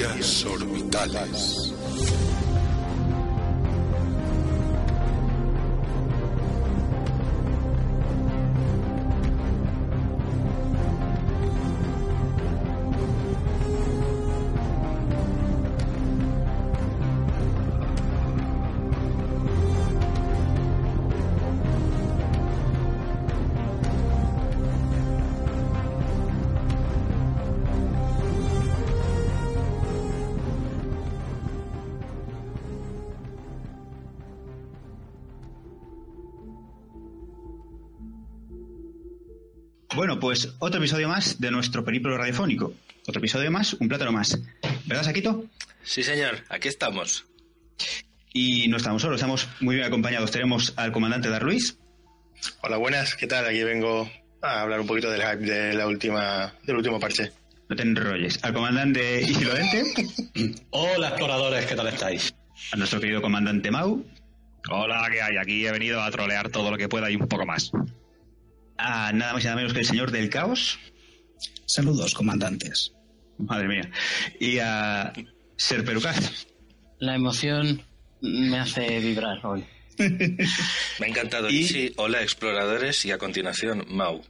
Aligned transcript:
Orbitales. 0.00 1.67
Pues 40.28 40.50
otro 40.58 40.78
episodio 40.78 41.08
más 41.08 41.40
de 41.40 41.50
nuestro 41.50 41.82
periplo 41.86 42.14
radiofónico. 42.18 42.74
Otro 43.06 43.18
episodio 43.18 43.50
más, 43.50 43.72
un 43.72 43.88
plátano 43.88 44.12
más. 44.12 44.38
¿Verdad, 44.84 45.04
Saquito? 45.04 45.46
Sí, 45.82 46.02
señor, 46.02 46.44
aquí 46.50 46.68
estamos. 46.68 47.24
Y 48.34 48.68
no 48.68 48.76
estamos 48.76 49.00
solos, 49.00 49.16
estamos 49.16 49.48
muy 49.60 49.76
bien 49.76 49.86
acompañados. 49.86 50.30
Tenemos 50.30 50.74
al 50.76 50.92
comandante 50.92 51.30
Dar 51.30 51.44
Luis. 51.44 51.78
Hola, 52.60 52.76
buenas, 52.76 53.14
¿qué 53.14 53.26
tal? 53.26 53.46
Aquí 53.46 53.62
vengo 53.62 54.06
a 54.42 54.60
hablar 54.60 54.80
un 54.80 54.86
poquito 54.86 55.10
del 55.10 55.22
hype 55.22 55.50
de 55.50 55.72
la 55.72 55.86
última, 55.86 56.52
del 56.62 56.76
último 56.76 57.00
parche. 57.00 57.32
No 57.70 57.74
te 57.74 57.84
enrolles. 57.84 58.38
Al 58.44 58.52
comandante 58.52 59.22
Isilodente. 59.22 59.82
Hola, 60.72 61.08
exploradores, 61.08 61.64
¿qué 61.64 61.74
tal 61.74 61.88
estáis? 61.88 62.34
A 62.72 62.76
nuestro 62.76 63.00
querido 63.00 63.22
comandante 63.22 63.70
Mau. 63.70 64.04
Hola, 64.70 65.08
¿qué 65.10 65.22
hay? 65.22 65.38
Aquí 65.38 65.66
he 65.66 65.72
venido 65.72 66.02
a 66.02 66.10
trolear 66.10 66.50
todo 66.50 66.70
lo 66.70 66.76
que 66.76 66.86
pueda 66.86 67.10
y 67.10 67.16
un 67.16 67.26
poco 67.28 67.46
más. 67.46 67.72
A 68.78 69.12
nada 69.12 69.32
más 69.34 69.42
y 69.42 69.46
nada 69.46 69.56
menos 69.56 69.72
que 69.72 69.80
el 69.80 69.86
señor 69.86 70.10
del 70.10 70.30
caos. 70.30 70.78
Saludos, 71.66 72.14
comandantes. 72.14 72.92
Madre 73.38 73.68
mía. 73.68 73.90
Y 74.40 74.58
a 74.58 75.12
Ser 75.56 75.84
Perucas. 75.84 76.46
La 76.98 77.14
emoción 77.14 77.82
me 78.20 78.58
hace 78.58 78.98
vibrar 79.00 79.44
hoy. 79.44 79.64
Me 79.98 81.06
ha 81.06 81.08
encantado. 81.08 81.50
Y- 81.50 81.64
Sí, 81.64 81.92
hola, 81.96 82.22
exploradores, 82.22 83.04
y 83.04 83.10
a 83.10 83.18
continuación, 83.18 83.84
Mau. 83.88 84.22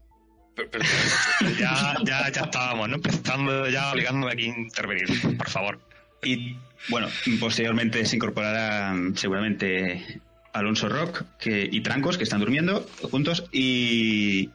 Ya, 1.61 1.97
ya, 2.05 2.31
ya 2.33 2.43
estábamos, 2.43 2.89
¿no? 2.89 2.97
Empezando 2.97 3.69
ya 3.69 3.93
obligándome 3.93 4.33
aquí 4.33 4.45
a 4.47 4.59
intervenir, 4.59 5.37
por 5.37 5.49
favor. 5.49 5.81
Y 6.25 6.57
bueno, 6.89 7.09
posteriormente 7.39 8.05
se 8.05 8.17
incorporará 8.17 8.93
seguramente 9.15 10.21
Alonso 10.59 10.89
Rock 10.89 11.25
que, 11.39 11.69
y 11.71 11.81
Trancos, 11.81 12.19
que 12.19 12.25
están 12.25 12.41
durmiendo 12.41 12.87
juntos. 13.11 13.45
Y, 13.53 14.51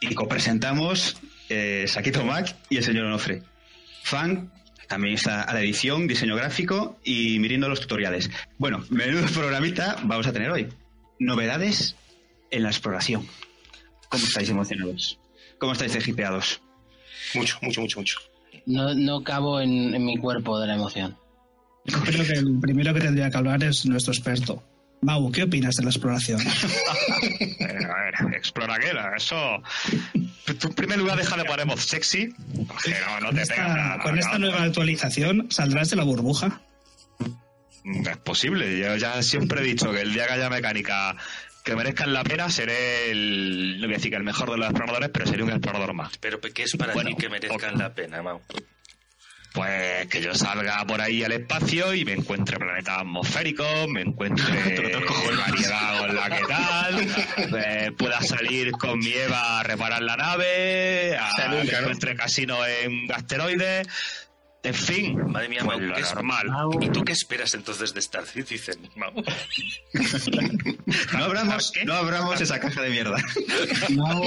y 0.00 0.14
copresentamos 0.14 1.16
eh, 1.48 1.84
Saquito 1.88 2.24
Mac 2.24 2.56
y 2.70 2.76
el 2.78 2.84
señor 2.84 3.06
Onofre. 3.06 3.42
Fan 4.02 4.50
también 4.88 5.14
está 5.14 5.42
a 5.42 5.54
la 5.54 5.60
edición, 5.60 6.06
diseño 6.06 6.36
gráfico 6.36 6.98
y 7.04 7.38
mirando 7.38 7.68
los 7.68 7.80
tutoriales. 7.80 8.30
Bueno, 8.58 8.84
menudo 8.90 9.26
programita 9.26 9.96
vamos 10.04 10.26
a 10.26 10.32
tener 10.32 10.50
hoy. 10.50 10.68
Novedades 11.18 11.96
en 12.50 12.62
la 12.64 12.68
exploración. 12.68 13.26
¿Cómo 14.08 14.24
estáis 14.24 14.50
emocionados? 14.50 15.18
¿Cómo 15.58 15.72
estáis 15.72 15.94
deshipeados? 15.94 16.60
Mucho, 17.34 17.58
mucho, 17.62 17.80
mucho, 17.80 18.00
mucho. 18.00 18.18
No, 18.66 18.94
no 18.94 19.22
cabo 19.22 19.60
en, 19.60 19.94
en 19.94 20.04
mi 20.04 20.18
cuerpo 20.18 20.60
de 20.60 20.66
la 20.66 20.74
emoción. 20.74 21.16
Creo 21.84 22.24
que 22.24 22.32
el 22.32 22.60
primero 22.60 22.92
que 22.94 23.00
tendría 23.00 23.30
que 23.30 23.36
hablar 23.36 23.64
es 23.64 23.86
nuestro 23.86 24.12
experto. 24.12 24.62
Mau, 25.02 25.32
¿qué 25.32 25.42
opinas 25.42 25.74
de 25.74 25.82
la 25.82 25.90
exploración? 25.90 26.40
A 27.60 28.20
ver, 28.24 28.36
explora 28.36 28.78
qué 28.78 28.92
eso. 29.16 29.60
Tú 30.44 30.68
en 30.68 30.74
primer 30.74 30.98
lugar 30.98 31.18
deja 31.18 31.36
de 31.36 31.44
poner 31.44 31.66
voz 31.66 31.84
sexy. 31.84 32.32
Porque 32.68 32.94
no, 33.06 33.20
no 33.20 33.26
Con 33.26 33.34
te 33.36 33.42
esta, 33.42 33.54
pegas 33.56 33.76
nada, 33.76 33.98
con 33.98 34.18
esta 34.18 34.38
nueva 34.38 34.62
actualización, 34.62 35.48
¿saldrás 35.50 35.90
de 35.90 35.96
la 35.96 36.04
burbuja? 36.04 36.60
no 37.84 38.10
es 38.10 38.16
posible. 38.18 38.78
Yo 38.78 38.96
ya 38.96 39.20
siempre 39.24 39.60
he 39.60 39.64
dicho 39.64 39.90
que 39.90 40.02
el 40.02 40.12
día 40.12 40.28
que 40.28 40.34
haya 40.34 40.48
mecánica 40.48 41.16
que 41.64 41.74
merezcan 41.74 42.12
la 42.12 42.22
pena, 42.22 42.48
seré 42.48 43.10
el. 43.10 43.80
No 43.80 43.86
voy 43.86 43.94
a 43.94 43.96
decir 43.96 44.10
que 44.10 44.16
el 44.16 44.22
mejor 44.24 44.50
de 44.52 44.56
los 44.58 44.68
exploradores, 44.68 45.10
pero 45.12 45.26
seré 45.26 45.42
un 45.42 45.50
explorador 45.50 45.94
más. 45.94 46.16
Pero 46.18 46.40
¿qué 46.40 46.62
es 46.62 46.76
para 46.76 46.92
Bueno, 46.94 47.10
ti 47.10 47.16
que 47.16 47.28
merezcan 47.28 47.76
la 47.76 47.92
pena, 47.92 48.22
Mau? 48.22 48.40
Pues 49.52 50.06
que 50.06 50.22
yo 50.22 50.34
salga 50.34 50.82
por 50.86 51.00
ahí 51.02 51.22
al 51.22 51.32
espacio 51.32 51.92
y 51.94 52.06
me 52.06 52.12
encuentre 52.14 52.58
planetas 52.58 53.00
atmosféricos, 53.00 53.86
me 53.88 54.00
encuentre 54.00 54.44
variedad 55.36 55.98
con 55.98 56.14
la 56.16 56.30
que 56.30 56.44
tal, 56.46 57.06
eh, 57.62 57.92
pueda 57.98 58.22
salir 58.22 58.72
con 58.72 58.98
mi 58.98 59.12
Eva 59.12 59.60
a 59.60 59.62
reparar 59.62 60.00
la 60.02 60.16
nave, 60.16 61.16
a, 61.18 61.30
sea, 61.32 61.48
nunca, 61.48 61.64
me 61.64 61.72
¿no? 61.72 61.78
encuentre 61.80 62.16
casino 62.16 62.64
en 62.66 63.12
asteroides, 63.12 63.86
en 64.62 64.74
fin, 64.74 65.18
Madre 65.30 65.48
mía, 65.50 65.60
pues 65.64 65.80
Mau, 65.80 65.94
¿qué 65.96 66.00
es- 66.00 66.14
normal. 66.14 66.46
¿Y 66.80 66.88
tú 66.88 67.04
qué 67.04 67.12
esperas 67.12 67.52
entonces 67.52 67.92
de 67.92 68.00
Star 68.00 68.24
Citizen, 68.24 68.88
Mau? 68.96 69.12
No 71.12 71.24
abramos, 71.24 71.72
¿Qué? 71.72 71.84
no 71.84 71.94
abramos 71.94 72.40
esa 72.40 72.58
caja 72.58 72.80
de 72.80 72.88
mierda. 72.90 73.16
Mau, 73.90 74.22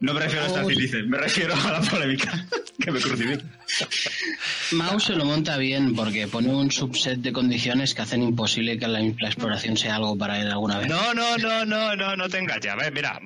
No 0.00 0.12
me 0.12 0.20
refiero 0.20 0.44
a 0.44 0.48
Star 0.48 0.66
Citizen, 0.66 1.08
me 1.08 1.16
refiero 1.18 1.54
a 1.54 1.72
la 1.72 1.80
polémica 1.80 2.46
que 2.84 2.90
me 2.92 3.00
crucifica. 3.00 3.44
Mau 4.72 5.00
se 5.00 5.14
lo 5.14 5.24
monta 5.24 5.56
bien 5.56 5.94
porque 5.94 6.26
pone 6.28 6.48
un 6.54 6.70
subset 6.70 7.18
de 7.20 7.32
condiciones 7.32 7.94
que 7.94 8.02
hacen 8.02 8.22
imposible 8.22 8.78
que 8.78 8.86
la, 8.88 9.00
la 9.00 9.28
exploración 9.28 9.76
sea 9.76 9.96
algo 9.96 10.16
para 10.18 10.40
él 10.40 10.48
alguna 10.50 10.78
vez. 10.78 10.88
No, 10.88 11.14
no, 11.14 11.38
no, 11.38 11.64
no, 11.64 11.96
no, 11.96 12.16
no 12.16 12.28
te 12.28 12.38
engañes. 12.38 12.66
A 12.72 12.76
ver, 12.76 12.92
mira, 12.92 13.18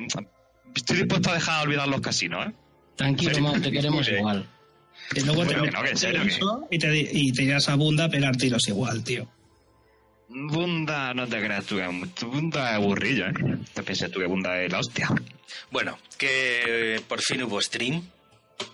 estoy 0.74 0.98
dispuesto 0.98 1.30
a 1.30 1.34
dejar 1.34 1.58
de 1.60 1.66
olvidar 1.66 1.88
los 1.88 2.00
casinos, 2.00 2.46
¿eh? 2.46 2.52
Tranquilo, 2.96 3.40
Mau, 3.40 3.60
te 3.60 3.72
queremos 3.72 4.08
igual. 4.08 4.46
Y 5.16 5.20
luego 5.22 5.44
Bueno, 5.44 5.62
te 5.64 5.70
no, 5.72 5.82
que 5.82 5.90
en 5.90 5.96
serio, 5.96 6.22
que- 6.22 6.28
eso 6.28 6.68
y 6.70 6.78
te, 6.78 6.96
y 7.12 7.32
te 7.32 7.42
irás 7.42 7.68
a 7.68 7.74
Bunda 7.74 8.04
a 8.04 8.08
pegar 8.08 8.36
tiros 8.36 8.68
igual, 8.68 9.02
tío. 9.02 9.28
Bunda, 10.32 11.12
no 11.12 11.26
te 11.26 11.40
creas 11.44 11.64
tú 11.66 11.76
que 11.76 11.86
Bunda 12.24 12.70
es 12.70 12.76
aburrillo, 12.76 13.26
¿eh? 13.26 13.34
Te 13.74 13.82
pensé 13.82 14.08
tú 14.08 14.20
que 14.20 14.26
Bunda 14.26 14.62
es 14.62 14.70
la 14.70 14.78
hostia. 14.78 15.08
Bueno, 15.72 15.98
que 16.18 17.02
por 17.08 17.20
fin 17.20 17.42
hubo 17.42 17.60
stream 17.60 18.02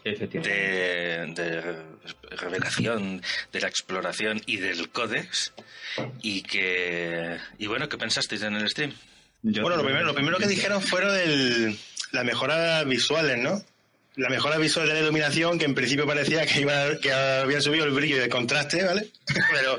Efectivamente. 0.05 1.43
de, 1.43 1.63
de 1.63 2.37
revelación 2.37 3.23
de 3.53 3.61
la 3.61 3.69
exploración 3.69 4.43
y 4.47 4.57
del 4.59 4.91
códex 4.91 5.53
y 6.23 6.43
que 6.43 7.39
y 7.59 7.67
bueno 7.69 7.89
qué 7.89 7.97
pensasteis 7.97 8.43
en 8.43 8.57
el 8.57 8.69
stream 8.69 8.93
Yo- 9.43 9.63
Bueno, 9.63 9.77
lo 9.79 9.85
primero, 9.85 10.05
lo 10.05 10.15
primero 10.15 10.39
que 10.39 10.47
dijeron 10.49 10.83
fueron 10.83 11.15
el, 11.17 11.79
las 12.13 12.25
mejoras 12.25 12.85
visuales, 12.87 13.39
¿no? 13.39 13.63
La 14.17 14.31
mejora 14.31 14.57
visual 14.57 14.89
de 14.89 14.95
la 14.95 15.01
iluminación, 15.01 15.59
que 15.59 15.67
en 15.67 15.75
principio 15.75 16.07
parecía 16.07 16.47
que, 16.47 16.61
iba, 16.61 16.97
que 16.99 17.13
habían 17.13 17.61
subido 17.61 17.85
el 17.85 17.91
brillo 17.91 18.17
y 18.17 18.21
el 18.21 18.29
contraste, 18.31 18.83
¿vale? 18.83 19.09
Pero 19.53 19.79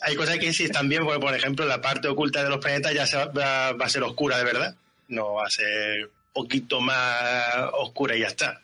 hay 0.00 0.16
cosas 0.16 0.38
que 0.38 0.52
sí 0.52 0.64
están 0.64 0.88
bien, 0.88 1.04
porque, 1.04 1.20
por 1.20 1.34
ejemplo, 1.34 1.66
la 1.66 1.80
parte 1.82 2.08
oculta 2.08 2.42
de 2.42 2.48
los 2.48 2.58
planetas 2.58 2.94
ya 2.94 3.06
se 3.06 3.16
va 3.16 3.68
a 3.68 3.88
ser 3.88 4.02
oscura 4.02 4.38
de 4.38 4.44
verdad. 4.44 4.74
No 5.08 5.34
va 5.34 5.46
a 5.46 5.50
ser 5.50 6.10
poquito 6.32 6.80
más 6.80 7.70
oscura 7.74 8.16
y 8.16 8.20
ya 8.20 8.28
está. 8.28 8.62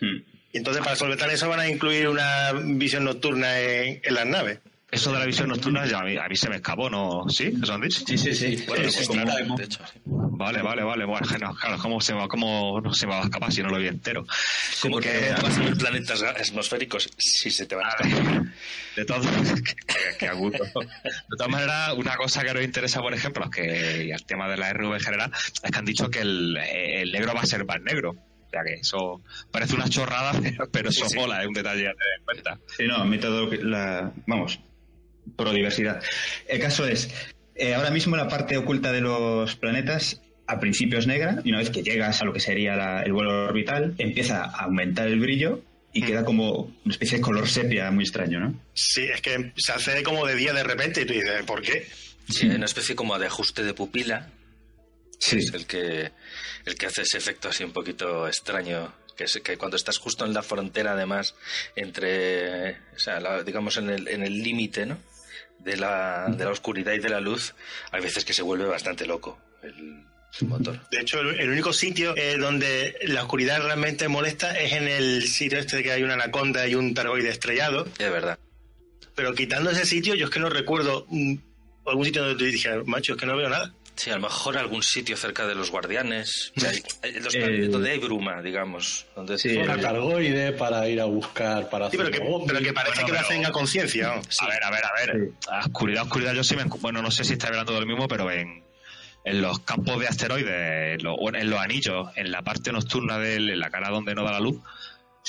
Hmm. 0.00 0.22
Y 0.52 0.58
entonces, 0.58 0.84
para 0.84 0.94
solventar 0.96 1.30
eso, 1.30 1.48
van 1.48 1.60
a 1.60 1.68
incluir 1.68 2.08
una 2.08 2.52
visión 2.52 3.04
nocturna 3.04 3.58
en, 3.58 4.00
en 4.04 4.14
las 4.14 4.26
naves. 4.26 4.60
Eso 4.94 5.12
de 5.12 5.18
la 5.18 5.26
visión 5.26 5.48
nocturna 5.48 5.84
ya 5.86 5.98
a 6.00 6.04
mí, 6.04 6.16
a 6.16 6.28
mí 6.28 6.36
se 6.36 6.48
me 6.48 6.56
escapó, 6.56 6.88
¿no? 6.88 7.28
¿Sí? 7.28 7.52
¿Eso 7.62 7.74
han 7.74 7.80
dicho? 7.80 8.02
Sí, 8.06 8.16
sí, 8.16 8.32
sí. 8.34 8.64
bueno 8.66 8.88
Sí, 8.90 9.04
pues, 9.06 9.08
claro, 9.08 9.56
de 9.56 9.64
hecho 9.64 9.80
sí. 9.92 10.00
Vale, 10.04 10.62
vale, 10.62 10.82
vale. 10.82 11.04
Bueno, 11.04 11.26
claro, 11.26 11.78
¿cómo 11.80 12.00
se, 12.00 12.12
va, 12.12 12.28
cómo 12.28 12.80
no 12.80 12.92
se 12.94 13.06
me 13.06 13.12
va 13.14 13.20
a 13.20 13.24
escapar 13.24 13.52
si 13.52 13.62
no 13.62 13.68
lo 13.68 13.78
vi 13.78 13.88
entero? 13.88 14.26
como 14.82 14.98
que- 15.00 15.34
vas 15.42 15.58
a 15.58 15.60
ver 15.62 15.76
planetas 15.76 16.22
atmosféricos 16.22 17.10
sí 17.18 17.50
se 17.50 17.66
te 17.66 17.74
van 17.74 17.86
a 17.86 17.90
escapar. 17.90 18.42
De 18.96 19.04
todas 19.04 19.26
que, 19.26 19.74
que 20.18 20.28
agudo. 20.28 20.58
De 20.58 21.36
todas 21.36 21.50
maneras, 21.50 21.94
una 21.96 22.14
cosa 22.16 22.44
que 22.44 22.54
nos 22.54 22.62
interesa, 22.62 23.00
por 23.00 23.12
ejemplo, 23.12 23.50
que 23.50 24.04
y 24.06 24.10
el 24.12 24.24
tema 24.24 24.48
de 24.48 24.56
la 24.56 24.72
RV 24.72 24.94
en 24.94 25.00
general, 25.00 25.32
es 25.34 25.70
que 25.70 25.78
han 25.78 25.84
dicho 25.84 26.08
que 26.08 26.20
el, 26.20 26.56
el 26.56 27.10
negro 27.10 27.34
va 27.34 27.40
a 27.40 27.46
ser 27.46 27.64
más 27.64 27.80
negro. 27.80 28.10
O 28.10 28.50
sea 28.50 28.62
que 28.62 28.74
eso 28.74 29.20
parece 29.50 29.74
una 29.74 29.88
chorrada, 29.88 30.32
pero, 30.40 30.68
pero 30.72 30.88
eso 30.90 31.04
Sí, 31.06 31.10
sí. 31.10 31.16
mola, 31.16 31.40
es 31.42 31.48
un 31.48 31.54
detalle 31.54 31.88
a 31.88 31.92
tener 31.94 32.18
en 32.18 32.24
cuenta. 32.24 32.58
Sí, 32.76 32.84
no, 32.86 33.04
método, 33.04 33.50
la, 33.62 34.12
vamos, 34.26 34.60
pro 35.36 35.52
diversidad. 35.52 36.02
El 36.48 36.60
caso 36.60 36.86
es, 36.86 37.08
eh, 37.54 37.74
ahora 37.74 37.90
mismo 37.90 38.16
la 38.16 38.28
parte 38.28 38.56
oculta 38.56 38.92
de 38.92 39.00
los 39.00 39.56
planetas 39.56 40.20
a 40.46 40.60
principio 40.60 40.98
es 40.98 41.06
negra 41.06 41.40
y 41.44 41.50
una 41.50 41.58
vez 41.58 41.70
que 41.70 41.82
llegas 41.82 42.20
a 42.20 42.24
lo 42.24 42.32
que 42.32 42.40
sería 42.40 42.76
la- 42.76 43.02
el 43.02 43.12
vuelo 43.12 43.44
orbital 43.46 43.94
empieza 43.98 44.44
a 44.44 44.64
aumentar 44.64 45.06
el 45.08 45.18
brillo 45.20 45.62
y 45.92 46.02
queda 46.02 46.24
como 46.24 46.72
una 46.84 46.92
especie 46.92 47.18
de 47.18 47.22
color 47.22 47.48
sepia 47.48 47.90
muy 47.90 48.04
extraño, 48.04 48.40
¿no? 48.40 48.60
Sí, 48.74 49.04
es 49.04 49.20
que 49.22 49.52
se 49.56 49.72
hace 49.72 50.02
como 50.02 50.26
de 50.26 50.34
día 50.34 50.52
de 50.52 50.62
repente 50.64 51.02
y 51.02 51.04
tú 51.06 51.12
dices, 51.14 51.42
¿por 51.46 51.62
qué? 51.62 51.86
Sí, 52.28 52.48
hay 52.48 52.56
una 52.56 52.64
especie 52.66 52.94
como 52.96 53.18
de 53.18 53.26
ajuste 53.26 53.62
de 53.62 53.74
pupila 53.74 54.28
Sí. 55.18 55.38
es 55.38 55.54
el 55.54 55.64
que 55.66 56.10
el 56.66 56.74
que 56.74 56.86
hace 56.86 57.02
ese 57.02 57.16
efecto 57.16 57.48
así 57.48 57.62
un 57.64 57.72
poquito 57.72 58.26
extraño 58.28 58.92
Que, 59.16 59.24
es, 59.24 59.40
que 59.44 59.56
cuando 59.56 59.76
estás 59.76 59.98
justo 59.98 60.26
en 60.26 60.34
la 60.34 60.42
frontera, 60.42 60.92
además, 60.94 61.36
entre, 61.76 62.72
o 62.72 62.98
sea, 62.98 63.20
la- 63.20 63.44
digamos, 63.44 63.76
en 63.76 63.90
el 63.90 64.08
en 64.08 64.24
el 64.24 64.42
límite, 64.42 64.86
¿no? 64.86 64.98
De 65.58 65.76
la, 65.78 66.26
de 66.28 66.44
la 66.44 66.50
oscuridad 66.50 66.92
y 66.92 66.98
de 66.98 67.08
la 67.08 67.20
luz, 67.20 67.54
hay 67.90 68.02
veces 68.02 68.24
que 68.24 68.34
se 68.34 68.42
vuelve 68.42 68.66
bastante 68.66 69.06
loco 69.06 69.38
el, 69.62 70.04
el 70.40 70.48
motor. 70.48 70.78
De 70.90 71.00
hecho, 71.00 71.20
el, 71.20 71.40
el 71.40 71.50
único 71.50 71.72
sitio 71.72 72.14
eh, 72.16 72.36
donde 72.38 72.94
la 73.04 73.22
oscuridad 73.22 73.62
realmente 73.62 74.08
molesta 74.08 74.58
es 74.58 74.72
en 74.72 74.88
el 74.88 75.26
sitio 75.26 75.58
este 75.58 75.82
que 75.82 75.92
hay 75.92 76.02
una 76.02 76.14
anaconda 76.14 76.66
y 76.66 76.74
un 76.74 76.92
targoide 76.92 77.30
estrellado. 77.30 77.86
Es 77.98 78.10
verdad. 78.10 78.38
Pero 79.14 79.34
quitando 79.34 79.70
ese 79.70 79.86
sitio, 79.86 80.14
yo 80.14 80.26
es 80.26 80.30
que 80.30 80.40
no 80.40 80.50
recuerdo 80.50 81.06
mm, 81.08 81.34
algún 81.86 82.04
sitio 82.04 82.24
donde 82.24 82.44
te 82.44 82.50
dije, 82.50 82.82
macho, 82.84 83.14
es 83.14 83.18
que 83.18 83.26
no 83.26 83.36
veo 83.36 83.48
nada. 83.48 83.72
Sí, 83.96 84.10
a 84.10 84.14
lo 84.16 84.22
mejor 84.22 84.58
algún 84.58 84.82
sitio 84.82 85.16
cerca 85.16 85.46
de 85.46 85.54
los 85.54 85.70
guardianes, 85.70 86.52
o 86.56 86.60
sea, 86.60 86.72
eh, 86.72 87.20
los- 87.22 87.34
Eh, 87.34 87.68
donde 87.68 87.92
hay 87.92 87.98
bruma, 87.98 88.42
digamos. 88.42 89.06
Donde 89.14 89.38
Sí, 89.38 89.56
Una 89.56 89.78
cargoide 89.80 90.52
para 90.52 90.88
ir 90.88 91.00
a 91.00 91.04
buscar, 91.04 91.68
para 91.70 91.90
Sí, 91.90 91.96
pero 91.96 92.08
hacer 92.08 92.20
que, 92.20 92.26
ovnis. 92.28 92.48
pero 92.52 92.64
que 92.64 92.72
parece 92.72 92.94
Bueno, 93.02 93.06
que 93.06 93.12
lo 93.12 93.18
pero- 93.18 93.26
hacen 93.28 93.46
a 93.46 93.52
conciencia. 93.52 94.06
¿no? 94.08 94.12
A 94.14 94.48
ver, 94.48 94.64
a 94.64 94.70
ver, 94.70 94.84
a 94.84 94.92
ver. 95.06 95.30
A 95.48 95.60
oscuridad, 95.66 96.02
oscuridad, 96.02 96.34
yo 96.34 96.42
sí 96.42 96.56
me... 96.56 96.64
Bueno, 96.64 97.02
no 97.02 97.10
sé 97.12 97.22
si 97.24 97.34
está 97.34 97.46
hablando 97.46 97.72
del 97.74 97.86
mismo, 97.86 98.08
pero 98.08 98.30
en, 98.32 98.64
en 99.24 99.40
los 99.40 99.60
campos 99.60 100.00
de 100.00 100.08
asteroides, 100.08 100.98
en 100.98 101.04
los, 101.04 101.16
bueno, 101.16 101.38
en 101.38 101.48
los 101.48 101.60
anillos, 101.60 102.08
en 102.16 102.32
la 102.32 102.42
parte 102.42 102.72
nocturna 102.72 103.18
de 103.18 103.36
en 103.36 103.60
la 103.60 103.70
cara 103.70 103.90
donde 103.90 104.14
no 104.16 104.24
da 104.24 104.32
la 104.32 104.40
luz, 104.40 104.60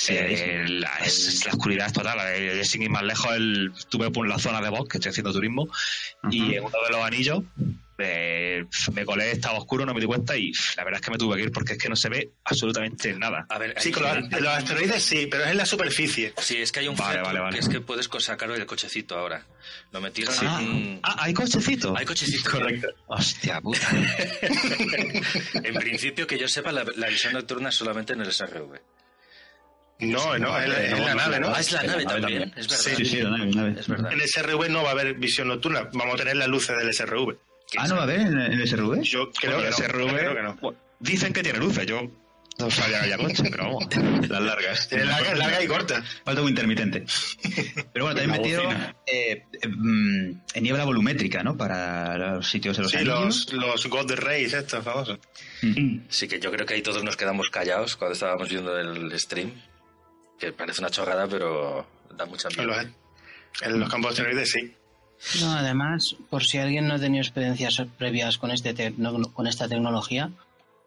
eh, 0.10 0.66
la, 0.68 0.92
es- 1.06 1.46
la 1.46 1.52
oscuridad 1.54 1.88
es 1.88 1.94
total. 1.94 2.18
Eh, 2.36 2.66
sin 2.66 2.82
ir 2.82 2.90
más 2.90 3.04
lejos, 3.04 3.32
el, 3.36 3.72
estuve 3.78 4.10
por 4.10 4.28
la 4.28 4.40
zona 4.40 4.60
de 4.60 4.70
bosque, 4.70 4.98
estoy 4.98 5.12
haciendo 5.12 5.32
turismo, 5.32 5.68
y 6.32 6.56
en 6.56 6.64
uno 6.66 6.78
de 6.84 6.90
los 6.92 7.04
anillos 7.06 7.44
eh, 7.98 8.66
me 8.94 9.06
colé, 9.06 9.32
estaba 9.32 9.58
oscuro, 9.58 9.86
no 9.86 9.94
me 9.94 10.02
di 10.02 10.06
cuenta, 10.06 10.36
y 10.36 10.52
la 10.76 10.84
verdad 10.84 11.00
es 11.00 11.06
que 11.06 11.12
me 11.12 11.18
tuve 11.18 11.38
que 11.38 11.44
ir 11.44 11.52
porque 11.52 11.74
es 11.74 11.80
que 11.80 11.88
no 11.90 11.96
se 11.96 12.10
ve 12.10 12.32
absolutamente 12.44 13.14
nada. 13.14 13.46
A 13.50 13.58
ver, 13.58 13.74
Sí, 13.80 13.92
con 13.92 14.04
los, 14.04 14.42
los 14.42 14.48
asteroides 14.54 15.02
sí, 15.04 15.28
pero 15.32 15.46
es 15.46 15.52
en 15.52 15.58
la 15.58 15.66
superficie. 15.66 16.34
Sí, 16.38 16.58
es 16.58 16.72
que 16.72 16.82
hay 16.82 16.88
un 16.88 16.96
Vale, 16.96 17.22
vale, 17.22 17.40
vale. 17.40 17.54
que 17.54 17.60
es 17.62 17.70
que 17.70 17.82
puedes 17.82 18.08
co- 18.08 18.20
sacar 18.20 18.52
el 18.52 18.66
cochecito 18.66 19.18
ahora. 19.18 19.46
Lo 19.92 20.02
metieron 20.02 20.34
Ah, 20.42 20.60
en... 20.62 21.00
ah, 21.04 21.16
hay 21.20 21.34
cochecito. 21.34 21.96
Hay 21.98 22.06
cochecito. 22.06 22.52
Correcto. 22.52 22.88
Hostia 23.08 23.62
puta. 23.62 23.88
en 25.54 25.74
principio, 25.76 26.28
que 26.28 26.38
yo 26.38 26.48
sepa, 26.48 26.72
la, 26.72 26.86
la 26.96 27.08
visión 27.08 27.34
nocturna 27.34 27.70
es 27.70 27.76
solamente 27.76 28.14
en 28.14 28.22
el 28.22 28.32
SRV. 28.32 28.80
No, 30.00 30.38
no, 30.38 30.60
es, 30.60 30.68
la- 31.00 31.16
nave, 31.16 31.40
¿no? 31.40 31.54
Ah, 31.56 31.60
es 31.62 31.72
la 31.72 31.84
nave 31.84 32.04
nave 32.04 32.20
también, 32.22 32.42
también. 32.52 32.54
es 32.60 32.68
verdad. 32.68 32.98
Sí, 32.98 33.06
sí, 33.06 33.22
la 33.22 33.30
nave, 33.30 33.46
la 33.54 33.62
nave. 33.62 33.80
Es 33.80 33.88
verdad. 33.88 34.12
En 34.12 34.20
el 34.20 34.28
SRV 34.28 34.70
no 34.70 34.84
va 34.84 34.90
a 34.90 34.92
haber 34.92 35.14
visión 35.14 35.48
nocturna, 35.48 35.88
vamos 35.94 36.16
a 36.16 36.18
tener 36.18 36.36
las 36.36 36.50
luces 36.50 36.76
del 36.78 36.94
SRV. 36.94 37.38
Ah, 37.78 37.88
¿no 37.88 37.96
va 37.96 38.02
a 38.02 38.04
haber 38.04 38.22
en, 38.22 38.40
en 38.40 38.54
el 38.54 38.68
SRV? 38.68 39.02
Yo 39.02 39.32
creo 39.32 39.56
Bueno, 39.58 39.62
que 39.62 39.68
el 39.68 39.72
no, 39.72 39.78
SRV, 39.78 40.18
creo 40.18 40.36
que 40.36 40.44
no. 40.44 40.56
bueno, 40.62 40.80
dicen 41.00 41.34
que 41.34 41.44
tiene 41.44 41.60
luces, 41.60 41.86
yo 41.86 42.02
no 42.58 42.72
sabía 42.72 43.00
que 43.02 43.14
había 43.14 43.18
coche, 43.28 43.44
pero 43.52 43.64
vamos. 43.66 43.88
Las 44.30 44.42
largas. 44.42 44.88
Tiene 44.88 45.04
larga, 45.06 45.36
larga 45.36 45.62
y 45.64 45.68
corta. 45.68 46.02
Falta 46.24 46.42
un 46.42 46.48
intermitente. 46.50 47.04
Pero 47.92 48.06
bueno, 48.06 48.22
también 48.22 48.42
bocina. 48.42 48.96
eh, 49.06 49.44
eh, 49.62 49.68
mm, 49.68 50.42
en 50.54 50.64
niebla 50.64 50.86
volumétrica, 50.86 51.44
¿no? 51.44 51.58
Para 51.58 52.18
los 52.36 52.48
sitios 52.50 52.78
de 52.78 52.84
los 52.84 52.92
Sí, 52.94 52.98
anillos. 53.00 53.52
los, 53.52 53.54
los 53.54 53.88
God 53.88 54.10
Rays 54.16 54.54
estos 54.54 54.86
famosos. 54.86 55.20
Mm. 55.64 55.98
Sí, 56.08 56.30
que 56.30 56.40
yo 56.40 56.50
creo 56.50 56.66
que 56.66 56.76
ahí 56.76 56.82
todos 56.82 57.04
nos 57.04 57.18
quedamos 57.18 57.50
callados 57.50 57.98
cuando 57.98 58.14
estábamos 58.14 58.48
viendo 58.50 58.80
el 58.80 59.20
stream. 59.20 59.52
Que 60.40 60.54
parece 60.54 60.80
una 60.80 60.90
chorrada, 60.90 61.28
pero 61.28 61.86
da 62.16 62.26
mucha 62.26 62.48
En 62.50 62.56
miedo. 62.66 62.68
los, 62.82 62.88
en 63.64 63.80
los 63.82 63.90
campos 63.90 64.16
de 64.16 64.22
asteroides 64.22 64.50
sí. 64.52 64.74
No, 65.42 65.54
además, 65.54 66.16
por 66.30 66.44
si 66.44 66.58
alguien 66.58 66.88
no 66.88 66.96
ha 66.96 67.00
tenido 67.00 67.22
experiencias 67.22 67.82
previas 67.98 68.38
con, 68.38 68.52
este 68.52 68.76
tecno- 68.76 69.32
con 69.34 69.48
esta 69.48 69.68
tecnología, 69.68 70.30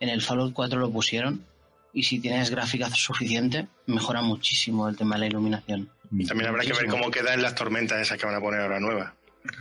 en 0.01 0.09
el 0.09 0.23
Fallout 0.23 0.53
4 0.53 0.79
lo 0.79 0.91
pusieron 0.91 1.45
y 1.93 2.05
si 2.05 2.21
tienes 2.21 2.51
gráfica 2.51 2.89
suficiente, 2.91 3.67
mejora 3.87 4.21
muchísimo 4.23 4.89
el 4.89 4.97
tema 4.97 5.17
de 5.17 5.21
la 5.21 5.27
iluminación. 5.27 5.91
También 6.27 6.49
habrá 6.51 6.63
que 6.65 6.73
ver 6.73 6.87
cómo 6.87 7.11
quedan 7.11 7.43
las 7.43 7.55
tormentas 7.55 8.01
esas 8.01 8.19
que 8.19 8.27
van 8.27 8.35
a 8.37 8.41
poner 8.41 8.61
ahora 8.61 8.79
nuevas. 8.81 9.13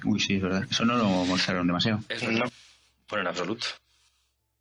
Uy, 0.04 0.20
sí, 0.20 0.36
es 0.36 0.42
verdad. 0.42 0.64
Eso 0.70 0.86
no 0.86 0.96
lo 0.98 1.06
mostraron 1.26 1.66
demasiado. 1.66 2.00
No. 2.32 2.46
Bueno, 3.10 3.22
en 3.22 3.28
absoluto. 3.28 3.68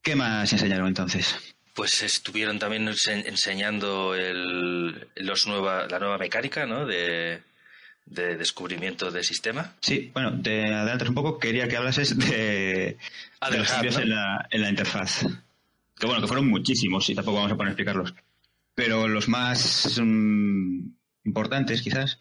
¿Qué 0.02 0.14
más 0.14 0.52
enseñaron 0.52 0.86
entonces? 0.86 1.34
Pues 1.74 2.00
estuvieron 2.02 2.58
también 2.58 2.86
ense- 2.86 3.26
enseñando 3.26 4.14
el, 4.14 5.08
los 5.16 5.46
nueva, 5.46 5.86
la 5.88 5.98
nueva 5.98 6.16
mecánica, 6.16 6.64
¿no? 6.64 6.86
De, 6.86 7.42
de 8.06 8.36
descubrimiento 8.36 9.10
de 9.10 9.22
sistema. 9.22 9.74
Sí, 9.80 10.10
bueno, 10.14 10.40
te 10.40 10.72
adelantas 10.72 11.08
un 11.08 11.14
poco. 11.14 11.38
Quería 11.38 11.68
que 11.68 11.76
hablases 11.76 12.16
de, 12.16 12.96
Ah, 13.40 13.50
de 13.50 13.58
los 13.58 13.68
hub, 13.68 13.74
cambios 13.74 13.96
¿no? 13.96 14.02
en, 14.02 14.10
la, 14.10 14.48
en 14.50 14.62
la 14.62 14.70
interfaz. 14.70 15.26
Que 15.98 16.06
bueno, 16.06 16.20
que 16.20 16.28
fueron 16.28 16.48
muchísimos 16.48 17.08
y 17.10 17.14
tampoco 17.14 17.36
vamos 17.38 17.52
a 17.52 17.56
poner 17.56 17.68
a 17.68 17.72
explicarlos. 17.72 18.14
Pero 18.74 19.08
los 19.08 19.28
más 19.28 19.98
mm, 20.00 20.80
importantes, 21.24 21.82
quizás, 21.82 22.20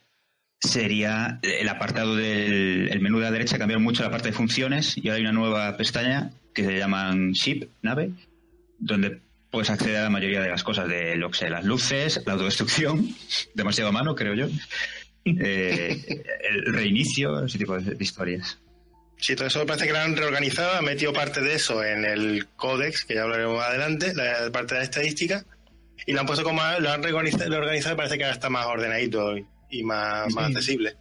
sería 0.59 1.39
el 1.41 1.67
apartado 1.69 2.15
del 2.15 2.89
el 2.91 3.01
menú 3.01 3.19
de 3.19 3.25
la 3.25 3.31
derecha. 3.31 3.57
Cambiaron 3.57 3.83
mucho 3.83 4.03
la 4.03 4.11
parte 4.11 4.29
de 4.29 4.33
funciones 4.33 4.97
y 4.97 5.07
ahora 5.07 5.17
hay 5.17 5.21
una 5.21 5.33
nueva 5.33 5.77
pestaña 5.77 6.31
que 6.53 6.63
se 6.63 6.77
llaman 6.77 7.33
Ship, 7.33 7.67
nave, 7.81 8.11
donde 8.79 9.19
puedes 9.51 9.69
acceder 9.69 9.97
a 9.97 10.03
la 10.03 10.09
mayoría 10.09 10.41
de 10.41 10.49
las 10.49 10.63
cosas 10.63 10.87
de 10.87 11.15
lo 11.15 11.29
que 11.31 11.37
sé, 11.37 11.49
las 11.49 11.65
luces, 11.65 12.21
la 12.25 12.33
autodestrucción, 12.33 13.09
demasiado 13.53 13.89
a 13.89 13.93
mano, 13.93 14.15
creo 14.15 14.33
yo, 14.33 14.47
eh, 15.25 16.23
el 16.49 16.73
reinicio, 16.73 17.45
ese 17.45 17.57
tipo 17.57 17.77
de, 17.77 17.95
de 17.95 18.03
historias. 18.03 18.59
Sí, 19.17 19.35
todo 19.35 19.47
eso 19.47 19.65
parece 19.65 19.87
que 19.87 19.93
lo 19.93 19.99
han 19.99 20.15
reorganizado, 20.15 20.77
han 20.77 20.85
metido 20.85 21.13
parte 21.13 21.41
de 21.41 21.55
eso 21.55 21.83
en 21.83 22.05
el 22.05 22.47
códex, 22.55 23.05
que 23.05 23.15
ya 23.15 23.23
hablaremos 23.23 23.57
más 23.57 23.69
adelante, 23.69 24.13
la 24.13 24.51
parte 24.51 24.75
de 24.75 24.81
la 24.81 24.85
estadística, 24.85 25.45
y 26.05 26.13
lo 26.13 26.19
han 26.19 26.25
puesto 26.25 26.43
como, 26.43 26.61
lo 26.79 26.91
han 26.91 27.01
reorganizado, 27.01 27.49
reorganizado 27.49 27.95
y 27.95 27.97
parece 27.97 28.17
que 28.17 28.23
ahora 28.25 28.35
está 28.35 28.49
más 28.49 28.65
ordenadito 28.65 29.37
y, 29.37 29.45
y 29.69 29.83
más, 29.83 30.33
más 30.33 30.47
accesible. 30.47 30.95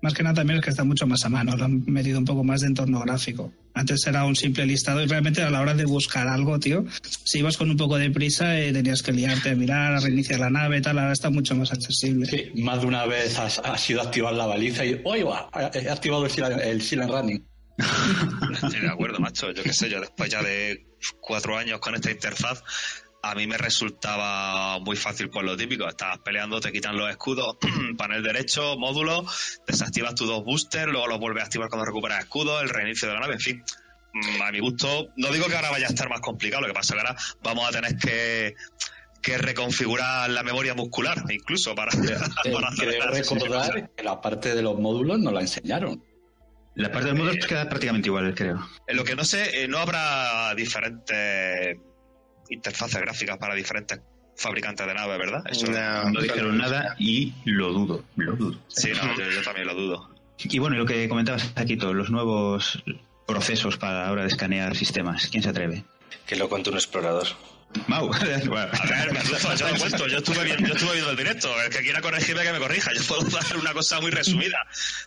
Más 0.00 0.14
que 0.14 0.22
nada 0.22 0.36
también 0.36 0.58
es 0.58 0.64
que 0.64 0.70
está 0.70 0.84
mucho 0.84 1.06
más 1.06 1.24
a 1.24 1.28
mano, 1.28 1.56
lo 1.56 1.64
han 1.64 1.84
metido 1.86 2.18
un 2.18 2.24
poco 2.24 2.44
más 2.44 2.60
de 2.60 2.68
entorno 2.68 3.00
gráfico. 3.00 3.52
Antes 3.76 4.06
era 4.06 4.24
un 4.24 4.34
simple 4.34 4.64
listado 4.64 5.02
y 5.02 5.06
realmente 5.06 5.42
a 5.42 5.50
la 5.50 5.60
hora 5.60 5.74
de 5.74 5.84
buscar 5.84 6.28
algo, 6.28 6.58
tío, 6.58 6.86
si 7.24 7.40
ibas 7.40 7.58
con 7.58 7.68
un 7.68 7.76
poco 7.76 7.98
de 7.98 8.10
prisa 8.10 8.58
eh, 8.58 8.72
tenías 8.72 9.02
que 9.02 9.12
liarte 9.12 9.50
a 9.50 9.54
mirar, 9.54 9.92
a 9.92 10.00
reiniciar 10.00 10.40
la 10.40 10.48
nave 10.48 10.78
y 10.78 10.80
tal, 10.80 10.98
ahora 10.98 11.12
está 11.12 11.28
mucho 11.28 11.54
más 11.54 11.70
accesible. 11.72 12.24
Sí, 12.24 12.62
más 12.62 12.80
de 12.80 12.86
una 12.86 13.04
vez 13.04 13.38
has, 13.38 13.58
has 13.58 13.90
ido 13.90 14.00
a 14.00 14.04
activar 14.04 14.32
la 14.32 14.46
baliza 14.46 14.82
y 14.82 14.98
¡Oye, 15.04 15.24
va! 15.24 15.50
He 15.74 15.90
activado 15.90 16.24
el 16.24 16.30
silent, 16.30 16.58
el 16.62 16.80
silent 16.80 17.10
running. 17.10 17.46
Estoy 18.62 18.80
de 18.80 18.88
acuerdo, 18.88 19.18
macho. 19.18 19.52
Yo 19.52 19.62
qué 19.62 19.74
sé, 19.74 19.90
yo 19.90 20.00
después 20.00 20.30
ya 20.30 20.42
de 20.42 20.86
cuatro 21.20 21.58
años 21.58 21.78
con 21.78 21.94
esta 21.94 22.10
interfaz, 22.10 22.62
a 23.30 23.34
mí 23.34 23.46
me 23.46 23.56
resultaba 23.58 24.78
muy 24.80 24.96
fácil 24.96 25.28
por 25.30 25.44
lo 25.44 25.56
típico. 25.56 25.88
Estabas 25.88 26.18
peleando, 26.18 26.60
te 26.60 26.72
quitan 26.72 26.96
los 26.96 27.10
escudos, 27.10 27.56
panel 27.98 28.22
derecho, 28.22 28.76
módulo, 28.78 29.24
desactivas 29.66 30.14
tus 30.14 30.28
dos 30.28 30.44
boosters, 30.44 30.90
luego 30.90 31.06
los 31.06 31.18
vuelves 31.18 31.42
a 31.42 31.46
activar 31.46 31.68
cuando 31.68 31.84
recuperas 31.86 32.20
escudos, 32.20 32.62
el 32.62 32.68
reinicio 32.68 33.08
de 33.08 33.14
la 33.14 33.20
nave, 33.20 33.34
en 33.34 33.40
fin. 33.40 33.64
Mm, 34.12 34.42
A 34.42 34.50
mi 34.52 34.60
gusto, 34.60 35.08
no 35.16 35.30
digo 35.32 35.46
que 35.46 35.56
ahora 35.56 35.70
vaya 35.70 35.86
a 35.86 35.90
estar 35.90 36.08
más 36.08 36.20
complicado, 36.20 36.62
lo 36.62 36.68
que 36.68 36.74
pasa 36.74 36.94
es 36.94 37.02
que 37.02 37.06
ahora 37.06 37.20
vamos 37.42 37.68
a 37.68 37.72
tener 37.72 37.96
que, 37.96 38.54
que 39.20 39.38
reconfigurar 39.38 40.30
la 40.30 40.42
memoria 40.42 40.74
muscular, 40.74 41.22
incluso 41.28 41.74
para, 41.74 41.92
Eh, 42.44 42.52
para 42.52 42.70
creo 42.76 43.10
recordar 43.10 43.90
que 43.96 44.02
la 44.02 44.20
parte 44.20 44.54
de 44.54 44.62
los 44.62 44.78
módulos 44.78 45.18
nos 45.18 45.32
la 45.32 45.40
enseñaron. 45.40 46.02
La 46.76 46.92
parte 46.92 47.08
del 47.08 47.16
módulo 47.16 47.46
queda 47.46 47.68
prácticamente 47.68 48.08
igual, 48.08 48.34
creo. 48.34 48.66
En 48.86 48.96
lo 48.96 49.04
que 49.04 49.16
no 49.16 49.24
sé, 49.24 49.62
eh, 49.62 49.66
no 49.68 49.78
habrá 49.78 50.54
diferentes 50.54 51.78
interfaces 52.50 53.00
gráficas 53.00 53.38
para 53.38 53.54
diferentes 53.54 54.00
fabricantes 54.36 54.86
de 54.86 54.94
naves, 54.94 55.18
¿verdad? 55.18 55.42
Eso 55.48 55.66
No, 55.66 56.10
No 56.10 56.20
dijeron 56.20 56.58
nada 56.58 56.94
y 56.98 57.32
lo 57.44 57.72
dudo, 57.72 58.04
lo 58.16 58.36
dudo. 58.36 58.58
Sí, 58.68 58.90
no, 58.90 59.16
yo, 59.16 59.30
yo 59.30 59.42
también 59.42 59.66
lo 59.66 59.74
dudo. 59.74 60.10
Y 60.38 60.58
bueno, 60.58 60.76
y 60.76 60.78
lo 60.78 60.86
que 60.86 61.08
comentabas 61.08 61.52
aquí, 61.56 61.76
todos 61.76 61.94
los 61.94 62.10
nuevos 62.10 62.82
procesos 63.26 63.76
para 63.78 64.04
la 64.04 64.12
hora 64.12 64.22
de 64.22 64.28
escanear 64.28 64.76
sistemas. 64.76 65.28
¿Quién 65.28 65.42
se 65.42 65.48
atreve? 65.48 65.84
Que 66.26 66.36
lo 66.36 66.48
cuenta 66.48 66.70
un 66.70 66.76
explorador. 66.76 67.26
Mau. 67.86 68.12
A 68.14 68.18
ver, 68.24 68.42
yo 68.44 69.68
lo 69.68 69.78
cuento, 69.78 70.06
yo 70.08 70.18
estuve, 70.18 70.44
viendo, 70.44 70.68
yo 70.68 70.74
estuve 70.74 70.92
viendo 70.92 71.10
el 71.10 71.16
directo, 71.16 71.62
el 71.62 71.70
que 71.70 71.80
quiera 71.80 72.00
corregirme 72.00 72.42
que 72.42 72.52
me 72.52 72.58
corrija, 72.58 72.92
yo 72.92 73.02
puedo 73.04 73.22
dar 73.30 73.56
una 73.56 73.72
cosa 73.72 74.00
muy 74.00 74.10
resumida. 74.10 74.58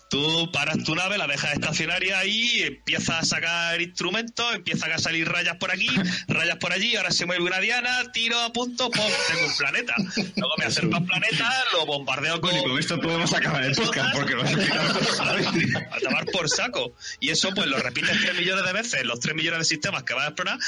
Tú 0.09 0.51
paras 0.51 0.83
tu 0.83 0.95
nave, 0.95 1.17
la 1.17 1.27
dejas 1.27 1.53
estacionaria 1.53 2.25
y 2.25 2.61
empiezas 2.61 3.23
a 3.23 3.25
sacar 3.25 3.81
instrumentos, 3.81 4.55
empiezan 4.55 4.91
a 4.91 4.97
salir 4.97 5.27
rayas 5.27 5.57
por 5.57 5.71
aquí, 5.71 5.89
rayas 6.27 6.57
por 6.57 6.73
allí, 6.73 6.95
ahora 6.95 7.11
se 7.11 7.25
mueve 7.25 7.43
una 7.43 7.59
diana, 7.59 8.11
tiro 8.11 8.39
a 8.39 8.51
punto, 8.51 8.89
¡pum! 8.89 9.05
tengo 9.27 9.47
un 9.47 9.57
planeta. 9.57 9.95
Luego 10.35 10.53
me 10.57 10.65
acerco 10.65 10.95
al 10.95 11.05
planeta, 11.05 11.63
lo 11.73 11.85
bombardeo 11.85 12.41
con... 12.41 12.55
y 12.55 12.63
con 12.63 12.79
esto 12.79 12.99
podemos 12.99 13.33
acabar 13.33 13.63
el 13.63 13.75
podcast 13.75 14.15
porque 14.15 14.35
lo 14.35 14.43
vas 14.43 14.53
a 15.19 15.29
a 15.95 15.99
tomar 15.99 16.25
por 16.25 16.49
saco. 16.49 16.93
Y 17.19 17.29
eso 17.29 17.49
pues 17.53 17.67
lo 17.67 17.77
repites 17.77 18.19
3 18.19 18.35
millones 18.35 18.65
de 18.65 18.73
veces, 18.73 19.05
los 19.05 19.19
3 19.19 19.35
millones 19.35 19.59
de 19.59 19.65
sistemas 19.65 20.03
que 20.03 20.13
vas 20.13 20.25
a 20.25 20.27
explorar, 20.27 20.59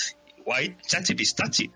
guay, 0.46 0.78
chachi 0.88 1.16
pistachi. 1.16 1.72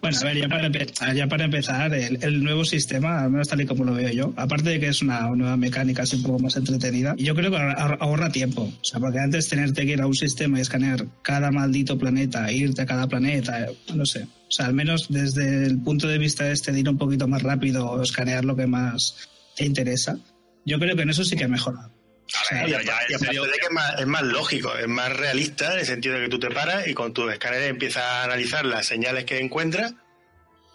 Bueno, 0.00 0.18
a 0.20 0.24
ver, 0.24 0.36
ya 0.38 0.48
para, 0.48 0.68
empe- 0.68 1.14
ya 1.14 1.26
para 1.28 1.44
empezar, 1.44 1.94
el, 1.94 2.42
nuevo 2.44 2.64
sistema, 2.64 3.22
al 3.24 3.30
menos 3.30 3.48
tal 3.48 3.60
y 3.60 3.66
como 3.66 3.84
lo 3.84 3.94
veo 3.94 4.10
yo, 4.10 4.32
aparte 4.36 4.70
de 4.70 4.80
que 4.80 4.88
es 4.88 5.02
una 5.02 5.22
nueva 5.30 5.56
mecánica 5.56 6.02
así 6.02 6.16
un 6.16 6.22
poco 6.24 6.38
más 6.40 6.56
entretenida, 6.56 7.14
yo 7.18 7.34
creo 7.34 7.50
que 7.50 7.56
ahorra, 7.56 8.30
tiempo. 8.30 8.62
O 8.62 8.84
sea, 8.84 9.00
porque 9.00 9.18
antes 9.18 9.48
tenerte 9.48 9.86
que 9.86 9.92
ir 9.92 10.02
a 10.02 10.06
un 10.06 10.14
sistema 10.14 10.58
y 10.58 10.62
escanear 10.62 11.06
cada 11.22 11.50
maldito 11.50 11.98
planeta, 11.98 12.50
irte 12.52 12.82
a 12.82 12.86
cada 12.86 13.06
planeta, 13.06 13.66
no 13.94 14.04
sé. 14.04 14.24
O 14.24 14.50
sea, 14.50 14.66
al 14.66 14.74
menos 14.74 15.06
desde 15.08 15.66
el 15.66 15.78
punto 15.80 16.06
de 16.06 16.18
vista 16.18 16.50
este 16.50 16.72
de 16.72 16.80
ir 16.80 16.88
un 16.88 16.98
poquito 16.98 17.26
más 17.26 17.42
rápido 17.42 17.90
o 17.90 18.02
escanear 18.02 18.44
lo 18.44 18.56
que 18.56 18.66
más 18.66 19.28
te 19.56 19.64
interesa, 19.64 20.18
yo 20.64 20.78
creo 20.78 20.96
que 20.96 21.02
en 21.02 21.10
eso 21.10 21.24
sí 21.24 21.36
que 21.36 21.44
ha 21.44 21.48
mejorado. 21.48 21.90
O 22.26 22.48
sea, 22.48 22.58
A 22.58 22.62
ver, 22.62 22.70
ya, 22.70 22.82
ya, 22.82 22.98
Y 23.08 23.12
en 23.12 23.16
aparte 23.16 23.26
serio, 23.26 23.44
de 23.44 23.52
que 23.52 23.66
es 23.66 23.72
más, 23.72 24.00
es 24.00 24.06
más 24.06 24.22
lógico, 24.22 24.74
es 24.76 24.88
más 24.88 25.16
realista 25.16 25.72
en 25.72 25.80
el 25.80 25.86
sentido 25.86 26.14
de 26.16 26.22
que 26.24 26.28
tú 26.28 26.40
te 26.40 26.50
paras 26.50 26.86
y 26.86 26.94
con 26.94 27.12
tu 27.12 27.28
escáner 27.30 27.62
empiezas 27.62 28.02
a 28.02 28.24
analizar 28.24 28.64
las 28.64 28.86
señales 28.86 29.24
que 29.24 29.38
encuentras, 29.38 29.94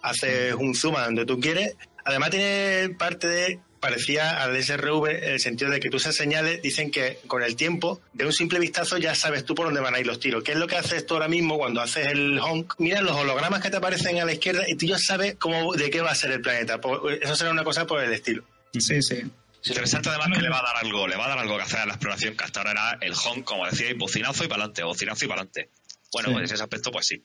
haces 0.02 0.54
un 0.54 0.76
zoom 0.76 0.96
a 0.96 1.06
donde 1.06 1.26
tú 1.26 1.40
quieres. 1.40 1.76
Además 2.04 2.32
tiene 2.32 2.96
parte 2.98 3.28
de, 3.28 3.60
parecía 3.80 4.42
al 4.42 4.56
SRV, 4.56 5.08
en 5.10 5.34
el 5.34 5.40
sentido 5.40 5.70
de 5.72 5.80
que 5.80 5.90
tú 5.90 5.98
esas 5.98 6.16
señales 6.16 6.62
dicen 6.62 6.90
que 6.90 7.20
con 7.28 7.44
el 7.44 7.56
tiempo, 7.56 8.02
de 8.14 8.26
un 8.26 8.34
simple 8.34 8.60
vistazo 8.60 8.98
ya 8.98 9.14
sabes 9.14 9.44
tú 9.44 9.54
por 9.54 9.66
dónde 9.66 9.82
van 9.82 9.96
a 9.96 10.00
ir 10.00 10.08
los 10.08 10.20
tiros. 10.20 10.44
¿Qué 10.44 10.54
es 10.54 10.58
lo 10.58 10.68
que 10.68 10.78
haces 10.78 11.06
tú 11.06 11.16
ahora 11.16 11.28
mismo 11.28 11.58
cuando 11.58 11.82
haces 11.82 12.08
el 12.08 12.40
honk? 12.40 12.76
Mira 12.78 13.02
los 13.02 13.16
hologramas 13.16 13.62
que 13.62 13.70
te 13.70 13.78
aparecen 13.78 14.20
a 14.20 14.26
la 14.26 14.34
izquierda 14.34 14.64
y 14.68 14.76
tú 14.76 14.86
ya 14.86 14.98
sabes 14.98 15.36
cómo, 15.38 15.74
de 15.74 15.90
qué 15.90 16.02
va 16.02 16.12
a 16.12 16.16
ser 16.16 16.32
el 16.32 16.42
planeta. 16.42 16.80
Pues, 16.80 17.20
Eso 17.22 17.36
será 17.36 17.52
una 17.52 17.64
cosa 17.64 17.86
por 17.86 18.02
el 18.02 18.14
estilo. 18.14 18.44
sí, 18.78 19.02
sí. 19.02 19.24
Interesante 19.66 20.10
además 20.10 20.30
que 20.34 20.42
le 20.42 20.50
va 20.50 20.60
a 20.60 20.64
dar 20.64 20.78
algo, 20.84 21.08
le 21.08 21.16
va 21.16 21.26
a 21.26 21.30
dar 21.30 21.40
algo 21.40 21.56
que 21.58 21.64
hacer 21.64 21.80
a 21.80 21.86
la 21.86 21.94
exploración, 21.94 22.36
que 22.36 22.44
hasta 22.44 22.60
ahora 22.62 22.72
era 22.72 22.98
el 23.02 23.14
home, 23.14 23.44
como 23.44 23.66
decía, 23.66 23.90
y 23.90 23.94
bocinazo 23.94 24.44
y 24.44 24.48
para 24.48 24.64
adelante, 24.64 24.84
bocinazo 24.84 25.26
y 25.26 25.28
para 25.28 25.42
adelante. 25.42 25.70
Bueno, 26.12 26.30
Sí. 26.30 26.34
pues 26.34 26.50
en 26.50 26.56
ese 26.56 26.64
aspecto, 26.64 26.92
pues 26.92 27.08
sí. 27.08 27.24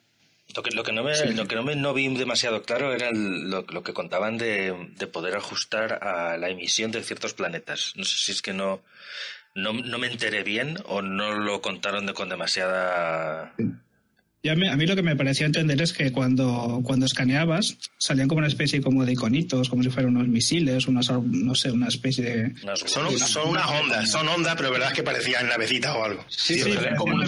Lo 0.54 0.62
que, 0.62 0.70
lo 0.70 0.84
que 0.84 0.92
no 0.92 1.02
me, 1.02 1.16
lo 1.32 1.46
que 1.48 1.56
no 1.56 1.62
me 1.64 1.74
no 1.74 1.92
vi 1.92 2.06
demasiado 2.14 2.62
claro 2.62 2.92
era 2.94 3.08
el- 3.08 3.50
lo, 3.50 3.62
lo 3.62 3.82
que 3.82 3.92
contaban 3.92 4.38
de, 4.38 4.92
de 4.96 5.06
poder 5.08 5.34
ajustar 5.34 5.94
a 6.04 6.36
la 6.36 6.48
emisión 6.50 6.92
de 6.92 7.02
ciertos 7.02 7.34
planetas. 7.34 7.92
No 7.96 8.04
sé 8.04 8.16
si 8.18 8.30
es 8.32 8.42
que 8.42 8.52
no, 8.52 8.80
no, 9.54 9.72
no 9.72 9.98
me 9.98 10.06
enteré 10.06 10.44
bien 10.44 10.78
o 10.84 11.02
no 11.02 11.32
lo 11.32 11.60
contaron 11.62 12.06
de, 12.06 12.14
con 12.14 12.28
demasiada... 12.28 13.54
Ya 14.42 14.54
me- 14.54 14.68
a 14.70 14.76
mí 14.76 14.86
lo 14.86 14.94
que 14.94 15.02
me 15.02 15.16
pareció 15.16 15.44
entender 15.46 15.80
es 15.82 15.92
que 15.92 16.12
cuando, 16.12 16.80
cuando 16.84 17.06
escaneabas 17.06 17.78
salían 17.98 18.28
como 18.28 18.38
una 18.38 18.46
especie 18.46 18.80
como 18.80 19.04
de 19.04 19.12
iconitos, 19.12 19.68
como 19.68 19.82
si 19.82 19.90
fueran 19.90 20.14
unos 20.16 20.28
misiles, 20.28 20.86
unas, 20.86 21.10
no 21.10 21.54
sé, 21.54 21.72
una 21.72 21.88
especie 21.88 22.22
de... 22.24 22.54
Son, 22.86 23.18
son 23.18 23.48
unas 23.48 23.68
ondas, 23.70 24.10
son 24.10 24.28
ondas, 24.28 24.54
pero 24.56 24.70
verdad 24.70 24.88
es 24.90 24.94
que 24.94 25.02
parecían 25.02 25.48
navecitas 25.48 25.96
o 25.96 26.04
algo. 26.04 26.24
Sí, 26.28 26.54
Sí, 26.60 26.62
sí, 26.72 26.78
como 26.96 27.14
una 27.16 27.26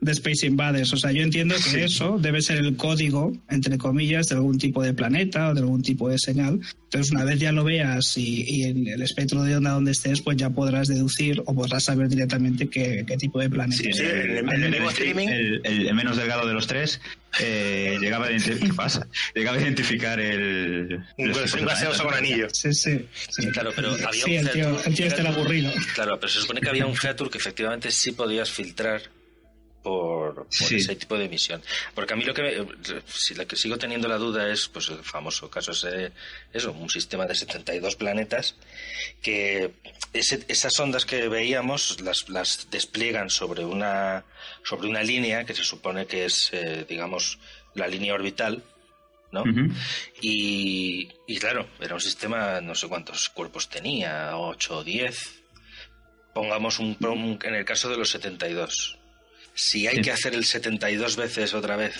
de, 0.00 0.12
Space 0.12 0.46
Invaders. 0.46 0.92
O 0.92 0.96
sea, 0.96 1.12
yo 1.12 1.22
entiendo 1.22 1.54
que 1.72 1.84
eso 1.84 2.18
debe 2.20 2.40
ser 2.42 2.58
el 2.58 2.76
código, 2.76 3.32
entre 3.48 3.78
comillas, 3.78 4.28
de 4.28 4.36
algún 4.36 4.58
tipo 4.58 4.82
de 4.82 4.92
planeta 4.94 5.48
o 5.50 5.54
de 5.54 5.60
algún 5.60 5.82
tipo 5.82 6.08
de 6.08 6.18
señal. 6.18 6.60
Entonces, 6.84 7.12
una 7.12 7.24
vez 7.24 7.38
ya 7.38 7.52
lo 7.52 7.62
veas 7.64 8.16
y, 8.16 8.42
y 8.48 8.62
en 8.64 8.86
el 8.88 9.00
espectro 9.02 9.42
de 9.44 9.56
onda 9.56 9.70
donde 9.70 9.92
estés, 9.92 10.20
pues 10.22 10.36
ya 10.36 10.50
podrás 10.50 10.88
deducir 10.88 11.40
o 11.46 11.54
podrás 11.54 11.84
saber 11.84 12.08
directamente 12.08 12.68
qué, 12.68 13.04
qué 13.06 13.16
tipo 13.16 13.38
de 13.38 13.48
planeta 13.48 13.80
Sí, 13.82 13.88
es. 13.90 13.96
Sí, 13.96 14.02
el- 14.02 14.48
el 14.48 14.62
el, 14.64 14.70
mismo 14.72 14.90
streaming- 14.90 15.28
el- 15.28 15.60
el- 15.64 15.86
el 15.88 15.94
menos 15.94 16.16
delgado 16.16 16.46
de 16.48 16.54
los 16.54 16.66
tres 16.66 17.00
eh, 17.38 17.96
llegaba, 18.00 18.26
a 18.26 18.28
¿qué 18.30 18.72
pasa? 18.74 19.06
llegaba 19.36 19.56
a 19.56 19.60
identificar 19.60 20.18
el... 20.18 20.98
Un, 21.16 21.32
gaseoso 21.64 22.02
con 22.04 22.14
anillo. 22.14 22.48
Sí, 22.52 22.72
sí. 22.72 23.06
sí. 23.28 23.46
Claro, 23.52 23.70
pero 23.76 23.90
había 23.92 24.10
Sí, 24.24 24.32
un 24.38 24.46
el 24.48 24.50
tío, 24.50 24.84
el 24.84 24.94
tío 24.94 25.06
era 25.06 25.28
aburrido. 25.30 25.70
Claro, 25.94 26.18
pero 26.18 26.32
se 26.32 26.40
supone 26.40 26.60
que 26.60 26.68
había 26.68 26.86
un 26.86 26.96
feature 26.96 27.30
que 27.30 27.38
efectivamente 27.38 27.90
sí 27.92 28.10
podías 28.12 28.50
filtrar 28.50 29.02
por, 29.82 30.34
por 30.34 30.46
Sí. 30.52 30.76
ese 30.76 30.94
tipo 30.96 31.16
de 31.16 31.24
emisión. 31.24 31.62
Porque 31.94 32.12
a 32.12 32.16
mí 32.16 32.24
lo 32.24 32.34
que, 32.34 32.42
me- 32.42 33.02
si 33.06 33.34
la 33.34 33.46
que 33.46 33.56
sigo 33.56 33.78
teniendo 33.78 34.08
la 34.08 34.18
duda 34.18 34.50
es 34.52 34.68
pues 34.68 34.88
el 34.90 35.02
famoso 35.02 35.48
caso 35.50 35.72
ese, 35.72 36.12
eso, 36.52 36.72
un 36.72 36.90
sistema 36.90 37.26
de 37.26 37.34
72 37.34 37.96
planetas 37.96 38.56
que 39.22 39.72
ese- 40.12 40.44
esas 40.48 40.78
ondas 40.80 41.06
que 41.06 41.28
veíamos 41.28 42.00
las, 42.00 42.28
las 42.28 42.68
despliegan 42.70 43.30
sobre 43.30 43.64
una 43.64 44.24
sobre 44.64 44.88
una 44.88 45.02
línea 45.02 45.44
que 45.44 45.54
se 45.54 45.64
supone 45.64 46.06
que 46.06 46.26
es 46.26 46.50
eh, 46.52 46.84
digamos 46.88 47.38
la 47.74 47.86
línea 47.88 48.14
orbital 48.14 48.62
¿no? 49.32 49.44
Y, 50.20 51.08
y 51.28 51.38
claro, 51.38 51.68
era 51.80 51.94
un 51.94 52.00
sistema, 52.00 52.60
no 52.60 52.74
sé 52.74 52.88
cuántos 52.88 53.28
cuerpos 53.28 53.68
tenía, 53.68 54.36
8 54.36 54.78
o 54.78 54.82
10. 54.84 55.42
Pongamos 56.34 56.80
un, 56.80 56.96
un- 57.00 57.38
en 57.42 57.54
el 57.54 57.64
caso 57.64 57.88
de 57.88 57.96
los 57.96 58.10
72. 58.10 58.98
Si 59.54 59.86
hay 59.86 59.96
Sí. 59.96 60.02
que 60.02 60.10
hacer 60.12 60.34
el 60.34 60.44
72 60.44 61.16
veces 61.16 61.54
otra 61.54 61.76
vez 61.76 61.94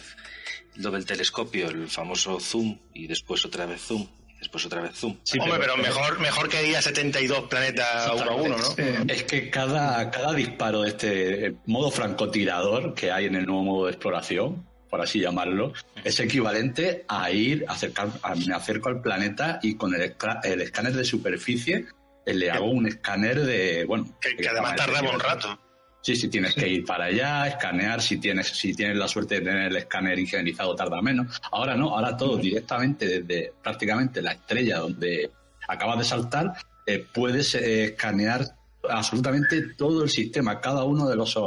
lo 0.76 0.90
del 0.90 1.04
telescopio, 1.04 1.68
el 1.68 1.88
famoso 1.88 2.38
zoom, 2.40 2.78
y 2.94 3.06
después 3.06 3.44
otra 3.44 3.66
vez 3.66 3.80
zoom, 3.82 4.06
y 4.28 4.38
después 4.38 4.64
otra 4.64 4.80
vez 4.80 4.92
zoom. 4.94 5.16
Hombre, 5.40 5.58
pero, 5.58 5.76
mejor, 5.76 6.20
mejor 6.20 6.48
que 6.48 6.62
diga 6.62 6.80
72 6.80 7.48
planetas 7.48 8.10
uno 8.14 8.30
a 8.30 8.34
uno, 8.34 8.56
¿no? 8.56 8.64
Sí. 8.64 8.82
Es 9.08 9.24
que 9.24 9.50
cada, 9.50 10.10
cada 10.10 10.32
disparo 10.32 10.82
de 10.82 10.88
este 10.88 11.46
eh, 11.48 11.54
modo 11.66 11.90
francotirador 11.90 12.94
que 12.94 13.10
hay 13.12 13.26
en 13.26 13.34
el 13.34 13.46
nuevo 13.46 13.64
modo 13.64 13.86
de 13.86 13.92
exploración, 13.92 14.66
por 14.88 15.00
así 15.02 15.20
llamarlo, 15.20 15.72
es 16.02 16.18
equivalente 16.20 17.04
a 17.08 17.30
ir, 17.30 17.64
a 17.68 17.72
acercar, 17.72 18.08
a, 18.22 18.34
me 18.34 18.54
acerco 18.54 18.88
al 18.88 19.02
planeta 19.02 19.58
y 19.62 19.74
con 19.76 19.94
el, 19.94 20.14
el 20.44 20.60
escáner 20.62 20.94
de 20.94 21.04
superficie 21.04 21.86
eh, 22.26 22.34
le 22.34 22.50
hago 22.50 22.70
un 22.70 22.86
escáner 22.86 23.40
de, 23.44 23.84
bueno... 23.84 24.16
Que, 24.20 24.36
que 24.36 24.48
además 24.48 24.76
tardaba 24.76 25.10
un 25.10 25.20
rato. 25.20 25.60
Sí, 26.02 26.16
sí, 26.16 26.28
tienes 26.28 26.54
que 26.54 26.66
ir 26.66 26.84
para 26.84 27.04
allá, 27.06 27.46
escanear, 27.46 28.00
si 28.00 28.16
tienes, 28.18 28.48
si 28.48 28.74
tienes 28.74 28.96
la 28.96 29.06
suerte 29.06 29.36
de 29.36 29.40
tener 29.42 29.66
el 29.70 29.76
escáner 29.76 30.18
ingenierizado 30.18 30.74
tarda 30.74 31.02
menos. 31.02 31.40
Ahora 31.52 31.76
no, 31.76 31.94
ahora 31.94 32.16
todo 32.16 32.38
directamente 32.38 33.06
desde 33.20 33.52
prácticamente 33.62 34.22
la 34.22 34.32
estrella 34.32 34.78
donde 34.78 35.30
acabas 35.68 35.98
de 35.98 36.04
saltar, 36.04 36.54
eh, 36.86 37.04
puedes 37.12 37.54
eh, 37.54 37.84
escanear 37.84 38.44
absolutamente 38.88 39.74
todo 39.76 40.02
el 40.02 40.08
sistema, 40.08 40.58
cada 40.60 40.84
uno 40.84 41.06
de 41.06 41.16
los, 41.16 41.38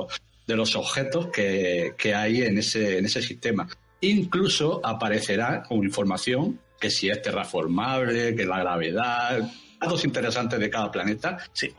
de 0.45 0.55
los 0.55 0.75
objetos 0.75 1.27
que, 1.27 1.95
que 1.97 2.13
hay 2.13 2.43
en 2.43 2.59
ese, 2.59 2.99
en 2.99 3.05
ese 3.05 3.23
sistema. 3.23 3.67
Incluso 4.01 4.81
aparecerá 4.83 5.63
como 5.63 5.83
información 5.83 6.59
que 6.79 6.91
si 6.91 7.09
es 7.09 7.21
terraformable, 7.21 8.35
que 8.35 8.45
la 8.45 8.59
gravedad, 8.59 9.49
datos 9.81 10.05
interesantes 10.05 10.59
de 10.59 10.69
cada 10.69 10.91
planeta, 10.91 11.37
Sí. 11.53 11.73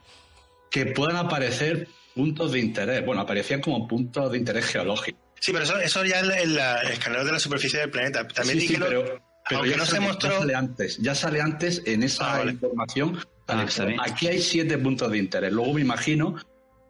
que 0.70 0.86
puedan 0.86 1.16
aparecer 1.16 1.86
puntos 2.14 2.52
de 2.52 2.60
interés. 2.60 3.04
Bueno, 3.04 3.22
aparecían 3.22 3.60
como 3.60 3.86
puntos 3.88 4.30
de 4.32 4.38
interés 4.38 4.66
geológico. 4.66 5.18
Sí, 5.40 5.52
pero 5.52 5.64
eso, 5.64 5.78
eso 5.78 6.04
ya 6.04 6.20
es 6.20 6.42
el 6.44 6.58
escaneo 6.90 7.24
de 7.24 7.32
la 7.32 7.38
superficie 7.38 7.80
del 7.80 7.90
planeta. 7.90 8.26
También 8.28 8.60
Sí, 8.60 8.66
sí, 8.66 8.72
dijeron, 8.74 8.88
pero, 8.88 9.22
pero 9.48 9.58
aunque 9.60 9.70
ya, 9.72 9.76
no 9.76 9.86
se 9.86 10.00
mostró- 10.00 10.30
ya 10.30 10.38
sale 10.38 10.54
antes. 10.54 10.96
Ya 10.98 11.14
sale 11.14 11.40
antes 11.40 11.82
en 11.84 12.02
esa 12.02 12.34
Ah, 12.34 12.38
vale. 12.38 12.52
información. 12.52 13.18
Ah. 13.46 13.66
Aquí 14.00 14.26
hay 14.28 14.40
siete 14.40 14.78
puntos 14.78 15.10
de 15.10 15.18
interés. 15.18 15.52
Luego 15.52 15.74
me 15.74 15.82
imagino 15.82 16.36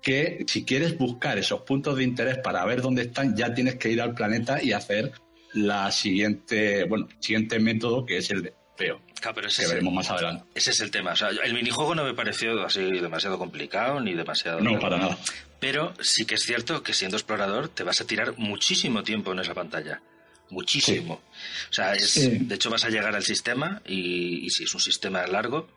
que 0.00 0.44
si 0.46 0.64
quieres 0.64 0.96
buscar 0.98 1.38
esos 1.38 1.62
puntos 1.62 1.96
de 1.96 2.04
interés 2.04 2.38
para 2.38 2.64
ver 2.64 2.80
dónde 2.82 3.02
están, 3.02 3.34
ya 3.34 3.52
tienes 3.54 3.76
que 3.76 3.90
ir 3.90 4.00
al 4.00 4.14
planeta 4.14 4.62
y 4.62 4.72
hacer 4.72 5.12
la 5.54 5.90
siguiente, 5.90 6.84
bueno, 6.84 7.08
siguiente 7.20 7.58
método 7.58 8.04
que 8.04 8.18
es 8.18 8.30
el 8.30 8.42
de 8.42 8.54
feo, 8.76 9.00
Claro, 9.20 9.34
pero 9.36 9.48
ese 9.48 9.58
que 9.58 9.62
es, 9.62 9.68
el, 9.70 9.74
veremos 9.76 9.94
más 9.94 10.10
adelante. 10.10 10.44
ese 10.54 10.70
es 10.72 10.80
el 10.80 10.90
tema. 10.90 11.12
O 11.12 11.16
sea, 11.16 11.28
el 11.28 11.54
minijuego 11.54 11.94
no 11.94 12.04
me 12.04 12.12
pareció 12.14 12.64
así 12.64 12.82
demasiado 12.82 13.38
complicado 13.38 14.00
ni 14.00 14.14
demasiado. 14.14 14.60
No, 14.60 14.78
para 14.78 14.98
nada. 14.98 15.18
Pero 15.60 15.94
sí 16.00 16.26
que 16.26 16.34
es 16.34 16.42
cierto 16.42 16.82
que 16.82 16.92
siendo 16.92 17.16
explorador 17.16 17.68
te 17.68 17.84
vas 17.84 18.00
a 18.00 18.06
tirar 18.06 18.34
muchísimo 18.36 19.02
tiempo 19.02 19.32
en 19.32 19.38
esa 19.38 19.54
pantalla. 19.54 20.02
Muchísimo. 20.50 21.22
O 21.70 21.72
sea, 21.72 21.94
es, 21.94 22.10
Sí. 22.10 22.28
de 22.38 22.54
hecho 22.54 22.68
vas 22.70 22.84
a 22.84 22.90
llegar 22.90 23.14
al 23.14 23.24
sistema 23.24 23.80
y, 23.86 24.44
y 24.44 24.50
si 24.50 24.64
es 24.64 24.74
un 24.74 24.80
sistema 24.80 25.26
largo, 25.26 25.68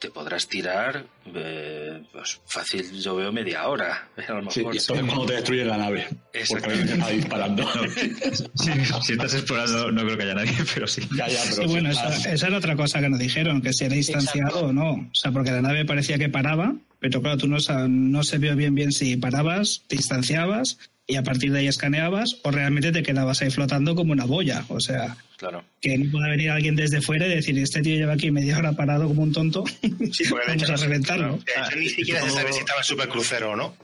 te 0.00 0.10
podrás 0.10 0.48
tirar 0.48 1.04
eh, 1.26 2.02
pues, 2.12 2.40
fácil, 2.46 2.90
yo 3.00 3.16
veo 3.16 3.30
media 3.30 3.68
hora. 3.68 4.08
A 4.28 4.32
lo 4.32 4.50
Sí, 4.50 4.60
mejor. 4.60 4.74
y 4.74 4.78
esto 4.78 4.94
es 4.94 5.02
cuando 5.02 5.26
te 5.26 5.32
destruyen 5.34 5.68
la 5.68 5.76
nave. 5.76 6.08
Porque 6.48 6.72
está 6.72 7.08
disparando. 7.10 7.68
Sí, 8.54 8.70
si 9.02 9.12
estás 9.12 9.34
explorando, 9.34 9.92
no 9.92 10.02
creo 10.02 10.16
que 10.16 10.22
haya 10.24 10.34
nadie, 10.34 10.52
pero 10.74 10.86
sí. 10.86 11.02
ya, 11.16 11.28
ya, 11.28 11.40
pero 11.50 11.62
Sí, 11.62 11.66
bueno, 11.68 11.90
esa, 11.90 12.32
esa 12.32 12.46
era 12.46 12.58
otra 12.58 12.76
cosa 12.76 13.00
que 13.00 13.08
nos 13.08 13.18
dijeron, 13.18 13.60
que 13.62 13.72
si 13.72 13.84
era 13.84 13.94
distanciado 13.94 14.66
o 14.66 14.72
no. 14.72 14.92
O 14.92 15.14
sea, 15.14 15.30
porque 15.32 15.50
la 15.50 15.60
nave 15.62 15.84
parecía 15.84 16.18
que 16.18 16.28
paraba, 16.28 16.74
pero 16.98 17.20
claro, 17.22 17.38
tú 17.38 17.46
no, 17.48 17.58
no 17.88 18.22
se 18.22 18.38
vio 18.38 18.56
bien 18.56 18.74
bien 18.74 18.92
si 18.92 19.16
parabas, 19.16 19.82
te 19.86 19.96
distanciabas 19.96 20.78
y 21.06 21.16
a 21.16 21.22
partir 21.22 21.52
de 21.52 21.60
ahí 21.60 21.66
escaneabas 21.66 22.36
o 22.44 22.50
realmente 22.50 22.92
te 22.92 23.02
quedabas 23.02 23.42
ahí 23.42 23.50
flotando 23.50 23.94
como 23.94 24.12
una 24.12 24.24
boya. 24.24 24.64
O 24.68 24.80
sea, 24.80 25.16
Claro. 25.40 25.64
que 25.80 25.96
no 25.96 26.10
pueda 26.12 26.28
venir 26.28 26.50
alguien 26.50 26.76
desde 26.76 27.00
fuera 27.00 27.26
y 27.26 27.30
decir, 27.34 27.58
este 27.58 27.80
tío 27.80 27.96
lleva 27.96 28.12
aquí 28.12 28.30
media 28.30 28.58
hora 28.58 28.72
parado 28.72 29.08
como 29.08 29.22
un 29.22 29.32
tonto, 29.32 29.64
Sí, 29.66 30.24
porque 30.28 30.44
vamos 30.48 30.62
hecho, 30.62 30.72
a 30.74 30.76
reventarlo. 30.76 31.38
de 31.38 31.52
hecho 31.66 31.76
ni 31.78 31.88
siquiera 31.88 32.20
se 32.22 32.30
sabe 32.30 32.52
si 32.52 32.58
estaba 32.58 32.80
en 32.80 32.84
supercrucero 32.84 33.52
o 33.52 33.56
no. 33.56 33.74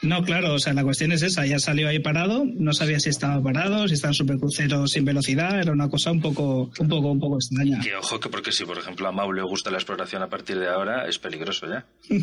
No, 0.00 0.22
claro, 0.22 0.54
o 0.54 0.58
sea, 0.60 0.72
la 0.74 0.84
cuestión 0.84 1.10
es 1.10 1.22
esa, 1.22 1.44
ya 1.44 1.58
salió 1.58 1.88
ahí 1.88 1.98
parado, 1.98 2.44
no 2.44 2.72
sabía 2.72 3.00
si 3.00 3.08
estaba 3.10 3.42
parado, 3.42 3.88
si 3.88 3.94
estaba 3.94 4.10
en 4.12 4.14
supercrucero 4.14 4.86
sin 4.86 5.04
velocidad, 5.04 5.60
era 5.60 5.72
una 5.72 5.88
cosa 5.88 6.12
un 6.12 6.20
poco, 6.20 6.70
un 6.78 6.88
poco, 6.88 7.10
un 7.10 7.18
poco 7.18 7.36
extraña. 7.36 7.80
Que 7.80 7.96
ojo 7.96 8.20
que 8.20 8.28
porque 8.28 8.52
si 8.52 8.64
por 8.64 8.78
ejemplo 8.78 9.08
a 9.08 9.12
Mau 9.12 9.32
le 9.32 9.42
gusta 9.42 9.70
la 9.72 9.78
exploración 9.78 10.22
a 10.22 10.28
partir 10.28 10.56
de 10.58 10.68
ahora, 10.68 11.08
es 11.08 11.18
peligroso 11.18 11.66
ya. 11.68 11.84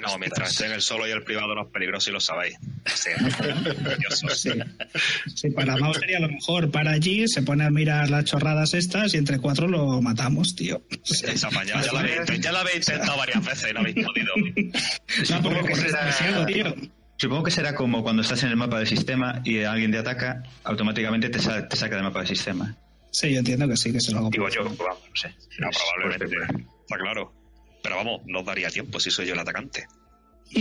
No, 0.00 0.16
mientras 0.18 0.50
esté 0.52 0.66
en 0.66 0.72
el 0.72 0.80
solo 0.82 1.06
y 1.08 1.10
el 1.10 1.22
privado 1.24 1.54
no 1.54 1.62
es 1.62 1.68
peligroso 1.72 2.10
y 2.10 2.12
lo 2.12 2.20
sabéis. 2.20 2.54
Sí. 2.86 3.10
Sí. 4.34 4.50
Sí, 5.34 5.50
para 5.50 5.76
Mao 5.76 5.92
sería 5.94 6.20
lo 6.20 6.28
mejor. 6.28 6.70
Para 6.70 6.92
allí 6.92 7.26
se 7.28 7.42
pone 7.42 7.64
a 7.64 7.70
mirar 7.70 8.10
las 8.10 8.24
chorradas 8.24 8.74
estas 8.74 9.14
y 9.14 9.16
entre 9.16 9.38
cuatro 9.38 9.66
lo 9.68 10.00
matamos, 10.00 10.54
tío. 10.54 10.82
Esa 11.04 11.50
mañana 11.50 11.82
ya 11.82 11.92
la 11.92 12.00
habéis 12.00 12.16
intent- 12.20 12.40
ya 12.42 12.52
la 12.52 12.60
habéis 12.60 12.76
intentado 12.88 13.16
varias 13.18 13.44
veces 13.44 13.70
y 13.70 13.74
no 13.74 13.80
habéis 13.80 13.96
podido. 14.06 14.32
No, 15.30 15.42
porque 15.42 15.74
será- 15.76 16.00
demasiado, 16.00 16.46
tío. 16.46 16.67
Supongo 17.16 17.42
que 17.44 17.50
será 17.50 17.74
como 17.74 18.02
cuando 18.02 18.22
estás 18.22 18.42
en 18.44 18.50
el 18.50 18.56
mapa 18.56 18.78
del 18.78 18.86
sistema 18.86 19.40
y 19.44 19.62
alguien 19.64 19.90
te 19.90 19.98
ataca, 19.98 20.42
automáticamente 20.64 21.28
te, 21.30 21.38
sa- 21.40 21.66
te 21.68 21.76
saca 21.76 21.96
del 21.96 22.04
mapa 22.04 22.20
del 22.20 22.28
sistema. 22.28 22.76
Sí, 23.10 23.32
yo 23.32 23.38
entiendo 23.40 23.66
que 23.68 23.76
sí, 23.76 23.92
que 23.92 24.00
se 24.00 24.12
lo 24.12 24.18
hago. 24.18 24.30
Digo 24.30 24.48
yo, 24.48 24.64
pues 24.64 24.78
vamos, 24.78 25.02
no 25.08 25.16
sé. 25.16 25.34
No, 25.58 25.68
probablemente. 25.96 26.36
Está 26.82 26.96
claro. 26.98 27.32
Pero 27.82 27.96
vamos, 27.96 28.20
no 28.26 28.40
os 28.40 28.46
daría 28.46 28.70
tiempo 28.70 29.00
si 29.00 29.10
soy 29.10 29.26
yo 29.26 29.34
el 29.34 29.40
atacante. 29.40 29.86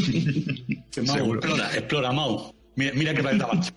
Mau, 1.06 1.34
explora, 1.36 1.70
explora, 1.76 2.12
Mau. 2.12 2.54
Mira, 2.76 2.92
mira 2.94 3.14
qué 3.14 3.22
planeta 3.22 3.46
vas. 3.48 3.74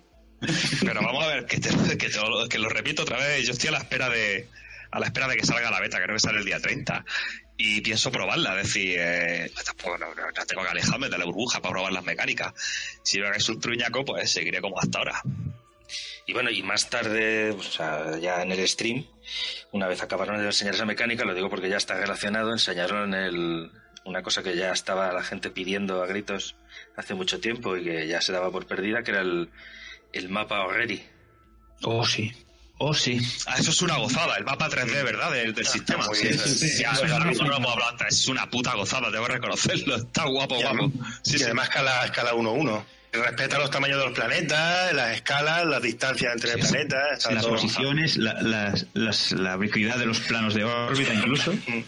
Pero 0.81 1.01
vamos 1.01 1.23
a 1.23 1.27
ver, 1.27 1.45
que, 1.45 1.59
te- 1.59 1.97
que, 1.97 2.09
te 2.09 2.17
lo, 2.17 2.47
que 2.49 2.57
lo 2.59 2.69
repito 2.69 3.03
otra 3.03 3.17
vez, 3.17 3.45
yo 3.45 3.51
estoy 3.53 3.69
a 3.69 3.71
la 3.73 3.77
espera 3.79 4.09
de 4.09 4.47
a 4.91 4.99
la 4.99 5.05
espera 5.07 5.27
de 5.27 5.37
que 5.37 5.45
salga 5.45 5.71
la 5.71 5.79
beta, 5.79 5.97
creo 6.01 6.15
que 6.15 6.19
sale 6.19 6.39
el 6.39 6.45
día 6.45 6.59
30. 6.59 7.03
Y 7.57 7.81
pienso 7.81 8.11
probarla, 8.11 8.57
es 8.59 8.67
decir, 8.67 8.95
eh, 8.99 9.51
tampoco 9.65 9.97
no, 9.97 10.13
no- 10.15 10.31
no 10.31 10.45
tengo 10.45 10.63
que 10.63 10.69
alejarme 10.69 11.09
de 11.09 11.17
la 11.17 11.25
burbuja 11.25 11.61
para 11.61 11.73
probar 11.73 11.93
las 11.93 12.03
mecánicas. 12.03 12.53
Si 13.03 13.19
veo 13.19 13.31
que 13.31 13.37
es 13.37 13.49
un 13.49 13.59
truñaco, 13.59 14.03
pues 14.03 14.31
seguiré 14.31 14.61
como 14.61 14.79
hasta 14.79 14.97
ahora. 14.99 15.21
Y 16.25 16.33
bueno, 16.33 16.49
y 16.49 16.63
más 16.63 16.89
tarde, 16.89 17.51
o 17.51 17.61
sea, 17.63 18.17
ya 18.19 18.41
en 18.41 18.51
el 18.51 18.67
stream, 18.67 19.05
una 19.71 19.87
vez 19.87 20.01
acabaron 20.01 20.37
de 20.39 20.45
enseñar 20.45 20.75
esa 20.75 20.85
mecánica, 20.85 21.25
lo 21.25 21.33
digo 21.33 21.49
porque 21.49 21.69
ya 21.69 21.77
está 21.77 21.95
relacionado, 21.95 22.51
enseñaron 22.51 23.13
el, 23.13 23.71
una 24.05 24.23
cosa 24.23 24.41
que 24.41 24.55
ya 24.55 24.71
estaba 24.71 25.11
la 25.13 25.23
gente 25.23 25.49
pidiendo 25.49 26.01
a 26.01 26.07
gritos 26.07 26.55
hace 26.95 27.13
mucho 27.15 27.39
tiempo 27.39 27.75
y 27.75 27.83
que 27.83 28.07
ya 28.07 28.21
se 28.21 28.31
daba 28.31 28.51
por 28.51 28.65
perdida, 28.65 29.03
que 29.03 29.11
era 29.11 29.21
el, 29.21 29.49
el 30.13 30.29
mapa 30.29 30.57
already. 30.61 31.03
Oh, 31.83 32.05
sí. 32.05 32.31
Oh, 32.83 32.93
sí. 32.95 33.19
Ah, 33.45 33.55
eso 33.59 33.69
es 33.69 33.81
una 33.83 33.97
gozada, 33.97 34.35
el 34.37 34.43
mapa 34.43 34.67
3D, 34.69 35.03
¿verdad? 35.03 35.31
Del, 35.31 35.53
del 35.53 35.65
sistema. 35.67 36.05
bien. 36.09 36.37
sí, 36.39 36.49
sí, 36.69 36.81
ya, 36.81 36.91
Eso 36.93 37.05
es 37.05 37.11
una 37.11 37.19
no 37.25 37.31
es 37.31 37.39
puta 38.49 38.73
gozada, 38.73 39.11
que 39.11 39.33
reconocerlo. 39.33 39.97
Está 39.97 40.25
guapo, 40.25 40.57
Y 40.59 40.63
guapo. 40.63 40.91
Sí, 41.21 41.35
y 41.35 41.37
sí. 41.37 41.43
además 41.43 41.69
escala, 41.69 42.05
escala 42.05 42.33
1-1. 42.33 42.83
Respeta 43.13 43.59
los 43.59 43.69
tamaños 43.69 43.99
de 43.99 44.05
los 44.05 44.13
planetas, 44.13 44.93
las 44.93 45.15
escalas, 45.15 45.65
las 45.65 45.81
distancias 45.81 46.33
entre 46.33 46.53
planetas. 46.57 47.31
Las 47.31 47.43
todo- 47.43 47.51
posiciones, 47.55 48.17
la, 48.17 48.41
las- 48.41 48.87
las- 48.93 49.31
la 49.33 49.57
ubicuidad 49.57 49.97
de 49.97 50.05
los 50.07 50.19
planos 50.21 50.53
de 50.55 50.63
órbita 50.63 51.13
incluso. 51.13 51.53
Mm. 51.67 51.83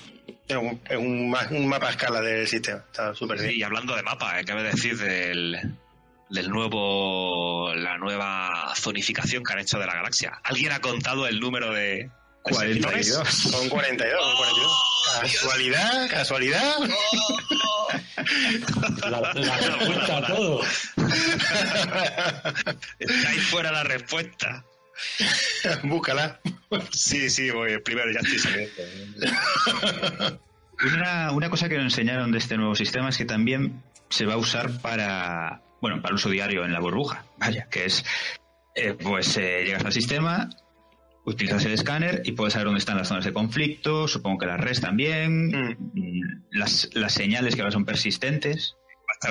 Es 0.89 0.97
un, 0.97 1.29
mapa 1.69 1.88
a 1.88 1.91
escala 1.91 2.19
del 2.21 2.47
sistema. 2.47 2.83
Está 2.91 3.15
súper 3.15 3.39
bien. 3.39 3.51
Sí, 3.51 3.57
y 3.59 3.63
hablando 3.63 3.95
de 3.95 4.03
mapa, 4.03 4.39
¿eh? 4.39 4.43
¿qué 4.45 4.53
me 4.53 4.62
decís 4.62 5.00
del, 5.00 5.57
del 6.33 6.49
nuevo, 6.49 7.73
la 7.75 7.97
nueva 7.99 8.73
zonificación 8.75 9.43
que 9.43 9.53
han 9.53 9.59
hecho 9.59 9.77
de 9.77 9.85
la 9.85 9.93
galaxia? 9.93 10.41
¿Alguien 10.43 10.71
ha 10.71 10.81
contado 10.81 11.27
el 11.27 11.39
número 11.39 11.71
de, 11.71 11.81
de 11.81 12.11
42. 12.41 12.91
sectores? 12.91 13.27
Son 13.37 13.69
42, 13.69 14.25
son 14.25 14.37
42. 14.37 14.83
¿Casualidad? 15.21 16.09
¿Casualidad? 16.09 16.75
La, 19.09 19.09
la 19.11 19.33
respuesta 19.33 20.17
a 20.17 20.27
todo. 20.27 20.61
Está 22.99 23.29
ahí 23.29 23.37
fuera 23.37 23.71
la 23.71 23.83
respuesta. 23.83 24.65
Búscala. 25.83 26.39
Sí, 26.91 27.29
sí, 27.29 27.51
voy 27.51 27.77
primero, 27.79 28.11
ya 28.11 28.21
estoy 28.21 28.39
saliendo. 28.39 28.71
Una, 30.83 31.31
una 31.31 31.49
cosa 31.49 31.69
que 31.69 31.75
nos 31.75 31.85
enseñaron 31.85 32.31
de 32.31 32.39
este 32.39 32.57
nuevo 32.57 32.73
sistema 32.75 33.09
es 33.09 33.17
que 33.17 33.25
también 33.25 33.83
se 34.09 34.25
va 34.25 34.33
a 34.33 34.37
usar 34.37 34.81
para, 34.81 35.62
bueno, 35.83 36.01
para 36.01 36.15
uso 36.15 36.29
diario 36.29 36.63
en 36.63 36.71
la 36.71 36.79
burbuja. 36.79 37.25
Vaya, 37.37 37.67
que 37.69 37.83
es, 37.85 38.05
eh, 38.73 38.93
pues 38.93 39.35
eh, 39.37 39.63
llegas 39.65 39.83
al 39.83 39.91
sistema, 39.91 40.49
utilizas 41.25 41.65
el 41.65 41.73
escáner 41.73 42.21
y 42.23 42.31
puedes 42.31 42.53
saber 42.53 42.67
dónde 42.67 42.79
están 42.79 42.95
las 42.97 43.09
zonas 43.09 43.25
de 43.25 43.33
conflicto, 43.33 44.07
supongo 44.07 44.37
que 44.39 44.45
las 44.45 44.59
res 44.61 44.79
también, 44.79 45.47
mm, 45.49 46.47
las, 46.51 46.89
las 46.93 47.11
señales 47.13 47.55
que 47.55 47.61
ahora 47.61 47.71
son 47.73 47.83
persistentes. 47.83 48.75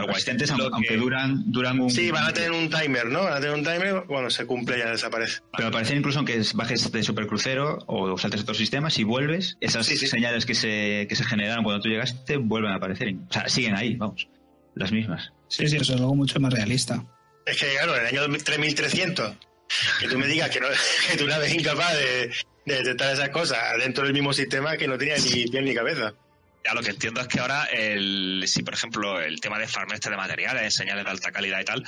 persistentes, 0.07 0.49
Lo 0.51 0.55
aunque, 0.67 0.69
que- 0.69 0.75
aunque 0.95 0.97
duran, 0.97 1.51
duran 1.51 1.81
un... 1.81 1.91
Sí, 1.91 2.11
van 2.11 2.25
a 2.27 2.33
tener 2.35 2.51
un 2.53 2.69
timer, 2.71 3.07
¿no? 3.07 3.25
Van 3.25 3.33
a 3.33 3.41
tener 3.41 3.55
un 3.55 3.65
timer, 3.65 4.05
cuando 4.07 4.29
se 4.31 4.45
cumple 4.47 4.79
ya 4.79 4.91
desaparece. 4.91 5.41
Pero 5.57 5.69
aparecen 5.69 5.97
incluso 5.99 6.19
aunque 6.19 6.41
bajes 6.55 6.93
de 6.93 7.03
supercrucero 7.03 7.79
o 7.87 8.17
saltes 8.19 8.41
a 8.41 8.43
otro 8.43 8.55
sistema, 8.55 8.91
si 8.91 9.05
vuelves, 9.05 9.57
esas 9.61 9.87
Sí, 9.87 9.97
sí. 9.97 10.07
señales 10.07 10.45
que 10.47 10.55
se, 10.55 11.07
que 11.09 11.17
se 11.17 11.25
generaron 11.25 11.65
cuando 11.65 11.83
tú 11.83 11.89
llegaste 11.89 12.37
vuelven 12.37 12.73
a 12.73 12.77
aparecer. 12.77 13.15
O 13.29 13.33
sea, 13.33 13.49
siguen 13.49 13.75
ahí, 13.75 13.97
vamos, 13.97 14.29
las 14.75 14.93
mismas. 14.93 15.33
Sí, 15.49 15.67
sí, 15.69 15.77
eso 15.77 15.95
es 15.95 16.01
algo 16.01 16.15
mucho 16.15 16.41
más 16.41 16.53
realista. 16.53 17.05
Es 17.47 17.59
que, 17.61 17.73
claro, 17.73 17.97
en 17.97 18.07
el 18.07 18.07
año 18.19 18.39
3300, 18.39 19.35
que 20.01 20.09
tú 20.09 20.19
me 20.19 20.27
digas 20.27 20.51
que, 20.51 20.61
no, 20.61 20.69
que 21.11 21.17
tú 21.19 21.25
eres 21.27 21.55
incapaz 21.55 21.95
de, 21.97 22.33
de 22.67 22.77
detectar 22.77 23.13
esas 23.13 23.29
cosas 23.31 23.59
dentro 23.79 24.05
del 24.05 24.13
mismo 24.13 24.33
sistema 24.33 24.77
que 24.77 24.87
no 24.89 24.97
tenía 24.99 25.17
ni 25.19 25.47
pie 25.47 25.63
ni 25.63 25.75
cabeza. 25.75 26.15
Ya 26.65 26.75
lo 26.75 26.81
que 26.83 26.91
entiendo 26.91 27.21
es 27.21 27.27
que 27.27 27.41
ahora, 27.41 27.65
el, 27.65 28.45
si 28.47 28.63
por 28.63 28.75
ejemplo 28.75 29.21
el 29.21 29.41
tema 29.41 29.59
de 29.59 29.67
farm 29.67 29.93
este 29.93 30.11
de 30.11 30.17
materiales, 30.17 30.73
señales 30.73 31.05
de 31.05 31.11
alta 31.11 31.33
calidad 31.33 31.61
y 31.61 31.65
tal, 31.65 31.83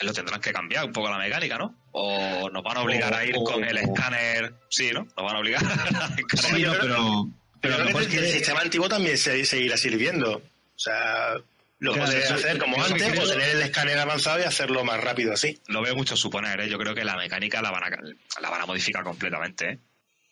lo 0.00 0.12
tendrán 0.14 0.40
que 0.40 0.52
cambiar 0.54 0.86
un 0.86 0.92
poco 0.92 1.10
la 1.10 1.18
mecánica, 1.18 1.58
¿no? 1.58 1.76
O 1.92 2.48
nos 2.50 2.62
van 2.62 2.78
a 2.78 2.80
obligar 2.80 3.12
a 3.12 3.26
ir 3.26 3.34
O- 3.36 3.44
con 3.44 3.62
el 3.62 3.76
escáner. 3.76 4.54
Sí, 4.70 4.90
¿no? 4.90 5.00
Nos 5.04 5.16
van 5.16 5.36
a 5.36 5.38
obligar 5.38 5.62
a. 5.66 6.16
Sí, 6.34 6.62
no, 6.62 6.72
pero, 6.80 7.28
pero 7.60 7.74
a 7.74 7.78
Pero 7.84 7.90
lo 7.90 7.98
que 7.98 8.04
es 8.06 8.22
el 8.22 8.32
sistema 8.32 8.60
antiguo 8.62 8.88
también 8.88 9.18
se 9.18 9.44
seguirá 9.44 9.76
sirviendo. 9.76 10.36
O 10.38 10.78
sea, 10.78 11.34
lo 11.78 11.92
Claro, 11.92 12.06
puedes 12.08 12.24
eso- 12.24 12.34
hacer 12.34 12.58
como 12.58 12.82
antes, 12.82 13.02
creo- 13.10 13.22
o 13.24 13.28
tener 13.28 13.48
el 13.50 13.62
escáner 13.62 13.98
avanzado 13.98 14.40
y 14.40 14.42
hacerlo 14.44 14.84
más 14.84 15.00
rápido 15.02 15.32
así. 15.32 15.58
Lo 15.68 15.82
veo 15.82 15.94
mucho 15.94 16.16
suponer, 16.16 16.60
¿eh? 16.60 16.68
Yo 16.68 16.78
creo 16.78 16.94
que 16.94 17.04
la 17.04 17.16
mecánica 17.16 17.60
la 17.62 17.70
van 17.70 17.84
a, 17.84 18.40
la 18.40 18.50
van 18.50 18.62
a 18.62 18.66
modificar 18.66 19.04
completamente, 19.04 19.70
¿eh? 19.72 19.78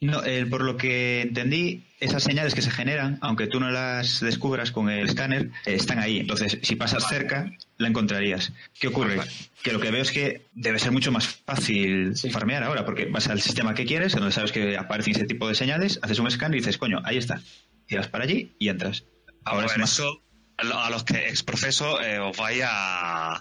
No, 0.00 0.22
eh, 0.24 0.44
por 0.44 0.62
lo 0.62 0.76
que 0.76 1.22
entendí, 1.22 1.84
esas 1.98 2.22
señales 2.22 2.54
que 2.54 2.60
se 2.60 2.70
generan, 2.70 3.16
aunque 3.22 3.46
tú 3.46 3.58
no 3.58 3.70
las 3.70 4.20
descubras 4.20 4.70
con 4.70 4.90
el 4.90 5.06
escáner, 5.08 5.50
eh, 5.64 5.74
están 5.74 5.98
ahí. 5.98 6.18
Entonces, 6.18 6.58
si 6.62 6.76
pasas 6.76 7.06
cerca, 7.08 7.50
la 7.78 7.88
encontrarías. 7.88 8.52
¿Qué 8.78 8.88
ocurre? 8.88 9.18
Que 9.62 9.72
lo 9.72 9.80
que 9.80 9.90
veo 9.90 10.02
es 10.02 10.10
que 10.10 10.42
debe 10.52 10.78
ser 10.78 10.92
mucho 10.92 11.10
más 11.10 11.26
fácil 11.46 12.14
farmear 12.30 12.64
ahora, 12.64 12.84
porque 12.84 13.06
vas 13.06 13.28
al 13.28 13.40
sistema 13.40 13.74
que 13.74 13.86
quieres, 13.86 14.12
donde 14.14 14.32
sabes 14.32 14.52
que 14.52 14.76
aparecen 14.76 15.14
ese 15.14 15.24
tipo 15.24 15.48
de 15.48 15.54
señales, 15.54 15.98
haces 16.02 16.18
un 16.18 16.26
escáner 16.26 16.56
y 16.56 16.60
dices, 16.60 16.76
coño, 16.76 17.00
ahí 17.04 17.16
está. 17.16 17.40
Tiras 17.86 18.08
para 18.08 18.24
allí 18.24 18.52
y 18.58 18.68
entras. 18.68 19.04
Ahora 19.44 19.66
es 19.66 19.78
más 19.78 19.92
eso, 19.92 20.22
a 20.56 20.64
lo- 20.64 20.78
a 20.78 20.90
los 20.90 21.04
que 21.04 21.28
ex 21.28 21.42
profeso 21.42 22.00
eh, 22.00 22.18
os 22.18 22.36
vais 22.36 22.62
a, 22.66 23.34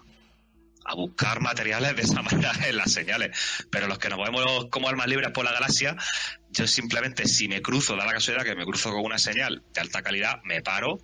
a 0.85 0.95
buscar 0.95 1.39
materiales 1.41 1.95
de 1.95 2.01
esa 2.01 2.21
manera 2.23 2.51
en 2.67 2.77
las 2.77 2.91
señales. 2.91 3.37
Pero 3.69 3.87
los 3.87 3.99
que 3.99 4.09
nos 4.09 4.17
movemos 4.19 4.67
como 4.69 4.89
almas 4.89 5.07
libres 5.07 5.31
por 5.31 5.45
la 5.45 5.51
galaxia, 5.53 5.95
yo 6.51 6.67
simplemente 6.67 7.27
si 7.27 7.47
me 7.47 7.61
cruzo, 7.61 7.95
da 7.95 8.05
la 8.05 8.13
casualidad 8.13 8.45
que 8.45 8.55
me 8.55 8.65
cruzo 8.65 8.91
con 8.91 9.01
una 9.05 9.17
señal 9.19 9.63
de 9.73 9.81
alta 9.81 10.01
calidad, 10.01 10.41
me 10.43 10.61
paro, 10.61 10.99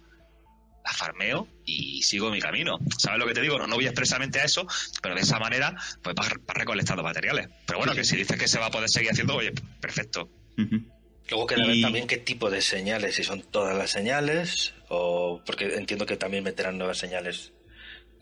la 0.86 0.94
farmeo 0.94 1.48
y 1.66 2.02
sigo 2.02 2.32
mi 2.32 2.40
camino. 2.40 2.80
¿Sabes 2.98 3.20
lo 3.20 3.28
que 3.28 3.34
te 3.34 3.42
digo? 3.42 3.58
No, 3.60 3.68
no 3.68 3.76
voy 3.76 3.86
expresamente 3.86 4.40
a 4.40 4.46
eso, 4.46 4.66
pero 5.02 5.14
de 5.14 5.22
esa 5.22 5.38
manera 5.40 5.76
pues 6.02 6.16
vas, 6.16 6.30
vas 6.48 6.58
recolectando 6.58 7.04
materiales. 7.04 7.50
Pero 7.68 7.80
bueno, 7.80 7.94
que 7.94 8.04
si 8.04 8.16
dices 8.16 8.38
que 8.40 8.48
se 8.48 8.58
va 8.60 8.68
a 8.68 8.72
poder 8.72 8.90
seguir 8.90 9.12
haciendo, 9.12 9.36
oye, 9.36 9.52
perfecto. 9.80 10.30
Luego 11.30 11.46
queda 11.48 11.66
ver 11.68 11.76
Y- 11.76 11.82
también 11.84 12.08
qué 12.08 12.18
tipo 12.18 12.50
de 12.50 12.62
señales, 12.62 13.16
si 13.16 13.24
son 13.24 13.42
todas 13.44 13.78
las 13.78 13.92
señales, 13.92 14.74
o 14.90 15.42
porque 15.46 15.76
entiendo 15.76 16.06
que 16.06 16.18
también 16.18 16.44
meterán 16.44 16.78
nuevas 16.78 16.98
señales 16.98 17.54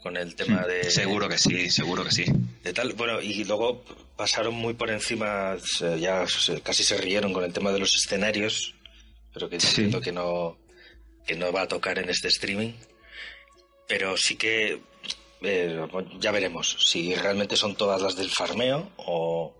con 0.01 0.15
el 0.15 0.35
tema 0.35 0.65
de... 0.67 0.89
Seguro 0.91 1.27
que 1.27 1.37
sí, 1.37 1.69
seguro 1.69 2.03
que 2.03 2.11
sí. 2.11 2.25
de 2.63 2.73
tal. 2.73 2.93
Bueno, 2.93 3.21
y 3.21 3.43
luego 3.45 3.83
pasaron 4.15 4.53
muy 4.53 4.73
por 4.75 4.89
encima, 4.91 5.57
ya 5.99 6.25
casi 6.63 6.83
se 6.83 6.97
rieron 6.97 7.33
con 7.33 7.43
el 7.43 7.51
tema 7.53 7.71
de 7.71 7.79
los 7.79 7.95
escenarios, 7.95 8.75
pero 9.33 9.49
que 9.49 9.59
Sí. 9.59 9.67
entiendo 9.67 9.99
que 10.01 10.11
no, 10.11 10.57
que 11.25 11.35
no 11.35 11.51
va 11.51 11.61
a 11.63 11.67
tocar 11.67 11.97
en 11.99 12.09
este 12.09 12.27
streaming. 12.27 12.73
Pero 13.87 14.17
sí 14.17 14.35
que 14.35 14.81
eh, 15.41 15.87
ya 16.19 16.31
veremos 16.31 16.75
si 16.79 17.15
realmente 17.15 17.55
son 17.55 17.75
todas 17.75 18.01
las 18.01 18.15
del 18.15 18.29
farmeo 18.29 18.91
o, 18.97 19.55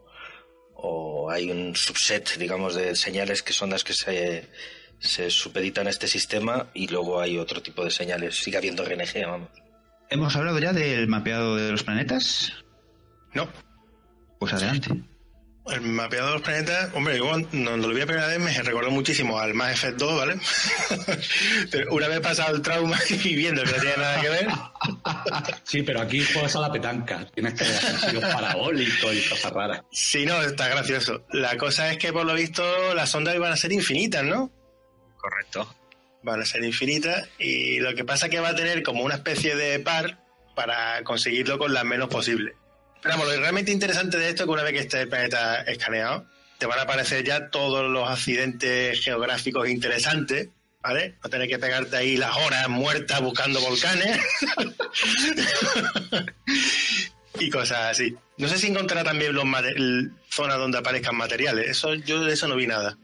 o 0.76 1.30
hay 1.32 1.50
un 1.50 1.76
subset, 1.76 2.38
digamos, 2.38 2.76
de 2.76 2.96
señales 2.96 3.42
que 3.42 3.54
son 3.54 3.70
las 3.70 3.84
que 3.84 3.94
se, 3.94 4.48
se 5.00 5.30
supeditan 5.30 5.88
a 5.88 5.90
este 5.90 6.08
sistema 6.08 6.68
y 6.74 6.88
luego 6.88 7.20
hay 7.20 7.38
otro 7.38 7.62
tipo 7.62 7.84
de 7.84 7.92
señales. 7.92 8.38
Sigue 8.42 8.58
habiendo 8.58 8.84
RNG, 8.84 9.26
vamos. 9.26 9.50
¿Hemos 10.10 10.36
hablado 10.36 10.60
ya 10.60 10.74
del 10.74 11.08
mapeado 11.08 11.56
de 11.56 11.72
los 11.72 11.84
planetas? 11.84 12.54
No. 13.34 13.48
Pues 14.40 14.54
adelante. 14.54 14.90
El 15.70 15.82
mapeado 15.82 16.28
de 16.28 16.34
los 16.34 16.42
planetas, 16.44 16.94
hombre, 16.94 17.18
yo 17.18 17.28
cuando 17.28 17.76
lo 17.76 17.90
vi 17.90 18.00
la 18.00 18.06
primera 18.06 18.28
vez 18.28 18.40
me 18.40 18.54
recordó 18.64 18.90
muchísimo 18.90 19.38
al 19.38 19.54
Mass 19.54 19.74
Effect 19.74 19.98
2, 19.98 20.18
¿vale? 20.18 20.40
pero 21.72 21.94
una 21.94 22.08
vez 22.08 22.22
pasado 22.22 22.56
el 22.56 22.62
trauma 22.62 22.98
y 23.10 23.36
viendo 23.36 23.64
que 23.64 23.72
no 23.72 23.78
tiene 23.78 23.98
nada 23.98 24.22
que 24.22 24.30
ver, 24.30 24.48
Sí, 25.64 25.84
pero 25.84 26.00
aquí 26.02 26.24
juegas 26.24 26.56
a 26.56 26.62
la 26.62 26.72
petanca. 26.72 27.28
Tienes 27.34 27.54
que 27.56 27.66
hacer 27.66 28.20
parabólicos 28.22 29.14
y 29.14 29.28
cosas 29.28 29.52
raras. 29.52 29.82
sí, 29.92 30.26
no, 30.26 30.42
está 30.42 30.70
gracioso. 30.70 31.26
La 31.32 31.58
cosa 31.58 31.92
es 31.92 31.98
que 31.98 32.14
por 32.14 32.26
lo 32.26 32.34
visto 32.34 32.64
las 32.94 33.14
ondas 33.14 33.36
iban 33.36 33.52
a 33.52 33.58
ser 33.58 33.74
infinitas, 33.74 34.24
¿no? 34.24 34.54
Correcto. 35.30 35.76
Van 36.24 36.42
a 36.42 36.46
ser 36.46 36.64
infinitas 36.64 37.28
y 37.38 37.82
lo 37.82 37.94
que 37.94 38.06
pasa 38.06 38.28
es 38.28 38.32
que 38.32 38.40
va 38.40 38.50
a 38.50 38.56
tener 38.56 38.82
como 38.82 39.04
una 39.04 39.16
especie 39.16 39.58
de 39.58 39.78
par 39.82 40.20
para 40.56 41.04
conseguirlo 41.04 41.58
con 41.58 41.74
las 41.74 41.84
menos 41.84 42.08
posible. 42.08 42.54
Pero 43.02 43.18
vamos, 43.18 43.36
lo 43.36 43.42
realmente 43.42 43.74
interesante 43.74 44.18
de 44.18 44.30
esto 44.30 44.44
es 44.44 44.48
que 44.48 44.54
una 44.54 44.64
vez 44.64 44.72
que 44.72 44.80
esté 44.80 45.02
el 45.02 45.10
planeta 45.10 45.64
escaneado, 45.64 46.26
te 46.58 46.66
van 46.66 46.80
a 46.80 46.84
aparecer 46.84 47.26
ya 47.26 47.50
todos 47.50 47.92
los 47.92 48.10
accidentes 48.10 49.04
geográficos 49.04 49.68
interesantes, 49.68 50.48
¿vale? 50.82 51.18
No 51.22 51.30
tener 51.30 51.50
que 51.50 51.60
pegarte 51.60 51.98
ahí 51.98 52.16
las 52.16 52.38
horas 52.38 52.70
muertas 52.70 53.20
buscando 53.20 53.60
volcanes 53.60 54.22
y 57.38 57.50
cosas 57.50 57.92
así. 57.92 58.16
No 58.38 58.48
sé 58.48 58.58
si 58.58 58.68
encontrará 58.68 59.04
también 59.04 59.34
los 59.34 59.44
zonas 60.30 60.58
donde 60.58 60.78
aparezcan 60.78 61.18
materiales. 61.18 61.70
Eso 61.70 61.96
yo 61.96 62.24
de 62.24 62.34
eso 62.34 62.48
no 62.48 62.56
vi 62.56 62.68
nada. 62.68 62.98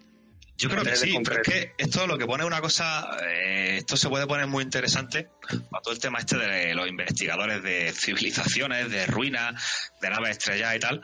Yo 0.63 0.69
creo 0.69 0.83
que 0.85 0.95
sí, 0.95 1.13
pero 1.21 1.41
es 1.41 1.47
que 1.47 1.73
esto 1.77 2.07
lo 2.07 2.17
que 2.17 2.25
pone 2.25 2.45
una 2.45 2.61
cosa, 2.61 3.17
eh, 3.27 3.75
esto 3.79 3.97
se 3.97 4.07
puede 4.07 4.25
poner 4.27 4.47
muy 4.47 4.63
interesante 4.63 5.27
para 5.69 5.81
todo 5.81 5.93
el 5.93 5.99
tema 5.99 6.19
este 6.19 6.37
de 6.37 6.73
los 6.73 6.87
investigadores 6.87 7.61
de 7.61 7.91
civilizaciones, 7.91 8.89
de 8.89 9.05
ruinas, 9.05 9.61
de 9.99 10.09
naves 10.09 10.37
estrelladas 10.37 10.77
y 10.77 10.79
tal. 10.79 11.01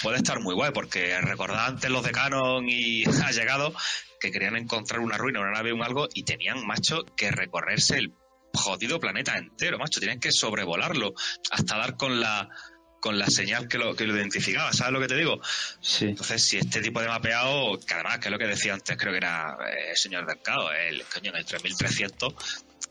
Puede 0.00 0.18
estar 0.18 0.38
muy 0.38 0.54
guay, 0.54 0.70
porque 0.72 1.20
recordad 1.20 1.66
antes 1.66 1.90
los 1.90 2.04
de 2.04 2.12
Canon 2.12 2.68
y 2.68 3.02
ha 3.24 3.32
llegado 3.32 3.74
que 4.20 4.30
querían 4.30 4.54
encontrar 4.54 5.00
una 5.00 5.18
ruina, 5.18 5.40
una 5.40 5.50
nave, 5.50 5.72
un 5.72 5.82
algo, 5.82 6.08
y 6.14 6.22
tenían, 6.22 6.64
macho, 6.64 7.04
que 7.16 7.32
recorrerse 7.32 7.98
el 7.98 8.14
jodido 8.54 9.00
planeta 9.00 9.36
entero, 9.36 9.76
macho. 9.76 9.98
Tenían 9.98 10.20
que 10.20 10.30
sobrevolarlo 10.30 11.14
hasta 11.50 11.76
dar 11.76 11.96
con 11.96 12.20
la 12.20 12.48
con 13.04 13.18
la 13.18 13.26
señal 13.26 13.68
que 13.68 13.76
lo, 13.76 13.94
que 13.94 14.06
lo 14.06 14.16
identificaba, 14.16 14.72
¿sabes 14.72 14.94
lo 14.94 14.98
que 14.98 15.08
te 15.08 15.14
digo? 15.14 15.38
Sí. 15.78 16.06
Entonces, 16.06 16.42
si 16.42 16.56
este 16.56 16.80
tipo 16.80 17.02
de 17.02 17.08
mapeado, 17.08 17.78
que 17.78 17.92
además, 17.92 18.18
que 18.18 18.28
es 18.28 18.32
lo 18.32 18.38
que 18.38 18.46
decía 18.46 18.72
antes, 18.72 18.96
creo 18.96 19.12
que 19.12 19.18
era 19.18 19.58
eh, 19.60 19.90
el 19.90 19.96
señor 19.98 20.24
del 20.24 20.40
Cao, 20.40 20.72
el 20.72 21.04
coño 21.12 21.30
en 21.32 21.36
el 21.36 21.44
3300, 21.44 22.32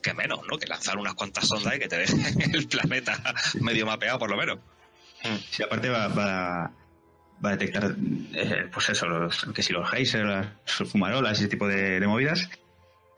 que 0.04 0.14
menos, 0.14 0.42
¿no? 0.48 0.60
Que 0.60 0.68
lanzar 0.68 1.00
unas 1.00 1.16
cuantas 1.16 1.48
sondas 1.48 1.76
y 1.76 1.80
que 1.80 1.88
te 1.88 1.98
dejen 1.98 2.22
el 2.54 2.68
planeta 2.68 3.20
medio 3.60 3.88
mapeado, 3.88 4.20
por 4.20 4.30
lo 4.30 4.38
menos. 4.38 4.60
Sí, 5.50 5.64
aparte 5.64 5.90
va, 5.90 6.08
va, 6.10 6.72
va 7.44 7.50
a 7.50 7.52
detectar, 7.56 7.96
eh, 8.34 8.70
pues 8.72 8.90
eso, 8.90 9.08
los, 9.08 9.46
que 9.46 9.64
si 9.64 9.74
los 9.74 9.90
geysers, 9.90 10.26
las 10.26 10.90
fumarolas, 10.92 11.40
ese 11.40 11.48
tipo 11.48 11.68
de, 11.68 12.00
de 12.00 12.06
movidas. 12.06 12.48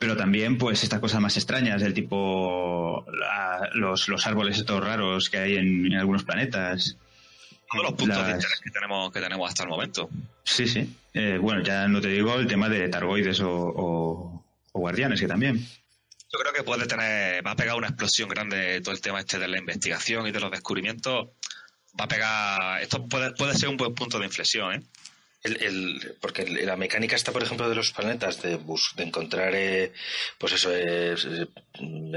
Pero 0.06 0.16
también, 0.18 0.60
pues, 0.60 0.84
estas 0.84 1.00
cosas 1.00 1.20
más 1.20 1.36
extrañas, 1.36 1.82
del 1.82 1.96
tipo 1.96 3.04
la- 3.08 3.72
los, 3.74 4.08
los 4.08 4.28
árboles 4.28 4.60
estos 4.60 4.80
raros 4.84 5.32
que 5.32 5.40
hay 5.40 5.56
en, 5.56 5.88
en 5.88 5.96
algunos 5.96 6.24
planetas. 6.24 6.96
Todos 7.72 7.86
los 7.86 7.94
puntos 7.94 8.24
de 8.24 8.34
interés 8.34 8.62
que 8.64 8.70
tenemos, 8.70 9.12
que 9.12 9.20
tenemos 9.20 9.50
hasta 9.50 9.64
el 9.64 9.70
momento. 9.70 10.08
Sí, 10.44 10.68
sí. 10.68 10.96
Eh, 11.16 11.40
bueno, 11.42 11.64
ya 11.64 11.88
no 11.88 12.02
te 12.02 12.10
digo 12.10 12.36
el 12.36 12.46
tema 12.46 12.70
de 12.70 12.88
targoides 12.88 13.40
o, 13.40 13.50
o- 13.52 14.46
o 14.74 14.80
guardianes, 14.80 15.20
que 15.20 15.28
también. 15.28 15.58
Yo 15.58 16.40
creo 16.40 16.54
que 16.54 16.62
puede 16.62 16.86
tener, 16.86 17.44
va 17.44 17.52
a 17.52 17.56
pegar 17.56 17.76
una 17.76 17.88
explosión 17.88 18.30
grande 18.30 18.80
todo 18.82 18.94
el 18.94 19.02
tema 19.02 19.22
este 19.22 19.40
de 19.40 19.48
la 19.48 19.58
investigación 19.58 20.28
y 20.28 20.32
de 20.32 20.40
los 20.40 20.52
descubrimientos. 20.52 21.30
Va 22.00 22.06
a 22.06 22.08
pegar, 22.08 22.80
esto 22.84 23.04
puede, 23.08 23.32
puede 23.32 23.56
ser 23.56 23.70
un 23.70 23.78
buen 23.78 23.96
punto 23.96 24.20
de 24.20 24.26
inflexión, 24.26 24.72
¿eh? 24.76 24.84
El, 25.46 25.62
el- 25.64 26.16
porque 26.22 26.46
la 26.48 26.76
mecánica 26.76 27.16
está, 27.16 27.32
por 27.32 27.44
ejemplo, 27.44 27.70
de 27.70 27.76
los 27.76 27.92
planetas, 27.92 28.42
de, 28.42 28.56
bus- 28.56 28.94
de 28.96 29.04
encontrar, 29.04 29.54
eh, 29.56 29.94
pues 30.40 30.54
eso, 30.54 30.72
eh, 30.76 31.14
eh, 31.14 31.48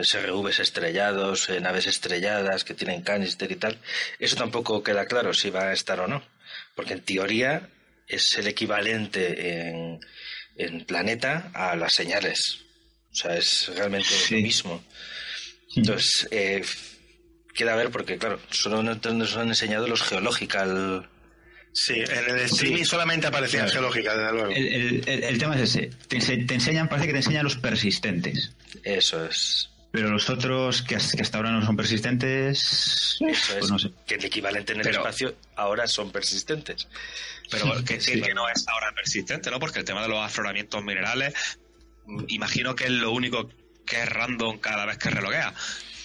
SRVs 0.02 0.60
estrellados, 0.60 1.48
eh, 1.50 1.60
naves 1.60 1.86
estrelladas 1.86 2.64
que 2.64 2.74
tienen 2.74 3.02
canister 3.02 3.50
y 3.52 3.56
tal. 3.56 3.78
Eso 4.18 4.36
tampoco 4.36 4.82
queda 4.82 5.04
claro 5.06 5.34
si 5.34 5.50
va 5.50 5.64
a 5.68 5.72
estar 5.72 6.00
o 6.00 6.08
no. 6.08 6.22
Porque 6.74 6.94
en 6.94 7.02
teoría 7.04 7.68
es 8.06 8.34
el 8.38 8.46
equivalente 8.46 9.60
en, 9.68 10.00
en 10.56 10.84
planeta 10.86 11.50
a 11.54 11.76
las 11.76 11.92
señales. 11.92 12.60
O 13.12 13.14
sea, 13.14 13.36
es 13.36 13.68
realmente 13.76 14.08
Sí. 14.08 14.36
lo 14.36 14.40
mismo. 14.42 14.84
Entonces, 15.76 16.26
eh, 16.30 16.64
queda 17.54 17.74
a 17.74 17.76
ver 17.76 17.90
porque, 17.90 18.16
claro, 18.16 18.40
solo 18.50 18.82
nos 18.82 19.36
han 19.36 19.48
enseñado 19.48 19.86
los 19.86 20.02
geological. 20.02 21.10
Sí, 21.72 21.94
en 21.94 22.30
el 22.30 22.38
streaming 22.40 22.84
solamente 22.84 23.26
aparecía 23.26 23.60
Claro. 23.60 23.72
geológica, 23.92 24.16
desde 24.16 24.32
luego. 24.32 24.50
El, 24.50 24.66
el- 24.66 25.08
el- 25.08 25.24
el 25.24 25.38
tema 25.38 25.54
es 25.56 25.62
ese. 25.76 25.90
Te, 26.08 26.16
ense- 26.18 26.46
te 26.46 26.54
enseñan, 26.54 26.88
parece 26.88 27.06
que 27.06 27.12
te 27.12 27.18
enseñan 27.18 27.44
los 27.44 27.56
persistentes. 27.56 28.52
Eso 28.82 29.24
es. 29.26 29.70
Pero 29.92 30.10
los 30.10 30.28
otros 30.28 30.82
que, 30.82 30.96
has- 30.96 31.12
que 31.12 31.22
hasta 31.22 31.38
ahora 31.38 31.50
no 31.52 31.64
son 31.64 31.76
persistentes, 31.76 33.16
Eso 33.20 33.24
pues 33.24 33.64
es. 33.64 33.70
no 33.70 33.78
sé. 33.78 33.90
Que 34.06 34.16
el 34.16 34.24
equivalente 34.24 34.72
en 34.72 34.80
el 34.80 34.84
Pero- 34.84 34.98
espacio 34.98 35.36
ahora 35.56 35.86
son 35.86 36.10
persistentes. 36.10 36.88
Pero 37.50 37.82
que, 37.84 37.98
que- 37.98 38.20
que 38.20 38.34
no 38.34 38.48
es 38.48 38.66
ahora 38.68 38.92
persistente, 38.94 39.50
¿no? 39.50 39.58
Porque 39.58 39.78
el 39.78 39.84
tema 39.84 40.02
de 40.02 40.08
los 40.08 40.18
afloramientos 40.18 40.82
minerales, 40.84 41.32
mm, 42.06 42.24
imagino 42.28 42.74
que 42.74 42.84
es 42.84 42.90
lo 42.90 43.12
único 43.12 43.48
que 43.86 44.02
es 44.02 44.08
random 44.08 44.58
cada 44.58 44.84
vez 44.84 44.98
que 44.98 45.08
reloguea. 45.10 45.54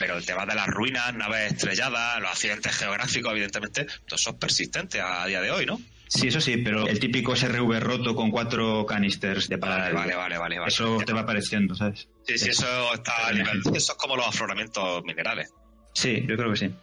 Pero 0.03 0.17
el 0.17 0.25
tema 0.25 0.45
de 0.45 0.53
las 0.53 0.67
ruinas, 0.67 1.15
naves 1.15 1.53
estrelladas, 1.53 2.19
los 2.19 2.29
accidentes 2.29 2.75
geográficos, 2.75 3.31
evidentemente, 3.31 3.85
todo 3.85 4.17
eso 4.17 4.31
es 4.31 4.35
persistente 4.35 4.99
a 4.99 5.25
día 5.25 5.39
de 5.39 5.49
hoy, 5.49 5.65
¿no? 5.65 5.79
Sí, 6.09 6.27
eso 6.27 6.41
sí, 6.41 6.57
pero 6.57 6.85
el 6.85 6.99
típico 6.99 7.33
SRV 7.37 7.79
roto 7.79 8.13
con 8.13 8.29
cuatro 8.29 8.85
canisters 8.85 9.47
de 9.47 9.55
Vale, 9.55 9.75
para 9.75 9.93
vale, 9.93 10.15
vale, 10.15 10.37
vale. 10.37 10.59
vale. 10.59 10.67
Eso 10.67 10.97
te 11.05 11.13
va 11.13 11.21
apareciendo, 11.21 11.73
¿sabes? 11.73 12.09
Sí, 12.27 12.37
sí, 12.37 12.49
eso 12.49 12.93
está 12.93 13.29
a 13.29 13.31
nivel. 13.31 13.61
Eso 13.73 13.93
es 13.93 13.97
como 13.97 14.17
los 14.17 14.27
afloramientos 14.27 15.05
minerales. 15.05 15.53
Sí, 15.93 16.25
yo 16.27 16.35
creo 16.35 16.51
que 16.51 16.57
sí. 16.57 16.75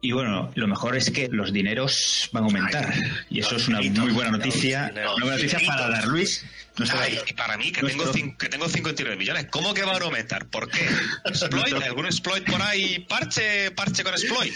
Y 0.00 0.12
bueno, 0.12 0.52
lo 0.54 0.68
mejor 0.68 0.96
es 0.96 1.10
que 1.10 1.28
los 1.28 1.52
dineros 1.52 2.28
van 2.32 2.44
a 2.44 2.46
aumentar. 2.46 2.94
Y 3.30 3.40
eso 3.40 3.56
es 3.56 3.66
una 3.66 3.80
muy 3.80 4.12
buena 4.12 4.30
noticia. 4.30 4.90
Una 4.92 5.10
buena 5.12 5.36
noticia 5.36 5.58
para 5.66 5.88
dar 5.88 6.04
Luis. 6.06 6.44
nuestro- 6.78 7.00
Ay, 7.00 7.18
y 7.26 7.32
para 7.32 7.56
mí, 7.56 7.72
que 7.72 7.80
tengo, 7.82 8.04
Nuestro- 8.04 8.12
cin- 8.12 8.36
que 8.36 8.48
tengo 8.48 8.68
59 8.68 9.16
millones, 9.16 9.46
¿cómo 9.50 9.74
que 9.74 9.82
van 9.82 10.00
a 10.00 10.04
aumentar? 10.04 10.46
¿Por 10.46 10.70
qué? 10.70 10.86
¿Exploit? 11.24 11.74
¿Algún 11.82 12.06
exploit 12.06 12.48
por 12.48 12.62
ahí? 12.62 13.04
¿Parche? 13.08 13.72
¿Parche 13.72 14.04
con 14.04 14.12
exploit? 14.14 14.54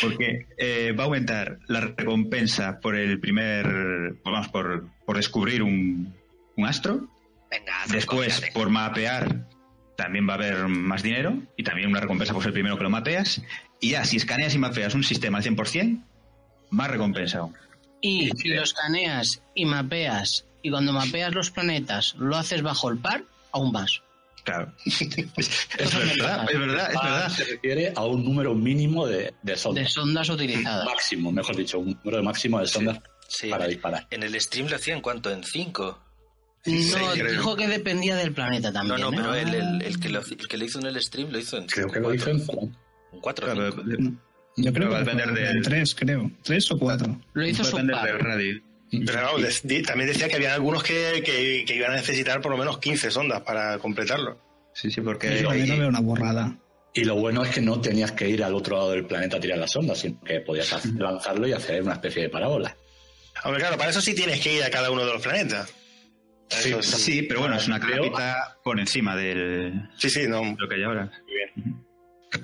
Porque 0.00 0.46
eh, 0.58 0.92
va 0.98 1.04
a 1.04 1.06
aumentar 1.06 1.60
la 1.68 1.80
recompensa 1.80 2.80
por 2.80 2.96
el 2.96 3.20
primer. 3.20 4.16
Vamos, 4.24 4.48
por, 4.48 4.88
por 5.06 5.16
descubrir 5.16 5.62
un, 5.62 6.12
un 6.56 6.66
astro. 6.66 7.08
Venga, 7.48 7.74
Después, 7.88 8.42
por 8.52 8.68
mapear, 8.70 9.46
también 9.96 10.28
va 10.28 10.32
a 10.32 10.36
haber 10.36 10.68
más 10.68 11.02
dinero. 11.02 11.36
Y 11.56 11.62
también 11.62 11.88
una 11.88 12.00
recompensa 12.00 12.32
por 12.32 12.42
ser 12.42 12.48
el 12.50 12.54
primero 12.54 12.76
que 12.76 12.84
lo 12.84 12.90
mapeas. 12.90 13.42
Y 13.80 13.90
ya, 13.90 14.04
si 14.04 14.16
escaneas 14.16 14.54
y 14.54 14.58
mapeas 14.58 14.94
un 14.94 15.04
sistema 15.04 15.38
al 15.38 15.44
100%, 15.44 16.02
más 16.70 16.90
recompensa 16.90 17.38
aún. 17.38 17.54
Y 18.00 18.30
si 18.36 18.48
lo 18.48 18.62
escaneas 18.62 19.42
y 19.54 19.64
mapeas, 19.64 20.46
y 20.62 20.70
cuando 20.70 20.92
mapeas 20.92 21.34
los 21.34 21.50
planetas 21.50 22.14
lo 22.18 22.36
haces 22.36 22.62
bajo 22.62 22.90
el 22.90 22.98
par, 22.98 23.24
aún 23.52 23.72
más. 23.72 24.02
Claro. 24.44 24.74
es, 24.84 25.00
verdad, 25.78 26.46
es 26.50 26.58
verdad, 26.58 26.88
es 26.92 27.02
verdad. 27.02 27.28
Se 27.30 27.44
refiere 27.44 27.92
a 27.96 28.04
un 28.04 28.22
número 28.24 28.54
mínimo 28.54 29.06
de, 29.06 29.16
de 29.16 29.32
De 29.42 29.56
sondas. 29.56 29.92
sondas 29.92 30.28
utilizadas. 30.28 30.84
Máximo, 30.84 31.32
mejor 31.32 31.56
dicho, 31.56 31.78
un 31.78 31.98
número 32.04 32.22
máximo 32.22 32.60
de 32.60 32.66
sondas 32.68 32.98
Sí. 33.26 33.48
para 33.48 33.66
disparar. 33.66 34.06
En 34.10 34.22
el 34.22 34.38
stream 34.38 34.68
lo 34.68 34.76
hacían 34.76 35.00
cuánto, 35.00 35.30
en 35.30 35.42
5. 35.42 36.03
No, 36.66 37.12
dijo 37.14 37.56
que 37.56 37.68
dependía 37.68 38.16
del 38.16 38.32
planeta 38.32 38.68
No, 38.70 38.74
también. 38.74 39.00
no, 39.00 39.12
¿eh? 39.12 39.16
pero 39.16 39.34
él, 39.34 39.54
el, 39.54 39.82
el 39.82 40.00
que 40.00 40.08
lo, 40.08 40.20
el 40.20 40.48
que 40.48 40.56
lo 40.56 40.64
hizo 40.64 40.78
en 40.80 40.86
el 40.86 41.02
stream 41.02 41.30
lo 41.30 41.38
hizo 41.38 41.58
en 41.58 41.66
Creo 41.66 41.88
que 41.88 42.00
lo 42.00 42.08
cuatro. 42.08 42.34
hizo 42.34 42.52
en 42.52 42.74
En 43.12 43.20
4 43.20 43.46
Claro, 43.46 43.74
Yo 44.56 44.72
creo 44.72 44.90
va 44.90 44.96
a 44.98 45.04
que 45.04 45.10
depender 45.10 45.32
del- 45.34 45.62
tres, 45.62 45.94
creo. 45.94 46.30
Tres 46.42 46.70
o 46.70 46.78
cuatro. 46.78 47.20
Lo 47.34 47.46
hizo 47.46 47.62
Va 47.62 47.68
a 47.68 47.70
su 47.70 47.76
depender 47.76 47.96
par. 47.96 48.06
del 48.06 48.18
radio. 48.20 48.62
Pero 49.06 49.82
también 49.86 50.08
decía 50.08 50.28
que 50.28 50.36
había 50.36 50.54
algunos 50.54 50.82
que, 50.82 51.22
que- 51.24 51.64
que 51.66 51.74
iban 51.76 51.92
a 51.92 51.96
necesitar 51.96 52.40
por 52.40 52.52
lo 52.52 52.56
menos 52.58 52.78
15 52.78 53.10
sondas 53.10 53.42
para 53.42 53.76
completarlo. 53.78 54.40
Sí, 54.74 54.90
sí, 54.90 55.00
porque. 55.00 55.40
Yo 55.42 55.52
no 55.52 55.78
veo 55.78 55.88
una 55.88 56.00
borrada. 56.00 56.56
Y 56.94 57.04
lo 57.04 57.16
bueno 57.16 57.42
es 57.44 57.50
que 57.52 57.60
no 57.60 57.80
tenías 57.80 58.12
que 58.12 58.28
ir 58.28 58.44
al 58.44 58.54
otro 58.54 58.76
lado 58.76 58.90
del 58.92 59.04
planeta 59.04 59.36
a 59.36 59.40
tirar 59.40 59.58
la 59.58 59.66
sonda, 59.66 59.94
sino 59.96 60.20
que 60.22 60.40
podías 60.40 60.84
lanzarlo 60.96 61.46
y 61.48 61.52
hacer 61.52 61.82
una 61.82 61.94
especie 61.94 62.22
de 62.22 62.28
parábola. 62.28 62.76
Hombre, 63.42 63.60
claro, 63.60 63.76
para 63.76 63.90
eso 63.90 64.00
sí 64.00 64.14
tienes 64.14 64.40
que 64.40 64.54
ir 64.54 64.62
a 64.62 64.70
cada 64.70 64.90
uno 64.92 65.04
de 65.04 65.12
los 65.12 65.20
planetas. 65.20 65.72
Sí, 66.48 66.70
Eso 66.72 66.82
Sí, 66.82 67.22
pero 67.22 67.40
bueno, 67.40 67.56
es 67.56 67.66
una 67.66 67.80
capita 67.80 68.58
por 68.62 68.78
encima 68.78 69.16
del 69.16 69.88
Sí, 69.96 70.10
sí, 70.10 70.26
no. 70.28 70.54
lo 70.58 70.68
que 70.68 70.74
hay 70.76 70.82
ahora. 70.82 71.10
Muy 71.26 71.34
bien. 71.34 71.84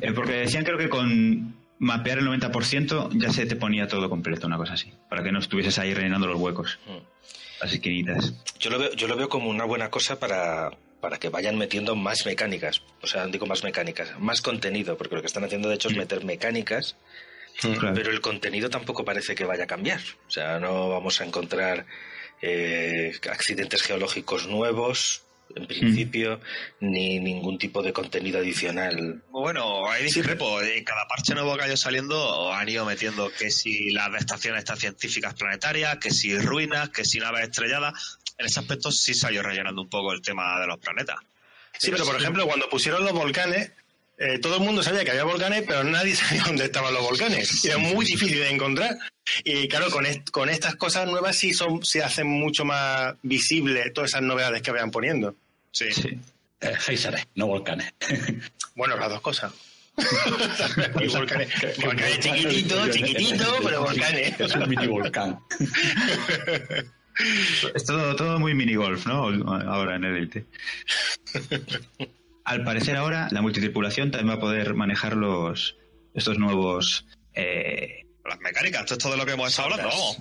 Eh, 0.00 0.12
porque 0.12 0.32
decían, 0.32 0.64
creo 0.64 0.78
que 0.78 0.88
con 0.88 1.54
mapear 1.78 2.18
el 2.18 2.26
90% 2.26 3.10
ya 3.20 3.30
se 3.30 3.46
te 3.46 3.56
ponía 3.56 3.88
todo 3.88 4.08
completo, 4.10 4.46
una 4.46 4.56
cosa 4.56 4.74
así. 4.74 4.92
Para 5.08 5.22
que 5.22 5.32
no 5.32 5.38
estuvieses 5.38 5.78
ahí 5.78 5.94
rellenando 5.94 6.26
los 6.26 6.38
huecos, 6.38 6.78
Mm. 6.86 6.98
las 7.62 7.72
esquinitas. 7.72 8.34
Yo 8.58 8.70
lo 8.70 8.78
veo, 8.78 8.92
yo 8.94 9.06
lo 9.08 9.16
veo 9.16 9.28
como 9.28 9.48
una 9.50 9.64
buena 9.64 9.90
cosa 9.90 10.18
para, 10.18 10.70
para 11.00 11.18
que 11.18 11.28
vayan 11.28 11.56
metiendo 11.58 11.96
más 11.96 12.24
mecánicas. 12.26 12.82
O 13.02 13.06
sea, 13.06 13.26
digo 13.26 13.46
más 13.46 13.64
mecánicas, 13.64 14.18
más 14.18 14.40
contenido, 14.42 14.96
porque 14.96 15.14
lo 15.16 15.20
que 15.22 15.26
están 15.26 15.44
haciendo 15.44 15.68
de 15.68 15.74
hecho 15.76 15.88
es 15.88 15.96
meter 15.96 16.24
mecánicas 16.24 16.96
Claro. 17.60 17.92
pero 17.94 18.10
el 18.10 18.20
contenido 18.22 18.70
tampoco 18.70 19.04
parece 19.04 19.34
que 19.34 19.44
vaya 19.44 19.64
a 19.64 19.66
cambiar. 19.66 20.00
O 20.26 20.30
sea, 20.30 20.58
no 20.58 20.88
vamos 20.88 21.20
a 21.20 21.24
encontrar 21.24 21.84
eh, 22.42 23.12
accidentes 23.30 23.82
geológicos 23.82 24.46
nuevos, 24.46 25.22
en 25.54 25.66
principio, 25.66 26.40
ni 26.80 27.18
ningún 27.18 27.58
tipo 27.58 27.82
de 27.82 27.92
contenido 27.92 28.38
adicional. 28.38 29.22
Bueno, 29.30 29.88
ahí 29.90 30.04
discrepo. 30.04 30.60
En 30.62 30.84
cada 30.84 31.06
parche 31.08 31.34
nuevo 31.34 31.56
que 31.56 31.64
ha 31.64 31.66
ido 31.66 31.76
saliendo 31.76 32.52
han 32.52 32.68
ido 32.68 32.84
metiendo 32.84 33.30
que 33.32 33.50
si 33.50 33.90
las 33.90 34.14
estaciones 34.14 34.60
estas 34.60 34.78
científicas 34.78 35.34
planetarias, 35.34 35.98
que 35.98 36.10
si 36.10 36.36
ruinas, 36.38 36.90
que 36.90 37.04
si 37.04 37.18
naves 37.18 37.48
estrelladas. 37.48 38.18
En 38.38 38.46
ese 38.46 38.60
aspecto 38.60 38.90
sí 38.90 39.12
se 39.12 39.26
ha 39.26 39.32
ido 39.32 39.42
rellenando 39.42 39.82
un 39.82 39.90
poco 39.90 40.12
el 40.12 40.22
tema 40.22 40.58
de 40.60 40.66
los 40.66 40.78
planetas. 40.78 41.16
Sí, 41.78 41.90
pero 41.90 42.04
por 42.04 42.16
ejemplo, 42.16 42.46
cuando 42.46 42.68
pusieron 42.68 43.04
los 43.04 43.12
volcanes, 43.12 43.72
eh, 44.20 44.38
todo 44.38 44.56
el 44.56 44.60
mundo 44.62 44.82
sabía 44.82 45.04
que 45.04 45.10
había 45.10 45.24
volcanes, 45.24 45.64
pero 45.66 45.82
nadie 45.82 46.14
sabía 46.16 46.44
dónde 46.44 46.64
estaban 46.66 46.94
los 46.94 47.02
volcanes. 47.02 47.64
Era 47.64 47.78
muy 47.78 48.04
difícil 48.04 48.38
de 48.38 48.50
encontrar. 48.50 48.96
Y 49.44 49.66
claro, 49.68 49.90
con, 49.90 50.06
est- 50.06 50.30
con 50.30 50.48
estas 50.48 50.76
cosas 50.76 51.06
nuevas 51.08 51.36
sí 51.36 51.52
son, 51.52 51.84
se 51.84 52.02
hacen 52.02 52.26
mucho 52.28 52.64
más 52.64 53.14
visibles 53.22 53.92
todas 53.92 54.10
esas 54.10 54.22
novedades 54.22 54.62
que 54.62 54.70
vayan 54.70 54.90
poniendo. 54.90 55.34
Sí. 55.72 55.90
Sí. 55.92 56.18
Eh, 56.60 56.74
géiseres, 56.78 57.26
no 57.34 57.46
volcanes. 57.46 57.92
Bueno, 58.76 58.96
las 58.96 59.10
dos 59.10 59.20
cosas. 59.20 59.52
Y 61.00 61.08
volcanes, 61.08 61.48
volcanes 61.84 62.20
chiquititos, 62.20 62.90
chiquititos, 62.90 63.58
pero 63.62 63.82
volcanes. 63.82 64.40
Es 64.40 64.54
un 64.54 64.68
mini 64.68 64.86
volcán. 64.86 65.38
Es 67.74 67.84
todo, 67.84 68.16
todo 68.16 68.38
muy 68.38 68.54
minigolf, 68.54 69.04
¿no? 69.06 69.24
Ahora 69.70 69.96
en 69.96 70.04
el 70.04 70.16
Elite. 70.16 70.46
Al 72.44 72.64
parecer 72.64 72.96
ahora 72.96 73.28
la 73.30 73.42
multitripulación 73.42 74.10
también 74.10 74.30
va 74.30 74.38
a 74.38 74.40
poder 74.40 74.74
manejar 74.74 75.16
los 75.16 75.76
estos 76.14 76.38
nuevos... 76.38 77.06
eh, 77.34 78.04
Las 78.28 78.40
mecánicas, 78.40 78.80
esto 78.82 78.94
es 78.94 78.98
todo 78.98 79.16
lo 79.16 79.24
que 79.26 79.32
hemos 79.32 79.50
estado 79.50 79.70
hablando, 79.72 79.88
vamos. 79.88 80.18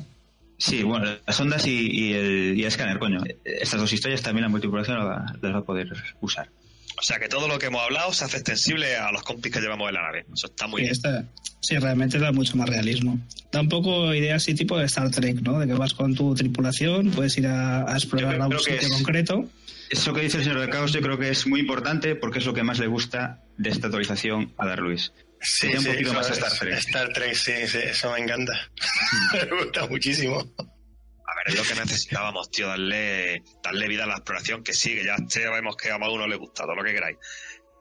sí, 0.58 0.84
bueno, 0.84 1.08
las 1.26 1.40
ondas 1.40 1.66
y, 1.66 1.90
y 1.92 2.14
el, 2.14 2.54
y 2.58 2.62
el 2.62 2.68
escáner, 2.68 3.00
coño. 3.00 3.22
Estas 3.44 3.80
dos 3.80 3.92
historias 3.94 4.22
también 4.22 4.44
la 4.44 4.50
va, 5.06 5.26
las 5.42 5.54
va 5.54 5.60
a 5.60 5.64
poder 5.64 5.92
usar. 6.22 6.50
O 7.00 7.04
sea 7.04 7.18
que 7.20 7.30
todo 7.30 7.48
lo 7.48 7.58
que 7.58 7.68
hemos 7.68 7.82
hablado 7.82 8.12
se 8.14 8.26
hace 8.26 8.38
extensible 8.38 8.96
a 8.98 9.12
los 9.12 9.24
compis 9.24 9.52
que 9.54 9.62
llevamos 9.62 9.88
en 9.88 9.96
la 9.96 10.02
nave. 10.04 10.26
Eso 10.34 10.48
está 10.48 10.68
muy 10.68 10.86
Sí, 10.86 11.02
bien. 11.02 11.30
sí, 11.62 11.78
realmente 11.78 12.20
da 12.20 12.32
mucho 12.34 12.58
más 12.58 12.68
realismo. 12.70 13.18
Da 13.52 13.62
un 13.62 13.70
poco 13.70 14.14
idea 14.14 14.36
así 14.36 14.54
tipo 14.54 14.78
de 14.78 14.86
Star 14.86 15.10
Trek, 15.10 15.42
¿no? 15.42 15.60
De 15.60 15.68
que 15.68 15.74
vas 15.74 15.94
con 15.94 16.14
tu 16.14 16.36
tripulación, 16.36 17.12
puedes 17.12 17.38
ir 17.38 17.48
a, 17.48 17.90
a 17.90 17.94
explorar 17.96 18.42
a 18.42 18.48
un 18.48 18.60
sitio 18.60 18.76
es- 18.76 18.90
concreto. 18.92 19.50
Eso 19.90 20.14
que 20.14 20.22
dice 20.22 20.38
el 20.38 20.44
señor 20.44 20.60
del 20.60 20.70
caos 20.70 20.92
yo 20.94 21.02
creo 21.02 21.18
que 21.18 21.30
es 21.30 21.48
muy 21.48 21.62
importante 21.62 22.16
porque 22.16 22.38
es 22.40 22.46
lo 22.46 22.54
que 22.54 22.62
más 22.64 22.78
le 22.78 22.86
gusta 22.86 23.42
de 23.58 23.70
esta 23.72 23.88
actualización 23.88 24.54
a 24.58 24.68
Dar 24.68 24.80
Luis. 24.80 25.12
Sí, 25.42 25.62
Sería 25.68 25.78
un 25.78 25.84
sí, 25.84 25.90
poquito 25.92 26.14
más 26.14 26.30
Star 26.30 26.52
Trek. 26.60 26.74
Star 26.78 27.14
Trek, 27.14 27.34
sí, 27.34 27.54
sí, 27.66 27.78
eso 27.86 28.12
me 28.12 28.20
encanta. 28.20 28.54
me 29.50 29.64
gusta 29.64 29.88
muchísimo. 29.88 30.46
A 31.30 31.36
ver, 31.36 31.50
es 31.50 31.56
lo 31.56 31.64
que 31.64 31.80
necesitábamos, 31.80 32.50
tío, 32.50 32.68
darle, 32.68 33.44
darle 33.64 33.88
vida 33.88 34.06
a 34.06 34.08
la 34.08 34.16
exploración, 34.16 34.64
que 34.64 34.74
sí, 34.74 34.96
que 34.96 35.06
ya 35.06 35.16
sabemos 35.28 35.76
que 35.76 35.92
a 35.92 36.00
más 36.00 36.10
uno 36.10 36.28
le 36.28 36.38
gusta, 36.38 36.64
todo 36.64 36.76
lo 36.76 36.84
que 36.84 36.94
queráis. 36.94 37.18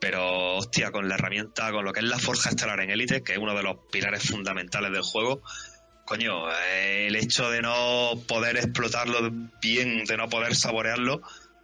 Pero, 0.01 0.57
hostia, 0.57 0.93
con 0.93 1.09
la 1.09 1.15
herramienta, 1.15 1.73
con 1.73 1.85
lo 1.85 1.93
que 1.93 2.01
es 2.01 2.07
la 2.07 2.19
forja 2.19 2.51
estelar 2.51 2.81
en 2.81 2.91
Elite, 2.91 3.23
que 3.23 3.33
es 3.33 3.39
uno 3.39 3.55
de 3.55 3.63
los 3.63 3.77
pilares 3.91 4.23
fundamentales 4.23 4.93
del 4.93 5.03
juego, 5.03 5.43
coño, 6.05 6.51
eh, 6.51 7.07
el 7.09 7.17
hecho 7.17 7.51
de 7.51 7.63
no 7.63 8.13
poder 8.27 8.57
explotarlo 8.59 9.31
bien, 9.61 10.05
de 10.05 10.17
no 10.17 10.29
poder 10.29 10.55
saborearlo, 10.55 11.23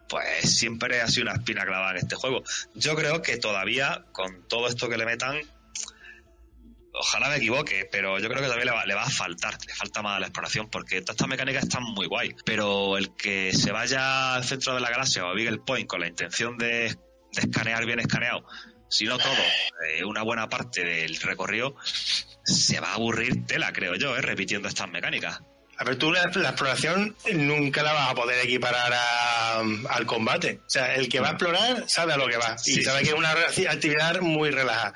pues 0.08 0.58
siempre 0.58 1.00
ha 1.00 1.08
sido 1.08 1.24
una 1.24 1.34
espina 1.34 1.64
clavada 1.64 1.92
en 1.92 1.98
este 1.98 2.16
juego. 2.16 2.42
Yo 2.74 2.94
creo 2.94 3.22
que 3.22 3.36
todavía, 3.36 4.04
con 4.12 4.46
todo 4.48 4.68
esto 4.68 4.88
que 4.88 4.96
le 4.96 5.06
metan, 5.06 5.40
ojalá 6.94 7.28
me 7.28 7.36
equivoque, 7.36 7.88
pero 7.90 8.18
yo 8.18 8.28
creo 8.28 8.40
que 8.40 8.46
todavía 8.46 8.64
le 8.66 8.70
va, 8.70 8.86
le 8.86 8.94
va 8.94 9.02
a 9.02 9.10
faltar, 9.10 9.56
le 9.66 9.74
falta 9.74 10.00
más 10.02 10.16
a 10.16 10.20
la 10.20 10.26
exploración, 10.26 10.70
porque 10.70 11.00
todas 11.02 11.14
estas 11.16 11.28
mecánicas 11.28 11.64
están 11.64 11.82
muy 11.82 12.06
guay. 12.06 12.34
Pero 12.44 12.96
el 12.96 13.14
que 13.16 13.52
se 13.52 13.72
vaya 13.72 14.34
al 14.34 14.44
centro 14.44 14.74
de 14.74 14.80
la 14.80 14.90
galaxia 14.90 15.24
o 15.24 15.28
a 15.30 15.34
Beagle 15.34 15.58
Point 15.58 15.86
con 15.88 16.00
la 16.00 16.06
intención 16.08 16.56
de, 16.56 16.66
de 17.32 17.40
escanear 17.40 17.84
bien 17.84 18.00
escaneado, 18.00 18.44
si 18.88 19.04
no 19.06 19.18
todo, 19.18 19.32
eh, 19.90 20.04
una 20.04 20.22
buena 20.22 20.48
parte 20.48 20.84
del 20.84 21.16
recorrido, 21.16 21.74
se 22.44 22.78
va 22.80 22.90
a 22.90 22.94
aburrir 22.94 23.44
tela, 23.46 23.72
creo 23.72 23.94
yo, 23.96 24.16
eh, 24.16 24.20
repitiendo 24.20 24.68
estas 24.68 24.88
mecánicas. 24.88 25.40
A 25.76 25.82
ver, 25.82 25.96
tú 25.96 26.12
la, 26.12 26.30
la 26.32 26.50
exploración 26.50 27.16
nunca 27.32 27.82
la 27.82 27.92
vas 27.92 28.10
a 28.10 28.14
poder 28.14 28.44
equiparar 28.44 28.92
a- 28.94 29.58
al 29.90 30.06
combate. 30.06 30.60
O 30.64 30.70
sea, 30.70 30.94
el 30.94 31.08
que 31.08 31.18
va 31.18 31.28
a 31.28 31.30
explorar 31.32 31.84
sabe 31.88 32.12
a 32.12 32.16
lo 32.16 32.28
que 32.28 32.36
va 32.36 32.54
y 32.64 32.74
Sí, 32.74 32.82
sabe 32.84 33.02
que 33.02 33.08
es 33.08 33.14
una 33.14 33.30
actividad 33.32 34.20
muy 34.20 34.50
relajada. 34.52 34.94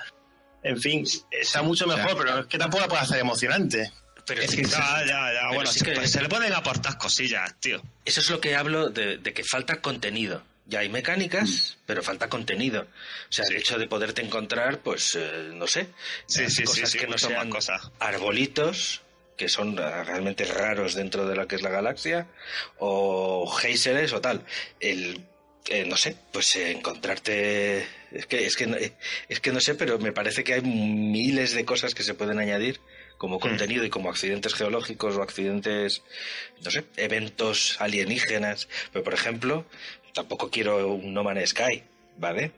En 0.63 0.81
fin, 0.81 1.05
está 1.31 1.63
mucho 1.63 1.87
mejor, 1.87 2.17
pero 2.19 2.41
es 2.41 2.47
que 2.47 2.59
tampoco 2.59 2.83
la 2.83 2.89
puede 2.89 3.03
hacer 3.03 3.19
emocionante. 3.19 3.91
Pero 4.27 4.43
Es 4.43 4.51
que 4.51 4.57
que- 4.63 4.69
Ya, 4.69 4.79
ya, 4.79 5.07
ya, 5.07 5.31
Pero 5.33 5.55
bueno, 5.55 5.71
sí 5.73 5.79
se, 5.79 5.85
que- 5.87 6.07
se 6.09 6.21
le 6.21 6.29
pueden 6.29 6.53
aportar 6.53 6.99
cosillas, 6.99 7.55
tío. 7.61 7.81
Eso 8.05 8.21
es 8.21 8.29
lo 8.31 8.41
que 8.41 8.55
hablo 8.57 8.91
de, 8.91 9.17
de 9.19 9.33
que 9.33 9.43
falta 9.45 9.81
contenido. 9.81 10.43
Ya 10.67 10.81
hay 10.81 10.91
mecánicas, 10.91 11.79
pero 11.87 12.03
falta 12.03 12.29
contenido. 12.29 12.83
O 12.83 13.33
sea, 13.33 13.47
Sí. 13.47 13.53
el 13.55 13.61
hecho 13.61 13.79
de 13.79 13.89
poderte 13.89 14.21
encontrar, 14.21 14.81
pues, 14.81 15.15
eh, 15.19 15.51
no 15.55 15.67
sé, 15.67 15.89
Sí, 16.27 16.45
sí, 16.45 16.51
sí, 16.51 16.65
cosas 16.65 16.91
sí, 16.91 16.99
que 16.99 17.07
no 17.07 17.17
sean 17.17 17.49
cosas. 17.49 17.91
arbolitos, 18.01 19.01
que 19.39 19.49
son 19.49 19.79
eh, 19.79 20.05
realmente 20.05 20.45
raros 20.45 20.95
dentro 20.95 21.27
de 21.27 21.37
lo 21.37 21.49
que 21.49 21.57
es 21.57 21.63
la 21.63 21.71
galaxia, 21.71 22.27
o 22.79 23.47
géiseres 23.51 24.13
o 24.13 24.21
tal. 24.21 24.45
El, 24.81 25.25
eh, 25.67 25.85
no 25.87 25.97
sé, 25.97 26.17
pues 26.33 26.55
eh, 26.57 26.71
encontrarte... 26.73 27.87
Es 28.11 28.27
que, 28.27 28.47
es, 28.47 28.57
que, 28.57 28.67
no- 28.67 28.77
eh, 28.77 28.93
es 29.29 29.41
que 29.41 29.53
no 29.53 29.61
sé, 29.61 29.75
pero 29.75 29.99
me 29.99 30.13
parece 30.13 30.43
que 30.45 30.55
hay 30.55 30.63
miles 30.63 31.53
de 31.55 31.65
cosas 31.65 31.95
que 31.95 32.03
se 32.03 32.15
pueden 32.15 32.39
añadir 32.39 32.81
como 33.19 33.41
contenido 33.41 33.85
y 33.85 33.91
como 33.91 34.09
accidentes 34.11 34.55
geológicos 34.55 35.17
o 35.17 35.23
accidentes, 35.23 36.03
no 36.65 36.71
sé, 36.71 36.85
eventos 36.97 37.77
alienígenas. 37.81 38.69
Pero, 38.93 39.05
por 39.05 39.13
ejemplo, 39.15 39.67
tampoco 40.15 40.51
quiero 40.51 40.89
un 40.95 41.13
No 41.13 41.25
Man's 41.25 41.51
Sky, 41.51 41.83
¿vale? 42.17 42.53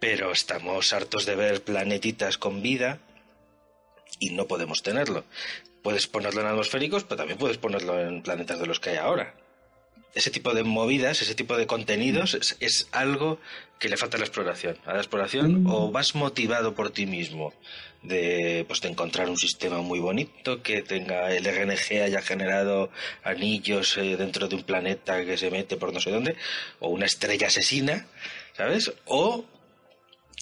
Pero 0.00 0.32
estamos 0.32 0.92
hartos 0.92 1.26
de 1.26 1.34
ver 1.36 1.62
planetitas 1.62 2.38
con 2.38 2.62
vida 2.62 2.98
y 4.20 4.30
no 4.30 4.46
podemos 4.46 4.82
tenerlo. 4.82 5.24
Puedes 5.82 6.06
ponerlo 6.06 6.40
en 6.42 6.46
atmosféricos, 6.46 7.04
pero 7.04 7.16
también 7.16 7.38
puedes 7.38 7.58
ponerlo 7.58 8.00
en 8.00 8.22
planetas 8.22 8.58
de 8.60 8.66
los 8.66 8.78
que 8.80 8.90
hay 8.90 8.96
ahora. 8.98 9.34
Ese 10.14 10.30
tipo 10.30 10.52
de 10.52 10.62
movidas, 10.62 11.22
ese 11.22 11.34
tipo 11.34 11.56
de 11.56 11.66
contenidos 11.66 12.34
es, 12.34 12.56
es 12.60 12.88
algo 12.92 13.38
que 13.78 13.88
le 13.88 13.96
falta 13.96 14.16
a 14.16 14.20
la 14.20 14.26
exploración. 14.26 14.76
A 14.84 14.92
la 14.92 14.98
exploración 14.98 15.66
o 15.66 15.90
vas 15.90 16.14
motivado 16.14 16.74
por 16.74 16.90
ti 16.90 17.06
mismo 17.06 17.52
de, 18.02 18.64
pues, 18.66 18.80
de 18.80 18.88
encontrar 18.88 19.28
un 19.28 19.36
sistema 19.36 19.78
muy 19.78 20.00
bonito 20.00 20.62
que 20.62 20.82
tenga 20.82 21.32
el 21.32 21.44
RNG 21.44 22.02
haya 22.02 22.20
generado 22.20 22.90
anillos 23.22 23.96
eh, 23.96 24.16
dentro 24.16 24.48
de 24.48 24.56
un 24.56 24.64
planeta 24.64 25.24
que 25.24 25.38
se 25.38 25.50
mete 25.50 25.76
por 25.76 25.92
no 25.92 26.00
sé 26.00 26.10
dónde, 26.10 26.36
o 26.80 26.88
una 26.88 27.06
estrella 27.06 27.46
asesina, 27.46 28.06
¿sabes? 28.56 28.92
O 29.06 29.44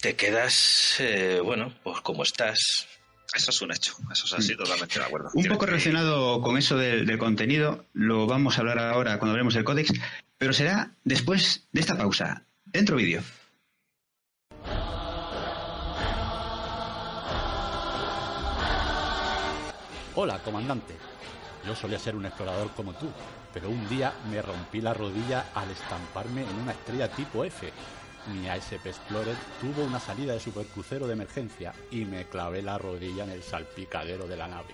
te 0.01 0.15
quedas, 0.15 0.95
eh, 0.99 1.39
bueno, 1.43 1.73
pues 1.83 2.01
como 2.01 2.23
estás, 2.23 2.87
Eso 3.33 3.49
es 3.51 3.61
un 3.61 3.71
hecho, 3.71 3.95
eso 4.11 4.25
es 4.25 4.33
así, 4.33 4.55
totalmente 4.57 4.99
de 4.99 5.05
acuerdo. 5.05 5.27
Un 5.27 5.33
Tienes 5.33 5.51
poco 5.51 5.61
que- 5.65 5.71
relacionado 5.71 6.41
con 6.41 6.57
eso 6.57 6.75
del, 6.77 7.05
del 7.05 7.17
contenido, 7.17 7.85
lo 7.93 8.27
vamos 8.27 8.57
a 8.57 8.61
hablar 8.61 8.79
ahora 8.79 9.17
cuando 9.19 9.31
hablemos 9.31 9.53
del 9.53 9.63
códex, 9.63 9.93
pero 10.37 10.51
será 10.53 10.91
después 11.03 11.67
de 11.71 11.79
esta 11.81 11.97
pausa. 11.97 12.43
Dentro 12.65 12.97
vídeo. 12.97 13.21
Hola, 20.15 20.39
comandante. 20.39 20.95
Yo 21.65 21.75
solía 21.75 21.99
ser 21.99 22.15
un 22.15 22.25
explorador 22.25 22.71
como 22.71 22.93
tú, 22.93 23.07
pero 23.53 23.69
un 23.69 23.87
día 23.87 24.13
me 24.29 24.41
rompí 24.41 24.81
la 24.81 24.93
rodilla 24.93 25.45
al 25.53 25.69
estamparme 25.71 26.41
en 26.41 26.55
una 26.61 26.71
estrella 26.73 27.07
tipo 27.09 27.43
F. 27.45 27.71
Mi 28.27 28.47
ASP 28.47 28.85
Explorer 28.85 29.35
tuvo 29.59 29.83
una 29.83 29.99
salida 29.99 30.33
de 30.33 30.39
supercrucero 30.39 31.07
de 31.07 31.13
emergencia 31.13 31.73
y 31.89 32.05
me 32.05 32.25
clavé 32.25 32.61
la 32.61 32.77
rodilla 32.77 33.23
en 33.23 33.31
el 33.31 33.43
salpicadero 33.43 34.27
de 34.27 34.37
la 34.37 34.47
nave. 34.47 34.73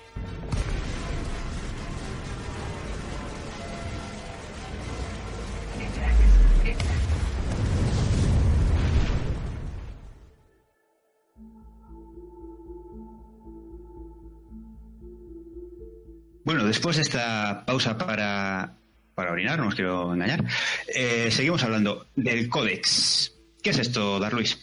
Bueno, 16.44 16.64
después 16.64 16.96
de 16.96 17.02
esta 17.02 17.66
pausa 17.66 17.98
para, 17.98 18.78
para 19.14 19.32
orinar, 19.34 19.60
no 19.60 19.68
os 19.68 19.76
quiero 19.76 20.14
engañar, 20.14 20.46
eh, 20.88 21.30
seguimos 21.30 21.62
hablando 21.64 22.08
del 22.16 22.48
códex. 22.48 23.37
¿Qué 23.68 23.72
es 23.72 23.80
esto, 23.80 24.18
Dar 24.18 24.32
Luis? 24.32 24.58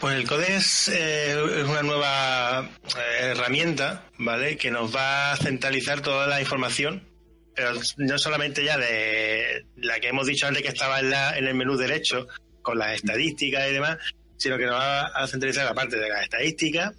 Pues 0.00 0.16
el 0.16 0.26
Codex 0.26 0.88
eh, 0.88 1.30
es 1.60 1.62
una 1.64 1.84
nueva 1.84 2.68
eh, 2.88 3.26
herramienta, 3.30 4.08
¿vale? 4.18 4.56
Que 4.56 4.72
nos 4.72 4.92
va 4.92 5.30
a 5.30 5.36
centralizar 5.36 6.00
toda 6.00 6.26
la 6.26 6.40
información, 6.40 7.06
pero 7.54 7.70
no 7.98 8.18
solamente 8.18 8.64
ya 8.64 8.78
de 8.78 9.64
la 9.76 10.00
que 10.00 10.08
hemos 10.08 10.26
dicho 10.26 10.48
antes 10.48 10.64
que 10.64 10.70
estaba 10.70 10.98
en, 10.98 11.10
la- 11.10 11.38
en 11.38 11.46
el 11.46 11.54
menú 11.54 11.76
derecho, 11.76 12.26
con 12.62 12.78
las 12.80 12.96
estadísticas 12.96 13.70
y 13.70 13.74
demás, 13.74 13.98
sino 14.38 14.58
que 14.58 14.66
nos 14.66 14.74
va 14.74 15.02
a 15.06 15.28
centralizar 15.28 15.64
la 15.64 15.74
parte 15.74 15.96
de 15.96 16.08
las 16.08 16.24
estadísticas, 16.24 16.96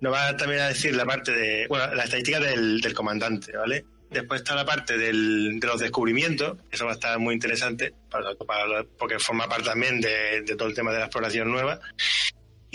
nos 0.00 0.14
va 0.14 0.34
también 0.38 0.62
a 0.62 0.68
decir 0.68 0.96
la 0.96 1.04
parte 1.04 1.32
de, 1.32 1.66
bueno, 1.68 1.94
la 1.94 2.04
estadística 2.04 2.40
del 2.40 2.80
comandante, 2.94 3.54
¿vale? 3.54 3.84
Después 4.12 4.42
está 4.42 4.54
la 4.54 4.64
parte 4.66 4.96
del, 4.98 5.58
de 5.58 5.66
los 5.66 5.80
descubrimientos, 5.80 6.58
eso 6.70 6.84
va 6.84 6.92
a 6.92 6.94
estar 6.94 7.18
muy 7.18 7.34
interesante, 7.34 7.94
para, 8.10 8.34
para- 8.34 8.84
porque 8.98 9.18
forma 9.18 9.48
parte 9.48 9.64
también 9.66 10.00
de, 10.00 10.42
de 10.42 10.56
todo 10.56 10.68
el 10.68 10.74
tema 10.74 10.92
de 10.92 10.98
la 10.98 11.04
exploración 11.06 11.50
nueva. 11.50 11.80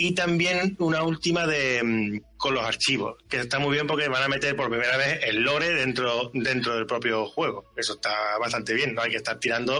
Y 0.00 0.14
también 0.14 0.76
una 0.78 1.02
última 1.02 1.46
de 1.46 1.82
mm, 1.82 2.36
con 2.36 2.54
los 2.54 2.64
archivos, 2.64 3.16
que 3.28 3.38
está 3.38 3.58
muy 3.58 3.72
bien 3.72 3.86
porque 3.86 4.08
van 4.08 4.22
a 4.22 4.28
meter 4.28 4.54
por 4.54 4.68
primera 4.70 4.96
vez 4.96 5.20
el 5.24 5.42
lore 5.42 5.70
dentro, 5.74 6.30
dentro 6.34 6.76
del 6.76 6.86
propio 6.86 7.26
juego. 7.26 7.72
Eso 7.76 7.94
está 7.94 8.12
bastante 8.38 8.74
bien, 8.74 8.94
no 8.94 9.02
hay 9.02 9.10
que 9.10 9.16
estar 9.16 9.38
tirando 9.40 9.78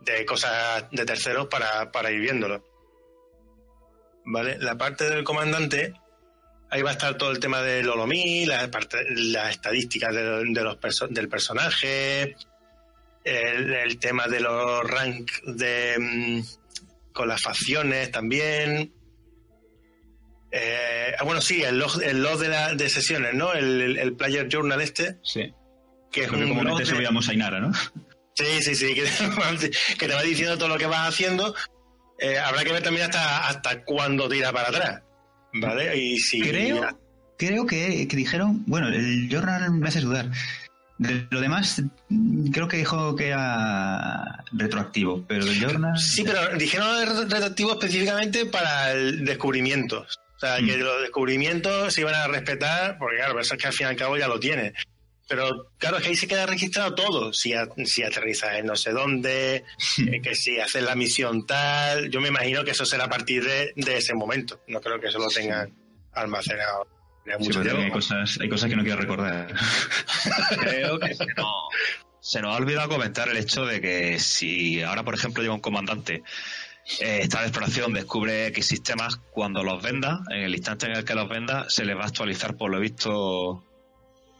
de 0.00 0.24
cosas 0.24 0.86
de 0.90 1.04
terceros 1.04 1.46
para, 1.48 1.92
para 1.92 2.10
ir 2.10 2.20
viéndolo. 2.20 2.64
¿Vale? 4.24 4.56
La 4.60 4.76
parte 4.78 5.08
del 5.10 5.24
comandante, 5.24 5.92
ahí 6.70 6.82
va 6.82 6.90
a 6.90 6.92
estar 6.92 7.16
todo 7.16 7.30
el 7.30 7.40
tema 7.40 7.60
del 7.62 7.88
Olomí, 7.88 8.46
las, 8.46 8.68
las 9.16 9.50
estadísticas 9.50 10.14
de, 10.14 10.22
de 10.44 10.62
los 10.62 10.76
perso- 10.78 11.08
del 11.08 11.28
personaje, 11.28 12.36
el, 13.24 13.72
el 13.74 13.98
tema 13.98 14.26
de 14.28 14.40
los 14.40 14.84
rank 14.88 15.30
de, 15.44 15.96
mm, 15.98 16.40
con 17.12 17.28
las 17.28 17.40
facciones 17.42 18.10
también. 18.10 18.92
Eh, 20.52 21.12
ah, 21.18 21.24
bueno, 21.24 21.40
sí, 21.40 21.62
el 21.62 21.78
log, 21.78 22.02
el 22.02 22.22
log 22.22 22.38
de, 22.40 22.48
la, 22.48 22.74
de 22.74 22.88
sesiones, 22.88 23.34
¿no? 23.34 23.52
El, 23.52 24.14
Player 24.16 24.48
Journal 24.48 24.80
este, 24.80 25.18
Sí. 25.22 25.52
que 26.10 26.22
es 26.22 26.28
Creo 26.28 26.40
que 26.46 26.50
un 26.52 26.84
se 26.86 26.92
de- 26.92 26.98
veíamos 26.98 27.28
a 27.28 27.34
Inara, 27.34 27.60
¿no? 27.60 27.72
Sí, 28.34 28.62
sí, 28.62 28.74
sí, 28.74 28.94
que, 28.94 29.04
que 29.98 30.08
te 30.08 30.14
va 30.14 30.22
diciendo 30.22 30.56
todo 30.58 30.68
lo 30.68 30.78
que 30.78 30.86
vas 30.86 31.08
haciendo. 31.08 31.54
Eh, 32.18 32.38
habrá 32.38 32.64
que 32.64 32.72
ver 32.72 32.82
también 32.82 33.06
hasta, 33.06 33.46
hasta 33.48 33.84
cuándo 33.84 34.28
tira 34.28 34.52
para 34.52 34.68
atrás. 34.68 35.02
¿Vale? 35.54 35.96
Y 35.96 36.18
si. 36.18 36.40
Creo, 36.40 36.98
creo 37.36 37.66
que, 37.66 38.06
que 38.08 38.16
dijeron, 38.16 38.62
bueno, 38.66 38.88
el 38.88 39.28
journal 39.28 39.70
me 39.72 39.88
hace 39.88 40.00
dudar. 40.00 40.30
De 40.98 41.26
lo 41.30 41.40
demás, 41.40 41.82
creo 42.52 42.68
que 42.68 42.76
dijo 42.76 43.16
que 43.16 43.28
era 43.28 44.44
retroactivo, 44.52 45.24
pero 45.26 45.46
el 45.46 45.58
journal... 45.58 45.98
Sí, 45.98 46.22
pero 46.24 46.58
dijeron 46.58 46.86
retroactivo 47.06 47.72
específicamente 47.72 48.44
para 48.44 48.92
el 48.92 49.24
descubrimientos. 49.24 50.18
O 50.36 50.38
sea, 50.40 50.56
que 50.58 50.76
Mm. 50.76 50.80
los 50.80 51.00
descubrimientos 51.00 51.94
se 51.94 52.02
iban 52.02 52.14
a 52.14 52.26
respetar, 52.28 52.98
porque 52.98 53.16
claro, 53.16 53.40
eso 53.40 53.54
es 53.54 53.60
que 53.60 53.66
al 53.68 53.72
fin 53.72 53.86
y 53.86 53.90
al 53.90 53.96
cabo 53.96 54.18
ya 54.18 54.28
lo 54.28 54.38
tiene. 54.38 54.74
Pero 55.30 55.70
claro, 55.78 55.96
es 55.98 56.02
que 56.02 56.08
ahí 56.10 56.16
se 56.16 56.26
queda 56.26 56.44
registrado 56.44 56.92
todo. 56.94 57.32
Si, 57.32 57.54
a- 57.54 57.68
si 57.84 58.02
aterrizas 58.02 58.58
en 58.58 58.66
no 58.66 58.74
sé 58.74 58.90
dónde, 58.90 59.64
eh, 59.98 60.20
que 60.20 60.34
si 60.34 60.58
haces 60.58 60.82
la 60.82 60.96
misión 60.96 61.46
tal. 61.46 62.10
Yo 62.10 62.20
me 62.20 62.28
imagino 62.28 62.64
que 62.64 62.72
eso 62.72 62.84
será 62.84 63.04
a 63.04 63.08
partir 63.08 63.44
de, 63.44 63.72
de 63.76 63.96
ese 63.96 64.12
momento. 64.14 64.60
No 64.66 64.80
creo 64.80 64.98
que 65.00 65.06
eso 65.06 65.18
lo 65.20 65.28
tengan 65.28 65.72
almacenado. 66.14 66.86
Sí, 67.40 67.50
pero 67.54 67.78
hay 67.78 67.90
cosas, 67.92 68.38
hay 68.40 68.48
cosas 68.48 68.68
que 68.70 68.74
no 68.76 68.82
quiero 68.82 69.00
recordar. 69.00 69.54
Creo 70.60 70.98
que 70.98 71.14
se 71.14 71.26
nos, 71.36 71.46
se 72.20 72.40
nos 72.42 72.52
ha 72.54 72.58
olvidado 72.58 72.88
comentar 72.88 73.28
el 73.28 73.36
hecho 73.36 73.64
de 73.66 73.80
que 73.80 74.18
si 74.18 74.82
ahora, 74.82 75.04
por 75.04 75.14
ejemplo, 75.14 75.40
llega 75.42 75.54
un 75.54 75.60
comandante, 75.60 76.24
eh, 77.00 77.20
está 77.22 77.40
de 77.40 77.46
exploración, 77.46 77.92
descubre 77.92 78.46
X 78.48 78.66
sistemas, 78.66 79.18
cuando 79.30 79.62
los 79.62 79.80
venda, 79.80 80.20
en 80.30 80.42
el 80.42 80.54
instante 80.56 80.86
en 80.86 80.96
el 80.96 81.04
que 81.04 81.14
los 81.14 81.28
venda, 81.28 81.66
se 81.68 81.84
les 81.84 81.96
va 81.96 82.02
a 82.02 82.06
actualizar, 82.06 82.56
por 82.56 82.70
lo 82.70 82.80
visto, 82.80 83.64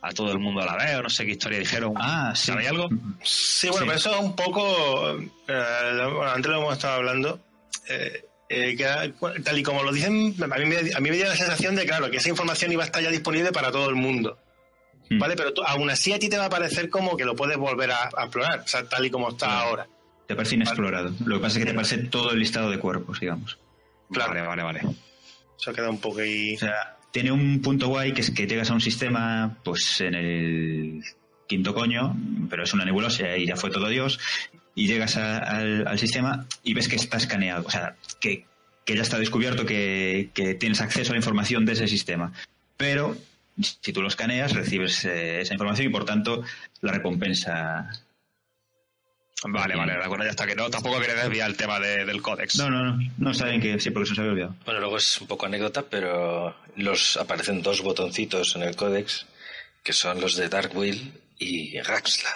a 0.03 0.13
todo 0.13 0.33
el 0.33 0.39
mundo 0.39 0.63
a 0.63 0.67
la 0.67 0.77
vez, 0.77 0.97
o 0.97 1.03
no 1.03 1.11
sé 1.11 1.25
qué 1.27 1.33
historia 1.33 1.59
dijeron. 1.59 1.93
Ah, 1.97 2.33
sí. 2.35 2.47
¿Sabéis 2.47 2.69
algo? 2.71 2.89
Sí, 3.23 3.69
bueno, 3.69 3.79
Sí. 3.79 3.85
pero 3.87 3.99
eso 3.99 4.15
es 4.15 4.21
un 4.21 4.35
poco. 4.37 5.11
eh, 5.19 5.29
bueno, 5.49 6.23
antes 6.31 6.51
lo 6.51 6.59
hemos 6.59 6.73
estado 6.75 6.95
hablando. 6.95 7.41
eh, 7.89 8.25
eh, 8.49 8.77
que, 8.77 9.13
tal 9.43 9.59
y 9.59 9.63
como 9.63 9.83
lo 9.85 9.93
dicen, 9.93 10.35
a 10.43 10.47
mí, 10.59 10.65
me, 10.67 10.77
a 10.79 11.01
mí 11.01 11.11
me 11.11 11.17
dio 11.17 11.27
la 11.27 11.37
sensación 11.37 11.77
de, 11.77 11.87
claro, 11.87 12.11
que 12.11 12.17
esa 12.17 12.29
información 12.31 12.73
iba 12.73 12.83
a 12.83 12.87
estar 12.87 13.01
ya 13.03 13.11
disponible 13.11 13.53
para 13.53 13.71
todo 13.71 13.89
el 13.89 13.95
mundo. 13.95 14.39
Mm. 15.09 15.19
¿Vale? 15.19 15.37
Pero 15.37 15.53
tú- 15.55 15.63
aún 15.65 15.89
así 15.91 16.13
a 16.13 16.19
ti 16.19 16.29
te 16.29 16.37
va 16.39 16.47
a 16.47 16.51
parecer 16.51 16.89
como 16.91 17.17
que 17.17 17.25
lo 17.25 17.37
puedes 17.37 17.57
volver 17.57 17.91
a, 17.93 18.05
a 18.17 18.23
explorar, 18.25 18.61
o 18.61 18.67
sea, 18.67 18.89
tal 18.89 19.05
y 19.07 19.11
como 19.11 19.29
está 19.31 19.47
Claro. 19.47 19.69
ahora. 19.69 19.87
Te 20.27 20.35
parece 20.37 20.55
inexplorado. 20.57 21.13
Lo 21.25 21.37
que 21.37 21.43
pasa 21.43 21.59
es 21.59 21.65
que 21.65 21.71
te 21.71 21.75
parece 21.75 21.99
todo 21.99 22.31
el 22.33 22.39
listado 22.41 22.71
de 22.71 22.79
cuerpos, 22.79 23.19
digamos. 23.21 23.59
Claro. 24.13 24.31
Vale, 24.35 24.47
vale, 24.47 24.63
vale. 24.63 24.81
Eso 25.61 25.73
queda 25.73 25.91
un 25.91 26.01
poco 26.01 26.21
ahí. 26.21 26.55
O 26.55 26.59
sea, 26.59 26.97
tiene 27.11 27.33
un 27.33 27.61
punto 27.61 27.89
guay 27.89 28.13
que 28.13 28.21
es 28.21 28.31
que 28.31 28.47
llegas 28.47 28.71
a 28.71 28.75
un 28.75 28.81
sistema, 28.81 29.57
pues 29.65 30.01
en 30.01 30.15
el 30.15 31.03
quinto 31.47 31.75
coño, 31.75 32.17
pero 32.49 32.63
es 32.63 32.73
una 32.73 32.85
nebulosa 32.85 33.37
y 33.37 33.47
ya 33.47 33.57
fue 33.57 33.71
todo 33.71 33.89
Dios, 33.89 34.21
y 34.75 34.87
llegas 34.87 35.17
al 35.17 35.99
sistema 35.99 36.47
y 36.63 36.75
ves 36.75 36.89
que 36.89 36.97
está 36.97 37.17
escaneado, 37.17 37.65
o 37.67 37.71
sea, 37.71 37.97
que, 38.21 38.45
que 38.85 38.95
ya 38.95 39.03
está 39.03 39.19
descubierto 39.19 39.67
que, 39.67 40.31
que 40.33 40.55
tienes 40.55 40.81
acceso 40.81 41.11
a 41.11 41.15
la 41.15 41.19
información 41.19 41.67
de 41.67 41.73
ese 41.73 41.89
sistema. 41.89 42.33
Pero 42.77 43.17
si 43.61 43.93
tú 43.93 44.03
lo 44.03 44.09
escaneas, 44.09 44.53
recibes 44.53 45.05
eh, 45.05 45.41
esa 45.41 45.55
información 45.55 45.89
y 45.89 45.91
por 45.91 46.05
tanto 46.05 46.43
la 46.81 46.93
recompensa. 46.93 47.91
Vale, 49.45 49.75
vale, 49.75 49.93
de 49.95 50.05
acuerdo, 50.05 50.25
ya 50.25 50.31
está. 50.31 50.47
Que 50.47 50.55
no, 50.55 50.69
tampoco 50.69 50.99
quiere 50.99 51.15
desviar 51.15 51.49
el 51.51 51.57
tema 51.57 51.81
de- 51.81 52.05
del 52.05 52.21
códex. 52.21 52.57
No, 52.57 52.69
no, 52.71 52.85
no, 52.97 53.11
no 53.19 53.35
saben 53.35 53.61
que 53.61 53.79
sí, 53.81 53.91
porque 53.91 54.07
se 54.07 54.13
nos 54.13 54.19
había 54.21 54.33
olvidado. 54.33 54.57
Bueno, 54.65 54.81
luego 54.81 54.97
es 54.99 55.21
un 55.21 55.27
poco 55.27 55.47
anécdota, 55.47 55.83
pero 55.89 56.55
los 56.77 57.17
aparecen 57.17 57.63
dos 57.63 57.81
botoncitos 57.83 58.55
en 58.57 58.63
el 58.63 58.77
códex 58.77 59.27
que 59.83 59.93
son 59.95 60.21
los 60.21 60.37
de 60.37 60.49
Darkwill 60.51 61.13
y 61.39 61.81
Raxla. 61.81 62.31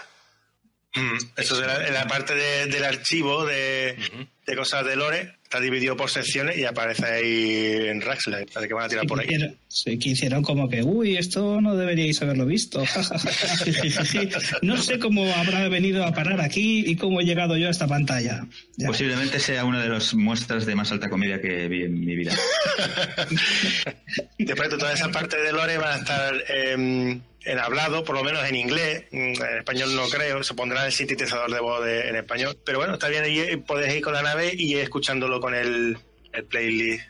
Mm, 0.95 1.17
Eso 1.37 1.61
es 1.61 1.67
la, 1.67 1.87
en 1.87 1.93
la 1.95 2.07
parte 2.07 2.35
de- 2.35 2.67
del 2.67 2.85
archivo 2.85 3.45
de, 3.45 3.99
de 4.47 4.57
cosas 4.57 4.85
de 4.87 4.97
Lore, 4.97 5.37
está 5.55 5.63
dividido 5.63 5.97
por 5.97 6.11
secciones 6.11 6.59
y 6.59 6.65
aparece 6.65 7.07
ahí 7.07 7.89
en 7.89 8.01
Raxla, 8.01 8.39
parece 8.53 8.67
que 8.67 8.75
van 8.75 8.87
a 8.87 8.89
tirar 8.89 9.07
por 9.07 9.21
ahí. 9.21 9.27
Que 9.29 9.35
hicieron- 9.37 9.57
sí, 9.69 9.99
que 10.01 10.09
hicieron 10.09 10.43
como 10.43 10.69
que, 10.69 10.83
uy, 10.83 11.17
esto 11.17 11.61
no 11.61 11.77
deberíais 11.77 12.21
haberlo 12.23 12.45
visto. 12.45 12.83
no 14.63 14.77
sé 14.83 14.99
cómo 14.99 15.33
habrá 15.33 15.69
venido 15.69 16.05
a 16.05 16.13
parar 16.13 16.41
aquí 16.41 16.83
y 16.85 16.97
cómo 16.97 17.21
he 17.21 17.25
llegado 17.25 17.57
yo 17.57 17.69
a 17.69 17.71
esta 17.71 17.87
pantalla. 17.87 18.45
Ya. 18.77 18.89
Posiblemente 18.89 19.39
sea 19.39 19.65
una 19.65 19.81
de 19.81 19.89
las 19.89 20.13
muestras 20.15 20.67
de 20.67 20.75
más 20.75 20.91
alta 20.91 21.09
comedia 21.09 21.41
que 21.41 21.69
vi 21.69 21.85
en 21.85 22.05
mi 22.05 22.17
vida. 22.17 22.33
Después 24.39 24.71
de 24.71 24.77
toda 24.77 24.93
esa 24.93 25.09
parte 25.13 25.41
de 25.41 25.53
Lore 25.53 25.79
van 25.79 25.93
a 25.93 25.97
estar 25.99 26.35
em, 26.49 27.21
en 27.47 27.59
hablado, 27.59 28.05
por 28.05 28.15
lo 28.17 28.25
menos 28.25 28.43
en 28.49 28.55
inglés, 28.55 29.05
Mm, 29.11 29.17
en 29.43 29.59
español 29.59 29.95
no 29.95 30.09
creo, 30.09 30.43
se 30.43 30.55
pondrá 30.55 30.85
el 30.87 30.93
sintetizador 30.93 31.51
de 31.53 31.61
voz 31.61 31.85
de- 31.85 32.09
en 32.09 32.17
español, 32.17 32.57
pero 32.65 32.79
bueno, 32.79 32.95
está 32.95 33.09
bien, 33.09 33.25
ahí 33.25 33.57
podéis 33.59 33.97
ir 33.97 34.03
con 34.03 34.13
la 34.15 34.23
nave 34.23 34.53
y 34.57 34.73
ir 34.75 34.79
escuchándolo 34.81 35.41
con 35.41 35.55
el, 35.55 35.97
el 36.33 36.45
playlist, 36.45 37.05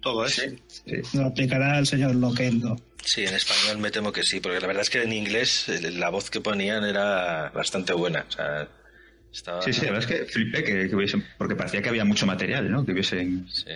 todo 0.00 0.24
eso. 0.26 0.42
Lo 1.14 1.26
aplicará 1.26 1.78
el 1.78 1.86
señor 1.86 2.14
Loquendo. 2.14 2.76
Sí, 3.04 3.24
en 3.24 3.34
español 3.34 3.78
me 3.78 3.90
temo 3.90 4.12
que 4.12 4.22
sí, 4.22 4.40
porque 4.40 4.60
la 4.60 4.66
verdad 4.66 4.82
es 4.82 4.90
que 4.90 5.02
en 5.02 5.12
inglés 5.12 5.68
eh, 5.68 5.90
la 5.92 6.10
voz 6.10 6.28
que 6.30 6.40
ponían 6.40 6.84
era 6.84 7.50
bastante 7.54 7.92
buena. 7.94 8.26
O 8.28 8.32
sea, 8.32 8.68
estaba... 9.32 9.62
Sí, 9.62 9.72
sí, 9.72 9.86
la 9.86 9.92
verdad 9.92 10.10
es 10.10 10.18
que 10.20 10.26
flipé 10.26 10.62
que, 10.64 10.88
que 10.88 10.94
hubiesen, 10.96 11.24
porque 11.38 11.54
parecía 11.56 11.80
que 11.80 11.88
había 11.88 12.04
mucho 12.04 12.26
material, 12.26 12.70
¿no? 12.70 12.84
Que 12.84 12.92
hubiesen... 12.92 13.48
Sí. 13.50 13.70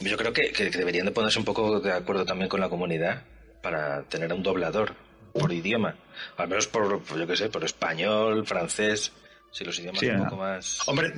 Yo 0.00 0.16
creo 0.16 0.32
que, 0.32 0.50
que 0.52 0.70
deberían 0.70 1.04
de 1.06 1.12
ponerse 1.12 1.38
un 1.38 1.44
poco 1.44 1.80
de 1.80 1.92
acuerdo 1.92 2.24
también 2.24 2.48
con 2.48 2.60
la 2.60 2.68
comunidad 2.70 3.22
para 3.62 4.02
tener 4.04 4.32
un 4.32 4.42
doblador 4.42 4.94
por 5.32 5.52
idioma. 5.52 5.94
Al 6.36 6.48
menos 6.48 6.66
por, 6.66 7.02
por, 7.02 7.18
yo 7.18 7.26
qué 7.26 7.36
sé, 7.36 7.48
por 7.48 7.64
español, 7.64 8.46
francés, 8.46 9.12
si 9.50 9.64
los 9.64 9.78
idiomas 9.78 10.00
Sí, 10.00 10.06
un 10.08 10.24
poco 10.24 10.36
más... 10.36 10.78
Hombre, 10.86 11.12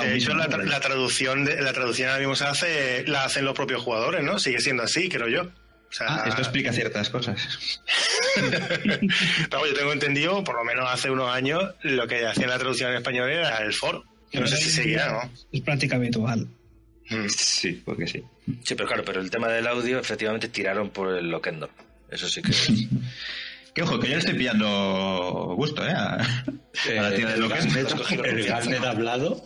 de 0.00 0.14
hecho 0.16 0.34
la, 0.34 0.48
tra- 0.48 0.64
la 0.64 0.80
traducción 0.80 1.44
de, 1.44 1.60
la 1.60 1.72
traducción 1.72 2.08
ahora 2.08 2.20
mismo 2.20 2.34
se 2.36 2.44
hace, 2.44 3.04
la 3.06 3.24
hacen 3.24 3.44
los 3.44 3.54
propios 3.54 3.82
jugadores, 3.82 4.22
¿no? 4.24 4.38
Sigue 4.38 4.60
siendo 4.60 4.82
así, 4.82 5.08
creo 5.08 5.28
yo. 5.28 5.42
O 5.42 5.96
sea, 5.96 6.06
Ah, 6.08 6.24
esto 6.28 6.40
explica 6.40 6.72
ciertas 6.72 7.08
cosas. 7.10 7.80
Pero 8.34 9.66
yo 9.66 9.74
tengo 9.74 9.92
entendido, 9.92 10.42
por 10.42 10.56
lo 10.56 10.64
menos 10.64 10.88
hace 10.90 11.10
unos 11.10 11.30
años, 11.30 11.62
lo 11.82 12.06
que 12.06 12.26
hacía 12.26 12.46
la 12.46 12.58
traducción 12.58 12.90
en 12.90 12.96
español 12.96 13.30
era 13.30 13.58
el 13.58 13.72
foro. 13.72 14.04
No 14.32 14.46
sé 14.46 14.56
si 14.56 14.70
seguirá, 14.70 15.12
¿no? 15.12 15.30
Es 15.52 15.60
práctica 15.60 15.96
habitual. 15.96 16.48
Sí, 17.28 17.80
porque 17.84 18.06
sí. 18.06 18.22
Sí, 18.64 18.74
pero 18.74 18.88
claro, 18.88 19.04
pero 19.04 19.20
el 19.20 19.30
tema 19.30 19.48
del 19.48 19.66
audio, 19.66 20.00
efectivamente 20.00 20.48
tiraron 20.48 20.90
por 20.90 21.14
el 21.16 21.28
Loquendo. 21.30 21.68
Eso 22.10 22.28
sí 22.28 22.42
que... 22.42 22.52
Que 23.74 23.82
ojo, 23.82 23.98
que 23.98 24.06
yo 24.08 24.12
le 24.14 24.18
estoy 24.20 24.34
pillando 24.34 25.54
gusto, 25.56 25.84
¿eh? 25.86 25.90
A, 25.92 26.14
a 26.14 27.02
la 27.02 27.14
tía 27.14 27.28
de 27.28 27.36
lo 27.38 27.48
que 27.48 27.58
es. 27.58 27.76
has 27.76 27.94
cogido 27.94 28.24
El. 28.24 28.44
Garnet 28.46 28.84
hablado, 28.84 29.42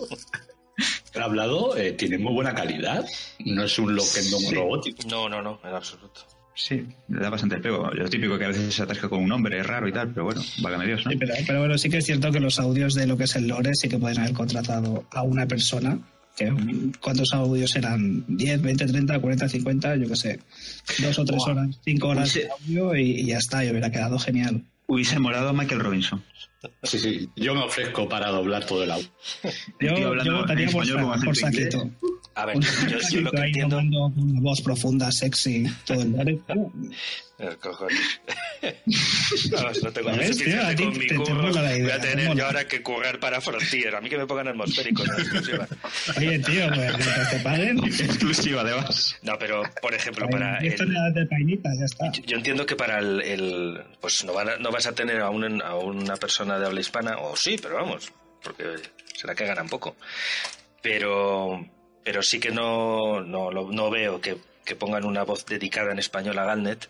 el 1.15 1.23
hablado 1.23 1.77
eh, 1.77 1.93
tiene 1.93 2.19
muy 2.19 2.33
buena 2.35 2.55
calidad. 2.55 3.05
No 3.45 3.65
es 3.65 3.79
un 3.79 3.95
loquendo 3.97 4.39
Sí. 4.39 4.55
robótico. 4.55 5.09
No, 5.09 5.29
no, 5.29 5.41
no, 5.43 5.59
en 5.65 5.75
absoluto. 5.75 6.21
Sí, 6.55 6.85
le 7.09 7.21
da 7.21 7.31
bastante 7.31 7.59
pego. 7.59 7.89
Lo 7.93 8.09
típico 8.11 8.37
que 8.37 8.45
a 8.45 8.49
veces 8.49 8.75
se 8.75 8.83
atasca 8.83 9.09
con 9.09 9.21
un 9.23 9.29
nombre 9.29 9.63
raro 9.63 9.87
y 9.89 9.93
tal, 9.93 10.11
pero 10.13 10.25
bueno, 10.25 10.43
válgame 10.61 10.87
Dios, 10.87 11.05
¿no? 11.07 11.13
Sí, 11.13 11.17
pero, 11.17 11.33
pero 11.47 11.59
bueno, 11.61 11.79
sí 11.79 11.89
que 11.89 11.99
es 11.99 12.05
cierto 12.05 12.33
que 12.33 12.41
los 12.41 12.59
audios 12.59 12.95
de 12.95 13.07
lo 13.07 13.17
que 13.17 13.25
es 13.25 13.37
el 13.37 13.47
lore 13.47 13.75
sí 13.77 13.89
que 13.89 13.97
pueden 13.99 14.19
haber 14.19 14.33
contratado 14.35 15.05
a 15.13 15.23
una 15.23 15.47
persona. 15.47 15.99
Que, 16.39 16.53
¿Cuántos 17.01 17.33
audios 17.33 17.75
eran? 17.75 18.25
¿10, 18.29 18.61
20, 18.63 18.87
30, 18.87 19.19
40, 19.21 19.49
50? 19.49 19.97
Yo 19.97 20.09
qué 20.09 20.17
sé. 20.17 20.39
Dos 21.01 21.19
o 21.19 21.25
tres 21.25 21.39
Buah. 21.39 21.51
horas, 21.53 21.81
cinco 21.85 22.09
horas 22.09 22.31
Hubiese- 22.35 22.45
de 22.45 22.51
audio 22.51 22.97
y, 22.97 23.11
y 23.21 23.27
ya 23.27 23.39
está, 23.39 23.65
y 23.65 23.71
hubiera 23.71 23.91
quedado 23.91 24.19
genial. 24.19 24.63
Hubiese 24.87 25.19
molado 25.19 25.49
a 25.49 25.53
Michael 25.53 25.81
Robinson. 25.81 26.23
Sí, 26.83 26.99
sí. 26.99 27.29
Yo 27.37 27.55
me 27.55 27.63
ofrezco 27.63 28.09
para 28.09 28.29
doblar 28.31 28.65
todo 28.67 28.83
el 28.85 28.91
audio. 28.91 29.09
Yo, 29.81 30.23
yo 30.25 30.37
votaría 30.39 30.67
en 30.67 30.73
por, 30.73 30.85
por 30.87 31.17
inglés. 31.19 31.39
Saquito. 31.39 31.91
A 32.41 32.47
ver, 32.47 32.57
yo, 32.61 32.99
yo 33.11 33.21
lo 33.23 33.31
que 33.33 33.37
entiendo. 33.39 33.79
una 33.79 34.41
voz 34.41 34.61
profunda, 34.63 35.11
sexy, 35.11 35.65
todo 35.85 36.01
el 36.03 36.41
cojones. 37.61 38.21
Vamos, 39.53 39.83
no 39.83 39.93
tengo 39.93 40.11
¿Ves, 40.11 40.29
suficiente 40.39 40.59
tío? 40.59 40.67
A 40.67 40.75
ti 40.75 40.85
con 40.85 40.93
mi 40.99 40.99
te- 41.07 41.07
te 41.09 41.17
curro. 41.17 41.35
mola 41.43 41.63
la 41.63 41.71
Voy 41.71 41.79
idea, 41.81 41.95
a 41.97 42.01
te 42.01 42.09
tener 42.09 42.37
yo 42.37 42.47
ahora 42.47 42.67
que 42.69 42.83
currar 42.83 43.19
para 43.21 43.41
Frontier. 43.41 43.95
A 43.95 44.01
mí 44.01 44.09
que 44.09 44.19
me 44.19 44.27
pongan 44.27 44.49
atmosférico 44.49 45.03
en 45.03 45.09
la 45.09 45.15
exclusiva. 45.19 45.69
Oye, 46.17 46.39
tío, 46.41 46.67
pues 46.75 47.31
te 47.31 47.39
paguen. 47.45 47.79
Exclusiva, 47.85 48.61
además. 48.63 49.17
No, 49.23 49.39
pero, 49.39 49.63
por 49.83 49.95
ejemplo, 49.95 50.29
para 50.29 50.59
Esto 50.59 50.83
el, 50.85 50.95
de 51.15 51.27
painita, 51.27 51.71
ya 51.79 51.85
está. 51.85 52.11
Yo 52.27 52.37
entiendo 52.37 52.67
que 52.67 52.77
para 52.77 52.99
el, 52.99 53.21
el- 53.23 53.83
pues 54.01 54.25
no, 54.25 54.33
van 54.33 54.49
a- 54.49 54.57
no 54.59 54.71
vas 54.71 54.87
a 54.87 54.93
tener 54.95 55.21
a, 55.21 55.31
un- 55.31 55.63
a 55.63 55.75
una 55.77 56.17
persona 56.17 56.59
de 56.59 56.67
habla 56.67 56.81
hispana, 56.81 57.19
o 57.19 57.37
sí, 57.37 57.57
pero 57.61 57.75
vamos, 57.77 58.13
porque 58.43 58.65
será 59.15 59.35
que 59.35 59.45
ganan 59.47 59.69
poco. 59.69 59.97
Pero, 60.83 61.65
pero 62.05 62.23
sí 62.23 62.41
que 62.41 62.51
no, 62.51 63.21
no, 63.23 63.51
lo- 63.51 63.71
no 63.71 63.91
veo 63.91 64.21
que, 64.21 64.39
que 64.65 64.77
pongan 64.77 65.05
una 65.05 65.23
voz 65.25 65.45
dedicada 65.47 65.93
en 65.93 65.99
español 65.99 66.39
a 66.39 66.45
Galnet. 66.45 66.89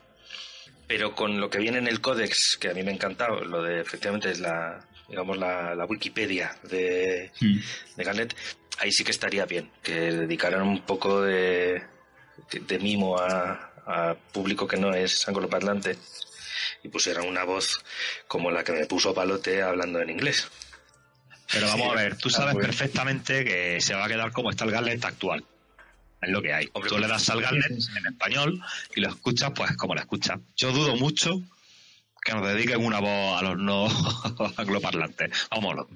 Pero 0.87 1.15
con 1.15 1.39
lo 1.41 1.51
que 1.51 1.59
viene 1.59 1.79
en 1.79 1.87
el 1.87 2.01
códex, 2.01 2.57
que 2.59 2.71
a 2.71 2.75
mí 2.75 2.83
me 2.83 2.91
ha 2.91 2.95
encantado, 2.95 3.41
lo 3.45 3.63
de 3.63 3.81
efectivamente 3.81 4.31
es 4.31 4.41
la, 4.41 4.81
digamos, 5.09 5.37
la, 5.37 5.75
la 5.75 5.85
Wikipedia 5.85 6.57
de, 6.63 7.31
de 7.97 8.05
Galnet, 8.05 8.35
ahí 8.79 8.91
sí 8.91 9.05
que 9.05 9.11
estaría 9.11 9.45
bien, 9.45 9.71
que 9.83 9.93
dedicaran 10.13 10.63
un 10.63 10.81
poco 10.81 11.21
de, 11.23 11.83
de 12.53 12.79
mimo 12.79 13.19
a, 13.19 13.71
a 13.87 14.15
público 14.33 14.67
que 14.67 14.79
no 14.79 14.95
es 14.95 15.29
angloparlante 15.29 15.99
y 16.83 16.89
pusieran 16.89 17.27
una 17.27 17.45
voz 17.45 17.85
como 18.27 18.51
la 18.51 18.65
que 18.65 18.73
me 18.73 18.87
puso 18.87 19.13
Palote 19.13 19.63
hablando 19.63 20.01
en 20.01 20.09
inglés. 20.11 20.49
Pero 21.53 21.67
vamos 21.67 21.87
Sí, 21.87 21.93
a 21.93 21.95
ver, 22.03 22.17
tú 22.17 22.31
sabes 22.31 22.55
pues. 22.55 22.67
perfectamente 22.67 23.45
que 23.45 23.81
se 23.81 23.95
va 23.95 24.05
a 24.05 24.09
quedar 24.09 24.33
como 24.33 24.51
está 24.51 24.65
el 24.65 24.71
Galnet 24.71 25.05
actual. 25.05 25.45
Es 26.21 26.31
lo 26.31 26.43
que 26.43 26.53
hay. 26.53 26.67
Tú 26.89 26.99
le 26.99 27.07
das 27.07 27.29
al 27.31 27.41
Galnet 27.41 27.71
en 27.71 28.07
español 28.07 28.63
y 28.95 29.01
lo 29.01 29.09
escuchas 29.09 29.53
pues 29.55 29.77
como 29.77 29.95
lo 29.95 30.01
escuchas. 30.01 30.39
Yo 30.57 30.73
dudo 30.73 30.97
mucho 30.97 31.41
que 32.23 32.33
nos 32.33 32.47
dediquen 32.47 32.85
una 32.85 33.01
voz 33.01 33.39
a 33.39 33.43
los 33.43 33.59
no 33.59 33.89
angloparlantes. 34.57 35.31
Vamos, 35.51 35.87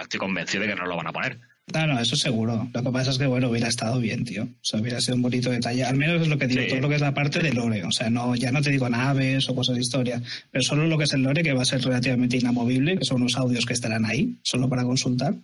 estoy 0.00 0.20
convencido 0.20 0.62
de 0.62 0.70
que 0.70 0.76
no 0.76 0.86
lo 0.86 0.96
van 0.96 1.08
a 1.08 1.12
poner. 1.12 1.49
No, 1.72 1.86
no, 1.86 2.00
eso 2.00 2.16
seguro. 2.16 2.68
Lo 2.72 2.82
que 2.82 2.90
pasa 2.90 3.10
es 3.10 3.18
que, 3.18 3.26
bueno, 3.26 3.48
hubiera 3.48 3.68
estado 3.68 4.00
bien, 4.00 4.24
tío. 4.24 4.42
O 4.44 4.48
sea, 4.62 4.80
hubiera 4.80 5.00
sido 5.00 5.14
un 5.16 5.22
bonito 5.22 5.50
detalle. 5.50 5.84
Al 5.84 5.96
menos 5.96 6.22
es 6.22 6.28
lo 6.28 6.36
que 6.38 6.46
digo, 6.46 6.62
Sí. 6.62 6.68
todo 6.68 6.80
lo 6.80 6.88
que 6.88 6.96
es 6.96 7.00
la 7.00 7.14
parte 7.14 7.38
del 7.40 7.54
lore. 7.54 7.84
O 7.84 7.92
sea, 7.92 8.10
no, 8.10 8.34
ya 8.34 8.50
no 8.50 8.60
te 8.60 8.70
digo 8.70 8.88
naves 8.88 9.48
o 9.48 9.54
cosas 9.54 9.76
de 9.76 9.80
historia, 9.82 10.20
pero 10.50 10.62
solo 10.62 10.86
lo 10.86 10.98
que 10.98 11.04
es 11.04 11.12
el 11.12 11.22
lore, 11.22 11.42
que 11.42 11.52
va 11.52 11.62
a 11.62 11.64
ser 11.64 11.80
relativamente 11.82 12.36
inamovible, 12.38 12.98
que 12.98 13.04
son 13.04 13.20
unos 13.22 13.36
audios 13.36 13.66
que 13.66 13.72
estarán 13.74 14.04
ahí, 14.04 14.36
solo 14.42 14.68
para 14.68 14.82
consultar. 14.84 15.34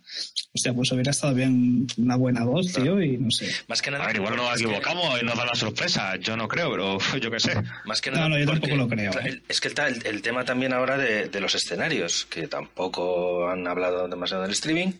Hostia, 0.54 0.72
pues 0.74 0.90
hubiera 0.92 1.10
estado 1.10 1.34
bien 1.34 1.86
una 1.96 2.16
buena 2.16 2.44
voz, 2.44 2.72
tío, 2.72 3.00
y 3.02 3.18
no 3.18 3.30
sé. 3.30 3.50
Más 3.68 3.80
que 3.82 3.90
nada. 3.90 4.04
A 4.04 4.06
ver, 4.08 4.16
igual 4.16 4.36
nos 4.36 4.56
que- 4.56 4.64
equivocamos 4.64 5.22
y 5.22 5.24
nos 5.24 5.36
da 5.36 5.44
la 5.46 5.54
sorpresa. 5.54 6.16
Yo 6.16 6.36
no 6.36 6.48
creo, 6.48 6.70
pero 6.70 6.98
yo 7.20 7.30
qué 7.30 7.40
sé. 7.40 7.52
Más 7.84 8.00
que 8.00 8.10
No, 8.10 8.16
nada. 8.16 8.28
no, 8.30 8.38
yo 8.38 8.46
porque 8.46 8.60
tampoco 8.60 8.76
lo 8.82 8.88
creo, 8.88 9.12
¿eh? 9.20 9.40
Es 9.48 9.60
que 9.60 9.68
está 9.68 9.86
el, 9.88 10.04
el 10.06 10.22
tema 10.22 10.44
también 10.44 10.72
ahora 10.72 10.96
de, 10.98 11.28
de 11.28 11.40
los 11.40 11.54
escenarios, 11.54 12.26
que 12.30 12.48
tampoco 12.48 13.48
han 13.48 13.66
hablado 13.66 14.08
demasiado 14.08 14.42
en 14.44 14.48
el 14.50 14.54
streaming, 14.54 14.92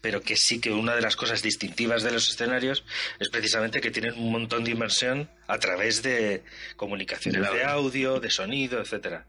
pero 0.00 0.20
que 0.22 0.36
sí 0.36 0.58
que 0.60 0.71
una 0.72 0.94
de 0.94 1.02
las 1.02 1.16
cosas 1.16 1.42
distintivas 1.42 2.02
de 2.02 2.10
los 2.12 2.28
escenarios 2.28 2.84
es 3.18 3.28
precisamente 3.28 3.80
que 3.80 3.90
tienen 3.90 4.14
un 4.14 4.32
montón 4.32 4.64
de 4.64 4.72
inmersión 4.72 5.30
a 5.46 5.58
través 5.58 6.02
de 6.02 6.42
comunicaciones 6.76 7.50
de 7.52 7.64
audio, 7.64 8.20
de 8.20 8.30
sonido, 8.30 8.80
etcétera. 8.80 9.26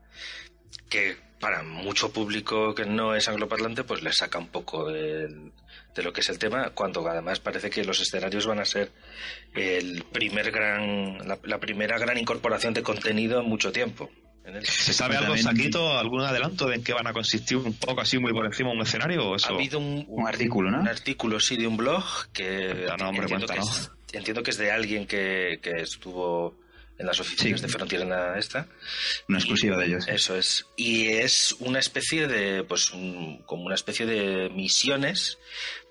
Que 0.90 1.18
para 1.40 1.64
mucho 1.64 2.14
público 2.14 2.74
que 2.74 2.86
no 2.86 3.16
es 3.16 3.28
angloparlante, 3.28 3.84
pues 3.84 4.02
le 4.02 4.14
saca 4.14 4.38
un 4.40 4.48
poco 4.48 4.90
de 4.90 5.52
lo 5.98 6.14
que 6.14 6.22
es 6.22 6.30
el 6.30 6.40
tema, 6.40 6.70
cuando 6.72 7.08
además 7.08 7.40
parece 7.40 7.70
que 7.70 7.84
los 7.84 8.00
escenarios 8.00 8.46
van 8.46 8.60
a 8.60 8.66
ser 8.66 8.92
el 9.54 10.04
primer 10.12 10.52
gran, 10.52 11.28
la, 11.28 11.38
la 11.44 11.60
primera 11.60 11.98
gran 11.98 12.18
incorporación 12.18 12.74
de 12.74 12.82
contenido 12.84 13.42
en 13.42 13.50
mucho 13.50 13.72
tiempo. 13.72 14.10
¿Se 14.64 14.94
sabe 14.94 15.16
algo, 15.16 15.38
Saquito, 15.38 15.98
algún 15.98 16.22
adelanto 16.22 16.68
de 16.68 16.76
en 16.76 16.84
qué 16.84 16.94
van 16.94 17.08
a 17.08 17.14
consistir 17.14 17.58
un 17.58 17.74
poco 17.74 18.02
así 18.02 18.18
muy 18.20 18.34
por 18.34 18.46
encima 18.46 18.72
un 18.72 18.82
escenario? 18.82 19.30
O 19.30 19.36
eso? 19.36 19.48
Ha 19.48 19.56
habido 19.56 19.80
un, 19.80 20.06
Un 20.08 20.28
artículo, 20.28 20.70
¿no? 20.70 20.82
Un 20.82 20.88
artículo, 20.90 21.40
sí, 21.40 21.56
de 21.56 21.66
un 21.68 21.78
blog 21.78 22.04
que 22.34 22.68
Cuéntanos, 22.68 23.02
hombre, 23.10 23.22
entiendo, 23.24 23.48
que 23.48 23.54
cuéntanos. 23.56 23.80
es, 23.80 24.16
entiendo 24.16 24.44
que 24.44 24.52
es 24.52 24.58
de 24.58 24.72
alguien 24.72 25.08
que, 25.08 25.60
que 25.62 25.82
estuvo 25.82 26.56
en 27.00 27.08
las 27.08 27.20
oficinas 27.22 27.62
Sí. 27.62 27.66
de 27.68 27.72
Frontier 27.72 28.02
en 28.02 28.10
la 28.10 28.38
esta. 28.38 28.68
Una 29.30 29.38
exclusiva 29.40 29.78
Y- 29.78 29.80
de 29.80 29.86
ellos. 29.86 30.08
Eso 30.08 30.36
es. 30.36 30.66
Y 30.76 31.08
es 31.08 31.56
una 31.60 31.80
especie 31.80 32.28
de, 32.28 32.64
pues, 32.66 32.92
un- 32.92 33.42
como 33.46 33.64
una 33.64 33.76
especie 33.76 34.06
de 34.06 34.50
misiones, 34.50 35.38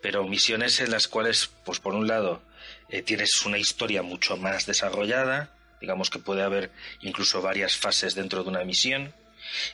pero 0.02 0.24
misiones 0.28 0.78
en 0.80 0.90
las 0.90 1.08
cuales, 1.08 1.50
pues, 1.64 1.80
por 1.80 1.94
un 1.94 2.06
lado, 2.06 2.42
eh, 2.90 3.00
tienes 3.02 3.44
una 3.46 3.56
historia 3.58 4.02
mucho 4.02 4.36
más 4.36 4.66
desarrollada, 4.66 5.54
digamos 5.82 6.08
que 6.08 6.18
puede 6.18 6.42
haber 6.42 6.70
incluso 7.02 7.42
varias 7.42 7.76
fases 7.76 8.14
dentro 8.14 8.42
de 8.42 8.48
una 8.48 8.64
misión, 8.64 9.12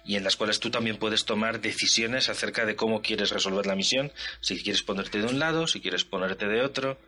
y 0.05 0.17
en 0.17 0.25
las 0.25 0.37
cuales 0.37 0.59
tú 0.59 0.71
también 0.71 0.97
puedes 0.97 1.25
tomar 1.25 1.61
decisiones 1.61 2.31
acerca 2.31 2.65
de 2.65 2.75
cómo 2.75 3.03
quieres 3.03 3.31
resolver 3.31 3.67
la 3.67 3.77
misión, 3.77 4.11
si 4.41 4.61
quieres 4.63 4.83
ponerte 4.83 5.19
de 5.19 5.27
un 5.27 5.39
lado, 5.39 5.67
si 5.67 5.81
quieres 5.81 6.05
ponerte 6.05 6.49
de 6.49 6.63
otro, 6.63 6.99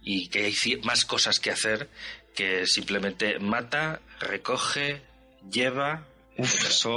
y 0.00 0.28
que 0.28 0.44
hay 0.44 0.54
más 0.84 1.04
cosas 1.04 1.40
que 1.40 1.50
hacer 1.50 1.90
que 2.34 2.66
simplemente 2.66 3.38
mata, 3.40 4.00
recoge, 4.20 5.02
lleva. 5.50 6.06
Uf, 6.38 6.66
eso, 6.66 6.90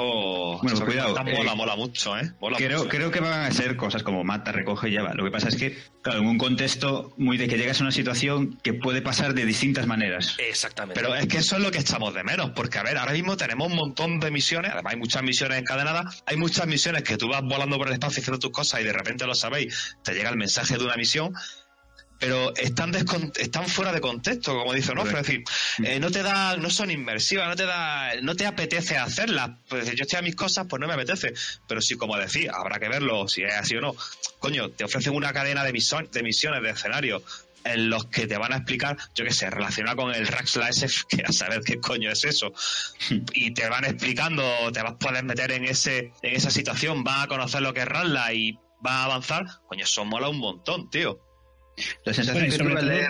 Bueno, 0.61 0.73
eso 0.73 0.79
que 0.79 0.91
cuidado, 0.91 1.13
cuentas 1.13 1.37
mola, 1.37 1.51
eh, 1.51 1.55
mola 1.55 1.75
mucho, 1.75 2.17
¿eh? 2.17 2.31
Mola 2.41 2.57
Creo, 2.57 2.79
mucho. 2.79 2.89
creo 2.89 3.11
que 3.11 3.19
van 3.19 3.45
a 3.45 3.51
ser 3.51 3.77
cosas 3.77 4.03
como 4.03 4.23
mata, 4.23 4.51
recoge 4.51 4.89
y 4.89 4.91
lleva. 4.91 5.13
Lo 5.13 5.23
que 5.23 5.31
pasa 5.31 5.47
es 5.47 5.55
que, 5.55 5.77
claro, 6.01 6.19
en 6.19 6.27
un 6.27 6.37
contexto 6.37 7.13
muy 7.17 7.37
de 7.37 7.47
que 7.47 7.57
llegas 7.57 7.79
a 7.79 7.83
una 7.83 7.91
situación 7.91 8.57
que 8.61 8.73
puede 8.73 9.01
pasar 9.01 9.33
de 9.33 9.45
distintas 9.45 9.87
maneras. 9.87 10.35
Exactamente. 10.39 10.99
Pero 10.99 11.15
es 11.15 11.27
que 11.27 11.37
eso 11.37 11.55
es 11.55 11.61
lo 11.61 11.71
que 11.71 11.79
echamos 11.79 12.13
de 12.13 12.23
menos, 12.23 12.51
porque 12.51 12.77
a 12.79 12.83
ver, 12.83 12.97
ahora 12.97 13.13
mismo 13.13 13.37
tenemos 13.37 13.67
un 13.69 13.75
montón 13.75 14.19
de 14.19 14.29
misiones, 14.31 14.71
además 14.73 14.93
hay 14.93 14.99
muchas 14.99 15.23
misiones 15.23 15.59
encadenadas, 15.59 16.23
hay 16.25 16.35
muchas 16.37 16.67
misiones 16.67 17.03
que 17.03 17.17
tú 17.17 17.29
vas 17.29 17.41
volando 17.41 17.77
por 17.77 17.87
el 17.87 17.93
espacio 17.93 18.21
haciendo 18.21 18.39
tus 18.39 18.51
cosas 18.51 18.81
y 18.81 18.83
de 18.83 18.93
repente 18.93 19.25
lo 19.25 19.35
sabéis, 19.35 19.95
te 20.03 20.13
llega 20.13 20.29
el 20.29 20.37
mensaje 20.37 20.77
de 20.77 20.83
una 20.83 20.95
misión, 20.95 21.33
pero 22.19 22.53
están 22.55 22.93
están 23.37 23.67
fuera 23.67 23.91
de 23.93 24.01
contexto, 24.01 24.57
como 24.57 24.73
dice 24.73 24.91
Onofre, 24.91 25.21
es 25.21 25.25
decir, 25.27 25.43
eh, 25.83 25.99
no 25.99 26.11
te 26.11 26.21
da, 26.21 26.57
no 26.57 26.69
son 26.69 26.91
inmersivas, 26.91 27.47
no 27.47 27.55
te 27.55 27.65
da, 27.65 28.11
no 28.21 28.35
te 28.35 28.45
apetece 28.45 28.97
hacerlas, 28.97 29.51
pues 29.69 29.85
yo 29.95 30.03
estoy 30.03 30.19
a 30.19 30.21
mis 30.21 30.35
cosas, 30.35 30.65
pues 30.69 30.79
no 30.79 30.87
me 30.87 30.93
apetece, 30.93 31.33
pero 31.67 31.81
sí, 31.81 31.95
como 31.95 32.17
decía, 32.17 32.51
habrá 32.53 32.79
que 32.79 32.89
verlo, 32.89 33.27
si 33.27 33.43
es 33.43 33.53
así 33.53 33.75
o 33.77 33.81
no, 33.81 33.95
coño, 34.39 34.69
te 34.69 34.83
ofrecen 34.83 35.15
una 35.15 35.31
cadena 35.33 35.63
de, 35.63 35.71
misión- 35.73 36.09
de 36.11 36.21
misiones, 36.23 36.61
de 36.61 36.69
escenarios, 36.71 37.23
en 37.65 37.89
los 37.89 38.05
que 38.05 38.25
te 38.25 38.37
van 38.37 38.53
a 38.53 38.57
explicar, 38.57 38.97
yo 39.15 39.25
qué 39.25 39.31
sé, 39.33 39.49
relacionado 39.49 39.97
con 39.97 40.13
el 40.15 40.25
Raxla 40.27 40.69
SF, 40.69 41.03
que 41.09 41.23
a 41.25 41.31
saber 41.31 41.61
qué 41.65 41.79
coño 41.79 42.09
es 42.11 42.23
eso. 42.23 42.53
Y 43.33 43.53
te 43.53 43.67
van 43.67 43.83
explicando, 43.85 44.43
te 44.71 44.81
vas 44.81 44.93
a 44.93 44.97
poder 44.97 45.23
meter 45.25 45.51
en 45.51 45.65
ese, 45.65 46.11
en 46.21 46.35
esa 46.35 46.51
situación, 46.51 47.03
vas 47.03 47.25
a 47.25 47.27
conocer 47.27 47.61
lo 47.61 47.73
que 47.73 47.81
es 47.81 47.85
Raxla 47.87 48.33
y 48.33 48.57
vas 48.81 48.93
a 48.93 49.03
avanzar, 49.05 49.45
coño, 49.67 49.83
eso 49.83 50.05
mola 50.05 50.29
un 50.29 50.37
montón, 50.39 50.89
tío. 50.89 51.19
La 52.05 52.13
sensación 52.13 52.43
Bueno, 52.43 52.47
y 52.47 52.57
que 52.57 52.63
tuve 52.63 52.79
al 52.79 52.87
leer... 52.87 53.09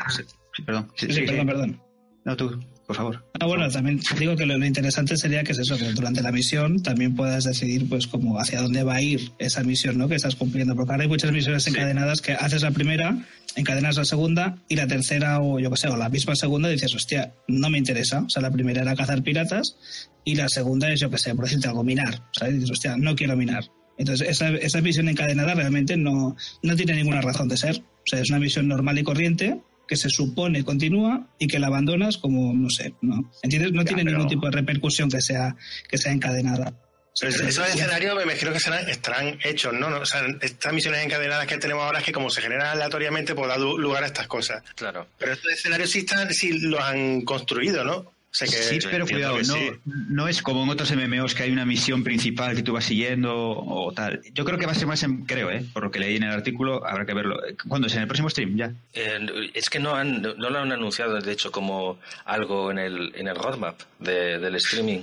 Perdón. 0.66 0.92
Sí, 0.96 1.08
Sí, 1.08 1.26
sí, 1.28 1.46
perdón. 1.46 1.82
No, 2.26 2.36
tú, 2.36 2.60
por 2.86 2.96
favor. 2.96 3.26
Ah, 3.40 3.46
bueno, 3.46 3.70
también 3.70 4.02
digo 4.18 4.36
que 4.36 4.46
lo, 4.46 4.58
lo 4.58 4.66
interesante 4.66 5.16
sería 5.16 5.44
que 5.44 5.54
es 5.54 5.60
eso, 5.60 5.78
que 5.78 5.92
durante 5.94 6.22
la 6.22 6.32
misión 6.32 6.82
también 6.82 7.16
puedas 7.16 7.44
decidir 7.44 7.88
pues 7.88 8.08
como 8.08 8.40
hacia 8.40 8.62
dónde 8.62 8.84
va 8.84 8.96
a 8.96 9.02
ir 9.02 9.32
esa 9.40 9.64
misión, 9.64 9.98
¿no? 9.98 10.08
Que 10.08 10.16
estás 10.16 10.36
cumpliendo, 10.36 10.76
porque 10.76 10.92
ahora 10.92 11.04
hay 11.04 11.10
muchas 11.10 11.32
misiones 11.32 11.66
encadenadas 11.68 12.22
que 12.22 12.34
haces 12.34 12.62
la 12.62 12.72
primera, 12.72 13.18
encadenas 13.56 13.96
la 13.96 14.06
segunda 14.06 14.58
y 14.68 14.76
la 14.76 14.88
tercera 14.88 15.40
o 15.40 15.60
yo 15.60 15.70
qué 15.72 15.78
sé, 15.78 15.88
o 15.88 15.98
la 15.98 16.10
misma 16.10 16.36
segunda 16.36 16.68
dices, 16.68 16.94
hostia, 16.94 17.34
no 17.48 17.70
me 17.70 17.78
interesa. 17.78 18.22
O 18.22 18.30
sea, 18.30 18.42
la 18.42 18.52
primera 18.52 18.82
era 18.82 18.96
cazar 18.96 19.24
piratas 19.24 19.78
y 20.26 20.36
la 20.36 20.50
segunda 20.50 20.92
es, 20.92 21.00
yo 21.00 21.10
qué 21.10 21.18
sé, 21.18 21.34
por 21.36 21.46
decirte 21.46 21.68
algo, 21.68 21.84
minar. 21.84 22.24
¿Sabes? 22.32 22.56
Dices, 22.56 22.72
hostia, 22.72 22.98
no 22.98 23.16
quiero 23.16 23.38
minar. 23.38 23.64
Entonces, 23.98 24.30
esa, 24.30 24.50
esa 24.50 24.82
misión 24.82 25.10
encadenada 25.10 25.54
realmente 25.54 25.98
no, 25.98 26.36
no 26.64 26.76
tiene 26.76 26.96
ninguna 26.96 27.22
razón 27.22 27.50
de 27.50 27.58
ser. 27.58 27.84
O 28.10 28.16
sea, 28.16 28.22
es 28.22 28.30
una 28.32 28.40
misión 28.40 28.68
normal 28.68 28.98
y 28.98 29.04
corriente 29.04 29.62
que 29.88 29.96
se 29.96 30.10
supone 30.10 30.64
continúa 30.64 31.28
y 31.38 31.46
que 31.48 31.60
la 31.60 31.68
abandonas 31.68 32.18
como, 32.18 32.54
no 32.56 32.70
sé, 32.72 32.96
¿no? 33.02 33.32
¿Entiendes? 33.44 33.72
No 33.72 33.82
Ya, 33.84 33.88
tiene 33.90 34.04
pero- 34.04 34.18
ningún 34.18 34.30
tipo 34.30 34.48
de 34.48 34.52
repercusión 34.52 35.10
que 35.12 35.22
sea, 35.22 35.56
que 35.88 35.98
sea 36.00 36.12
encadenada. 36.12 36.74
Pero 37.20 37.32
esos 37.48 37.68
escenarios 37.70 38.16
me 38.16 38.24
imagino 38.24 38.52
que 38.52 38.60
serán, 38.60 38.88
estarán 38.90 39.38
hechos, 39.44 39.74
¿no? 39.74 39.88
O 40.00 40.06
sea, 40.06 40.26
estas 40.42 40.74
misiones 40.74 41.04
encadenadas 41.06 41.46
que 41.48 41.58
tenemos 41.58 41.84
ahora 41.84 42.00
es 42.00 42.06
que 42.06 42.12
como 42.14 42.30
se 42.32 42.42
generan 42.42 42.68
aleatoriamente, 42.68 43.36
pues 43.36 43.48
da 43.48 43.58
lu- 43.58 43.78
lugar 43.78 44.04
a 44.04 44.08
estas 44.08 44.28
cosas. 44.28 44.64
Claro. 44.76 45.08
Pero 45.20 45.34
estos 45.34 45.52
escenarios 45.52 45.90
sí, 45.92 46.00
están, 46.00 46.34
sí 46.34 46.58
los 46.60 46.80
han 46.80 47.22
construido, 47.22 47.84
¿no? 47.84 48.14
O 48.32 48.36
sea 48.36 48.48
que... 48.48 48.54
Sí, 48.58 48.78
pero 48.92 49.08
cuidado, 49.08 49.38
que 49.38 49.44
no, 49.44 49.54
sí. 49.56 49.70
no 49.86 50.28
es 50.28 50.42
como 50.44 50.62
en 50.64 50.70
otros 50.70 50.96
MMOs 50.96 51.34
que 51.34 51.44
hay 51.44 51.52
una 51.52 51.66
misión 51.66 52.04
principal 52.04 52.56
que 52.56 52.62
tú 52.62 52.74
vas 52.74 52.86
siguiendo 52.86 53.34
o 53.36 53.92
tal. 53.92 54.22
Yo 54.36 54.46
creo 54.46 54.60
que 54.60 54.68
va 54.68 54.74
a 54.74 54.76
ser 54.76 54.86
más, 54.88 55.02
en, 55.02 55.26
creo, 55.26 55.50
¿eh? 55.50 55.66
por 55.74 55.84
lo 55.84 55.90
que 55.92 56.00
leí 56.00 56.16
en 56.18 56.24
el 56.24 56.30
artículo, 56.32 56.86
habrá 56.86 57.06
que 57.08 57.14
verlo. 57.16 57.40
¿Cuándo 57.68 57.88
es? 57.88 57.96
¿En 57.96 58.02
el 58.02 58.08
próximo 58.08 58.30
stream? 58.30 58.56
Ya. 58.56 58.72
Eh, 58.94 59.20
es 59.56 59.68
que 59.70 59.80
no 59.80 59.96
han 59.96 60.22
no 60.22 60.50
lo 60.50 60.60
han 60.60 60.72
anunciado 60.72 61.20
de 61.20 61.32
hecho 61.32 61.52
como 61.52 62.00
algo 62.26 62.70
en 62.70 62.78
el 62.78 63.12
en 63.16 63.28
el 63.28 63.36
roadmap 63.36 63.80
de- 64.00 64.38
del 64.38 64.56
streaming 64.56 65.00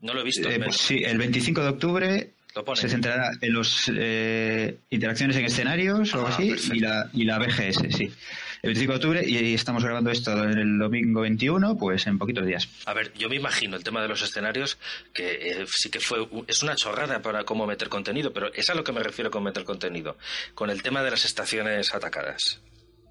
no 0.00 0.12
lo 0.12 0.20
he 0.20 0.24
visto 0.24 0.50
Eh, 0.50 0.60
pues 0.62 0.76
sí, 0.76 1.02
el 1.04 1.16
25 1.16 1.62
de 1.62 1.68
octubre 1.68 2.30
se 2.74 2.88
centrará 2.88 3.30
en 3.40 3.52
los 3.52 3.90
eh, 3.96 4.78
interacciones 4.90 5.36
en 5.36 5.44
escenarios 5.46 6.12
o 6.14 6.18
algo 6.18 6.28
Ah, 6.28 6.34
así 6.34 6.48
perfecto. 6.50 6.74
y 6.76 6.80
la, 6.80 7.10
y 7.12 7.24
la 7.24 7.38
BGS, 7.38 7.82
sí. 7.96 8.12
El 8.64 8.68
25 8.68 8.92
de 8.92 8.96
octubre 8.96 9.22
y 9.26 9.54
estamos 9.54 9.84
grabando 9.84 10.10
esto 10.10 10.32
el 10.42 10.78
domingo 10.78 11.20
21, 11.20 11.76
pues 11.76 12.06
en 12.06 12.18
poquitos 12.18 12.46
días. 12.46 12.66
A 12.86 12.94
ver, 12.94 13.12
yo 13.12 13.28
me 13.28 13.36
imagino 13.36 13.76
el 13.76 13.84
tema 13.84 14.00
de 14.00 14.08
los 14.08 14.22
escenarios 14.22 14.78
que 15.12 15.62
eh, 15.62 15.66
sí 15.68 15.90
que 15.90 16.00
fue 16.00 16.26
es 16.46 16.62
una 16.62 16.74
chorrada 16.74 17.20
para 17.20 17.44
cómo 17.44 17.66
meter 17.66 17.90
contenido, 17.90 18.32
pero 18.32 18.52
es 18.54 18.70
a 18.70 18.74
lo 18.74 18.82
que 18.82 18.92
me 18.92 19.02
refiero 19.02 19.30
con 19.30 19.44
meter 19.44 19.64
contenido, 19.64 20.16
con 20.54 20.70
el 20.70 20.82
tema 20.82 21.02
de 21.02 21.10
las 21.10 21.26
estaciones 21.26 21.94
atacadas. 21.94 22.62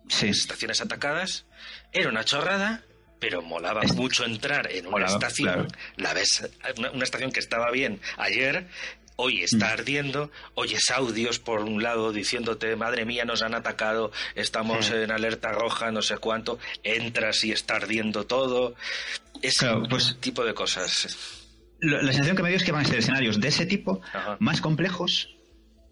Sí. 0.09 0.27
Las 0.27 0.37
estaciones 0.37 0.81
atacadas 0.81 1.45
era 1.91 2.09
una 2.09 2.25
chorrada, 2.25 2.83
pero 3.19 3.43
molaba 3.43 3.83
mucho 3.93 4.25
entrar 4.25 4.71
en 4.71 4.87
una 4.87 4.91
Molaba, 4.97 5.13
estación, 5.13 5.53
claro. 5.53 5.67
la 5.97 6.13
ves, 6.15 6.49
una, 6.77 6.91
una 6.91 7.03
estación 7.03 7.31
que 7.31 7.39
estaba 7.39 7.69
bien 7.69 7.99
ayer, 8.17 8.67
hoy 9.15 9.43
está 9.43 9.67
Mm. 9.69 9.71
ardiendo, 9.73 10.31
oyes 10.55 10.89
audios 10.91 11.39
por 11.39 11.61
un 11.61 11.81
lado 11.83 12.11
diciéndote, 12.11 12.75
madre 12.75 13.05
mía, 13.05 13.25
nos 13.25 13.41
han 13.41 13.53
atacado, 13.53 14.11
estamos 14.35 14.89
Mm. 14.89 14.93
en 14.95 15.11
alerta 15.11 15.51
roja, 15.51 15.91
no 15.91 16.01
sé 16.01 16.17
cuánto, 16.17 16.59
entras 16.83 17.43
y 17.43 17.51
está 17.51 17.75
ardiendo 17.75 18.25
todo, 18.25 18.75
ese 19.41 19.65
Claro, 19.65 19.83
pues- 19.89 20.17
tipo 20.19 20.43
de 20.45 20.53
cosas. 20.53 21.39
La 21.79 21.99
sensación 22.13 22.35
que 22.37 22.43
me 22.43 22.49
dio 22.49 22.57
es 22.57 22.63
que 22.63 22.71
van 22.71 22.85
a 22.85 22.87
ser 22.87 22.99
escenarios 22.99 23.41
de 23.41 23.47
ese 23.49 23.65
tipo, 23.65 24.01
Ajá. 24.13 24.37
más 24.39 24.61
complejos, 24.61 25.35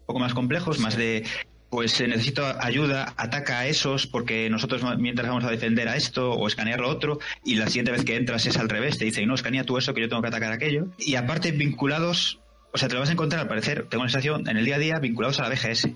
un 0.00 0.06
poco 0.06 0.18
más 0.20 0.32
complejos, 0.32 0.78
más 0.78 0.96
de, 0.96 1.24
pues 1.70 2.00
eh, 2.00 2.08
necesito 2.08 2.44
ayuda, 2.60 3.14
ataca 3.16 3.60
a 3.60 3.66
esos 3.66 4.06
porque 4.06 4.48
nosotros 4.50 4.82
mientras 4.98 5.28
vamos 5.28 5.44
a 5.44 5.50
defender 5.50 5.88
a 5.88 5.96
esto 5.96 6.32
o 6.32 6.46
escanear 6.48 6.80
lo 6.80 6.88
otro 6.88 7.18
y 7.44 7.54
la 7.56 7.66
siguiente 7.66 7.92
vez 7.92 8.04
que 8.04 8.16
entras 8.16 8.46
es 8.46 8.56
al 8.56 8.68
revés, 8.68 8.98
te 8.98 9.04
dicen, 9.04 9.26
no, 9.28 9.34
escanea 9.34 9.64
tú 9.64 9.76
eso 9.78 9.92
que 9.94 10.00
yo 10.02 10.08
tengo 10.08 10.22
que 10.22 10.28
atacar 10.28 10.52
aquello. 10.52 10.88
Y 10.98 11.14
aparte 11.16 11.50
vinculados, 11.52 12.40
o 12.72 12.78
sea, 12.78 12.88
te 12.88 12.94
lo 12.94 13.00
vas 13.00 13.08
a 13.10 13.12
encontrar 13.12 13.42
al 13.42 13.48
parecer, 13.48 13.86
tengo 13.88 14.04
la 14.04 14.10
sensación, 14.10 14.48
en 14.48 14.56
el 14.56 14.64
día 14.64 14.76
a 14.76 14.78
día 14.78 14.98
vinculados 14.98 15.38
a 15.40 15.42
la 15.42 15.50
BGS. 15.50 15.88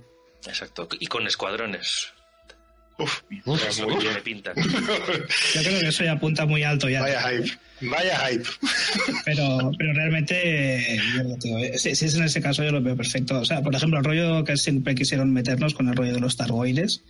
Exacto, 0.47 0.89
y 0.99 1.07
con 1.07 1.27
escuadrones. 1.27 2.13
Uf, 2.99 3.23
Es 3.69 3.79
lo 3.79 3.89
que 3.89 3.97
tiene 3.97 4.21
pinta. 4.23 4.53
Yo 5.55 5.63
creo 5.63 5.81
que 5.81 5.89
eso 5.89 6.03
ya 6.05 6.13
apunta 6.13 6.47
muy 6.47 6.63
alto 6.63 6.89
ya. 6.89 7.03
vaya 7.03 7.21
hype. 7.29 7.51
Vaya 7.83 8.19
hype. 8.27 8.49
Pero, 9.27 9.71
pero 9.77 9.93
realmente, 9.93 10.95
eh, 10.95 11.79
si, 11.79 11.95
si 11.95 12.07
es 12.07 12.15
en 12.15 12.25
ese 12.25 12.41
caso, 12.41 12.65
yo 12.65 12.73
lo 12.73 12.81
veo 12.81 12.97
perfecto. 12.97 13.39
O 13.39 13.45
sea, 13.45 13.61
por 13.61 13.75
ejemplo, 13.75 13.99
el 13.99 14.05
rollo 14.05 14.45
que 14.45 14.57
siempre 14.57 14.95
quisieron 14.95 15.31
meternos 15.31 15.75
con 15.75 15.89
el 15.89 15.95
rollo 15.95 16.15
de 16.15 16.21
los 16.21 16.37
targoides. 16.37 17.03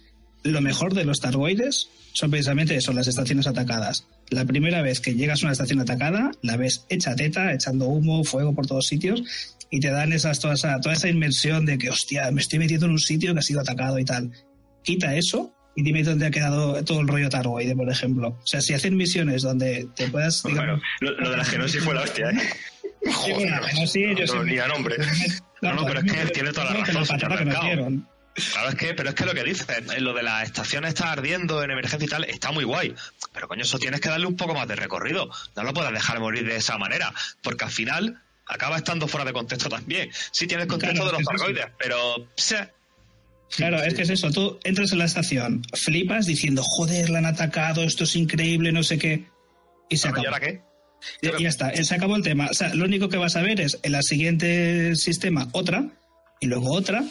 Lo 0.43 0.61
mejor 0.61 0.93
de 0.95 1.05
los 1.05 1.21
targoides 1.21 1.89
son 2.13 2.31
precisamente 2.31 2.75
eso, 2.75 2.93
las 2.93 3.07
estaciones 3.07 3.47
atacadas. 3.47 4.07
La 4.31 4.45
primera 4.45 4.83
vez 4.83 5.01
que 5.01 5.15
llegas 5.15 5.43
a 5.43 5.47
una 5.47 5.53
estación 5.53 5.81
atacada, 5.81 6.33
la 6.43 6.57
ves 6.57 6.85
hecha 6.89 7.15
teta, 7.15 7.53
echando 7.53 7.87
humo, 7.87 8.25
fuego 8.25 8.55
por 8.55 8.67
todos 8.67 8.87
sitios, 8.87 9.23
y 9.71 9.81
te 9.81 9.91
dan 9.91 10.13
esas, 10.13 10.41
toda, 10.41 10.55
esa, 10.55 10.81
toda 10.81 10.95
esa 10.95 11.09
inmersión 11.09 11.67
de 11.67 11.79
que, 11.79 11.91
hostia, 11.91 12.31
me 12.31 12.41
estoy 12.41 12.59
metiendo 12.59 12.87
en 12.87 12.93
un 12.93 12.99
sitio 12.99 13.33
que 13.33 13.41
ha 13.41 13.43
sido 13.43 13.61
atacado 13.61 13.99
y 13.99 14.05
tal. 14.05 14.31
Quita 14.83 15.15
eso 15.15 15.53
y 15.75 15.83
dime 15.83 16.03
dónde 16.03 16.27
ha 16.27 16.31
quedado 16.31 16.83
todo 16.85 17.01
el 17.01 17.09
rollo 17.09 17.29
targoide, 17.29 17.77
por 17.77 17.91
ejemplo. 17.91 18.29
O 18.29 18.47
sea, 18.47 18.61
si 18.61 18.73
hacen 18.73 18.97
misiones 18.97 19.43
donde 19.43 19.89
te 19.95 20.09
puedas... 20.09 20.43
digamos, 20.43 20.81
lo, 21.01 21.11
lo 21.13 21.31
de 21.31 21.37
la 21.37 21.45
genosis 21.45 21.83
fue 21.83 21.95
la 21.95 22.03
hostia, 22.03 22.31
¿eh? 22.31 22.37
Bueno, 23.07 23.61
no, 23.61 23.85
yo 23.87 24.35
no, 24.35 24.45
ni 24.45 24.59
a 24.59 24.67
nombre. 24.67 24.97
No, 25.63 25.75
no, 25.75 25.87
pero 25.87 26.01
es 26.01 26.13
que 26.13 26.21
él 26.23 26.33
tiene 26.33 26.53
toda 26.53 26.73
la 26.73 26.85
razón, 26.85 27.19
que 27.19 27.45
dieron. 27.45 28.09
Claro, 28.53 28.69
es 28.69 28.75
que, 28.75 28.95
pero 28.95 29.09
es 29.09 29.15
que 29.15 29.25
lo 29.25 29.33
que 29.33 29.45
dices, 29.45 29.67
lo 30.01 30.13
de 30.13 30.23
la 30.23 30.43
estación 30.43 30.85
está 30.85 31.13
ardiendo 31.13 31.63
en 31.63 31.71
emergencia 31.71 32.05
y 32.05 32.09
tal, 32.09 32.25
está 32.25 32.53
muy 32.53 32.65
guay. 32.65 32.95
Pero 33.33 33.49
coño, 33.49 33.63
eso 33.63 33.79
tienes 33.79 34.01
que 34.01 34.11
darle 34.11 34.27
un 34.27 34.37
poco 34.37 34.55
más 34.55 34.69
de 34.69 34.77
recorrido. 34.77 35.31
No 35.55 35.63
lo 35.63 35.73
puedes 35.73 35.93
dejar 35.93 36.21
morir 36.21 36.47
de 36.47 36.57
esa 36.57 36.77
manera, 36.77 37.15
porque 37.43 37.65
al 37.65 37.71
final 37.71 38.23
acaba 38.47 38.77
estando 38.77 39.07
fuera 39.09 39.25
de 39.25 39.33
contexto 39.33 39.69
también. 39.69 40.11
Sí 40.31 40.47
tienes 40.47 40.67
contexto 40.67 41.03
Claro, 41.03 41.07
de 41.07 41.13
los 41.13 41.21
es 41.21 41.27
eso. 41.35 41.45
targoides, 41.45 41.67
pero 41.79 42.29
sé, 42.37 42.71
Claro, 43.57 43.81
es 43.83 43.95
que 43.95 44.03
es 44.03 44.11
eso. 44.11 44.31
Tú 44.33 44.59
entras 44.65 44.91
en 44.91 44.99
la 44.99 45.05
estación, 45.05 45.63
flipas 45.73 46.27
diciendo, 46.27 46.63
joder, 46.65 47.11
la 47.11 47.19
han 47.19 47.27
atacado, 47.27 47.83
esto 47.85 48.03
es 48.05 48.17
increíble, 48.17 48.73
no 48.73 48.83
sé 48.83 48.99
qué. 48.99 49.25
Y 49.89 49.97
se 49.99 50.09
¿y 50.09 50.11
acabó. 50.11 50.27
ahora 50.27 50.41
qué? 50.41 50.63
Y, 51.23 51.29
y 51.29 51.43
ya 51.45 51.49
está, 51.49 51.73
se 51.85 51.95
acabó 51.95 52.17
el 52.17 52.23
tema. 52.25 52.49
O 52.51 52.55
sea, 52.55 52.75
lo 52.75 52.85
único 52.87 53.09
que 53.09 53.19
vas 53.19 53.37
a 53.37 53.43
ver 53.43 53.61
es 53.61 53.79
en 53.85 53.93
la 53.93 54.03
siguiente 54.03 54.97
sistema 54.97 55.49
otra, 55.53 55.87
y 56.41 56.47
luego 56.47 56.73
otra, 56.73 57.05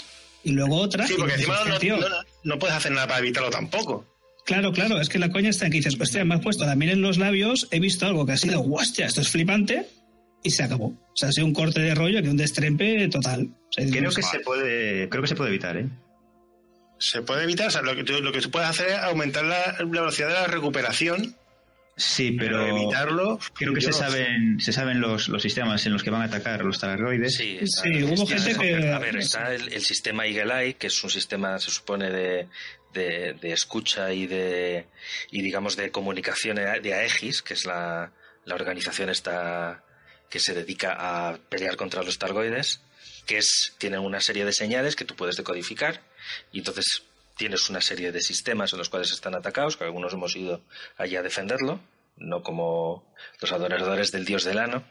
y 0.43 0.51
luego 0.51 0.75
otra. 0.75 1.07
Sí, 1.07 1.13
porque 1.17 1.35
encima 1.35 1.57
no, 1.69 1.77
"Tío, 1.79 1.97
no, 1.97 2.07
no 2.43 2.59
puedes 2.59 2.75
hacer 2.75 2.91
nada 2.91 3.07
para 3.07 3.19
evitarlo 3.19 3.49
tampoco. 3.49 4.05
Claro, 4.45 4.73
claro, 4.73 4.99
es 4.99 5.07
que 5.07 5.17
la 5.19 5.29
coña 5.29 5.49
está 5.49 5.65
en 5.67 5.71
que 5.71 5.77
dices, 5.77 5.95
hostia, 5.99 6.25
me 6.25 6.35
has 6.35 6.41
puesto 6.41 6.65
también 6.65 6.91
en 6.91 7.01
los 7.01 7.17
labios, 7.17 7.67
he 7.71 7.79
visto 7.79 8.05
algo 8.05 8.25
que 8.25 8.33
ha 8.33 8.37
sido, 8.37 8.61
hostia, 8.61 9.05
esto 9.05 9.21
es 9.21 9.29
flipante, 9.29 9.87
y 10.45 10.49
se 10.51 10.63
acabó. 10.63 10.87
O 10.87 11.11
sea, 11.15 11.29
ha 11.29 11.31
sido 11.31 11.45
un 11.47 11.53
corte 11.53 11.79
de 11.81 11.93
rollo 11.95 12.21
que 12.21 12.29
un 12.29 12.37
destrempe 12.37 13.07
total. 13.09 13.49
O 13.69 13.73
sea, 13.73 13.85
Creo 13.89 14.11
que 14.11 14.21
se 14.21 14.39
puede, 14.39 15.09
creo 15.09 15.21
que 15.21 15.27
se 15.27 15.35
puede 15.35 15.49
evitar, 15.49 15.75
¿eh? 15.77 15.89
Se 16.99 17.21
puede 17.21 17.43
evitar, 17.43 17.67
o 17.67 17.71
sea, 17.71 17.81
lo 17.81 17.95
que, 17.95 18.03
tú- 18.03 18.21
lo 18.21 18.31
que 18.31 18.41
se 18.41 18.47
puede 18.49 18.65
hacer 18.65 18.87
es 18.87 18.97
aumentar 18.99 19.43
la, 19.43 19.75
la 19.79 19.83
velocidad 19.85 20.27
de 20.29 20.33
la 20.35 20.47
recuperación, 20.47 21.35
Sí, 21.97 22.31
pero 22.37 22.59
pero 22.59 22.77
evitarlo. 22.77 23.39
creo 23.53 23.73
que 23.73 23.79
yo 23.79 23.89
se 23.91 24.01
no 24.01 24.05
sé. 24.09 24.11
saben, 24.17 24.59
se 24.59 24.73
saben 24.73 24.99
los, 24.99 25.29
los 25.29 25.41
sistemas 25.41 25.85
en 25.85 25.93
los 25.93 26.03
que 26.03 26.09
van 26.09 26.21
a 26.23 26.25
atacar 26.25 26.63
los 26.65 26.77
targoides. 26.77 27.35
Sí, 27.37 27.57
Sí, 27.63 28.03
hubo 28.03 28.27
gente 28.27 28.53
que- 28.57 28.91
A 28.91 28.99
ver, 28.99 29.15
está 29.15 29.53
el, 29.55 29.71
el 29.71 29.81
sistema 29.81 30.25
Eagle 30.27 30.53
Eye, 30.65 30.73
que 30.73 30.87
es 30.87 31.03
un 31.05 31.09
sistema, 31.09 31.57
se 31.57 31.71
supone, 31.71 32.09
de, 32.11 32.47
de, 32.93 33.33
de 33.41 33.53
escucha 33.53 34.11
y 34.11 34.27
de, 34.27 34.87
y 35.31 35.41
digamos, 35.41 35.77
de 35.77 35.89
comunicación 35.91 36.57
de 36.57 36.93
AEGIS, 36.93 37.41
que 37.41 37.53
es 37.53 37.65
la, 37.65 38.11
la 38.43 38.55
organización 38.55 39.09
esta 39.09 39.81
que 40.35 40.41
se 40.41 40.53
dedica 40.53 40.97
a 40.99 41.37
pelear 41.37 41.77
contra 41.77 42.03
los 42.03 42.19
targoides, 42.19 42.81
que 43.25 43.37
es, 43.37 43.73
tienen 43.77 44.01
una 44.01 44.19
serie 44.19 44.43
de 44.43 44.51
señales 44.51 44.97
que 44.97 45.05
tú 45.05 45.15
puedes 45.15 45.37
decodificar, 45.37 46.01
y 46.51 46.57
entonces 46.57 47.03
tienes 47.37 47.69
una 47.69 47.79
serie 47.79 48.11
de 48.11 48.19
sistemas 48.19 48.73
en 48.73 48.79
los 48.79 48.89
cuales 48.89 49.13
están 49.13 49.33
atacados, 49.33 49.77
que 49.77 49.85
algunos 49.85 50.11
hemos 50.11 50.35
ido 50.35 50.61
allí 50.97 51.15
a 51.15 51.21
defenderlo, 51.23 51.79
no 52.17 52.43
como 52.43 53.15
los 53.39 53.49
adoradores 53.53 54.11
del 54.11 54.25
dios 54.25 54.43
del 54.43 54.59
ano, 54.59 54.83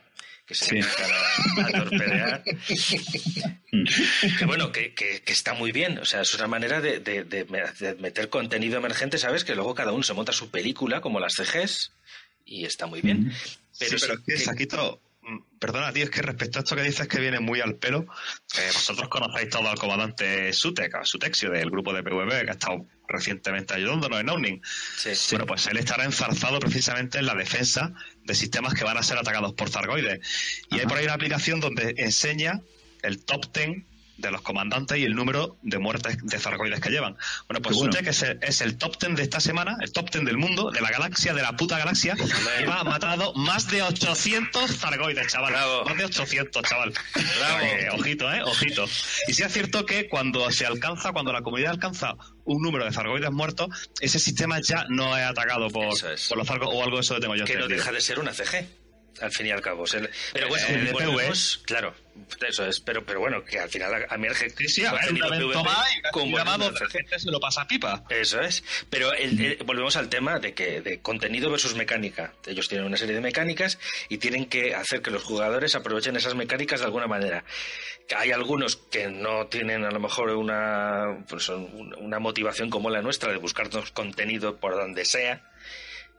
que 0.47 0.55
se 0.55 0.65
Sí. 0.65 0.75
dedican 0.77 1.11
a, 1.13 1.67
a 1.67 1.73
torpedear. 1.85 2.43
que 4.39 4.47
bueno, 4.47 4.73
que, 4.73 4.95
que- 4.95 5.21
que 5.23 5.33
está 5.35 5.53
muy 5.53 5.73
bien. 5.73 5.99
O 5.99 6.07
sea, 6.07 6.23
es 6.23 6.33
una 6.33 6.47
manera 6.47 6.81
de, 6.81 7.01
de- 7.01 7.25
de 7.25 7.45
me- 7.45 7.71
de 7.81 7.95
meter 7.97 8.31
contenido 8.31 8.79
emergente, 8.79 9.19
¿sabes? 9.19 9.45
Que 9.45 9.55
luego 9.55 9.75
cada 9.75 9.93
uno 9.93 10.03
se 10.03 10.15
monta 10.15 10.33
su 10.33 10.51
película, 10.51 11.03
como 11.03 11.21
las 11.21 11.35
CGs, 11.35 11.93
y 12.47 12.65
está 12.65 12.87
muy 12.87 13.03
bien. 13.03 13.31
Pero, 13.79 13.99
Sí, 13.99 14.05
pero 14.07 14.15
sí 14.17 14.23
es 14.33 14.39
que, 14.39 14.45
Saquito, 14.45 15.01
perdona, 15.59 15.93
tío, 15.93 16.05
es 16.05 16.11
que 16.11 16.23
respecto 16.23 16.59
a 16.59 16.63
esto 16.63 16.77
que 16.77 16.83
dices 16.83 17.09
que 17.09 17.19
viene 17.19 17.41
muy 17.41 17.61
al 17.61 17.77
pelo, 17.77 18.07
eh, 18.59 18.71
vosotros 18.73 19.09
conocéis 19.09 19.49
todo 19.49 19.69
al 19.69 19.79
comandante 19.79 20.53
Sutek, 20.53 20.95
a 20.95 21.05
Sutexio 21.05 21.51
del 21.51 21.71
grupo 21.71 21.93
de 21.93 22.03
PVB, 22.03 22.45
que 22.45 22.51
ha 22.51 22.55
estado 22.55 22.87
recientemente 23.09 23.75
ayudándonos 23.75 24.21
en 24.21 24.29
Owning. 24.29 24.63
sí, 24.97 25.11
Bueno, 25.31 25.47
pues 25.47 25.67
él 25.67 25.77
estará 25.77 26.05
enzarzado 26.05 26.59
precisamente 26.61 27.19
en 27.19 27.27
la 27.27 27.35
defensa 27.35 27.93
de 28.25 28.35
sistemas 28.35 28.75
que 28.75 28.85
van 28.85 28.97
a 28.97 29.03
ser 29.03 29.19
atacados 29.19 29.55
por 29.55 29.71
Zargoides. 29.71 30.21
Y 30.71 30.79
hay 30.81 30.87
por 30.87 30.99
ahí 30.99 31.05
una 31.05 31.15
aplicación 31.15 31.61
donde 31.61 31.95
enseña 31.99 32.61
el 33.03 33.25
top 33.25 33.53
10 33.53 33.85
de 34.17 34.31
los 34.31 34.43
comandantes 34.43 34.99
y 34.99 35.05
el 35.05 35.15
número 35.15 35.57
de 35.63 35.79
muertes 35.79 36.17
de 36.23 36.39
Zargoides 36.39 36.81
que 36.81 36.91
llevan. 36.91 37.17
Bueno, 37.49 37.61
pues 37.63 37.77
bueno. 37.77 37.93
Sutek 37.93 38.07
es 38.09 38.23
el, 38.23 38.39
es 38.43 38.61
el 38.61 38.77
top 38.79 38.97
10 38.99 39.17
de 39.17 39.23
esta 39.25 39.41
semana, 39.41 39.77
el 39.83 39.93
top 39.93 40.11
10 40.11 40.25
del 40.25 40.37
mundo, 40.37 40.71
de 40.71 40.81
la 40.81 40.91
galaxia, 40.91 41.35
de 41.35 41.43
la 41.43 41.53
puta 41.57 41.79
galaxia, 41.79 42.15
y 42.61 42.65
va 42.65 42.85
matado 42.85 43.33
más 43.35 43.69
de 43.71 43.83
800 43.83 44.71
Zargoides, 44.79 45.27
chaval. 45.27 45.53
Bravo. 45.53 45.85
Más 45.85 45.97
de 45.99 46.05
800, 46.05 46.63
chaval. 46.63 46.93
Bravo. 47.39 47.59
Eh, 47.65 47.89
ojito, 47.93 48.33
eh, 48.33 48.43
ojito. 48.45 48.85
Y 49.29 49.35
sí 49.35 49.43
es 49.43 49.53
cierto 49.53 49.85
que 49.85 50.09
cuando 50.09 50.51
se 50.51 50.65
alcanza, 50.67 51.13
cuando 51.13 51.33
la 51.33 51.43
comunidad 51.43 51.73
alcanza 51.73 52.15
un 52.45 52.63
número 52.63 52.85
de 52.85 52.93
Zargoides 52.93 53.31
muertos, 53.33 53.69
ese 54.01 54.19
sistema 54.19 54.61
ya 54.61 54.85
no 54.89 55.17
es 55.17 55.25
atacado 55.25 55.69
por, 55.71 55.87
es. 55.93 56.29
por 56.29 56.39
los 56.39 56.47
Zargo 56.47 56.69
o 56.69 56.83
algo 56.85 56.97
de 56.97 57.03
eso 57.03 57.15
que 57.17 57.21
tengo 57.21 57.35
yo 57.37 57.45
que 57.45 57.57
no 57.57 57.67
deja 57.69 57.91
de 57.91 58.01
ser 58.01 58.19
una 58.19 58.33
CG 58.33 58.67
al 59.21 59.31
fin 59.33 59.47
y 59.47 59.51
al 59.51 59.61
cabo. 59.61 59.85
Pero 60.33 60.49
bueno, 60.49 60.67
Eh, 60.69 60.77
de 60.79 60.93
volvemos- 60.93 61.63
claro, 61.65 61.95
eso 62.49 62.67
es, 62.67 62.81
pero, 62.81 63.05
pero 63.05 63.21
bueno, 63.21 63.45
que 63.45 63.59
al 63.59 63.69
final 63.69 64.07
a 64.09 64.17
PvP 64.17 66.11
como 66.13 66.37
CG. 66.39 66.91
gente 66.91 67.19
se 67.19 67.31
lo 67.31 67.41
pasa 67.41 67.67
pipa. 67.67 68.05
Eso 68.09 68.41
es. 68.41 68.63
Pero 68.91 69.13
el- 69.13 69.41
el- 69.41 69.57
volvemos 69.65 69.97
al 69.97 70.09
tema 70.09 70.39
de 70.39 70.55
que 70.55 70.81
de 70.81 71.01
contenido 71.01 71.51
versus 71.51 71.75
mecánica. 71.75 72.35
Ellos 72.47 72.69
tienen 72.69 72.87
una 72.87 72.97
serie 72.97 73.15
de 73.15 73.21
mecánicas 73.21 73.79
y 74.09 74.19
tienen 74.19 74.47
que 74.47 74.75
hacer 74.75 75.03
que 75.03 75.11
los 75.11 75.23
jugadores 75.23 75.75
aprovechen 75.75 76.17
esas 76.17 76.35
mecánicas 76.35 76.81
de 76.81 76.87
alguna 76.87 77.07
manera. 77.07 77.45
Hay 78.17 78.33
algunos 78.33 78.77
que 78.77 79.09
no 79.09 79.47
tienen 79.47 79.85
a 79.85 79.91
lo 79.91 79.99
mejor 80.01 80.31
una, 80.31 81.25
pues, 81.29 81.49
un- 81.49 81.95
una 81.99 82.19
motivación 82.19 82.71
como 82.71 82.91
la 82.91 83.03
nuestra 83.03 83.31
de 83.33 83.39
buscarnos 83.39 83.91
contenido 83.93 84.57
por 84.59 84.75
donde 84.77 85.05
sea. 85.05 85.43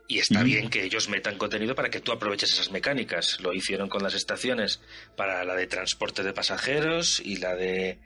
Y 0.08 0.20
está 0.20 0.44
bien 0.44 0.70
que 0.70 0.84
ellos 0.84 1.10
metan 1.10 1.38
contenido 1.38 1.74
para 1.74 1.90
que 1.90 2.00
tú 2.00 2.12
aproveches 2.12 2.54
esas 2.54 2.70
mecánicas. 2.72 3.40
Lo 3.40 3.54
hicieron 3.54 3.90
con 3.90 4.04
las 4.04 4.14
estaciones 4.14 4.80
para 5.16 5.44
la 5.46 5.56
de 5.56 5.66
transporte 5.68 6.22
de 6.22 6.32
pasajeros 6.32 7.20
y 7.20 7.38
la 7.38 7.56
de, 7.56 7.98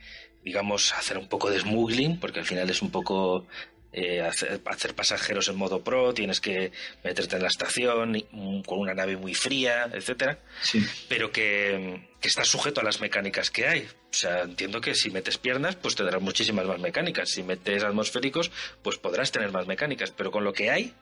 digamos, 0.44 0.94
hacer 0.94 1.18
un 1.18 1.28
poco 1.28 1.50
de 1.52 1.60
smuggling, 1.60 2.20
porque 2.20 2.40
al 2.40 2.46
final 2.46 2.70
es 2.70 2.82
un 2.82 2.90
poco 2.92 3.46
eh, 3.92 4.22
hacer, 4.22 4.62
hacer 4.66 4.94
pasajeros 4.96 5.48
en 5.50 5.56
modo 5.58 5.84
pro, 5.84 6.14
tienes 6.14 6.40
que 6.40 6.72
meterte 7.04 7.36
en 7.38 7.42
la 7.42 7.48
estación 7.50 8.16
y- 8.16 8.26
mm, 8.32 8.62
con 8.62 8.80
una 8.80 8.94
nave 8.94 9.18
muy 9.18 9.34
fría, 9.34 9.90
etcétera, 9.92 10.38
Sí. 10.62 10.80
pero 11.10 11.32
que, 11.32 12.08
que 12.22 12.28
estás 12.28 12.48
sujeto 12.48 12.80
a 12.82 12.84
las 12.84 13.02
mecánicas 13.02 13.50
que 13.50 13.68
hay. 13.68 13.82
O 13.82 14.14
sea, 14.14 14.44
entiendo 14.44 14.80
que 14.80 14.94
si 14.96 15.10
metes 15.10 15.38
piernas, 15.40 15.76
pues 15.76 15.96
tendrás 15.96 16.22
muchísimas 16.22 16.66
más 16.68 16.80
mecánicas. 16.80 17.30
Si 17.32 17.42
metes 17.44 17.84
atmosféricos, 17.84 18.52
pues 18.84 18.98
podrás 18.98 19.32
tener 19.32 19.52
más 19.52 19.66
mecánicas. 19.68 20.12
Pero 20.12 20.30
con 20.32 20.44
lo 20.44 20.54
que 20.54 20.70
hay, 20.70 20.94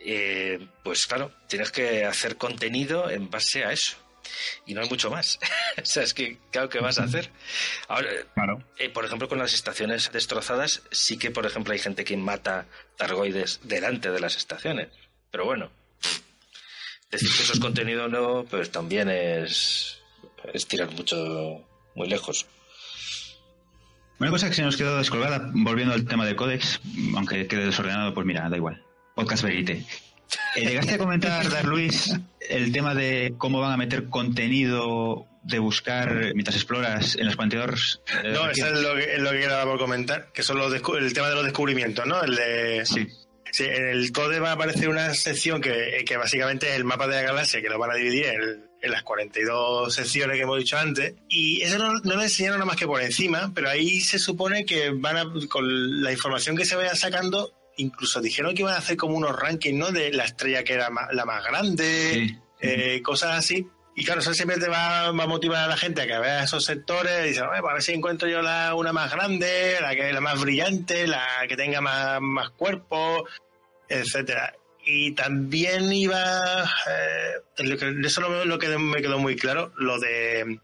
eh, 0.00 0.66
pues 0.82 1.06
claro, 1.06 1.32
tienes 1.48 1.70
que 1.70 2.04
hacer 2.04 2.36
contenido 2.36 3.10
en 3.10 3.30
base 3.30 3.64
a 3.64 3.72
eso. 3.72 3.96
Y 4.66 4.74
no 4.74 4.82
hay 4.82 4.88
mucho 4.88 5.10
más. 5.10 5.38
o 5.82 5.84
sea, 5.86 6.02
es 6.02 6.12
que, 6.14 6.38
claro, 6.50 6.68
¿qué 6.68 6.80
vas 6.80 6.98
a 6.98 7.04
hacer? 7.04 7.30
Ahora, 7.88 8.08
Claro. 8.34 8.62
eh, 8.78 8.90
por 8.90 9.04
ejemplo, 9.04 9.28
con 9.28 9.38
las 9.38 9.54
estaciones 9.54 10.10
destrozadas, 10.12 10.82
sí 10.90 11.18
que, 11.18 11.30
por 11.30 11.46
ejemplo, 11.46 11.72
hay 11.72 11.78
gente 11.78 12.04
que 12.04 12.16
mata 12.16 12.66
targoides 12.96 13.60
delante 13.64 14.10
de 14.10 14.20
las 14.20 14.36
estaciones. 14.36 14.88
Pero 15.30 15.44
bueno, 15.46 15.70
decir 17.10 17.28
que 17.36 17.42
eso 17.42 17.52
es 17.54 17.60
contenido 17.60 18.08
nuevo, 18.08 18.44
pues 18.44 18.70
también 18.70 19.08
es, 19.08 19.98
es 20.52 20.66
tirar 20.66 20.90
mucho, 20.90 21.66
muy 21.94 22.08
lejos. 22.08 22.46
Una 24.18 24.30
cosa 24.30 24.48
que 24.48 24.54
se 24.54 24.62
nos 24.62 24.76
quedó 24.76 24.98
descolgada, 24.98 25.50
volviendo 25.54 25.94
al 25.94 26.04
tema 26.04 26.26
del 26.26 26.36
códex, 26.36 26.80
aunque 27.16 27.46
quede 27.46 27.66
desordenado, 27.66 28.12
pues 28.14 28.26
mira, 28.26 28.48
da 28.48 28.56
igual. 28.56 28.84
Podcast 29.18 29.42
Verite. 29.42 29.82
Eh, 30.54 30.60
Llegaste 30.60 30.94
a 30.94 30.98
comentar, 30.98 31.50
Dar 31.50 31.64
Luis, 31.64 32.14
el 32.48 32.70
tema 32.70 32.94
de 32.94 33.34
cómo 33.36 33.58
van 33.58 33.72
a 33.72 33.76
meter 33.76 34.08
contenido 34.08 35.26
de 35.42 35.58
buscar 35.58 36.32
mientras 36.34 36.54
exploras 36.54 37.16
en 37.16 37.26
los 37.26 37.34
42. 37.34 38.00
eh, 38.22 38.30
No, 38.32 38.48
eso 38.48 38.68
es 38.68 38.80
lo 38.80 38.94
que, 38.94 39.14
es 39.14 39.20
lo 39.20 39.32
que 39.32 39.40
quedaba 39.40 39.64
por 39.64 39.80
comentar, 39.80 40.30
que 40.32 40.44
son 40.44 40.58
los 40.58 40.72
el 40.72 41.12
tema 41.14 41.30
de 41.30 41.34
los 41.34 41.42
descubrimientos, 41.42 42.06
¿no? 42.06 42.22
El 42.22 42.36
de, 42.36 42.86
Sí. 42.86 43.08
Sí, 43.50 43.64
en 43.64 43.88
el 43.88 44.12
code 44.12 44.38
va 44.38 44.50
a 44.50 44.52
aparecer 44.52 44.88
una 44.88 45.12
sección 45.14 45.60
que, 45.60 46.04
que 46.06 46.16
básicamente 46.16 46.68
es 46.68 46.76
el 46.76 46.84
mapa 46.84 47.08
de 47.08 47.16
la 47.16 47.22
galaxia, 47.22 47.60
que 47.60 47.68
lo 47.70 47.78
van 47.78 47.90
a 47.90 47.94
dividir 47.94 48.26
en, 48.26 48.68
en 48.82 48.90
las 48.92 49.02
42 49.02 49.92
secciones 49.92 50.36
que 50.36 50.42
hemos 50.42 50.58
dicho 50.58 50.76
antes. 50.78 51.14
Y 51.28 51.62
eso 51.62 51.78
no, 51.78 51.94
no 51.94 52.14
lo 52.14 52.22
enseñaron 52.22 52.58
nada 52.58 52.66
más 52.66 52.76
que 52.76 52.86
por 52.86 53.02
encima, 53.02 53.50
pero 53.54 53.70
ahí 53.70 54.00
se 54.00 54.18
supone 54.18 54.64
que 54.66 54.90
van 54.90 55.16
a, 55.16 55.24
con 55.48 56.02
la 56.02 56.12
información 56.12 56.56
que 56.56 56.66
se 56.66 56.76
vaya 56.76 56.94
sacando, 56.94 57.52
incluso 57.78 58.20
dijeron 58.20 58.54
que 58.54 58.62
iban 58.62 58.74
a 58.74 58.78
hacer 58.78 58.96
como 58.96 59.16
unos 59.16 59.34
rankings, 59.38 59.76
¿no? 59.78 59.90
De 59.90 60.12
la 60.12 60.24
estrella 60.24 60.62
que 60.62 60.74
era 60.74 60.90
la 61.12 61.24
más 61.24 61.44
grande, 61.44 62.12
Sí. 62.12 62.38
eh, 62.60 63.00
cosas 63.02 63.36
así. 63.38 63.66
Y 63.96 64.04
claro, 64.04 64.20
eso 64.20 64.32
siempre 64.32 64.58
te 64.58 64.68
va, 64.68 65.10
va 65.10 65.24
a 65.24 65.26
motivar 65.26 65.64
a 65.64 65.66
la 65.66 65.76
gente 65.76 66.02
a 66.02 66.06
que 66.06 66.18
vea 66.18 66.44
esos 66.44 66.64
sectores 66.64 67.24
y 67.24 67.28
dice, 67.30 67.42
"Oye, 67.42 67.60
pues 67.60 67.70
a 67.70 67.74
ver 67.74 67.82
si 67.82 67.92
encuentro 67.94 68.28
yo 68.28 68.42
la, 68.42 68.74
una 68.76 68.92
más 68.92 69.10
grande, 69.10 69.76
la 69.80 69.94
que 69.96 70.12
la 70.12 70.20
más 70.20 70.40
brillante, 70.40 71.08
la 71.08 71.26
que 71.48 71.56
tenga 71.56 71.80
más, 71.80 72.20
más 72.20 72.50
cuerpo, 72.50 73.26
etcétera. 73.88 74.54
Y 74.86 75.12
también 75.16 75.92
iba, 75.92 76.64
eh, 76.88 77.64
eso 78.04 78.20
lo, 78.20 78.44
lo 78.44 78.58
que 78.58 78.68
me 78.78 79.02
quedó 79.02 79.18
muy 79.18 79.34
claro, 79.36 79.72
lo 79.76 79.98
de 79.98 80.60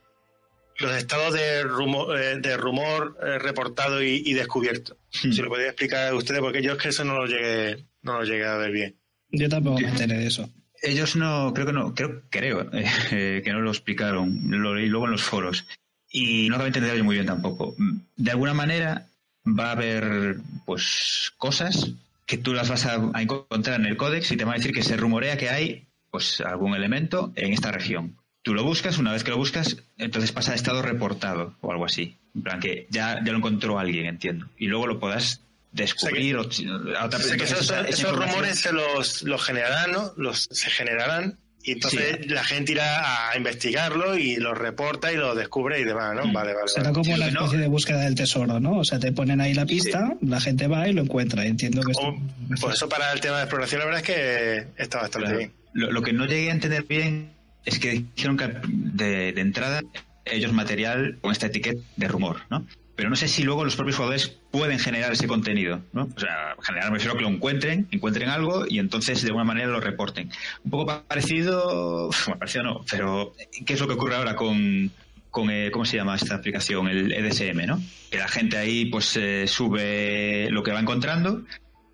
los 0.79 0.97
estados 0.97 1.35
de 1.35 1.63
rumor, 1.63 2.19
eh, 2.19 2.39
de 2.39 2.57
rumor 2.57 3.17
eh, 3.23 3.39
reportado 3.39 4.03
y, 4.03 4.23
y 4.25 4.35
descubierto. 4.35 4.97
Hmm. 5.23 5.33
Si 5.33 5.43
lo 5.43 5.49
podía 5.49 5.69
explicar 5.69 6.09
a 6.09 6.15
ustedes, 6.15 6.41
porque 6.41 6.63
yo 6.63 6.73
es 6.73 6.79
que 6.79 6.89
eso 6.89 7.05
no 7.05 7.15
lo 7.15 7.27
llegué, 7.27 7.85
no 8.03 8.19
lo 8.19 8.25
llegué 8.25 8.47
a 8.47 8.57
ver 8.57 8.73
bien. 8.73 8.97
Yo 9.31 9.49
tampoco 9.49 9.81
me 9.81 9.89
enteré 9.89 10.19
de 10.19 10.27
eso. 10.27 10.49
Ellos 10.83 11.17
no, 11.17 11.53
creo 11.55 11.67
que 11.67 11.73
no, 11.73 11.95
creo, 11.95 12.23
creo 12.31 12.69
eh, 12.73 13.41
que 13.43 13.53
no 13.53 13.61
lo 13.61 13.71
explicaron, 13.71 14.43
lo 14.49 14.75
leí 14.75 14.87
luego 14.87 15.07
en 15.07 15.13
los 15.13 15.23
foros. 15.23 15.67
Y 16.11 16.49
no 16.49 16.57
acabo 16.57 16.71
de 16.71 16.79
entender 16.79 17.03
muy 17.03 17.17
bien 17.17 17.27
tampoco. 17.27 17.75
De 18.17 18.31
alguna 18.31 18.55
manera 18.55 19.09
va 19.47 19.69
a 19.69 19.73
haber 19.73 20.37
pues 20.65 21.33
cosas 21.37 21.91
que 22.27 22.39
tú 22.39 22.55
las 22.55 22.69
vas 22.69 22.87
a, 22.87 23.11
a 23.13 23.23
encontrar 23.23 23.81
en 23.81 23.87
el 23.87 23.97
códex 23.97 24.31
y 24.31 24.37
te 24.37 24.45
van 24.45 24.55
a 24.55 24.59
decir 24.59 24.73
que 24.73 24.83
se 24.83 24.97
rumorea 24.97 25.37
que 25.37 25.51
hay 25.51 25.87
pues 26.11 26.41
algún 26.41 26.75
elemento 26.75 27.33
en 27.35 27.53
esta 27.53 27.73
región. 27.73 28.17
Tú 28.45 28.55
lo 28.55 28.63
buscas, 28.63 28.99
una 28.99 29.11
vez 29.13 29.25
que 29.25 29.31
lo 29.31 29.37
buscas, 29.39 29.79
entonces 29.99 30.31
pasa 30.31 30.53
a 30.53 30.55
estado 30.55 30.81
reportado 30.83 31.57
o 31.63 31.73
algo 31.73 31.87
así. 31.87 32.17
En 32.37 32.43
plan 32.43 32.61
que 32.61 32.87
ya, 32.91 33.19
ya 33.25 33.33
lo 33.33 33.39
encontró 33.39 33.79
alguien, 33.79 34.07
entiendo. 34.07 34.47
Y 34.59 34.67
luego 34.69 34.87
lo 34.87 35.01
puedas 35.01 35.41
descubrir 35.73 36.37
o, 36.37 36.43
a 36.43 37.05
otra 37.07 37.19
O 37.19 37.23
sea, 37.23 37.37
que 37.37 37.43
entonces 37.45 37.51
esos, 37.53 37.61
esa- 37.63 37.81
esa 37.81 37.89
esos 37.89 38.01
información- 38.01 38.35
rumores 38.35 38.61
se 38.61 38.73
los, 38.73 39.23
los 39.23 39.43
generarán, 39.43 39.91
¿no? 39.93 40.13
Los, 40.17 40.49
se 40.53 40.71
generarán 40.71 41.39
y 41.63 41.73
entonces 41.73 42.31
la 42.31 42.45
gente 42.45 42.73
irá 42.73 43.31
a 43.31 43.37
investigarlo 43.39 44.19
y 44.19 44.37
los 44.37 44.57
reporta 44.59 45.11
y 45.11 45.17
lo 45.17 45.35
descubre 45.35 45.81
y 45.81 45.85
demás, 45.85 46.15
¿no? 46.15 46.31
Vale, 46.31 46.53
vale. 46.53 46.69
Será 46.69 46.91
vale. 46.91 46.95
como 47.03 47.17
la 47.17 47.29
especie 47.29 47.59
de 47.59 47.69
búsqueda 47.69 48.01
del 48.03 48.15
tesoro, 48.15 48.61
¿no? 48.61 48.79
O 48.81 48.85
sea, 48.85 48.99
te 48.99 49.11
ponen 49.13 49.41
ahí 49.41 49.55
la 49.55 49.65
pista, 49.65 50.15
la 50.21 50.41
gente 50.43 50.67
va 50.69 50.87
y 50.87 50.93
lo 50.93 51.01
encuentra. 51.01 51.47
Entiendo 51.47 51.81
que 51.83 51.93
esto... 51.93 52.09
O- 52.09 52.21
Pues 52.61 52.75
eso 52.75 52.89
para 52.91 53.11
el 53.13 53.21
tema 53.21 53.39
de 53.39 53.45
exploración, 53.45 53.79
la 53.81 53.87
verdad 53.87 54.01
es 54.03 54.07
que 54.07 54.83
está 54.83 54.99
bastante 55.01 55.21
Claro. 55.29 55.39
bien. 55.39 55.53
Lo, 55.73 55.91
lo 55.91 56.03
que 56.03 56.13
no 56.13 56.27
llegué 56.27 56.51
a 56.51 56.53
entender 56.53 56.83
bien 56.85 57.31
es 57.65 57.79
que 57.79 58.05
dijeron 58.15 58.37
que 58.37 58.49
de, 58.67 59.33
de 59.33 59.41
entrada 59.41 59.83
ellos 60.25 60.53
material 60.53 61.19
con 61.21 61.33
esta 61.33 61.47
etiqueta 61.47 61.81
de 61.97 62.09
rumor, 62.09 62.43
¿no? 62.51 62.67
Pero 62.97 63.11
no 63.11 63.17
sé 63.17 63.27
si 63.27 63.43
luego 63.43 63.65
los 63.65 63.75
propios 63.75 63.97
jugadores 63.97 64.37
pueden 64.53 64.79
generar 64.79 65.13
ese 65.13 65.27
contenido, 65.27 65.83
¿no? 65.93 66.09
O 66.15 66.21
sea, 66.21 66.55
generar, 66.63 66.91
me 66.91 66.99
refiero 66.99 67.17
que 67.17 67.23
lo 67.23 67.29
encuentren, 67.29 67.89
encuentren 67.91 68.29
algo 68.29 68.67
y 68.69 68.79
entonces 68.79 69.21
de 69.23 69.29
alguna 69.29 69.45
manera 69.45 69.67
lo 69.67 69.81
reporten. 69.81 70.31
Un 70.65 70.71
poco 70.71 71.03
parecido, 71.07 72.11
parecido 72.39 72.65
no, 72.65 72.85
pero 72.89 73.35
¿qué 73.67 73.75
es 73.75 73.81
lo 73.81 73.89
que 73.89 73.95
ocurre 73.95 74.15
ahora 74.15 74.37
con, 74.37 74.93
con 75.31 75.51
eh, 75.51 75.71
¿cómo 75.73 75.85
se 75.85 75.97
llama 75.97 76.15
esta 76.15 76.37
aplicación? 76.37 76.87
El 76.87 77.13
EDSM, 77.13 77.67
¿no? 77.67 77.83
Que 78.11 78.19
la 78.19 78.29
gente 78.29 78.59
ahí 78.59 78.85
pues 78.87 79.17
eh, 79.17 79.47
sube 79.49 80.49
lo 80.51 80.63
que 80.63 80.71
va 80.71 80.79
encontrando 80.79 81.43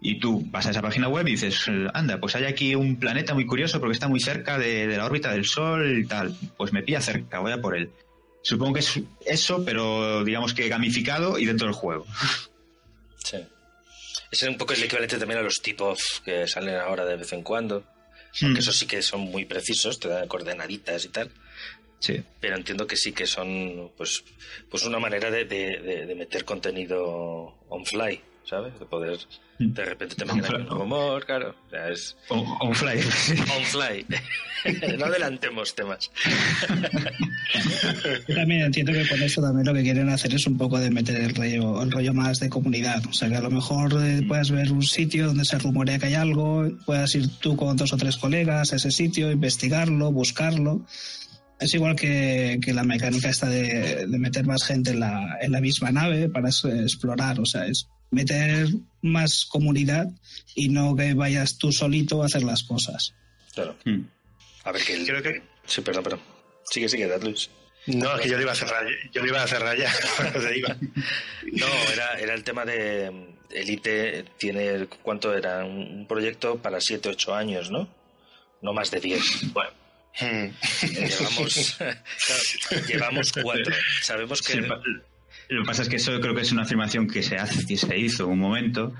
y 0.01 0.19
tú 0.19 0.43
vas 0.47 0.67
a 0.67 0.71
esa 0.71 0.81
página 0.83 1.09
web 1.09 1.27
y 1.29 1.33
dices, 1.33 1.67
eh, 1.69 1.87
anda, 1.95 2.19
pues 2.19 2.35
hay 2.37 2.45
aquí 2.45 2.75
un 2.75 2.99
planeta 2.99 3.35
muy 3.35 3.45
curioso 3.47 3.79
porque 3.81 3.93
está 3.95 4.09
muy 4.09 4.21
cerca 4.21 4.59
de, 4.59 4.87
de 4.87 4.97
la 4.97 5.05
órbita 5.07 5.31
del 5.33 5.45
Sol 5.45 5.99
y 5.99 6.07
tal. 6.07 6.35
Pues 6.57 6.73
me 6.73 6.83
pilla 6.83 7.01
cerca, 7.01 7.39
voy 7.41 7.53
a 7.53 7.61
por 7.61 7.77
él. 7.77 7.91
Supongo 8.43 8.75
que 8.75 8.81
es 8.81 8.99
eso, 9.27 9.63
pero 9.65 10.25
digamos 10.25 10.55
que 10.55 10.69
gamificado 10.69 11.39
y 11.39 11.45
dentro 11.45 11.67
del 11.67 11.75
juego. 11.75 12.07
Sí. 13.23 13.37
Ese 14.31 14.47
es 14.47 14.51
un 14.51 14.57
poco 14.57 14.73
el 14.73 14.83
equivalente 14.83 15.19
también 15.19 15.41
a 15.41 15.43
los 15.43 15.61
tip-off 15.61 16.01
que 16.25 16.47
salen 16.49 16.77
ahora 16.77 17.05
de 17.05 17.17
vez 17.17 17.33
en 17.33 17.43
cuando. 17.43 17.85
Aunque 18.43 18.61
esos 18.61 18.77
sí 18.77 18.87
que 18.87 19.03
son 19.03 19.21
muy 19.23 19.45
precisos, 19.45 19.99
te 19.99 20.09
dan 20.09 20.29
coordenaditas 20.29 21.05
y 21.05 21.09
tal. 21.09 21.31
Sí. 21.99 22.23
Pero 22.41 22.57
entiendo 22.57 22.87
que 22.87 22.97
sí 22.97 23.13
que 23.13 23.27
son 23.27 23.91
pues, 23.97 24.25
pues 24.71 24.85
una 24.87 24.99
manera 25.01 25.31
de- 25.31 25.45
de 25.45 26.15
meter 26.15 26.45
contenido 26.47 27.59
on 27.69 27.85
fly, 27.85 28.21
¿sabes? 28.45 28.79
De 28.79 28.87
poder 28.87 29.19
de 29.61 29.85
repente 29.85 30.17
te 30.17 30.25
aquí 30.25 30.41
un 30.41 30.67
rumor, 30.67 31.25
claro. 31.27 31.55
O 31.67 31.71
sea, 31.71 31.91
es 31.91 32.17
On, 32.31 32.43
on 32.61 32.75
fly. 32.75 32.97
on 32.97 33.65
fly. 33.65 34.07
no 34.99 35.05
adelantemos 35.05 35.75
temas. 35.75 36.11
Yo 38.27 38.35
también 38.35 38.63
entiendo 38.63 38.93
que 38.93 39.07
con 39.07 39.23
eso 39.23 39.43
también 39.43 39.67
lo 39.67 39.75
que 39.75 39.83
quieren 39.83 40.09
hacer 40.09 40.35
es 40.35 40.47
un 40.47 40.57
poco 40.57 40.79
de 40.79 40.91
meter 40.91 41.21
el 41.21 41.35
rollo, 41.35 41.83
el 41.83 41.91
rollo 41.91 42.15
más 42.15 42.41
de 42.41 42.49
comunidad. 42.49 43.05
O 43.07 43.13
sea, 43.13 43.29
que 43.29 43.37
a 43.37 43.43
lo 43.43 43.51
mejor 43.51 43.93
eh, 44.03 44.23
puedas 44.27 44.51
ver 44.51 44.73
un 44.73 44.83
sitio 44.83 45.27
donde 45.27 45.45
se 45.45 45.59
rumorea 45.59 45.99
que 45.99 46.07
hay 46.07 46.15
algo, 46.15 46.67
puedas 46.87 47.15
ir 47.15 47.29
tú 47.41 47.55
con 47.55 47.77
dos 47.77 47.93
o 47.93 47.99
tres 47.99 48.17
colegas 48.17 48.73
a 48.73 48.77
ese 48.77 48.91
sitio, 48.91 49.31
investigarlo, 49.31 50.11
buscarlo. 50.11 50.87
Es 51.59 51.75
igual 51.75 51.97
que, 51.97 52.61
que 52.65 52.73
la 52.73 52.85
mecánica 52.85 53.29
esta 53.29 53.47
de, 53.47 54.07
de 54.07 54.19
meter 54.19 54.47
más 54.47 54.65
gente 54.65 54.93
en 54.93 55.01
la, 55.01 55.37
en 55.43 55.53
la 55.53 55.61
misma 55.61 55.93
nave 55.93 56.31
para 56.31 56.49
explorar. 56.49 57.39
O 57.41 57.45
sea, 57.45 57.67
es 57.67 57.91
meter 58.11 58.69
más 59.03 59.47
comunidad 59.47 60.07
y 60.55 60.69
no 60.69 60.95
que 60.97 61.15
vayas 61.15 61.59
tú 61.59 61.73
solito 61.73 62.23
a 62.23 62.27
hacer 62.27 62.43
las 62.43 62.63
cosas. 62.63 63.15
Claro. 63.55 63.77
Mm. 63.85 64.01
A 64.65 64.73
ver 64.73 64.83
que 64.85 64.95
el... 64.95 65.07
Creo 65.07 65.23
que- 65.23 65.43
Sí, 65.67 65.81
perdón, 65.83 66.03
perdón. 66.05 66.21
Sigue, 66.65 66.89
sigue, 66.89 67.07
Dad 67.07 67.23
Luis. 67.23 67.49
No, 67.87 68.15
es 68.17 68.23
que 68.23 68.29
yo 68.29 68.37
lo 68.37 68.43
iba 68.43 68.53
a 68.53 68.57
cerrar, 68.57 68.85
yo 69.13 69.23
lo 69.23 69.29
iba 69.29 69.43
a 69.43 69.47
cerrar 69.47 69.77
ya. 69.79 69.91
Se 70.41 70.59
iba. 70.59 70.77
No, 71.53 71.67
era, 71.93 72.19
era 72.19 72.35
el 72.35 72.45
tema 72.45 72.65
de 72.65 73.11
Elite 73.51 74.25
tiene, 74.39 74.87
¿cuánto 75.03 75.35
era? 75.35 75.65
Un 75.65 76.07
proyecto 76.07 76.57
para 76.61 76.81
7, 76.81 77.09
8 77.09 77.35
años, 77.35 77.71
¿no? 77.71 77.89
No 78.63 78.73
más 78.75 78.91
de 78.91 79.01
10. 79.01 79.53
Bueno, 79.53 79.71
Hmm. 80.21 80.49
llevamos, 80.93 81.77
claro, 81.79 82.87
llevamos 82.89 83.33
4. 83.33 83.75
Sabemos 84.03 84.43
que... 84.43 84.61
Lo 85.51 85.63
que 85.63 85.67
pasa 85.67 85.83
es 85.83 85.89
que 85.89 85.97
eso 85.97 86.19
creo 86.21 86.33
que 86.33 86.43
es 86.43 86.53
una 86.53 86.63
afirmación 86.63 87.09
que 87.09 87.25
se 87.25 87.37
hace 87.37 87.65
y 87.69 87.77
se 87.77 87.99
hizo 87.99 88.25
en 88.25 88.31
un 88.31 88.39
momento. 88.39 88.95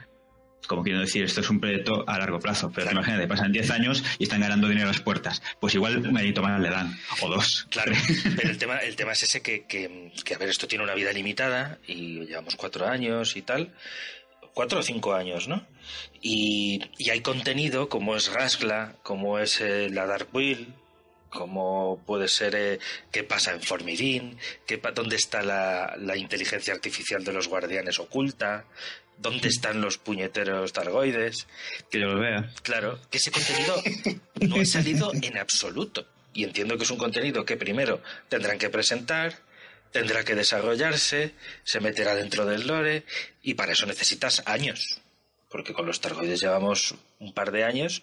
Como 0.67 0.83
quiero 0.83 0.99
decir, 0.99 1.23
esto 1.23 1.41
es 1.41 1.49
un 1.49 1.61
proyecto 1.61 2.05
a 2.09 2.19
largo 2.19 2.41
plazo. 2.41 2.73
Pero 2.75 2.91
imagínate, 2.91 3.29
pasan 3.29 3.53
10 3.53 3.71
años 3.71 4.05
y 4.19 4.25
están 4.25 4.41
ganando 4.41 4.69
dinero 4.69 4.89
a 4.89 4.93
las 4.93 5.01
puertas. 5.01 5.43
Pues 5.61 5.77
igual 5.77 5.99
un 5.99 6.19
añito 6.19 6.43
más 6.43 6.61
le 6.61 6.69
dan, 6.69 6.99
o 7.23 7.29
dos. 7.29 7.69
Claro, 7.71 7.93
pero 8.37 8.51
el 8.51 8.59
tema, 8.59 8.79
el 8.79 8.97
tema 8.97 9.13
es 9.13 9.23
ese 9.23 9.43
que, 9.43 9.65
que, 9.67 10.13
que, 10.25 10.35
a 10.35 10.39
ver, 10.39 10.49
esto 10.49 10.67
tiene 10.67 10.83
una 10.83 10.95
vida 10.95 11.13
limitada 11.13 11.79
y 11.87 12.27
llevamos 12.27 12.57
cuatro 12.57 12.87
años 12.89 13.37
y 13.37 13.43
tal. 13.43 13.73
Cuatro 14.53 14.81
o 14.81 14.83
cinco 14.83 15.15
años, 15.15 15.47
¿no? 15.47 15.65
Y, 16.21 16.83
y 16.99 17.11
hay 17.11 17.21
contenido 17.21 17.89
como 17.89 18.17
es 18.17 18.33
Rasgla, 18.33 18.97
como 19.05 19.39
es 19.39 19.61
eh, 19.61 19.89
la 19.89 20.07
Dark 20.07 20.29
Wheel, 20.33 20.75
como 21.31 22.03
puede 22.05 22.29
ser 22.29 22.55
eh, 22.55 22.79
qué 23.11 23.25
pasa 23.25 23.53
en 23.53 23.63
Formidin, 23.63 24.37
qué 24.67 24.81
dónde 24.95 25.17
está 25.17 25.43
la, 25.43 25.97
la 25.99 26.17
inteligencia 26.17 26.75
artificial 26.75 27.25
de 27.25 27.33
los 27.33 27.49
guardianes 27.49 27.99
oculta, 27.99 28.67
¿Dónde 29.21 29.49
están 29.49 29.83
los 29.83 29.99
puñeteros 29.99 30.73
targoides? 30.73 31.47
Que 31.91 32.01
yo 32.01 32.07
los 32.07 32.21
vea. 32.21 32.51
Claro, 32.63 32.99
que 33.11 33.19
ese 33.19 33.31
contenido 33.31 33.83
no 34.41 34.57
ha 34.59 34.65
salido 34.65 35.13
en 35.21 35.37
absoluto. 35.37 36.09
Y 36.33 36.45
entiendo 36.45 36.79
que 36.79 36.85
es 36.85 36.91
un 36.91 36.97
contenido 36.97 37.45
que 37.45 37.59
primero 37.59 38.03
tendrán 38.31 38.57
que 38.57 38.71
presentar, 38.71 39.41
tendrá 39.93 40.25
que 40.25 40.35
desarrollarse, 40.35 41.35
se 41.65 41.81
meterá 41.81 42.15
dentro 42.15 42.47
del 42.47 42.67
lore, 42.67 43.05
y 43.43 43.55
para 43.55 43.73
eso 43.73 43.85
necesitas 43.85 44.43
años. 44.47 45.03
Porque 45.51 45.75
con 45.75 45.85
los 45.85 46.01
targoides 46.01 46.41
llevamos 46.41 46.95
un 47.19 47.35
par 47.35 47.51
de 47.53 47.65
años 47.65 48.03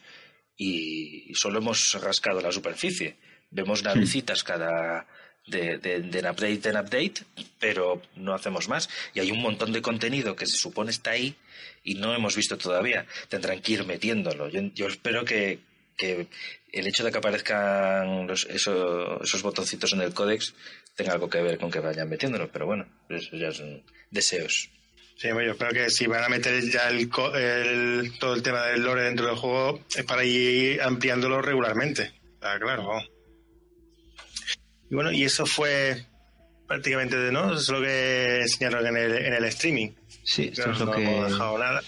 y 0.58 1.32
solo 1.36 1.60
hemos 1.60 1.94
rascado 2.02 2.42
la 2.42 2.52
superficie. 2.52 3.16
Vemos 3.52 3.84
navecitas 3.84 4.44
cada 4.44 5.08
de, 5.46 5.78
de, 5.78 6.02
de 6.02 6.20
update 6.20 6.70
en 6.70 6.76
update, 6.78 7.14
pero 7.60 8.02
no 8.16 8.34
hacemos 8.34 8.68
más. 8.68 8.90
Y 9.14 9.20
hay 9.22 9.32
un 9.32 9.42
montón 9.42 9.72
de 9.72 9.82
contenido 9.82 10.36
que 10.36 10.46
se 10.46 10.58
supone 10.58 10.92
está 10.92 11.12
ahí 11.12 11.36
y 11.84 11.94
no 11.96 12.14
hemos 12.14 12.36
visto 12.36 12.58
todavía. 12.58 13.06
Tendrán 13.30 13.62
que 13.62 13.74
ir 13.74 13.86
metiéndolo. 13.86 14.50
Yo, 14.50 14.62
yo 14.74 14.88
espero 14.88 15.24
que, 15.24 15.60
que 15.96 16.28
el 16.74 16.88
hecho 16.88 17.04
de 17.06 17.12
que 17.12 17.20
aparezcan 17.20 18.28
los, 18.28 18.46
eso- 18.46 19.22
esos 19.24 19.42
botoncitos 19.42 19.94
en 19.94 20.02
el 20.02 20.14
códex 20.14 20.54
tenga 20.96 21.14
algo 21.14 21.30
que 21.30 21.42
ver 21.42 21.58
con 21.58 21.72
que 21.72 21.80
vayan 21.80 22.10
metiéndolo, 22.10 22.52
pero 22.52 22.66
bueno, 22.66 22.86
eso 23.10 23.36
ya 23.38 23.52
son 23.54 23.84
deseos. 24.12 24.70
Sí, 25.18 25.32
bueno, 25.32 25.48
yo 25.48 25.52
espero 25.54 25.72
que 25.72 25.90
si 25.90 26.06
van 26.06 26.24
a 26.24 26.30
meter 26.30 26.62
ya 26.70 26.90
el, 26.90 27.10
el- 27.36 28.14
todo 28.20 28.36
el 28.36 28.44
tema 28.44 28.66
del 28.68 28.84
lore 28.84 29.04
dentro 29.04 29.26
del 29.26 29.36
juego, 29.36 29.80
es 29.96 30.04
para 30.04 30.24
ir 30.24 30.82
ampliándolo 30.82 31.42
regularmente. 31.42 32.14
Está 32.36 32.60
claro. 32.60 33.02
Y 34.90 34.96
bueno, 34.96 35.12
y 35.12 35.24
eso 35.24 35.46
fue 35.46 36.06
prácticamente, 36.68 37.16
¿no? 37.32 37.54
Eso 37.54 37.62
es 37.62 37.70
lo 37.70 37.82
que 37.82 38.42
enseñaron 38.42 38.86
en 38.88 38.98
el, 38.98 39.16
en 39.26 39.34
el 39.34 39.44
streaming. 39.46 39.90
Sí, 40.24 40.50
esto 40.52 40.68
No, 40.68 40.74
es 40.74 40.80
lo 40.80 40.86
no 40.86 40.92
que... 40.92 41.02
hemos 41.04 41.32
dejado 41.32 41.58
nada. 41.58 41.82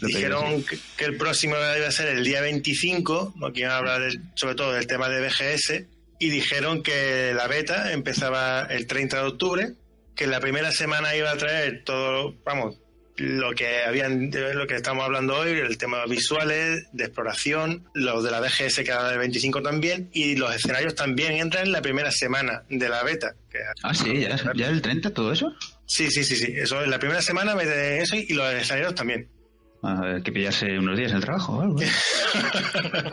lo 0.00 0.08
Dijeron 0.08 0.62
que, 0.64 0.78
que 0.96 1.04
el 1.04 1.16
próximo 1.16 1.54
iba 1.56 1.86
a 1.86 1.92
ser 1.92 2.08
el 2.08 2.24
día 2.24 2.40
25, 2.40 3.34
¿no? 3.36 3.52
que 3.52 3.60
iban 3.60 3.72
a 3.72 3.76
hablar 3.78 4.00
del- 4.02 4.20
sobre 4.34 4.54
todo 4.56 4.72
del 4.72 4.86
tema 4.88 5.08
de 5.08 5.20
BGS, 5.20 5.84
y 6.18 6.30
dijeron 6.30 6.82
que 6.82 7.32
la 7.36 7.46
beta 7.46 7.92
empezaba 7.92 8.62
el 8.70 8.86
30 8.86 9.18
de 9.18 9.28
octubre, 9.28 9.72
que 10.16 10.26
la 10.26 10.40
primera 10.40 10.72
semana 10.72 11.14
iba 11.14 11.30
a 11.30 11.36
traer 11.36 11.84
todo, 11.84 12.34
vamos, 12.44 12.78
lo 13.18 13.52
que 13.54 13.82
habían, 13.84 14.30
lo 14.54 14.66
que 14.66 14.74
estamos 14.76 15.04
hablando 15.04 15.36
hoy, 15.36 15.50
el 15.52 15.78
tema 15.78 16.04
visuales, 16.06 16.84
de 16.92 17.04
exploración, 17.04 17.88
los 17.94 18.22
de 18.24 18.30
la 18.30 18.40
BGS 18.40 18.76
que 18.84 18.90
era 18.90 19.10
el 19.12 19.18
25 19.18 19.62
también, 19.62 20.10
y 20.12 20.36
los 20.36 20.54
escenarios 20.54 20.94
también 20.94 21.32
entran 21.34 21.64
en 21.66 21.72
la 21.72 21.80
primera 21.80 22.10
semana 22.10 22.64
de 22.68 22.88
la 22.88 23.02
beta. 23.04 23.34
que- 23.50 23.58
Ah, 23.82 23.94
sí, 23.94 24.20
ya, 24.20 24.36
ya 24.54 24.68
el 24.68 24.82
30, 24.82 25.10
todo 25.14 25.32
eso. 25.32 25.54
Sí, 25.86 26.10
sí, 26.10 26.24
sí, 26.24 26.36
sí. 26.36 26.52
Eso 26.54 26.82
en 26.84 26.90
la 26.90 26.98
primera 26.98 27.22
semana 27.22 27.54
meten 27.54 28.02
eso 28.02 28.16
y 28.16 28.34
los 28.34 28.52
escenarios 28.52 28.94
también. 28.94 29.28
Que 30.24 30.32
pillarse 30.32 30.78
unos 30.78 30.96
días 30.96 31.10
en 31.12 31.18
el 31.18 31.22
trabajo 31.22 31.58
o 31.58 31.62
algo. 31.62 31.80
¿eh? 31.80 31.86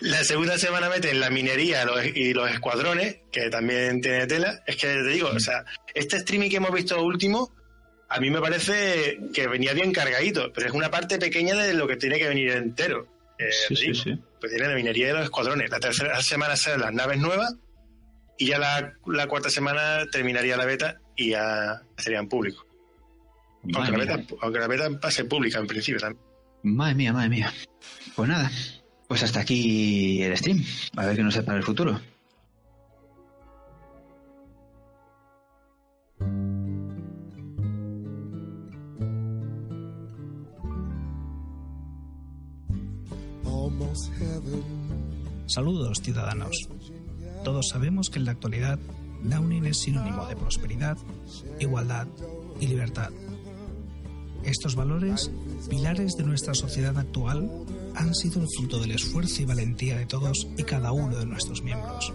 La 0.00 0.24
segunda 0.24 0.58
semana 0.58 0.88
meten 0.88 1.20
la 1.20 1.30
minería 1.30 1.84
los- 1.84 2.04
y 2.06 2.32
los 2.34 2.50
escuadrones, 2.50 3.16
que 3.30 3.50
también 3.50 4.00
tiene 4.00 4.26
tela. 4.26 4.62
Es 4.66 4.76
que 4.76 4.86
te 4.86 5.02
digo, 5.08 5.28
o 5.34 5.40
sea, 5.40 5.64
este 5.94 6.16
streaming 6.18 6.50
que 6.50 6.56
hemos 6.56 6.72
visto 6.72 7.02
último, 7.02 7.52
a 8.08 8.20
mí 8.20 8.30
me 8.30 8.40
parece 8.40 9.18
que 9.32 9.46
venía 9.48 9.72
bien 9.72 9.92
cargadito, 9.92 10.52
pero 10.52 10.66
es 10.68 10.72
una 10.72 10.90
parte 10.90 11.18
pequeña 11.18 11.54
de 11.54 11.74
lo 11.74 11.86
que 11.88 11.96
tiene 11.96 12.18
que 12.18 12.28
venir 12.28 12.50
entero. 12.52 13.06
Eh, 13.38 13.50
Sí, 13.68 13.94
sí. 13.94 14.18
Pues 14.40 14.52
tiene 14.52 14.68
la 14.68 14.74
minería 14.74 15.10
y 15.10 15.12
los 15.12 15.24
escuadrones. 15.24 15.70
La 15.70 15.80
tercera 15.80 16.20
semana 16.22 16.56
serán 16.56 16.80
las 16.80 16.92
naves 16.92 17.18
nuevas 17.18 17.54
y 18.38 18.46
ya 18.46 18.58
la, 18.58 18.94
la 19.06 19.26
cuarta 19.26 19.50
semana 19.50 20.04
terminaría 20.10 20.56
la 20.56 20.64
beta 20.64 21.00
y 21.16 21.30
ya 21.30 21.82
serían 21.96 22.28
públicos. 22.28 22.66
Aunque 23.74 23.92
la, 23.92 24.16
mía. 24.16 24.26
aunque 24.40 24.58
la 24.58 25.00
pase 25.00 25.24
pública 25.24 25.58
en 25.58 25.66
principio 25.66 26.00
también. 26.00 26.24
madre 26.62 26.94
mía, 26.94 27.12
madre 27.12 27.28
mía. 27.28 27.52
Pues 28.16 28.28
nada, 28.28 28.50
pues 29.08 29.22
hasta 29.22 29.40
aquí 29.40 30.22
el 30.22 30.36
stream. 30.36 30.64
A 30.96 31.06
ver 31.06 31.16
qué 31.16 31.22
nos 31.22 31.36
para 31.38 31.58
el 31.58 31.64
futuro. 31.64 32.00
Saludos, 45.46 46.00
ciudadanos. 46.00 46.68
Todos 47.44 47.68
sabemos 47.68 48.08
que 48.08 48.18
en 48.18 48.24
la 48.24 48.30
actualidad 48.32 48.78
Downing 49.22 49.66
es 49.66 49.80
sinónimo 49.80 50.26
de 50.26 50.34
prosperidad, 50.34 50.96
igualdad 51.60 52.06
y 52.58 52.68
libertad. 52.68 53.10
Estos 54.44 54.74
valores, 54.74 55.30
pilares 55.68 56.16
de 56.16 56.24
nuestra 56.24 56.54
sociedad 56.54 56.98
actual, 56.98 57.50
han 57.94 58.14
sido 58.14 58.40
el 58.40 58.48
fruto 58.48 58.78
del 58.80 58.92
esfuerzo 58.92 59.42
y 59.42 59.44
valentía 59.44 59.96
de 59.98 60.06
todos 60.06 60.48
y 60.56 60.62
cada 60.64 60.92
uno 60.92 61.16
de 61.16 61.26
nuestros 61.26 61.62
miembros. 61.62 62.12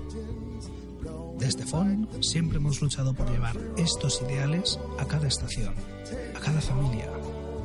Desde 1.38 1.66
FON 1.66 2.10
siempre 2.22 2.58
hemos 2.58 2.82
luchado 2.82 3.14
por 3.14 3.30
llevar 3.30 3.56
estos 3.78 4.22
ideales 4.22 4.80
a 5.00 5.06
cada 5.06 5.28
estación, 5.28 5.74
a 6.36 6.40
cada 6.40 6.60
familia, 6.62 7.10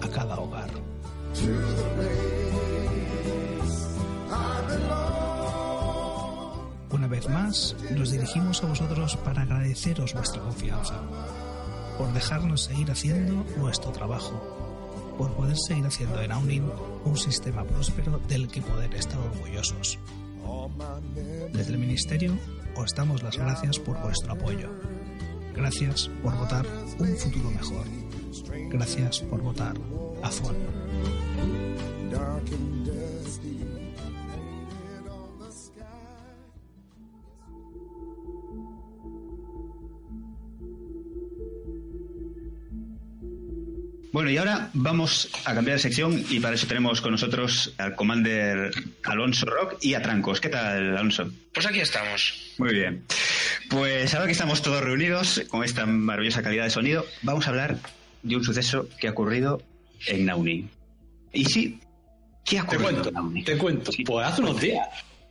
a 0.02 0.08
cada 0.08 0.38
hogar. 0.38 0.70
Una 6.90 7.06
vez 7.06 7.28
más, 7.28 7.74
nos 7.90 8.10
dirigimos 8.10 8.62
a 8.62 8.66
vosotros 8.66 9.16
para 9.16 9.42
agradeceros 9.42 10.12
vuestra 10.12 10.42
confianza, 10.42 11.00
por 12.02 12.12
dejarnos 12.12 12.64
seguir 12.64 12.90
haciendo 12.90 13.46
nuestro 13.56 13.92
trabajo, 13.92 14.32
por 15.16 15.30
poder 15.34 15.56
seguir 15.56 15.86
haciendo 15.86 16.20
en 16.20 16.32
Aunin 16.32 16.68
un 17.04 17.16
sistema 17.16 17.62
próspero 17.62 18.20
del 18.26 18.48
que 18.48 18.60
poder 18.60 18.92
estar 18.96 19.20
orgullosos. 19.20 20.00
Desde 21.52 21.72
el 21.72 21.78
Ministerio 21.78 22.36
os 22.74 22.92
damos 22.92 23.22
las 23.22 23.38
gracias 23.38 23.78
por 23.78 24.02
vuestro 24.02 24.32
apoyo. 24.32 24.68
Gracias 25.54 26.10
por 26.24 26.36
votar 26.36 26.66
un 26.98 27.16
futuro 27.16 27.52
mejor. 27.52 27.86
Gracias 28.68 29.20
por 29.20 29.40
votar 29.40 29.76
a 30.24 30.30
FON. 30.32 30.56
Bueno, 44.12 44.30
y 44.30 44.36
ahora 44.36 44.68
vamos 44.74 45.30
a 45.46 45.54
cambiar 45.54 45.78
de 45.78 45.82
sección 45.82 46.22
y 46.28 46.38
para 46.38 46.54
eso 46.54 46.66
tenemos 46.66 47.00
con 47.00 47.12
nosotros 47.12 47.72
al 47.78 47.94
Commander 47.94 48.70
Alonso 49.04 49.46
Rock 49.46 49.76
y 49.80 49.94
a 49.94 50.02
Trancos. 50.02 50.38
¿Qué 50.38 50.50
tal, 50.50 50.96
Alonso? 50.96 51.30
Pues 51.54 51.64
aquí 51.66 51.80
estamos. 51.80 52.52
Muy 52.58 52.74
bien. 52.74 53.04
Pues 53.70 54.12
ahora 54.12 54.26
que 54.26 54.32
estamos 54.32 54.60
todos 54.60 54.82
reunidos 54.82 55.42
con 55.48 55.64
esta 55.64 55.86
maravillosa 55.86 56.42
calidad 56.42 56.64
de 56.64 56.70
sonido, 56.70 57.06
vamos 57.22 57.46
a 57.46 57.50
hablar 57.50 57.78
de 58.22 58.36
un 58.36 58.44
suceso 58.44 58.86
que 59.00 59.08
ha 59.08 59.12
ocurrido 59.12 59.62
en 60.06 60.26
Nauni. 60.26 60.68
Y 61.32 61.46
sí, 61.46 61.80
¿qué 62.44 62.58
ha 62.58 62.66
Te 62.66 62.76
ocurrido 62.76 62.90
cuento, 63.02 63.08
en 63.08 63.14
Nauni? 63.14 63.44
te 63.44 63.56
cuento. 63.56 63.90
Pues 64.04 64.26
hace 64.26 64.42
unos 64.42 64.60
días 64.60 64.86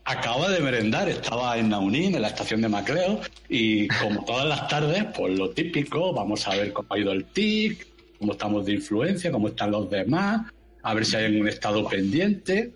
acaba 0.06 0.50
de 0.50 0.60
merendar, 0.60 1.08
estaba 1.08 1.56
en 1.60 1.70
Naunín, 1.70 2.16
en 2.16 2.22
la 2.24 2.30
estación 2.30 2.60
de 2.62 2.68
Macleo, 2.68 3.22
y 3.48 3.88
como 3.88 4.26
todas 4.26 4.48
las 4.48 4.68
tardes, 4.68 5.06
pues 5.16 5.38
lo 5.38 5.52
típico, 5.52 6.12
vamos 6.14 6.48
a 6.48 6.56
ver 6.56 6.74
cómo 6.74 6.92
ha 6.92 6.98
ido 6.98 7.12
el 7.12 7.26
TIC, 7.26 7.88
cómo 8.22 8.34
estamos 8.34 8.65
de 8.67 8.74
influencia, 8.74 9.32
cómo 9.32 9.47
están 9.47 9.72
los 9.72 9.89
demás, 9.89 10.51
a 10.84 10.93
ver 10.93 11.05
si 11.05 11.15
hay 11.15 11.26
algún 11.26 11.47
estado 11.47 11.88
pendiente. 11.89 12.72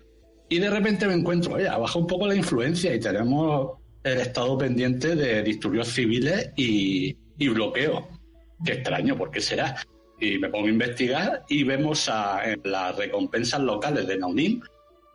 Y 0.48 0.58
de 0.58 0.68
repente 0.68 1.06
me 1.06 1.14
encuentro, 1.14 1.54
oye, 1.54 1.68
baja 1.68 1.98
un 1.98 2.06
poco 2.06 2.26
la 2.26 2.34
influencia 2.34 2.92
y 2.92 2.98
tenemos 2.98 3.78
el 4.02 4.18
estado 4.18 4.58
pendiente 4.58 5.14
de 5.14 5.44
disturbios 5.44 5.86
civiles 5.88 6.50
y, 6.56 7.16
y 7.38 7.48
bloqueo. 7.48 8.08
Qué 8.64 8.72
extraño, 8.72 9.16
¿por 9.16 9.30
qué 9.30 9.40
será? 9.40 9.76
Y 10.20 10.36
me 10.38 10.48
pongo 10.48 10.66
a 10.66 10.70
investigar 10.70 11.44
y 11.48 11.62
vemos 11.62 12.08
a, 12.08 12.40
en 12.50 12.60
las 12.64 12.96
recompensas 12.96 13.60
locales 13.60 14.06
de 14.08 14.18
Naunín 14.18 14.62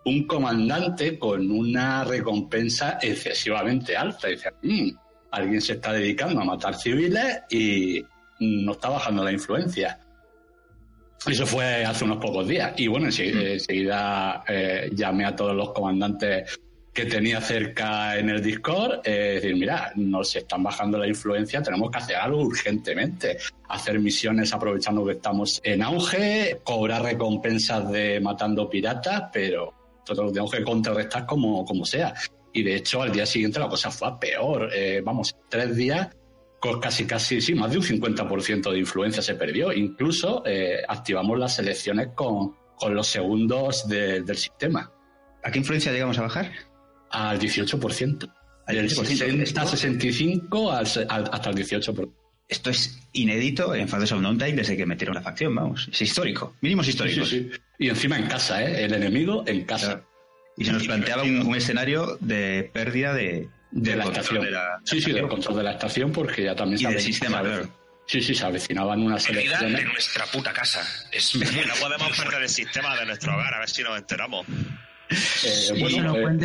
un 0.06 0.26
comandante 0.26 1.20
con 1.20 1.52
una 1.52 2.06
recompensa 2.06 3.00
excesivamente 3.02 3.98
alta. 3.98 4.30
Y 4.30 4.32
dice, 4.32 4.50
"Mm, 4.64 4.90
alguien 5.32 5.62
se 5.62 5.74
está 5.74 5.92
dedicando 5.92 6.40
a 6.40 6.46
matar 6.46 6.76
civiles 6.76 7.42
y 7.50 8.02
no 8.42 8.72
está 8.74 8.90
bajando 8.90 9.24
la 9.24 9.32
influencia. 9.32 10.00
Eso 11.28 11.46
fue 11.46 11.86
hace 11.86 12.04
unos 12.04 12.18
pocos 12.18 12.48
días. 12.48 12.74
Y 12.78 12.88
bueno, 12.88 13.08
ense- 13.08 13.54
enseguida 13.54 14.44
eh, 14.48 14.90
llamé 14.94 15.26
a 15.26 15.36
todos 15.36 15.56
los 15.56 15.72
comandantes 15.72 16.60
que 16.94 17.06
tenía 17.06 17.40
cerca 17.40 18.18
en 18.18 18.30
el 18.30 18.42
Discord, 18.44 19.00
eh, 19.06 19.36
decir, 19.36 19.56
mira, 19.56 19.94
nos 19.96 20.36
están 20.36 20.62
bajando 20.62 20.98
la 20.98 21.08
influencia, 21.08 21.62
tenemos 21.62 21.90
que 21.90 22.00
hacer 22.00 22.16
algo 22.18 22.42
urgentemente, 22.42 23.38
hacer 23.70 23.98
misiones 24.00 24.52
aprovechando 24.52 25.06
que 25.06 25.14
estamos 25.14 25.62
en 25.64 25.84
auge, 25.84 26.60
cobrar 26.64 27.04
recompensas 27.04 27.90
de 27.92 28.20
matando 28.20 28.70
piratas, 28.70 29.26
pero 29.32 29.74
nosotros 30.02 30.26
lo 30.26 30.32
tenemos 30.34 30.52
que 30.52 30.64
contrarrestar 30.64 31.26
como, 31.26 31.64
como 31.64 31.86
sea. 31.86 32.14
Y 32.52 32.64
de 32.64 32.76
hecho, 32.76 33.02
al 33.02 33.14
día 33.14 33.26
siguiente 33.26 33.60
la 33.60 33.70
cosa 33.70 33.90
fue 33.90 34.10
a 34.10 34.20
peor. 34.20 34.70
Eh, 34.76 35.02
vamos, 35.02 35.34
tres 35.48 35.74
días 35.74 36.10
casi, 36.80 37.06
casi, 37.06 37.42
sí, 37.42 37.56
más 37.56 37.72
de 37.72 37.78
un 37.78 37.84
50% 37.84 38.72
de 38.72 38.80
influencia 38.80 39.22
se 39.22 39.36
perdió. 39.36 39.74
Incluso 39.74 40.44
eh, 40.46 40.82
activamos 40.88 41.38
las 41.40 41.56
selecciones 41.56 42.10
con, 42.16 42.54
con 42.78 42.94
los 42.96 43.08
segundos 43.08 43.88
de- 43.88 44.22
del 44.22 44.38
sistema, 44.38 44.92
¿A 45.44 45.50
qué 45.52 45.58
influencia 45.58 45.92
llegamos 45.92 46.20
a 46.20 46.22
bajar? 46.22 46.52
al 47.10 47.40
18%. 47.40 48.32
Al 48.68 48.76
Del 48.76 48.88
18%. 48.90 49.06
60 49.06 49.66
65 49.66 50.72
al, 50.72 50.86
se- 50.88 51.06
al- 51.10 51.30
hasta 51.32 51.50
el 51.50 51.56
18%. 51.58 52.10
Esto 52.48 52.70
es 52.70 53.00
inédito 53.14 53.74
en 53.74 53.88
Fathers 53.88 54.12
of 54.12 54.22
Downtime 54.22 54.54
desde 54.54 54.76
que 54.78 54.86
metieron 54.86 55.16
la 55.16 55.22
facción, 55.22 55.56
vamos. 55.56 55.90
Es 55.92 56.02
histórico. 56.02 56.56
Mínimos 56.62 56.88
históricos. 56.88 57.30
Sí, 57.30 57.44
sí, 57.44 57.50
sí. 57.54 57.62
Y 57.80 57.90
encima 57.90 58.18
en 58.20 58.28
casa, 58.28 58.62
¿eh? 58.64 58.84
El 58.86 58.94
enemigo 58.94 59.44
en 59.48 59.64
casa. 59.66 60.04
Y 60.58 60.66
se 60.66 60.74
nos 60.74 60.84
planteaba 60.86 61.24
un, 61.24 61.40
un 61.48 61.56
escenario 61.56 62.18
de 62.20 62.70
pérdida 62.74 63.14
de, 63.14 63.48
De 63.72 63.96
la 63.96 64.04
control 64.04 64.22
estación. 64.24 64.46
de 64.46 64.52
la- 64.52 64.80
sí, 64.84 65.02
sí, 65.02 65.12
del 65.12 65.28
control 65.28 65.58
de 65.58 65.64
la 65.64 65.72
estación, 65.72 66.12
porque 66.12 66.44
ya 66.44 66.56
también 66.56 66.80
Y 66.80 66.84
se 66.84 66.90
del 66.90 67.02
sistema, 67.02 67.42
claro. 67.42 67.70
Sí, 68.08 68.22
sí, 68.22 68.36
se 68.36 68.46
avecinaban 68.46 69.02
unas 69.02 69.26
Pérdida 69.26 69.60
de 69.60 69.66
elecciones. 69.68 69.86
nuestra 69.94 70.26
puta 70.26 70.52
casa. 70.52 70.82
Es 71.12 71.34
No 71.36 71.74
podemos 71.80 72.18
perder 72.18 72.42
el 72.44 72.50
sistema 72.50 72.98
de 72.98 73.06
nuestro 73.06 73.34
hogar, 73.34 73.54
a 73.54 73.60
ver 73.60 73.70
si 73.70 73.84
nos 73.84 73.98
enteramos. 73.98 74.46
Eh, 75.10 75.78
bueno, 75.80 76.16
eh, 76.16 76.38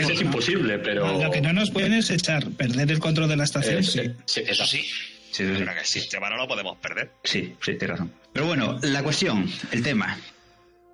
es, 0.00 0.10
es 0.10 0.20
imposible, 0.20 0.78
pero. 0.78 1.20
Lo 1.22 1.30
que 1.30 1.40
no 1.40 1.52
nos 1.52 1.70
pueden 1.70 1.94
es 1.94 2.10
echar, 2.10 2.48
perder 2.50 2.90
el 2.90 2.98
control 2.98 3.28
de 3.28 3.36
la 3.36 3.44
estación. 3.44 3.78
eh, 3.78 3.82
sí. 3.82 4.00
sí, 4.00 4.14
sí, 4.26 4.42
Eso 4.46 4.66
sí. 4.66 4.78
Sí, 4.82 4.92
sí, 5.30 5.44
sí. 5.46 5.54
Pero 5.58 5.72
que 5.74 5.80
el 5.80 5.86
sistema 5.86 6.28
no 6.28 6.36
lo 6.36 6.48
podemos 6.48 6.76
perder. 6.78 7.12
Sí, 7.24 7.54
sí, 7.60 7.74
tienes 7.74 7.90
razón. 7.90 8.12
Pero 8.32 8.46
bueno, 8.46 8.78
la 8.82 9.02
cuestión, 9.02 9.48
el 9.70 9.82
tema. 9.82 10.18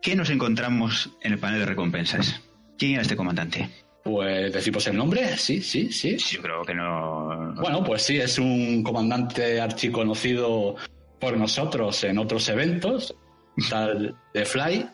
¿Qué 0.03 0.15
nos 0.15 0.29
encontramos 0.31 1.11
en 1.23 1.33
el 1.33 1.39
panel 1.39 1.61
de 1.61 1.67
recompensas? 1.67 2.41
¿Quién 2.79 2.93
era 2.93 3.03
este 3.03 3.17
comandante? 3.17 3.69
Pues 4.07 4.53
decimos 4.53 4.87
el 4.87 4.97
nombre, 4.97 5.37
sí, 5.37 5.61
sí, 5.61 5.91
sí. 5.91 6.17
Yo 6.17 6.41
creo 6.41 6.63
que 6.63 6.73
no. 6.73 7.53
Bueno, 7.57 7.83
pues 7.83 8.03
sí, 8.03 8.19
es 8.19 8.39
un 8.39 8.85
comandante 8.85 9.61
archiconocido 9.61 10.77
por 11.19 11.37
nosotros 11.37 12.05
en 12.05 12.17
otros 12.19 12.49
eventos, 12.49 13.17
tal 13.69 14.15
de 14.33 14.45
Fly. 14.45 14.87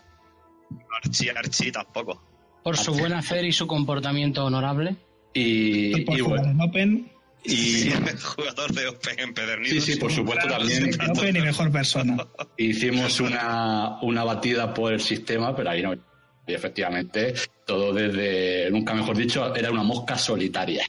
Archie, 1.04 1.30
Archie 1.30 1.70
tampoco. 1.70 2.22
Por 2.64 2.78
su 2.78 2.94
buen 2.94 3.12
hacer 3.12 3.44
y 3.44 3.52
su 3.52 3.66
comportamiento 3.66 4.46
honorable. 4.46 4.96
Y, 5.34 6.00
por 6.06 6.16
y 6.16 6.20
jugar 6.20 6.38
bueno, 6.40 6.52
en 6.52 6.70
Open, 6.70 7.12
y, 7.44 7.90
Jugador 8.22 8.72
de 8.72 8.88
Open 8.88 9.20
empedernido. 9.20 9.74
sí, 9.74 9.92
sí, 9.92 9.98
por 9.98 10.10
supuesto 10.10 10.46
Claro, 10.46 10.66
también 10.66 11.10
Open 11.10 11.36
y 11.36 11.40
mejor 11.42 11.70
persona. 11.70 12.16
hicimos 12.56 13.20
una, 13.20 13.98
una 14.00 14.24
batida 14.24 14.72
por 14.72 14.94
el 14.94 15.00
sistema, 15.00 15.54
pero 15.54 15.68
ahí 15.68 15.82
no. 15.82 15.92
Y 16.46 16.54
efectivamente, 16.54 17.34
todo 17.66 17.92
desde, 17.92 18.70
nunca 18.70 18.94
mejor 18.94 19.16
dicho, 19.16 19.54
era 19.54 19.70
una 19.70 19.82
mosca 19.82 20.16
solitaria. 20.18 20.84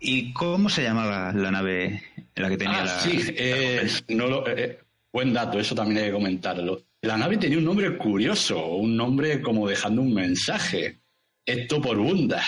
¿Y 0.00 0.32
cómo 0.32 0.68
se 0.68 0.82
llamaba 0.82 1.32
la 1.32 1.50
nave 1.50 2.02
en 2.34 2.42
la 2.42 2.48
que 2.48 2.56
tenía 2.56 2.82
Ah, 2.82 2.84
la. 2.84 3.00
sí, 3.00 3.18
eh, 3.36 3.88
no 4.08 4.26
lo- 4.26 4.46
eh, 4.48 4.78
buen 5.12 5.32
dato, 5.32 5.58
eso 5.58 5.74
también 5.74 5.98
hay 5.98 6.06
que 6.06 6.12
comentarlo. 6.12 6.82
La 7.02 7.16
nave 7.16 7.36
tenía 7.38 7.58
un 7.58 7.64
nombre 7.64 7.96
curioso, 7.96 8.64
un 8.76 8.96
nombre 8.96 9.40
como 9.40 9.66
dejando 9.68 10.02
un 10.02 10.12
mensaje. 10.14 11.00
Esto 11.46 11.80
por 11.80 11.96
Bunda. 11.96 12.42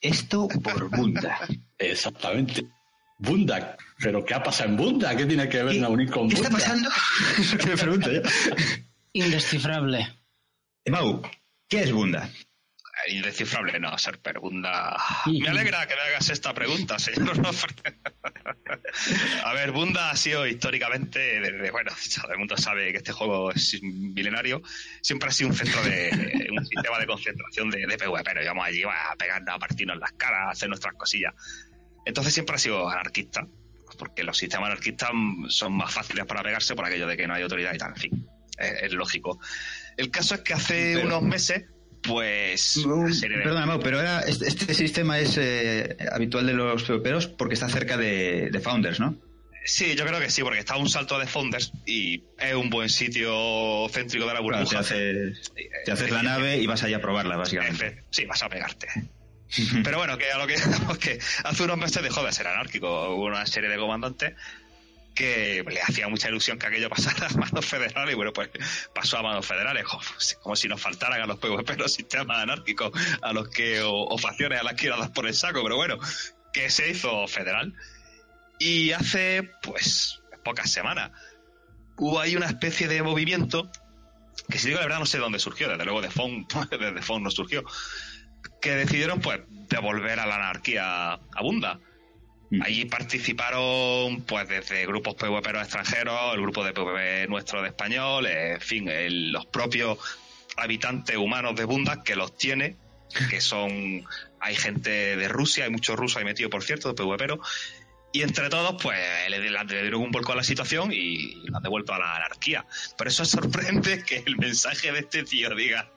Esto 0.00 0.48
por 0.62 0.88
Bunda. 0.90 1.38
Exactamente. 1.78 2.64
Bunda. 3.18 3.76
¿Pero 3.98 4.24
qué 4.24 4.34
ha 4.34 4.42
pasado 4.42 4.70
en 4.70 4.76
Bunda? 4.76 5.16
¿Qué 5.16 5.26
tiene 5.26 5.48
que 5.48 5.62
ver 5.64 5.74
¿Qué- 5.74 5.80
Nauní 5.80 6.06
con 6.06 6.28
¿Qué 6.28 6.36
está 6.36 6.48
Bunda? 6.50 6.64
pasando? 6.64 6.90
Me 7.66 7.76
pregunto 7.76 8.12
yo. 8.12 8.20
Indescifrable. 9.12 10.06
Mau, 10.90 11.20
¿qué 11.68 11.82
es 11.82 11.92
Bunda? 11.92 12.30
Indescifrable, 13.06 13.78
no, 13.78 13.96
ser 13.96 14.18
Bunda. 14.40 14.96
Me 15.26 15.48
alegra 15.48 15.86
que 15.86 15.94
me 15.94 16.00
hagas 16.00 16.30
esta 16.30 16.52
pregunta, 16.52 16.98
señor. 16.98 17.40
A 19.44 19.52
ver, 19.52 19.70
Bunda 19.70 20.10
ha 20.10 20.16
sido 20.16 20.46
históricamente, 20.46 21.40
desde, 21.40 21.70
bueno, 21.70 21.92
todo 22.20 22.32
el 22.32 22.38
mundo 22.38 22.56
sabe 22.56 22.90
que 22.90 22.98
este 22.98 23.12
juego 23.12 23.52
es 23.52 23.80
milenario, 23.82 24.62
siempre 25.00 25.28
ha 25.28 25.32
sido 25.32 25.50
un 25.50 25.56
centro 25.56 25.82
de, 25.84 26.48
un 26.58 26.66
sistema 26.66 26.98
de 26.98 27.06
concentración 27.06 27.70
de, 27.70 27.86
de 27.86 27.98
PvP, 27.98 28.24
pero 28.24 28.42
íbamos 28.42 28.66
allí 28.66 28.82
a 28.82 29.14
pegarnos, 29.16 29.54
a 29.54 29.58
partirnos 29.58 29.98
las 29.98 30.12
caras, 30.12 30.48
a 30.48 30.50
hacer 30.50 30.68
nuestras 30.68 30.94
cosillas. 30.94 31.34
Entonces 32.04 32.34
siempre 32.34 32.56
ha 32.56 32.58
sido 32.58 32.88
anarquista, 32.88 33.46
porque 33.96 34.24
los 34.24 34.36
sistemas 34.36 34.70
anarquistas 34.70 35.10
son 35.48 35.72
más 35.74 35.94
fáciles 35.94 36.26
para 36.26 36.42
pegarse 36.42 36.74
por 36.74 36.84
aquello 36.84 37.06
de 37.06 37.16
que 37.16 37.26
no 37.26 37.34
hay 37.34 37.42
autoridad 37.42 37.74
y 37.74 37.78
tal, 37.78 37.90
en 37.90 37.96
fin, 37.96 38.28
es, 38.58 38.82
es 38.82 38.92
lógico. 38.92 39.38
El 39.98 40.10
caso 40.10 40.34
es 40.36 40.40
que 40.40 40.54
hace 40.54 40.92
Pero- 40.94 41.06
unos 41.08 41.22
meses, 41.22 41.64
pues, 42.02 42.74
de- 43.20 43.28
Perdona, 43.28 43.66
Mau, 43.66 43.80
pero 43.80 44.00
era, 44.00 44.20
este, 44.20 44.48
este 44.48 44.72
sistema 44.72 45.18
es 45.18 45.36
eh, 45.38 45.96
habitual 46.12 46.46
de 46.46 46.54
los 46.54 46.82
PvPeros 46.84 47.26
porque 47.26 47.54
está 47.54 47.68
cerca 47.68 47.96
de, 47.98 48.48
de 48.50 48.60
Founders, 48.60 49.00
¿no? 49.00 49.16
Sí, 49.64 49.94
yo 49.96 50.06
creo 50.06 50.18
que 50.18 50.30
sí, 50.30 50.42
porque 50.42 50.60
está 50.60 50.74
a 50.74 50.78
un 50.78 50.88
salto 50.88 51.18
de 51.18 51.26
Founders 51.26 51.72
y 51.84 52.22
es 52.38 52.54
un 52.54 52.70
buen 52.70 52.88
sitio 52.88 53.86
céntrico 53.92 54.24
de 54.26 54.32
la 54.32 54.40
Claro, 54.40 54.56
te 54.56 54.76
burbuja. 54.76 54.78
haces, 54.78 55.52
te 55.84 55.92
haces 55.92 56.10
la 56.10 56.22
nave 56.22 56.56
y 56.56 56.66
vas 56.66 56.82
allá 56.84 56.96
a 56.96 57.00
probarla, 57.00 57.36
básicamente. 57.36 57.86
Efe- 57.86 58.04
Sí, 58.10 58.24
vas 58.24 58.42
a 58.42 58.48
pegarte. 58.48 58.86
Pero 59.84 59.98
bueno, 59.98 60.16
que 60.16 60.30
a 60.30 60.38
lo 60.38 60.46
que, 60.46 60.54
que 61.00 61.18
hace 61.44 61.62
unos 61.64 61.76
meses 61.76 62.02
dejó 62.02 62.22
de 62.24 62.32
ser 62.32 62.46
anárquico. 62.46 63.10
Hubo 63.14 63.26
una 63.26 63.44
serie 63.44 63.68
de 63.68 63.76
comandantes 63.76 64.34
que 65.18 65.64
le 65.68 65.82
hacía 65.82 66.06
mucha 66.06 66.28
ilusión 66.28 66.60
que 66.60 66.68
aquello 66.68 66.88
pasara 66.88 67.26
a 67.26 67.30
manos 67.30 67.66
federales 67.66 68.12
y 68.12 68.14
bueno, 68.14 68.32
pues 68.32 68.50
pasó 68.94 69.18
a 69.18 69.22
manos 69.22 69.44
federales, 69.44 69.84
como 70.40 70.54
si 70.54 70.68
nos 70.68 70.80
faltaran 70.80 71.20
a 71.20 71.26
los 71.26 71.40
PvP 71.40 71.76
los 71.76 71.92
sistemas 71.92 72.38
anárquicos 72.38 72.92
a 73.20 73.32
los 73.32 73.48
que, 73.48 73.82
o, 73.82 73.92
o 73.92 74.16
facciones 74.16 74.60
a 74.60 74.62
las 74.62 74.74
que 74.74 74.88
dar 74.88 75.12
por 75.12 75.26
el 75.26 75.34
saco, 75.34 75.60
pero 75.64 75.74
bueno, 75.74 75.98
que 76.52 76.70
se 76.70 76.88
hizo 76.88 77.26
federal. 77.26 77.74
Y 78.60 78.92
hace, 78.92 79.50
pues, 79.60 80.22
pocas 80.44 80.70
semanas, 80.70 81.10
hubo 81.96 82.20
ahí 82.20 82.36
una 82.36 82.46
especie 82.46 82.86
de 82.86 83.02
movimiento 83.02 83.68
que 84.48 84.60
si 84.60 84.68
digo 84.68 84.78
la 84.78 84.86
verdad 84.86 85.00
no 85.00 85.06
sé 85.06 85.16
de 85.16 85.24
dónde 85.24 85.40
surgió, 85.40 85.68
desde 85.68 85.84
luego 85.84 86.00
de 86.00 86.10
Fon, 86.10 86.46
desde 86.70 87.02
Fon 87.02 87.24
no 87.24 87.30
surgió, 87.32 87.64
que 88.62 88.76
decidieron 88.76 89.20
pues 89.20 89.40
devolver 89.48 90.20
a 90.20 90.26
la 90.26 90.36
anarquía 90.36 91.14
a 91.14 91.42
Bunda. 91.42 91.80
Allí 92.62 92.86
participaron 92.86 94.22
pues 94.22 94.48
desde 94.48 94.86
grupos 94.86 95.14
PvP 95.14 95.50
extranjeros, 95.50 96.34
el 96.34 96.40
grupo 96.40 96.64
de 96.64 96.72
PvP 96.72 97.26
nuestro 97.28 97.60
de 97.62 97.68
español, 97.68 98.26
en 98.26 98.60
fin, 98.60 98.88
el- 98.88 99.32
los 99.32 99.46
propios 99.46 99.98
habitantes 100.56 101.16
humanos 101.16 101.54
de 101.56 101.64
Bunda 101.64 102.02
que 102.02 102.16
los 102.16 102.36
tiene, 102.38 102.76
que 103.30 103.40
son 103.40 104.02
hay 104.40 104.54
gente 104.54 105.16
de 105.16 105.28
Rusia, 105.28 105.64
hay 105.64 105.70
muchos 105.70 105.96
rusos 105.96 106.16
ahí 106.18 106.24
metidos 106.24 106.50
por 106.50 106.64
cierto, 106.64 106.88
de 106.88 106.94
PvP, 106.94 107.38
y 108.12 108.22
entre 108.22 108.48
todos, 108.48 108.82
pues 108.82 108.98
le, 109.28 109.38
le- 109.38 109.64
dieron 109.66 110.00
un 110.00 110.10
volco 110.10 110.32
a 110.32 110.36
la 110.36 110.42
situación 110.42 110.90
y 110.92 111.34
lo 111.46 111.58
han 111.58 111.62
devuelto 111.62 111.92
a 111.92 111.98
la 111.98 112.16
anarquía. 112.16 112.64
Por 112.96 113.06
eso 113.08 113.26
sorprende 113.26 114.02
que 114.04 114.22
el 114.26 114.38
mensaje 114.38 114.90
de 114.90 115.00
este 115.00 115.22
tío 115.24 115.54
diga 115.54 115.90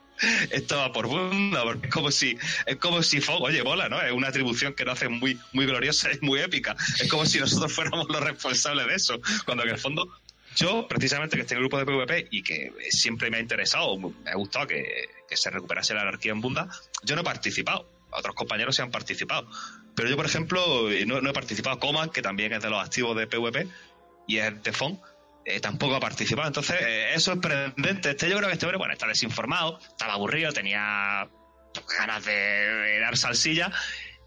esto 0.50 0.78
va 0.78 0.92
por 0.92 1.08
bunda, 1.08 1.64
porque 1.64 1.88
es 1.88 1.94
como 1.94 2.12
si, 2.12 2.38
es 2.66 2.76
como 2.78 3.02
si 3.04 3.22
oye, 3.40 3.62
bola, 3.62 3.90
¿no? 3.90 4.02
Es 4.02 4.12
una 4.12 4.28
atribución 4.28 4.74
que 4.74 4.86
nos 4.86 4.94
hace 4.94 5.10
muy, 5.10 5.40
muy 5.54 5.66
gloriosa 5.66 6.10
y 6.22 6.26
muy 6.26 6.40
épica. 6.40 6.76
Es 7.00 7.10
como 7.10 7.26
si 7.26 7.40
nosotros 7.40 7.72
fuéramos 7.72 8.08
los 8.10 8.22
responsables 8.22 8.88
de 8.88 8.96
eso. 8.96 9.22
Cuando 9.46 9.64
en 9.64 9.70
el 9.70 9.78
fondo, 9.78 10.10
yo, 10.56 10.88
precisamente 10.88 11.36
que 11.36 11.42
estoy 11.42 11.56
en 11.56 11.64
el 11.64 11.70
grupo 11.70 11.80
de 11.80 11.86
PvP 11.86 12.28
y 12.32 12.44
que 12.44 12.72
siempre 12.90 13.30
me 13.30 13.38
ha 13.38 13.40
interesado, 13.40 13.98
me 13.98 14.32
ha 14.32 14.36
gustado 14.36 14.68
que, 14.68 15.10
se 15.32 15.50
recuperase 15.50 15.94
la 15.94 16.02
anarquía 16.02 16.34
en 16.34 16.42
bunda, 16.42 16.68
yo 17.04 17.16
no 17.16 17.22
he 17.22 17.26
participado. 17.26 17.90
Otros 18.14 18.36
compañeros 18.36 18.76
se 18.76 18.82
han 18.82 18.92
participado. 18.92 19.50
Pero 19.96 20.10
yo, 20.10 20.18
por 20.18 20.26
ejemplo, 20.26 20.90
no, 21.06 21.22
no 21.22 21.30
he 21.30 21.34
participado. 21.34 21.80
Coman, 21.80 22.10
que 22.10 22.22
también 22.22 22.52
es 22.52 22.62
de 22.62 22.70
los 22.70 22.84
activos 22.84 23.16
de 23.16 23.28
PvP 23.28 23.70
y 24.28 24.38
es 24.38 24.62
de 24.62 24.74
FON, 24.74 25.00
eh, 25.46 25.60
tampoco 25.60 25.96
ha 25.96 26.00
participado. 26.00 26.48
Entonces, 26.48 26.78
eh, 26.82 27.14
es 27.16 27.24
sorprendente. 27.24 28.12
Este, 28.12 28.30
yo 28.30 28.38
creo 28.38 28.48
que 28.48 28.54
este 28.54 28.66
hombre, 28.66 28.78
bueno, 28.78 28.94
está 28.94 29.08
desinformado, 29.08 29.80
estaba 29.80 30.14
aburrido, 30.14 30.52
tenía 30.54 31.28
ganas 31.98 32.26
de, 32.26 32.34
de 32.34 33.00
dar 33.00 33.16
salsilla 33.18 33.72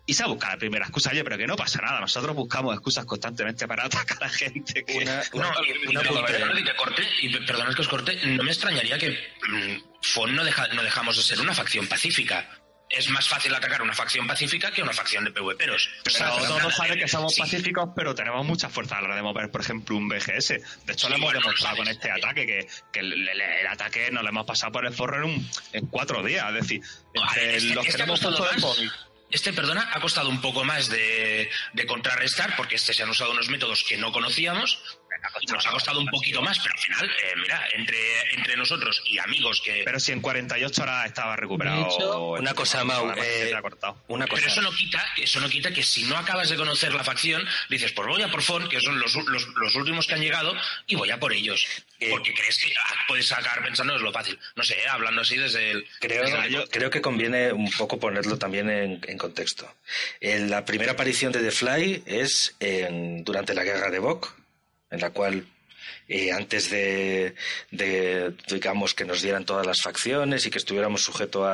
y 0.06 0.12
se 0.14 0.22
ha 0.22 0.26
buscado 0.26 0.52
la 0.54 0.58
primera 0.58 0.84
excusa. 0.84 1.10
Oye, 1.10 1.24
pero 1.24 1.38
que 1.38 1.46
no 1.46 1.56
pasa 1.56 1.80
nada. 1.80 2.00
Nosotros 2.00 2.34
buscamos 2.36 2.74
excusas 2.74 3.04
constantemente 3.06 3.66
para 3.66 3.84
atacar 3.86 4.22
a 4.24 4.28
gente 4.28 4.84
que. 4.84 4.98
Una, 4.98 5.22
una, 5.32 5.50
No, 5.50 5.64
y, 5.64 5.88
una 5.96 6.02
y- 6.02 6.06
y 6.06 6.18
idea. 6.18 6.52
que 6.54 6.62
te 6.62 6.76
corte, 6.76 7.02
y 7.22 7.36
perdonad 7.46 7.74
que 7.74 7.82
os 7.82 7.88
corte, 7.88 8.18
no 8.26 8.42
me 8.42 8.50
extrañaría 8.50 8.98
que 8.98 9.10
mm, 9.10 9.82
FON 10.02 10.34
no, 10.34 10.44
deja, 10.44 10.66
no 10.68 10.82
dejamos 10.82 11.16
de 11.16 11.22
ser 11.22 11.40
una 11.40 11.54
facción 11.54 11.86
pacífica. 11.86 12.48
Es 12.96 13.08
más 13.10 13.28
fácil 13.28 13.54
atacar 13.54 13.82
una 13.82 13.92
facción 13.92 14.26
pacífica 14.26 14.70
que 14.70 14.82
una 14.82 14.92
facción 14.92 15.24
de 15.24 15.30
PvPeros. 15.32 15.90
Pero 16.04 16.36
todos 16.46 16.74
saben 16.74 16.98
que 16.98 17.08
somos 17.08 17.36
pacíficos, 17.36 17.90
pero 17.96 18.14
tenemos 18.14 18.44
mucha 18.46 18.68
fuerza 18.68 18.98
a 18.98 19.00
la 19.00 19.06
hora 19.08 19.16
de 19.16 19.22
mover, 19.22 19.50
por 19.50 19.60
ejemplo, 19.62 19.96
un 19.96 20.08
BGS. 20.08 20.48
De 20.86 20.92
hecho, 20.92 21.08
lo 21.08 21.16
hemos 21.16 21.26
bueno, 21.32 21.40
demostrado 21.40 21.76
con 21.78 21.88
este 21.88 22.10
ataque, 22.10 22.46
que, 22.46 22.66
que 22.92 23.00
el, 23.00 23.28
el- 23.28 23.40
el 23.40 23.66
ataque 23.66 24.10
nos 24.12 24.22
lo 24.22 24.28
hemos 24.28 24.46
pasado 24.46 24.72
por 24.72 24.86
el 24.86 24.92
forro 24.94 25.16
en, 25.18 25.24
un- 25.24 25.50
en 25.72 25.86
cuatro 25.86 26.22
días. 26.22 26.46
Es 26.48 26.54
decir, 26.54 26.82
entre 27.14 27.56
Este- 27.56 27.74
los 27.74 27.84
que 27.84 27.90
este 27.90 28.04
de. 28.04 28.90
Este, 29.30 29.52
perdona, 29.52 29.90
ha 29.92 30.00
costado 30.00 30.28
un 30.28 30.40
poco 30.40 30.62
más 30.64 30.88
de, 30.88 31.50
de 31.72 31.86
contrarrestar 31.86 32.54
porque 32.56 32.76
este 32.76 32.94
se 32.94 33.02
han 33.02 33.10
usado 33.10 33.32
unos 33.32 33.48
métodos 33.48 33.82
que 33.82 33.96
no 33.96 34.12
conocíamos. 34.12 34.78
Nos 35.52 35.66
ha 35.66 35.70
costado 35.70 36.00
un 36.00 36.06
poquito 36.06 36.40
más, 36.42 36.58
pero 36.58 36.74
al 36.74 36.80
final, 36.80 37.04
eh, 37.10 37.32
mira, 37.40 37.66
entre, 37.76 37.98
entre 38.34 38.56
nosotros 38.56 39.02
y 39.06 39.18
amigos 39.18 39.60
que... 39.64 39.82
Pero 39.84 40.00
si 40.00 40.12
en 40.12 40.20
48 40.20 40.82
horas 40.82 41.06
estaba 41.06 41.36
recuperado... 41.36 41.86
Hecho, 41.86 42.28
una 42.32 42.54
cosa, 42.54 42.84
Mau, 42.84 43.10
eh. 43.16 43.52
Una 44.08 44.26
cosa. 44.26 44.40
Pero 44.42 44.52
eso 44.52 44.62
no 44.62 44.72
quita, 44.72 45.04
eso 45.16 45.40
no 45.40 45.48
quita 45.48 45.72
que 45.72 45.82
si 45.82 46.04
no 46.04 46.16
acabas 46.16 46.48
de 46.48 46.56
conocer 46.56 46.92
la 46.94 47.04
facción, 47.04 47.46
dices, 47.68 47.92
pues 47.92 48.08
voy 48.08 48.22
a 48.22 48.28
por 48.30 48.42
Fon, 48.42 48.68
que 48.68 48.80
son 48.80 48.98
los, 48.98 49.14
los, 49.14 49.46
los 49.48 49.74
últimos 49.74 50.06
que 50.06 50.14
han 50.14 50.20
llegado, 50.20 50.54
y 50.86 50.94
voy 50.96 51.10
a 51.10 51.18
por 51.18 51.32
ellos. 51.32 51.66
Eh, 52.00 52.10
Porque 52.10 52.34
crees 52.34 52.58
que 52.58 52.72
ah, 52.78 52.94
puedes 53.08 53.26
sacar 53.28 53.62
pensando 53.62 53.94
es 53.96 54.02
lo 54.02 54.12
fácil. 54.12 54.38
No 54.56 54.62
sé, 54.62 54.74
eh, 54.74 54.88
hablando 54.88 55.22
así 55.22 55.36
desde 55.36 55.70
el... 55.70 55.86
Creo, 56.00 56.24
desde 56.24 56.46
el- 56.46 56.68
creo 56.68 56.90
que 56.90 57.00
conviene 57.00 57.52
un 57.52 57.70
poco 57.70 57.98
ponerlo 57.98 58.38
también 58.38 58.68
en, 58.70 59.00
en 59.06 59.18
contexto. 59.18 59.72
La 60.20 60.64
primera 60.64 60.92
aparición 60.92 61.32
de 61.32 61.40
The 61.40 61.50
Fly 61.50 62.02
es 62.06 62.54
en- 62.60 63.24
durante 63.24 63.54
la 63.54 63.62
guerra 63.64 63.90
de 63.90 63.98
Bok, 63.98 64.34
en 64.94 65.00
la 65.00 65.10
cual 65.10 65.46
eh, 66.08 66.32
antes 66.32 66.70
de, 66.70 67.34
de, 67.70 68.34
digamos, 68.48 68.94
que 68.94 69.04
nos 69.04 69.20
dieran 69.20 69.44
todas 69.44 69.66
las 69.66 69.82
facciones 69.82 70.46
y 70.46 70.50
que 70.50 70.58
estuviéramos 70.58 71.02
sujetos 71.02 71.46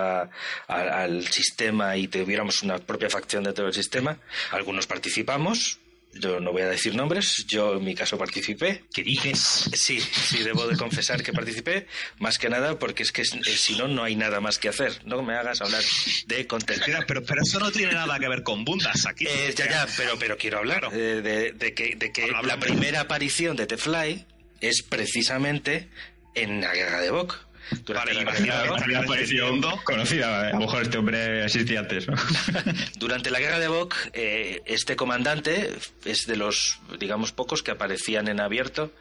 al 0.68 1.26
sistema 1.28 1.97
y 1.97 2.07
tuviéramos 2.07 2.62
una 2.62 2.78
propia 2.78 3.11
facción 3.11 3.43
dentro 3.45 3.64
del 3.64 3.74
sistema, 3.74 4.18
algunos 4.53 4.86
participamos. 4.86 5.79
Yo 6.12 6.40
no 6.40 6.50
voy 6.50 6.62
a 6.62 6.66
decir 6.68 6.94
nombres, 6.94 7.46
yo 7.46 7.76
en 7.76 7.84
mi 7.84 7.94
caso 7.94 8.18
participé. 8.18 8.84
¿Qué 8.92 9.02
dices? 9.04 9.70
Sí, 9.72 10.00
sí, 10.00 10.42
debo 10.42 10.66
de 10.66 10.76
confesar 10.76 11.22
que 11.22 11.32
participé, 11.32 11.86
más 12.18 12.36
que 12.38 12.48
nada 12.48 12.78
porque 12.78 13.04
es 13.04 13.12
que 13.12 13.24
si 13.24 13.76
no, 13.76 13.86
no 13.86 14.02
hay 14.02 14.16
nada 14.16 14.40
más 14.40 14.58
que 14.58 14.68
hacer. 14.68 15.00
No 15.06 15.22
me 15.22 15.34
hagas 15.34 15.61
hablar 15.61 15.82
de 16.26 16.46
contenido. 16.46 16.98
Pero, 17.06 17.22
pero 17.24 17.42
eso 17.42 17.61
no 17.61 17.70
tiene 17.70 17.92
nada 17.92 18.18
que 18.18 18.28
ver 18.28 18.42
con 18.42 18.64
bundas 18.64 19.06
aquí. 19.06 19.26
Eh, 19.28 19.54
ya, 19.56 19.70
ya, 19.70 19.86
pero, 19.96 20.18
pero 20.18 20.36
quiero 20.36 20.58
hablar 20.58 20.88
eh, 20.92 21.20
de, 21.22 21.52
de 21.52 21.74
que, 21.74 21.94
de 21.94 22.12
que 22.12 22.22
Habla, 22.24 22.38
habla, 22.38 22.54
la 22.56 22.61
primera 22.61 23.00
aparición 23.02 23.56
de 23.56 23.66
The 23.66 23.76
Fly 23.76 24.26
es 24.61 24.82
precisamente 24.82 25.88
en 26.34 26.61
la 26.61 26.74
guerra 26.74 27.00
de 27.00 27.11
Bok. 27.11 27.38
Durante, 27.84 28.14
Vale, 28.14 28.24
la, 28.24 28.32
guerra 28.32 28.61
de 28.61 28.66
imagina- 28.66 28.98
Bok, 28.98 29.04
aparición 29.04 29.61
Conocida, 29.84 30.48
a 30.48 30.52
lo 30.52 30.58
mejor 30.58 30.82
este 30.82 30.98
hombre 30.98 31.44
existía 31.44 31.80
antes, 31.80 32.08
¿no? 32.08 32.14
durante 32.98 33.30
la 33.30 33.38
guerra 33.40 33.58
de 33.58 33.68
Bok, 33.68 33.94
eh, 34.12 34.61
este 34.66 34.96
comandante 34.96 35.70
es 36.04 36.26
de 36.26 36.36
los, 36.36 36.78
digamos, 36.98 37.32
pocos 37.32 37.62
que 37.62 37.70
aparecían 37.70 38.28
en 38.28 38.40
abierto 38.40 38.92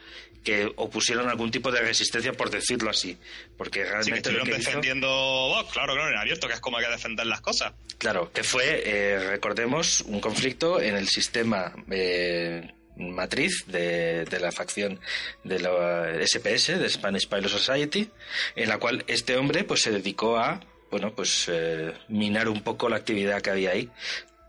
que 0.44 0.72
opusieron 0.76 1.28
algún 1.28 1.50
tipo 1.50 1.70
de 1.70 1.80
resistencia, 1.82 2.32
por 2.32 2.48
decirlo 2.48 2.88
así. 2.88 3.18
Porque 3.58 3.80
Sí, 3.80 3.84
que 3.84 3.90
realmente 3.90 4.32
lo 4.32 4.38
estuvieron 4.38 4.46
que 4.46 4.52
hizo- 4.62 4.70
defendiendo 4.70 5.08
Vox, 5.08 5.72
claro, 5.72 5.92
claro, 5.92 6.10
en 6.10 6.16
abierto, 6.16 6.48
que 6.48 6.54
es 6.54 6.60
como 6.60 6.78
hay 6.78 6.86
que 6.86 6.90
defender 6.92 7.26
las 7.26 7.42
cosas. 7.42 7.74
Claro, 7.98 8.32
que 8.32 8.42
fue, 8.42 8.82
eh, 8.86 9.18
recordemos, 9.28 10.00
un 10.02 10.18
conflicto 10.20 10.80
en 10.80 10.96
el 10.96 11.08
sistema 11.08 11.74
eh, 11.90 12.72
matriz 13.00 13.64
de, 13.66 14.24
de 14.24 14.40
la 14.40 14.52
facción 14.52 15.00
de 15.44 15.58
la 15.60 16.12
SPS, 16.24 16.78
de 16.78 16.88
Spanish 16.88 17.28
Pilot 17.28 17.48
Society, 17.48 18.10
en 18.56 18.68
la 18.68 18.78
cual 18.78 19.04
este 19.06 19.36
hombre 19.36 19.64
pues 19.64 19.82
se 19.82 19.90
dedicó 19.90 20.38
a, 20.38 20.60
bueno, 20.90 21.14
pues 21.14 21.46
eh, 21.48 21.92
minar 22.08 22.48
un 22.48 22.62
poco 22.62 22.88
la 22.88 22.96
actividad 22.96 23.40
que 23.40 23.50
había 23.50 23.70
ahí. 23.70 23.88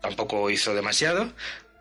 Tampoco 0.00 0.50
hizo 0.50 0.74
demasiado, 0.74 1.32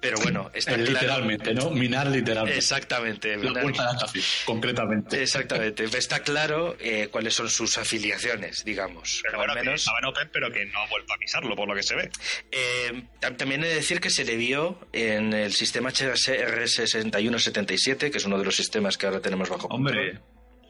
pero 0.02 0.18
bueno, 0.20 0.50
está 0.54 0.72
Eh, 0.72 0.76
claro- 0.84 0.92
literalmente, 0.92 1.54
¿no? 1.54 1.70
Minar 1.70 2.08
literalmente. 2.08 2.58
Exactamente. 2.58 3.38
La 3.38 3.62
puerta 3.62 3.92
de 4.14 4.22
concretamente. 4.46 5.22
Exactamente. 5.22 5.84
Está 5.86 6.22
claro 6.24 6.76
eh, 6.80 7.08
cuáles 7.12 7.34
son 7.36 7.50
sus 7.50 7.78
afiliaciones, 7.78 8.66
digamos. 8.66 9.22
Pero 9.24 9.38
bueno, 9.38 9.54
al 9.54 9.60
que 9.60 9.66
menos. 9.66 9.82
estaba 9.82 10.00
en 10.00 10.06
Open, 10.06 10.30
pero 10.34 10.52
que 10.52 10.66
no 10.66 10.80
ha 10.80 10.88
vuelto 10.90 11.14
a 11.14 11.18
pisarlo, 11.18 11.56
por 11.56 11.68
lo 11.68 11.76
que 11.76 11.84
se 11.84 11.96
ve. 11.96 12.10
Eh, 12.52 13.04
tam- 13.22 13.38
también 13.38 13.64
he 13.64 13.68
de 13.68 13.76
decir 13.76 14.02
que 14.02 14.10
se 14.10 14.26
le 14.26 14.36
vio 14.36 14.80
en 14.92 15.34
el 15.34 15.54
sistema 15.54 15.92
HR6177, 15.92 18.12
que 18.12 18.18
es 18.18 18.26
uno 18.26 18.38
de 18.38 18.46
los 18.46 18.56
sistemas 18.56 18.98
que 18.98 19.06
ahora 19.06 19.22
tenemos 19.22 19.50
bajo 19.50 19.68
Hombre. 19.68 20.20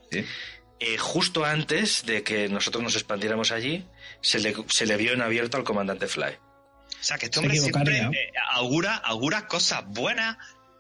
control. 0.09 0.25
Eh, 0.84 0.97
justo 0.97 1.45
antes 1.45 2.05
de 2.05 2.23
que 2.23 2.49
nosotros 2.49 2.84
nos 2.84 2.95
expandiéramos 2.95 3.51
allí, 3.51 3.86
se 4.21 4.39
le, 4.39 4.55
se 4.67 4.86
le 4.88 4.97
vio 4.97 5.13
en 5.13 5.21
abierto 5.21 5.57
al 5.57 5.63
comandante 5.63 6.07
Fly. 6.07 6.38
O 7.02 7.04
sea, 7.04 7.18
que 7.18 7.26
este 7.26 7.39
hombre 7.39 7.58
siempre 7.58 7.97
eh, 7.99 8.32
augura, 8.52 8.95
augura 8.95 9.47
cosas 9.47 9.84
buenas, 9.88 10.38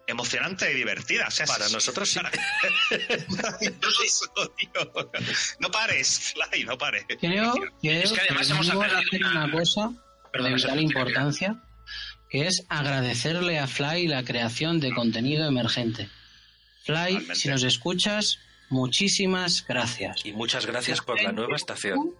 emocionantes 0.07 0.69
y 0.71 0.75
divertidas. 0.75 1.29
O 1.29 1.31
sea, 1.31 1.45
Para 1.47 1.65
es- 1.65 1.73
nosotros 1.73 2.09
sí. 2.09 2.19
Maravilloso, 3.29 4.31
tío. 4.57 4.93
No 5.59 5.69
pares, 5.71 6.33
Fly, 6.33 6.63
no 6.63 6.77
pares. 6.77 7.05
Creo, 7.19 7.53
creo 7.81 8.01
Es 8.03 8.11
que 8.11 8.21
además 8.21 8.49
hemos 8.49 8.67
debemos 8.67 8.85
aprendido 8.93 9.27
hacer 9.27 9.37
una- 9.43 9.51
cosa 9.51 9.91
Perdón, 10.31 10.51
de 10.51 10.55
que 10.57 10.61
vital 10.63 10.77
que 10.77 10.83
importancia, 10.83 11.63
que 12.29 12.47
es 12.47 12.63
agradecerle 12.69 13.59
a 13.59 13.67
Fly 13.67 14.07
la 14.07 14.23
creación 14.23 14.79
de 14.79 14.93
contenido 14.93 15.47
emergente. 15.47 16.09
Fly, 16.85 16.95
Totalmente. 16.95 17.35
si 17.35 17.49
nos 17.49 17.63
escuchas, 17.63 18.39
muchísimas 18.69 19.65
gracias. 19.67 20.25
Y 20.25 20.33
muchas 20.33 20.65
gracias 20.65 21.01
por 21.01 21.21
la 21.21 21.31
nueva 21.31 21.55
estación. 21.55 22.15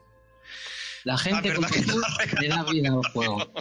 La 1.04 1.18
gente 1.18 1.50
Ah, 1.50 1.56
como 1.56 1.68
¿verdad 1.68 1.80
que 1.80 1.92
tú 1.92 2.02
le 2.42 2.48
da 2.48 2.64
vida 2.64 2.90
al 2.90 3.02
juego. 3.12 3.52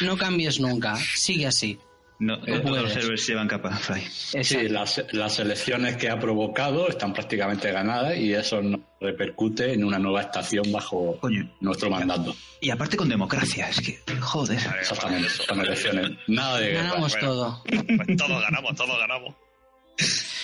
No 0.00 0.16
cambies 0.16 0.60
nunca, 0.60 0.96
sigue 0.96 1.46
así. 1.46 1.78
No, 2.20 2.36
No 2.38 2.60
todos 2.62 2.82
los 2.82 2.96
héroes 2.96 3.24
llevan 3.28 3.46
capa, 3.46 3.76
Fly. 3.76 4.02
Sí, 4.42 4.68
las, 4.68 5.00
las 5.12 5.38
elecciones 5.38 5.96
que 5.96 6.08
ha 6.10 6.18
provocado 6.18 6.88
están 6.88 7.12
prácticamente 7.12 7.70
ganadas 7.70 8.16
y 8.16 8.32
eso 8.34 8.60
nos 8.60 8.80
repercute 9.00 9.72
en 9.72 9.84
una 9.84 10.00
nueva 10.00 10.22
estación 10.22 10.64
bajo 10.72 11.16
Coño. 11.20 11.48
nuestro 11.60 11.88
mandato. 11.90 12.34
Y 12.60 12.70
aparte 12.70 12.96
con 12.96 13.08
democracia, 13.08 13.68
es 13.68 13.80
que, 13.80 14.00
joder. 14.20 14.58
Exactamente, 14.80 15.28
son 15.28 15.60
elecciones. 15.60 16.18
Nada 16.26 16.58
de 16.58 16.70
guerra. 16.70 16.82
Ganamos 16.88 17.12
bueno. 17.12 17.28
todo. 17.28 17.62
Pues 17.64 18.16
todos 18.16 18.42
ganamos, 18.42 18.74
todos 18.74 18.98
ganamos. 18.98 19.34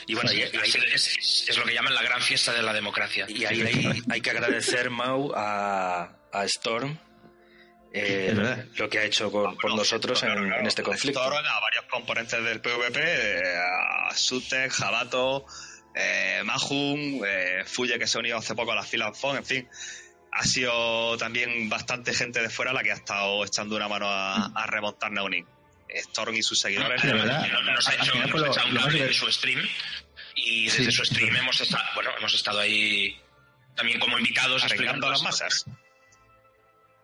Y 0.06 0.14
bueno, 0.14 0.32
y, 0.32 0.42
Es, 0.42 0.54
ahí- 0.54 0.82
es- 0.94 1.46
es 1.48 1.56
lo 1.58 1.64
que 1.64 1.74
llaman 1.74 1.94
la 1.94 2.02
gran 2.02 2.20
fiesta 2.20 2.52
de 2.52 2.62
la 2.62 2.72
democracia. 2.72 3.26
y 3.28 3.44
ahí 3.46 3.62
hay, 3.62 4.00
hay 4.10 4.20
que 4.20 4.30
agradecer, 4.30 4.90
Mau, 4.90 5.32
a, 5.34 6.10
a 6.32 6.44
Storm. 6.44 6.98
Eh, 7.96 8.66
lo 8.76 8.88
que 8.88 8.98
ha 8.98 9.04
hecho 9.04 9.30
con- 9.30 9.56
por 9.56 9.74
nosotros 9.74 10.20
en, 10.22 10.28
Claro, 10.30 10.42
claro. 10.46 10.60
en 10.60 10.66
este 10.66 10.82
conflicto. 10.82 11.22
A 11.22 11.28
varios 11.60 11.84
componentes 11.88 12.42
del 12.42 12.60
PvP, 12.60 13.00
eh, 13.00 13.42
a 14.08 14.14
Sutek, 14.14 14.72
Jabato, 14.72 15.46
eh, 15.94 16.42
Mahum, 16.44 17.22
eh, 17.24 17.62
Fuye, 17.66 17.98
que 17.98 18.06
se 18.06 18.18
ha 18.18 18.20
unido 18.20 18.38
hace 18.38 18.54
poco 18.54 18.72
a 18.72 18.74
las 18.74 18.88
filas 18.88 19.16
FON, 19.18 19.36
en 19.36 19.44
fin. 19.44 19.68
Ha 20.32 20.42
sido 20.42 21.16
también 21.16 21.68
bastante 21.68 22.12
gente 22.12 22.42
de 22.42 22.50
fuera 22.50 22.72
la 22.72 22.82
que 22.82 22.90
ha 22.90 22.94
estado 22.96 23.44
echando 23.44 23.76
una 23.76 23.86
mano 23.86 24.08
a, 24.08 24.46
a 24.46 24.66
remontar 24.66 25.12
Neunik. 25.12 25.46
Storm 25.88 26.34
y 26.34 26.42
sus 26.42 26.58
seguidores. 26.58 27.00
De 27.00 27.12
verdad. 27.12 27.46
Nos, 27.72 27.86
ha 27.88 27.94
hecho, 27.94 28.14
nos 28.16 28.30
lo- 28.32 28.46
echado 28.50 28.66
un 28.68 28.74
cable 28.76 29.06
de 29.06 29.12
su 29.14 29.30
stream 29.30 29.60
y 30.34 30.64
desde 30.64 30.86
Sí. 30.86 30.90
su 30.92 31.04
stream 31.04 31.36
hemos 31.36 31.60
estado, 31.60 31.84
bueno, 31.94 32.10
hemos 32.18 32.34
estado 32.34 32.58
ahí 32.58 33.16
también 33.76 34.00
como 34.00 34.18
invitados 34.18 34.64
arreglando 34.64 35.06
explicando 35.06 35.06
a 35.06 35.10
las 35.10 35.22
las 35.22 35.40
masas. 35.40 35.64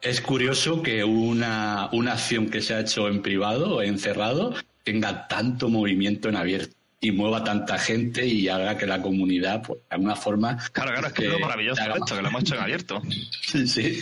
Es 0.03 0.20
curioso 0.20 0.82
que 0.82 1.05
una, 1.05 1.88
una 1.92 2.12
acción 2.14 2.48
que 2.48 2.62
se 2.62 2.74
ha 2.74 2.80
hecho 2.80 3.09
en 3.09 3.20
privado 3.22 3.76
o 3.76 3.82
encerrado 3.82 4.55
tenga 4.82 5.28
tanto 5.28 5.68
movimiento 5.68 6.28
en 6.28 6.36
abierto 6.36 6.74
y 7.03 7.12
mueva 7.12 7.44
tanta 7.44 7.78
gente 7.78 8.26
y 8.26 8.48
haga 8.48 8.76
que 8.78 8.86
la 8.86 9.01
comunidad, 9.03 9.62
pues, 9.62 9.80
de 9.80 9.86
alguna 9.94 10.16
forma. 10.16 10.57
Claro, 10.72 10.92
claro, 10.92 11.07
es 11.09 11.12
que 11.12 11.26
es 11.26 11.32
lo 11.32 11.38
maravilloso 11.40 11.82
esto, 11.82 12.16
que 12.16 12.22
lo 12.22 12.28
hemos 12.28 12.42
hecho 12.42 12.55
en 12.57 12.61
abierto. 12.62 13.03
Sí, 13.42 13.66
sí. 13.66 14.01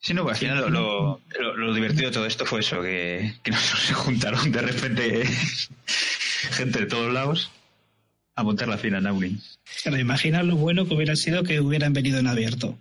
Sí, 0.00 0.12
no, 0.12 0.22
pues 0.22 0.34
al 0.34 0.38
final 0.40 0.60
lo, 0.60 0.68
lo, 0.70 1.20
lo- 1.40 1.56
lo 1.56 1.74
divertido 1.74 2.10
de 2.10 2.14
todo 2.14 2.26
esto 2.26 2.44
fue 2.44 2.60
eso, 2.60 2.82
que, 2.82 3.34
que 3.42 3.50
nos 3.52 3.60
se 3.60 3.94
juntaron 3.94 4.52
de 4.52 4.60
repente 4.60 5.24
gente 6.50 6.80
de 6.80 6.86
todos 6.86 7.10
lados 7.12 7.50
a 8.34 8.42
montar 8.42 8.68
la 8.68 8.76
fila 8.76 8.98
en 8.98 9.04
Naunin. 9.04 9.40
Pero 9.82 9.98
imagina 9.98 10.42
lo 10.42 10.56
bueno 10.56 10.86
que 10.86 10.94
hubiera 10.94 11.16
sido 11.16 11.42
que 11.42 11.60
hubieran 11.60 11.94
venido 11.94 12.18
en 12.18 12.26
abierto. 12.26 12.76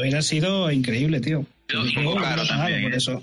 Hubiera 0.00 0.22
sido 0.22 0.70
increíble, 0.70 1.20
tío. 1.20 1.46
Pero 1.66 1.82
pagado 2.14 2.46
también, 2.46 2.82
por 2.82 2.94
¿eh? 2.94 2.96
eso. 2.96 3.22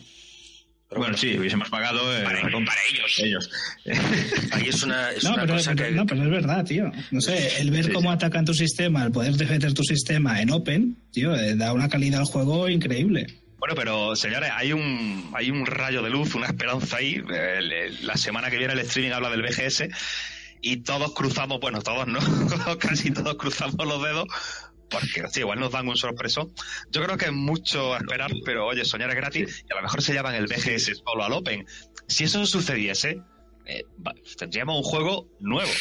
Bueno, 0.95 1.17
sí, 1.17 1.36
hubiésemos 1.38 1.69
pagado 1.69 2.15
eh, 2.15 2.24
para, 2.24 2.39
ellos. 2.39 3.19
ellos. 3.24 3.49
Ahí 4.51 4.67
es 4.67 4.84
una, 4.84 5.09
es 5.11 5.24
No 5.24 5.34
una 5.34 5.41
pero, 5.41 5.55
cosa 5.55 5.74
pero- 5.76 5.89
que... 5.89 5.95
no, 5.95 6.05
pero 6.05 6.24
es 6.24 6.30
verdad, 6.30 6.63
tío. 6.65 6.91
No 7.09 7.19
sé, 7.19 7.61
el 7.61 7.71
ver 7.71 7.86
Sí, 7.86 7.91
cómo 7.91 8.11
sí. 8.11 8.15
atacan 8.15 8.45
tu 8.45 8.53
sistema, 8.53 9.03
el 9.03 9.11
poder 9.11 9.34
defender 9.34 9.74
tu 9.74 9.84
sistema 9.84 10.39
en 10.41 10.51
Open, 10.51 10.97
tío, 11.11 11.34
eh, 11.36 11.55
da 11.55 11.74
una 11.74 11.89
calidad 11.89 12.19
al 12.19 12.28
juego 12.28 12.69
increíble. 12.69 13.26
Bueno, 13.57 13.74
pero 13.76 14.15
señores, 14.15 14.51
hay 14.53 14.71
un, 14.74 15.32
hay 15.34 15.49
un 15.49 15.65
rayo 15.65 16.03
de 16.03 16.11
luz, 16.11 16.36
una 16.36 16.45
esperanza 16.47 16.97
ahí. 16.97 17.15
El- 17.28 17.71
el- 17.71 18.05
la 18.05 18.15
semana 18.15 18.51
que 18.51 18.57
viene 18.59 18.74
el 18.74 18.80
streaming 18.80 19.13
habla 19.13 19.32
del 19.32 19.41
BGS 19.41 19.86
y 20.61 20.78
todos 20.78 21.13
cruzamos, 21.13 21.59
bueno, 21.59 21.82
todos 21.82 22.05
no, 22.07 22.19
casi 22.80 23.09
todos 23.11 23.36
cruzamos 23.36 23.86
los 23.88 24.03
dedos 24.03 24.28
porque 24.94 25.39
igual 25.39 25.60
nos 25.60 25.72
dan 25.72 25.88
un 25.89 25.98
sorpreso. 25.98 26.50
Yo 26.91 27.04
creo 27.04 27.18
que 27.18 27.26
es 27.26 27.34
mucho 27.34 27.94
a 27.94 27.98
esperar, 27.98 28.32
pero 28.46 28.66
oye, 28.68 28.86
soñar 28.86 29.10
es 29.10 29.16
gratis 29.18 29.66
y 29.68 29.74
a 29.74 29.76
lo 29.78 29.82
mejor 29.82 30.02
se 30.02 30.14
llaman 30.14 30.36
el 30.36 30.46
BGS 30.48 31.02
solo 31.06 31.24
al 31.26 31.34
Open. 31.34 31.66
Si 32.08 32.24
eso 32.24 32.46
sucediese, 32.46 33.22
eh, 33.66 33.84
tendríamos 34.38 34.78
un 34.78 34.84
juego 34.84 35.28
nuevo, 35.39 35.72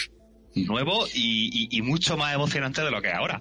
nuevo 0.55 1.07
y, 1.15 1.69
y- 1.73 1.79
y 1.79 1.83
mucho 1.83 2.17
más 2.17 2.35
emocionante 2.35 2.83
de 2.83 2.91
lo 2.91 3.01
que 3.03 3.09
es 3.09 3.15
ahora. 3.15 3.41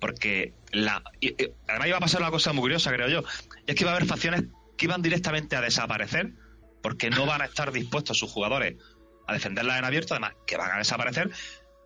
Porque 0.00 0.54
la, 0.72 1.02
y- 1.20 1.28
y 1.42 1.50
además 1.66 1.88
iba 1.88 1.96
a 1.96 2.00
pasar 2.00 2.20
una 2.20 2.30
cosa 2.30 2.52
muy 2.52 2.62
curiosa, 2.62 2.92
creo 2.92 3.08
yo. 3.08 3.24
Y 3.66 3.70
es 3.72 3.76
que 3.76 3.82
iba 3.84 3.90
a 3.92 3.96
haber 3.96 4.06
facciones 4.08 4.44
que 4.76 4.84
iban 4.86 5.02
directamente 5.02 5.56
a 5.56 5.60
desaparecer 5.60 6.32
porque 6.82 7.10
no 7.10 7.26
van 7.26 7.42
a 7.42 7.46
estar 7.46 7.72
dispuestos 7.72 8.16
sus 8.18 8.30
jugadores 8.30 8.76
a 9.26 9.32
defenderlas 9.32 9.78
en 9.78 9.84
abierto, 9.84 10.14
además 10.14 10.34
que 10.46 10.56
van 10.56 10.70
a 10.70 10.78
desaparecer, 10.78 11.30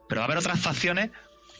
pero 0.09 0.21
va 0.21 0.25
a 0.25 0.27
haber 0.27 0.39
otras 0.39 0.61
facciones 0.61 1.11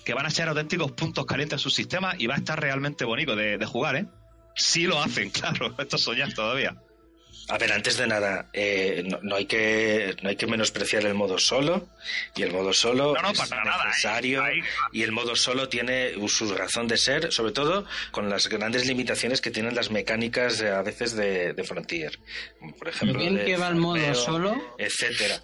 que 0.05 0.15
van 0.15 0.27
a 0.27 0.31
ser 0.31 0.49
auténticos 0.49 0.93
puntos 0.93 1.25
calientes 1.27 1.59
en 1.59 1.61
su 1.61 1.71
sistema 1.71 2.15
y 2.19 2.27
va 2.27 2.35
a 2.35 2.39
estar 2.39 2.61
realmente 2.61 3.05
bonito 3.05 3.37
de, 3.37 3.59
de 3.59 3.67
jugar, 3.67 3.97
¿eh? 3.97 4.07
Sí 4.55 4.85
lo 4.87 5.01
hacen, 5.03 5.31
claro, 5.39 5.75
esto 5.79 5.97
es 5.97 6.03
soñar 6.03 6.33
todavía. 6.33 6.77
A 7.49 7.59
ver, 7.59 7.73
antes 7.73 7.97
de 7.97 8.07
nada, 8.07 8.49
eh, 8.53 9.03
no, 9.05 9.19
no 9.23 9.35
hay 9.35 9.47
que 9.47 10.15
no 10.23 10.29
hay 10.29 10.37
que 10.37 10.47
menospreciar 10.47 11.05
el 11.05 11.15
modo 11.15 11.39
solo 11.39 11.89
y 12.37 12.43
el 12.43 12.53
modo 12.53 12.73
solo 12.73 13.15
No, 13.15 13.21
no, 13.23 13.31
es 13.33 13.51
nada, 13.51 13.85
necesario 13.87 14.45
y 14.93 15.03
el 15.03 15.11
modo 15.11 15.35
solo 15.35 15.69
tiene 15.69 16.13
su 16.29 16.55
razón 16.55 16.87
de 16.87 16.97
ser, 16.97 17.33
sobre 17.33 17.53
todo 17.53 17.85
con 18.13 18.31
las 18.31 18.49
grandes 18.49 18.87
limitaciones 18.87 19.41
que 19.41 19.51
tienen 19.51 19.75
las 19.75 19.91
mecánicas 19.91 20.61
eh, 20.61 20.71
a 20.71 20.83
veces 20.83 21.17
de, 21.17 21.53
de 21.53 21.65
Frontier, 21.65 22.17
por 22.79 22.89
ejemplo 22.89 23.19
Bien 23.19 23.35
de 23.35 23.45
que 23.45 23.57
va 23.57 23.69
el 23.69 23.77
modo 23.77 24.15
solo. 24.15 24.77
etcétera. 24.79 25.43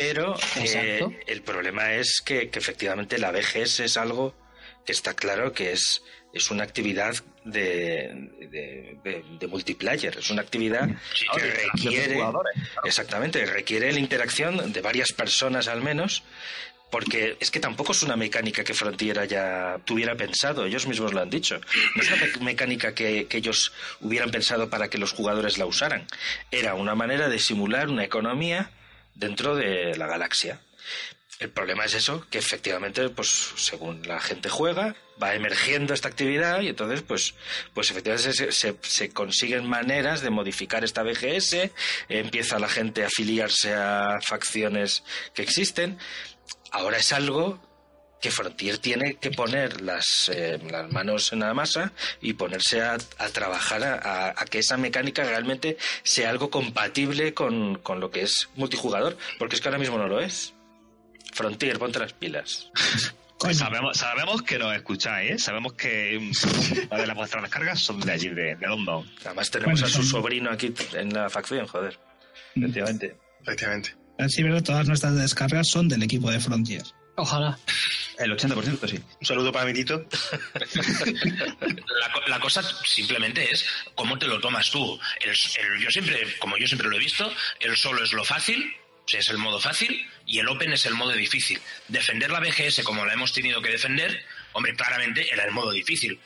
Pero 0.00 0.34
eh, 0.56 0.98
el 1.26 1.42
problema 1.42 1.92
es 1.94 2.20
que, 2.24 2.48
que 2.50 2.58
efectivamente 2.58 3.18
la 3.18 3.30
BGS 3.30 3.80
es 3.80 3.96
algo 3.96 4.34
que 4.84 4.92
está 4.92 5.14
claro 5.14 5.52
que 5.52 5.72
es, 5.72 6.02
es 6.32 6.50
una 6.50 6.64
actividad 6.64 7.14
de, 7.44 8.10
de, 8.50 8.98
de- 9.04 9.24
de 9.38 9.46
multiplayer, 9.46 10.16
es 10.18 10.30
una 10.30 10.42
actividad 10.42 10.88
que 10.88 11.40
requiere 11.74 12.14
exactamente, 12.84 13.44
requiere 13.46 13.92
la 13.92 13.98
interacción 13.98 14.72
de 14.72 14.80
varias 14.80 15.12
personas 15.12 15.68
al 15.68 15.82
menos. 15.82 16.22
Porque 16.90 17.36
es 17.38 17.52
que 17.52 17.60
tampoco 17.60 17.92
es 17.92 18.02
una 18.02 18.16
mecánica 18.16 18.64
que 18.64 18.74
Frontier 18.74 19.20
haya 19.20 19.78
tuviera 19.84 20.16
pensado, 20.16 20.66
ellos 20.66 20.88
mismos 20.88 21.12
lo 21.12 21.20
han 21.20 21.30
dicho. 21.30 21.60
No 21.94 22.02
es 22.02 22.10
una 22.10 22.26
me- 22.40 22.44
mecánica 22.46 22.94
que, 22.96 23.28
que 23.28 23.36
ellos 23.36 23.72
hubieran 24.00 24.32
pensado 24.32 24.68
para 24.68 24.88
que 24.90 24.98
los 24.98 25.12
jugadores 25.12 25.56
la 25.56 25.66
usaran. 25.66 26.08
Era 26.50 26.74
una 26.74 26.96
manera 26.96 27.28
de 27.28 27.38
simular 27.38 27.88
una 27.88 28.02
economía 28.02 28.72
dentro 29.14 29.54
de 29.56 29.96
la 29.96 30.06
galaxia. 30.06 30.60
El 31.38 31.48
problema 31.50 31.86
es 31.86 31.94
eso, 31.94 32.26
que 32.28 32.36
efectivamente, 32.36 33.08
pues 33.08 33.28
según 33.56 34.06
la 34.06 34.20
gente 34.20 34.50
juega, 34.50 34.94
va 35.22 35.34
emergiendo 35.34 35.94
esta 35.94 36.08
actividad 36.08 36.60
y 36.60 36.68
entonces, 36.68 37.00
pues, 37.00 37.34
pues 37.72 37.90
efectivamente 37.90 38.34
se, 38.34 38.52
se- 38.52 38.76
se 38.82 39.08
consiguen 39.10 39.66
maneras 39.66 40.20
de 40.20 40.28
modificar 40.28 40.84
esta 40.84 41.02
BGS, 41.02 41.70
empieza 42.10 42.58
la 42.58 42.68
gente 42.68 43.04
a 43.04 43.06
afiliarse 43.06 43.72
a 43.74 44.18
facciones 44.22 45.02
que 45.32 45.40
existen. 45.42 45.98
Ahora 46.72 46.98
es 46.98 47.10
algo 47.12 47.58
que 48.20 48.30
Frontier 48.30 48.78
tiene 48.78 49.14
que 49.14 49.30
poner 49.30 49.80
las, 49.80 50.30
eh, 50.34 50.58
las 50.70 50.90
manos 50.92 51.32
en 51.32 51.40
la 51.40 51.54
masa 51.54 51.92
y 52.20 52.34
ponerse 52.34 52.82
a, 52.82 52.94
a 53.18 53.28
trabajar 53.28 53.82
a, 53.82 53.94
a- 53.94 54.28
a 54.36 54.44
que 54.44 54.58
esa 54.58 54.76
mecánica 54.76 55.24
realmente 55.24 55.76
sea 56.02 56.30
algo 56.30 56.50
compatible 56.50 57.32
con, 57.34 57.76
con 57.76 57.98
lo 58.00 58.10
que 58.10 58.22
es 58.22 58.48
multijugador, 58.56 59.16
porque 59.38 59.54
es 59.56 59.60
que 59.62 59.68
ahora 59.68 59.78
mismo 59.78 59.96
no 59.98 60.06
lo 60.08 60.20
es. 60.20 60.54
Frontier, 61.32 61.78
ponte 61.78 61.98
las 61.98 62.12
pilas. 62.12 62.70
Sabemos, 63.54 63.96
sabemos 63.96 64.42
que 64.42 64.58
nos 64.58 64.74
escucháis, 64.76 65.30
¿eh? 65.30 65.38
Sabemos 65.38 65.72
que 65.72 66.18
mm, 66.90 66.94
de 66.94 67.06
las 67.06 67.16
vuestras 67.16 67.42
descargas 67.42 67.80
son 67.80 67.98
de 68.00 68.12
allí, 68.12 68.28
de, 68.28 68.54
de 68.56 68.66
London. 68.66 69.10
Además 69.24 69.50
tenemos 69.50 69.80
Bueno, 69.80 69.86
a 69.86 69.88
su 69.90 70.02
son- 70.02 70.10
sobrino 70.22 70.50
aquí 70.50 70.74
en 70.92 71.12
la 71.14 71.30
facción, 71.30 71.66
joder. 71.66 71.98
Efectivamente. 72.54 73.16
Efectivamente. 73.42 73.96
Así 74.18 74.42
verdad, 74.42 74.62
todas 74.62 74.86
nuestras 74.86 75.14
descargas 75.16 75.68
son 75.70 75.88
del 75.88 76.02
equipo 76.02 76.30
de 76.30 76.40
Frontier. 76.40 76.82
Ojalá. 77.16 77.58
El 78.18 78.32
80% 78.36 78.88
sí. 78.88 79.00
Un 79.20 79.26
saludo 79.26 79.50
para 79.52 79.66
mi 79.66 79.72
Tito. 79.74 80.06
La, 82.00 82.12
co- 82.12 82.22
la 82.26 82.40
cosa 82.40 82.62
simplemente 82.84 83.50
es 83.50 83.64
cómo 83.94 84.18
te 84.18 84.26
lo 84.26 84.40
tomas 84.40 84.70
tú. 84.70 84.98
El, 85.20 85.30
el- 85.30 85.80
yo 85.82 85.90
siempre, 85.90 86.36
como 86.38 86.56
yo 86.56 86.66
siempre 86.66 86.88
lo 86.88 86.96
he 86.96 87.00
visto, 87.00 87.32
el 87.60 87.76
solo 87.76 88.02
es 88.04 88.12
lo 88.12 88.24
fácil, 88.24 88.74
o 89.04 89.08
sea, 89.08 89.20
es 89.20 89.28
el 89.28 89.38
modo 89.38 89.58
fácil, 89.60 90.08
y 90.26 90.38
el 90.38 90.48
open 90.48 90.72
es 90.72 90.86
el 90.86 90.94
modo 90.94 91.12
difícil. 91.12 91.60
Defender 91.88 92.30
la 92.30 92.40
BGS 92.40 92.82
como 92.84 93.04
la 93.04 93.12
hemos 93.14 93.32
tenido 93.32 93.60
que 93.62 93.70
defender, 93.70 94.24
hombre, 94.52 94.74
claramente 94.74 95.32
era 95.32 95.44
el 95.44 95.50
modo 95.52 95.70
difícil. 95.72 96.18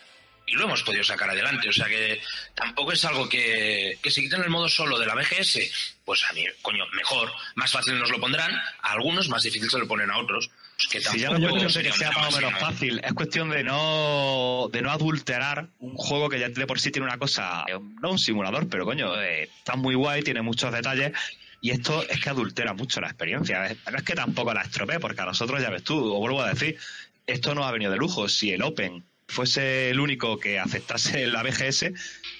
Y 0.46 0.52
lo 0.56 0.64
hemos 0.64 0.82
podido 0.82 1.02
sacar 1.04 1.30
adelante. 1.30 1.70
O 1.70 1.72
sea 1.72 1.86
que 1.86 2.20
tampoco 2.54 2.92
es 2.92 3.02
algo 3.06 3.26
que, 3.30 3.98
que 4.02 4.10
si 4.10 4.22
quitan 4.22 4.42
el 4.42 4.50
modo 4.50 4.68
solo 4.68 4.98
de 4.98 5.06
la 5.06 5.14
BGS, 5.14 5.58
pues 6.04 6.22
a 6.28 6.34
mí, 6.34 6.44
coño, 6.60 6.84
mejor, 6.92 7.32
más 7.54 7.72
fácil 7.72 7.98
nos 7.98 8.10
lo 8.10 8.20
pondrán, 8.20 8.54
a 8.54 8.92
algunos 8.92 9.30
más 9.30 9.42
difícil 9.42 9.70
se 9.70 9.78
lo 9.78 9.88
ponen 9.88 10.10
a 10.10 10.18
otros. 10.18 10.50
Que 10.90 11.00
Si 11.00 11.18
ya 11.20 11.30
tampoco 11.30 11.56
no 11.56 11.68
creo 11.68 11.82
que 11.84 11.92
sea 11.92 12.10
más 12.12 12.34
o 12.34 12.36
menos 12.36 12.58
fácil, 12.58 13.00
es 13.04 13.12
cuestión 13.12 13.48
de 13.50 13.62
no 13.62 14.68
de 14.72 14.82
no 14.82 14.90
adulterar 14.90 15.68
un 15.78 15.94
juego 15.94 16.28
que 16.28 16.40
ya 16.40 16.48
de 16.48 16.66
por 16.66 16.80
sí 16.80 16.90
tiene 16.90 17.06
una 17.06 17.16
cosa, 17.18 17.64
eh, 17.68 17.78
no 18.02 18.10
un 18.10 18.18
simulador, 18.18 18.68
pero 18.68 18.84
coño, 18.84 19.14
eh, 19.22 19.44
está 19.44 19.76
muy 19.76 19.94
guay, 19.94 20.22
tiene 20.22 20.42
muchos 20.42 20.72
detalles. 20.72 21.12
Y 21.60 21.70
esto 21.70 22.02
es 22.08 22.20
que 22.20 22.28
adultera 22.28 22.74
mucho 22.74 23.00
la 23.00 23.06
experiencia. 23.06 23.66
Es- 23.66 23.78
No 23.90 23.96
es 23.96 24.02
que 24.04 24.14
tampoco 24.14 24.52
la 24.52 24.62
estropee, 24.62 24.98
porque 25.00 25.20
a 25.22 25.26
nosotros, 25.26 25.62
ya 25.62 25.70
ves 25.70 25.82
tú, 25.84 25.96
o 26.12 26.18
vuelvo 26.18 26.42
a 26.42 26.48
decir, 26.52 26.76
esto 27.26 27.54
no 27.54 27.64
ha 27.64 27.70
venido 27.72 27.90
de 27.92 27.96
lujo. 27.96 28.28
Si 28.28 28.50
el 28.50 28.62
Open 28.62 29.02
fuese 29.28 29.88
el 29.90 30.00
único 30.00 30.38
que 30.38 30.58
aceptase 30.58 31.26
la 31.26 31.42
BGS, 31.42 31.92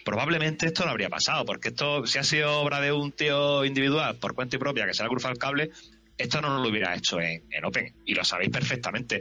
probablemente 0.05 0.67
esto 0.67 0.85
no 0.85 0.91
habría 0.91 1.09
pasado, 1.09 1.45
porque 1.47 1.69
esto, 1.69 2.07
si 2.07 2.19
ha 2.19 2.25
sido 2.25 2.61
obra 2.61 2.81
de 2.81 2.93
un 2.93 3.13
tío 3.13 3.65
individual 3.65 4.17
por 4.17 4.35
cuenta 4.35 4.57
y 4.57 4.59
propia 4.59 4.87
que 4.87 4.93
se 4.93 5.03
le 5.03 5.07
ha 5.07 5.09
cruzado 5.09 5.33
el 5.33 5.39
cable, 5.39 5.71
esto 6.17 6.41
no 6.41 6.61
lo 6.63 6.69
hubiera 6.69 6.95
hecho 6.95 7.21
en, 7.21 7.43
en 7.51 7.65
Open, 7.65 7.95
y 8.05 8.15
lo 8.15 8.25
sabéis 8.25 8.51
perfectamente. 8.51 9.21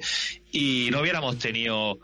Y 0.52 0.90
no 0.92 1.00
hubiéramos 1.02 1.38
tenido 1.40 2.00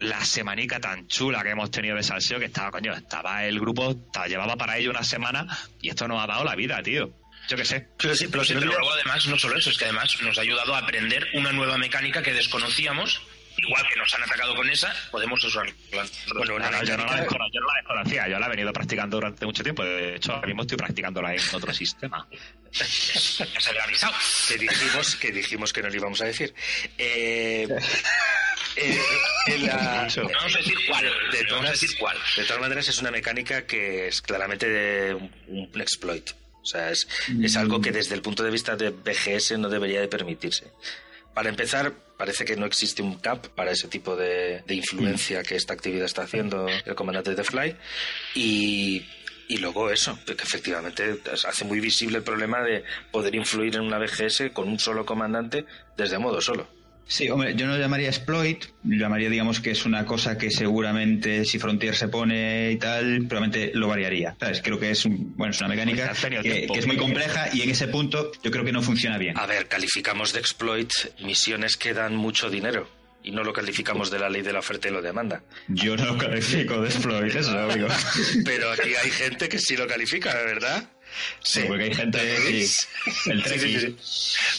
la 0.00 0.24
semanica 0.24 0.80
tan 0.80 1.06
chula 1.06 1.42
que 1.42 1.50
hemos 1.50 1.70
tenido 1.70 1.96
de 1.96 2.02
salseo, 2.02 2.38
que 2.38 2.46
estaba, 2.46 2.70
coño, 2.70 2.92
estaba 2.92 3.44
el 3.44 3.58
grupo, 3.60 3.90
estaba- 3.92 4.26
llevaba 4.26 4.56
para 4.56 4.76
ello 4.76 4.90
una 4.90 5.04
semana, 5.04 5.46
y 5.80 5.88
esto 5.88 6.06
nos 6.08 6.22
ha 6.22 6.26
dado 6.26 6.44
la 6.44 6.54
vida, 6.56 6.82
tío. 6.82 7.14
Yo 7.48 7.56
qué 7.58 7.64
sé. 7.64 7.88
Pero 7.98 8.14
sí, 8.16 8.26
pero 8.28 8.42
Sí, 8.42 8.54
pero 8.54 8.66
luego 8.66 8.90
además 8.90 9.26
no 9.26 9.38
solo 9.38 9.56
eso, 9.56 9.68
es 9.70 9.76
que 9.76 9.84
además 9.84 10.16
nos 10.22 10.38
ha 10.38 10.40
ayudado 10.40 10.74
a 10.74 10.78
aprender 10.78 11.26
una 11.34 11.52
nueva 11.52 11.76
mecánica 11.76 12.22
que 12.22 12.32
desconocíamos. 12.32 13.20
Igual 13.56 13.86
que 13.88 13.96
nos 13.98 14.12
han 14.14 14.22
atacado 14.24 14.54
con 14.56 14.68
esa, 14.68 14.94
podemos 15.10 15.42
usarla. 15.44 15.72
Bueno, 15.92 16.08
No, 16.58 16.70
no, 16.70 16.82
yo, 16.84 16.96
no 16.96 17.04
la 17.04 17.12
mecánica- 17.12 17.22
descono- 17.22 17.50
yo 17.52 17.60
no 17.60 17.66
la 17.68 17.74
desconocía, 17.80 18.28
yo 18.28 18.38
la 18.38 18.46
he 18.46 18.50
venido 18.50 18.72
practicando 18.72 19.16
durante 19.18 19.46
mucho 19.46 19.62
tiempo, 19.62 19.84
de 19.84 20.16
hecho 20.16 20.32
ahora 20.32 20.46
mismo 20.46 20.62
estoy 20.62 20.76
practicándola 20.78 21.34
en 21.34 21.40
otro 21.52 21.72
sistema. 21.74 22.26
Ya 22.72 22.84
se 22.84 23.70
había 23.70 23.84
avisado. 23.84 24.12
que 24.48 24.58
dijimos 24.58 25.16
que 25.16 25.30
dijimos 25.32 25.72
que 25.72 25.82
no 25.82 25.88
lo 25.88 25.94
íbamos 25.94 26.20
a 26.20 26.24
decir. 26.24 26.52
Eh, 26.98 27.68
eh, 28.76 28.98
en 29.46 29.66
la- 29.66 30.02
Mucho. 30.04 30.22
No 30.22 30.28
vamos 30.30 30.54
a 30.54 30.58
decir 30.58 30.74
cuál. 30.88 31.04
de, 31.04 31.10
no 31.10 31.16
vamos 31.20 31.34
a 31.34 31.46
todas, 31.48 31.80
decir 31.80 31.98
cuál. 31.98 32.16
de 32.36 32.44
todas 32.44 32.60
maneras 32.60 32.88
es 32.88 32.98
una 32.98 33.10
mecánica 33.12 33.66
que 33.66 34.08
es 34.08 34.20
claramente 34.20 34.68
de 34.68 35.14
un, 35.14 35.32
un 35.48 35.80
exploit. 35.80 36.30
O 36.62 36.66
sea, 36.66 36.90
es, 36.90 37.06
es 37.42 37.56
algo 37.58 37.80
que 37.80 37.92
desde 37.92 38.14
el 38.14 38.22
punto 38.22 38.42
de 38.42 38.50
vista 38.50 38.74
de 38.74 38.88
BGS 38.88 39.58
no 39.58 39.68
debería 39.68 40.00
de 40.00 40.08
permitirse. 40.08 40.72
Para 41.34 41.48
empezar, 41.48 41.92
parece 42.16 42.44
que 42.44 42.56
no 42.56 42.64
existe 42.64 43.02
un 43.02 43.18
cap 43.18 43.48
para 43.48 43.72
ese 43.72 43.88
tipo 43.88 44.16
de, 44.16 44.62
influencia 44.68 45.42
que 45.42 45.56
esta 45.56 45.74
actividad 45.74 46.04
está 46.04 46.22
haciendo 46.22 46.66
el 46.68 46.94
comandante 46.94 47.34
de 47.34 47.42
Fly. 47.42 47.76
Y, 48.34 49.04
y 49.48 49.58
luego 49.58 49.90
eso, 49.90 50.18
que 50.24 50.32
efectivamente 50.32 51.20
hace 51.46 51.64
muy 51.64 51.80
visible 51.80 52.18
el 52.18 52.24
problema 52.24 52.62
de 52.62 52.84
poder 53.10 53.34
influir 53.34 53.74
en 53.76 53.82
una 53.82 53.98
BGS 53.98 54.50
con 54.52 54.68
un 54.68 54.78
solo 54.78 55.04
comandante 55.04 55.66
desde 55.96 56.18
modo 56.18 56.40
solo. 56.40 56.68
Sí, 57.06 57.28
hombre, 57.28 57.54
yo 57.54 57.66
no 57.66 57.74
lo 57.74 57.78
llamaría 57.78 58.08
exploit, 58.08 58.64
lo 58.84 58.96
llamaría, 58.96 59.28
digamos, 59.28 59.60
que 59.60 59.70
es 59.72 59.84
una 59.84 60.06
cosa 60.06 60.38
que 60.38 60.50
seguramente 60.50 61.44
si 61.44 61.58
Frontier 61.58 61.94
se 61.94 62.08
pone 62.08 62.70
y 62.72 62.76
tal, 62.76 63.26
probablemente 63.28 63.72
lo 63.74 63.88
variaría. 63.88 64.34
¿Sabes? 64.40 64.62
Creo 64.62 64.80
que 64.80 64.90
es, 64.90 65.04
un- 65.04 65.36
bueno, 65.36 65.52
es 65.52 65.60
una 65.60 65.68
mecánica 65.68 66.08
Pues 66.18 66.20
que, 66.20 66.40
tiempo. 66.40 66.72
que 66.74 66.80
es 66.80 66.86
muy 66.86 66.96
compleja 66.96 67.48
y 67.52 67.60
en 67.62 67.70
ese 67.70 67.88
punto 67.88 68.32
yo 68.42 68.50
creo 68.50 68.64
que 68.64 68.72
no 68.72 68.82
funciona 68.82 69.18
bien. 69.18 69.36
A 69.38 69.46
ver, 69.46 69.68
calificamos 69.68 70.32
de 70.32 70.40
exploit 70.40 70.90
misiones 71.20 71.76
que 71.76 71.92
dan 71.92 72.16
mucho 72.16 72.48
dinero 72.48 72.88
y 73.22 73.30
no 73.32 73.44
lo 73.44 73.52
calificamos 73.52 74.10
de 74.10 74.18
la 74.18 74.28
ley 74.30 74.42
de 74.42 74.52
la 74.52 74.58
oferta 74.60 74.88
y 74.88 74.90
la 74.92 75.00
demanda. 75.02 75.42
Yo 75.68 75.96
no 75.96 76.04
lo 76.06 76.18
califico 76.18 76.80
de 76.80 76.88
exploit, 76.88 77.34
eso 77.34 77.52
lo 77.52 77.74
digo. 77.74 77.88
Pero 78.44 78.72
aquí 78.72 78.94
hay 79.02 79.10
gente 79.10 79.48
que 79.48 79.58
sí 79.58 79.76
lo 79.76 79.86
califica, 79.86 80.34
¿verdad? 80.34 80.90
Sí, 81.42 81.60
porque 81.68 81.84
hay 81.84 81.94
gente 81.94 82.18
que... 82.18 82.66
sí, 82.66 82.86
el 83.30 83.44
Sí, 83.44 83.58
sí, 83.58 83.78
sí, 83.78 83.96
sí. 83.96 83.96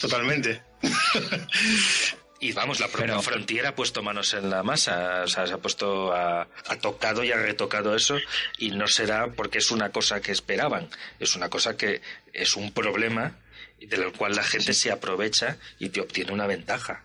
Totalmente. 0.00 0.62
Y 2.38 2.52
vamos, 2.52 2.80
la 2.80 2.88
propia 2.88 3.06
Pero- 3.06 3.22
Frontier 3.22 3.66
ha 3.66 3.74
puesto 3.74 4.02
manos 4.02 4.34
en 4.34 4.50
la 4.50 4.62
masa, 4.62 5.22
o 5.24 5.28
sea, 5.28 5.46
se 5.46 5.54
ha 5.54 5.58
puesto 5.58 6.12
a, 6.12 6.42
ha 6.66 6.76
tocado 6.80 7.24
y 7.24 7.32
ha 7.32 7.36
retocado 7.36 7.96
eso 7.96 8.18
y 8.58 8.70
no 8.72 8.86
será 8.88 9.28
porque 9.28 9.58
es 9.58 9.70
una 9.70 9.90
cosa 9.90 10.20
que 10.20 10.32
esperaban, 10.32 10.88
es 11.18 11.34
una 11.34 11.48
cosa 11.48 11.76
que 11.76 12.02
es 12.34 12.54
un 12.56 12.72
problema 12.72 13.36
del 13.80 14.12
cual 14.12 14.34
la 14.34 14.42
gente 14.42 14.74
se 14.74 14.90
aprovecha 14.90 15.56
y 15.78 15.88
te 15.88 16.00
obtiene 16.00 16.32
una 16.32 16.46
ventaja. 16.46 17.02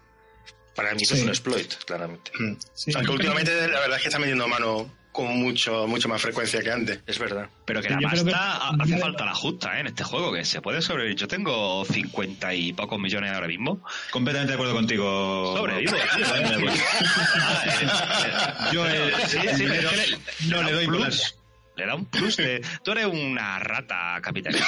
Para 0.75 0.93
mí 0.93 1.01
eso 1.03 1.15
es 1.15 1.21
un 1.23 1.29
exploit, 1.29 1.73
claramente. 1.85 2.31
Mm. 2.37 2.55
Sí, 2.73 2.91
Aunque 2.95 3.11
últimamente 3.11 3.51
la 3.67 3.79
verdad 3.81 3.97
es 3.97 4.01
que 4.03 4.07
está 4.09 4.19
metiendo 4.19 4.47
mano 4.47 4.89
con 5.11 5.37
mucho, 5.39 5.87
mucho 5.87 6.07
más 6.09 6.21
frecuencia 6.21 6.61
que 6.61 6.71
antes. 6.71 6.99
Es 7.05 7.19
verdad. 7.19 7.49
Pero 7.65 7.81
que 7.81 7.89
la 7.89 7.99
pasta 7.99 8.37
ha- 8.37 8.71
hace 8.79 8.97
falta 8.97 9.25
la 9.25 9.33
justa 9.35 9.77
¿eh? 9.77 9.81
en 9.81 9.87
este 9.87 10.03
juego, 10.03 10.31
que 10.33 10.45
se 10.45 10.61
puede 10.61 10.81
sobrevivir. 10.81 11.17
Yo 11.17 11.27
tengo 11.27 11.83
50 11.85 12.53
y 12.53 12.73
pocos 12.73 12.99
millones 12.99 13.31
ahora 13.33 13.47
mismo. 13.47 13.83
Completamente 14.11 14.51
de 14.51 14.55
acuerdo 14.55 14.73
contigo. 14.73 15.55
Sobrevivo. 15.57 15.95
Yo 18.71 18.85
no 20.49 20.63
le 20.63 20.71
doy 20.73 20.87
plus. 20.87 21.35
Le 21.75 21.85
da 21.85 21.95
un 21.95 22.05
plus 22.05 22.35
de... 22.37 22.61
Tú 22.83 22.91
eres 22.91 23.05
una 23.05 23.57
rata 23.59 24.19
capitalista. 24.21 24.65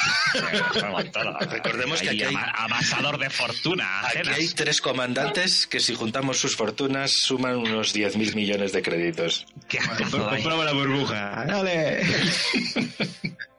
Recordemos 1.52 2.02
que 2.02 2.10
aquí 2.10 2.24
hay- 2.24 2.34
ama- 2.36 2.52
amasador 2.56 3.18
de 3.18 3.30
fortuna. 3.30 4.02
Aquí 4.08 4.30
hay 4.30 4.48
tres 4.50 4.80
comandantes 4.82 5.68
que 5.68 5.80
si 5.80 5.96
juntamos 5.96 6.38
sus 6.40 6.56
fortunas 6.56 7.12
suman 7.12 7.58
unos 7.58 7.94
10.000 7.94 8.36
millones 8.36 8.72
de 8.72 8.82
créditos. 8.82 9.46
Qué 9.68 9.80
ay. 9.80 10.04
Compraba 10.10 10.64
la 10.66 10.74
burbuja. 10.74 11.46
¡Dale! 11.46 12.04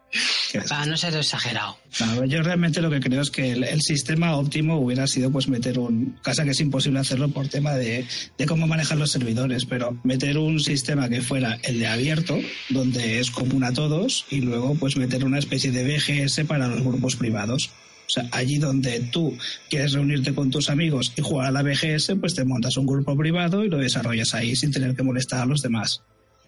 Ah, 0.70 0.86
no 0.86 0.96
seas 0.96 1.14
exagerado. 1.14 1.76
No, 2.00 2.24
yo 2.24 2.42
realmente 2.42 2.80
lo 2.80 2.90
que 2.90 3.00
creo 3.00 3.20
es 3.22 3.30
que 3.30 3.52
el, 3.52 3.64
el 3.64 3.80
sistema 3.82 4.36
óptimo 4.36 4.78
hubiera 4.78 5.06
sido 5.06 5.30
pues 5.30 5.48
meter 5.48 5.78
un 5.78 6.18
casa 6.22 6.44
que 6.44 6.50
es 6.50 6.60
imposible 6.60 7.00
hacerlo 7.00 7.28
por 7.30 7.48
tema 7.48 7.72
de, 7.72 8.06
de 8.38 8.46
cómo 8.46 8.66
manejar 8.66 8.98
los 8.98 9.10
servidores, 9.10 9.64
pero 9.64 9.98
meter 10.04 10.38
un 10.38 10.60
sistema 10.60 11.08
que 11.08 11.20
fuera 11.22 11.58
el 11.62 11.78
de 11.80 11.86
abierto, 11.88 12.38
donde 12.70 13.18
es 13.18 13.30
común 13.30 13.64
a 13.64 13.72
todos, 13.72 14.26
y 14.30 14.40
luego 14.42 14.74
pues 14.76 14.96
meter 14.96 15.24
una 15.24 15.38
especie 15.38 15.72
de 15.72 15.84
BGS 15.84 16.40
para 16.46 16.68
los 16.68 16.82
grupos 16.82 17.16
privados. 17.16 17.70
O 18.06 18.10
sea, 18.10 18.28
allí 18.32 18.58
donde 18.58 19.00
tú 19.00 19.36
quieres 19.70 19.92
reunirte 19.92 20.34
con 20.34 20.50
tus 20.50 20.68
amigos 20.68 21.12
y 21.16 21.22
jugar 21.22 21.46
a 21.48 21.50
la 21.50 21.62
BGS, 21.62 22.12
pues 22.20 22.34
te 22.34 22.44
montas 22.44 22.76
un 22.76 22.86
grupo 22.86 23.16
privado 23.16 23.64
y 23.64 23.68
lo 23.70 23.78
desarrollas 23.78 24.34
ahí 24.34 24.54
sin 24.54 24.70
tener 24.70 24.94
que 24.94 25.02
molestar 25.02 25.40
a 25.40 25.46
los 25.46 25.62
demás. 25.62 26.02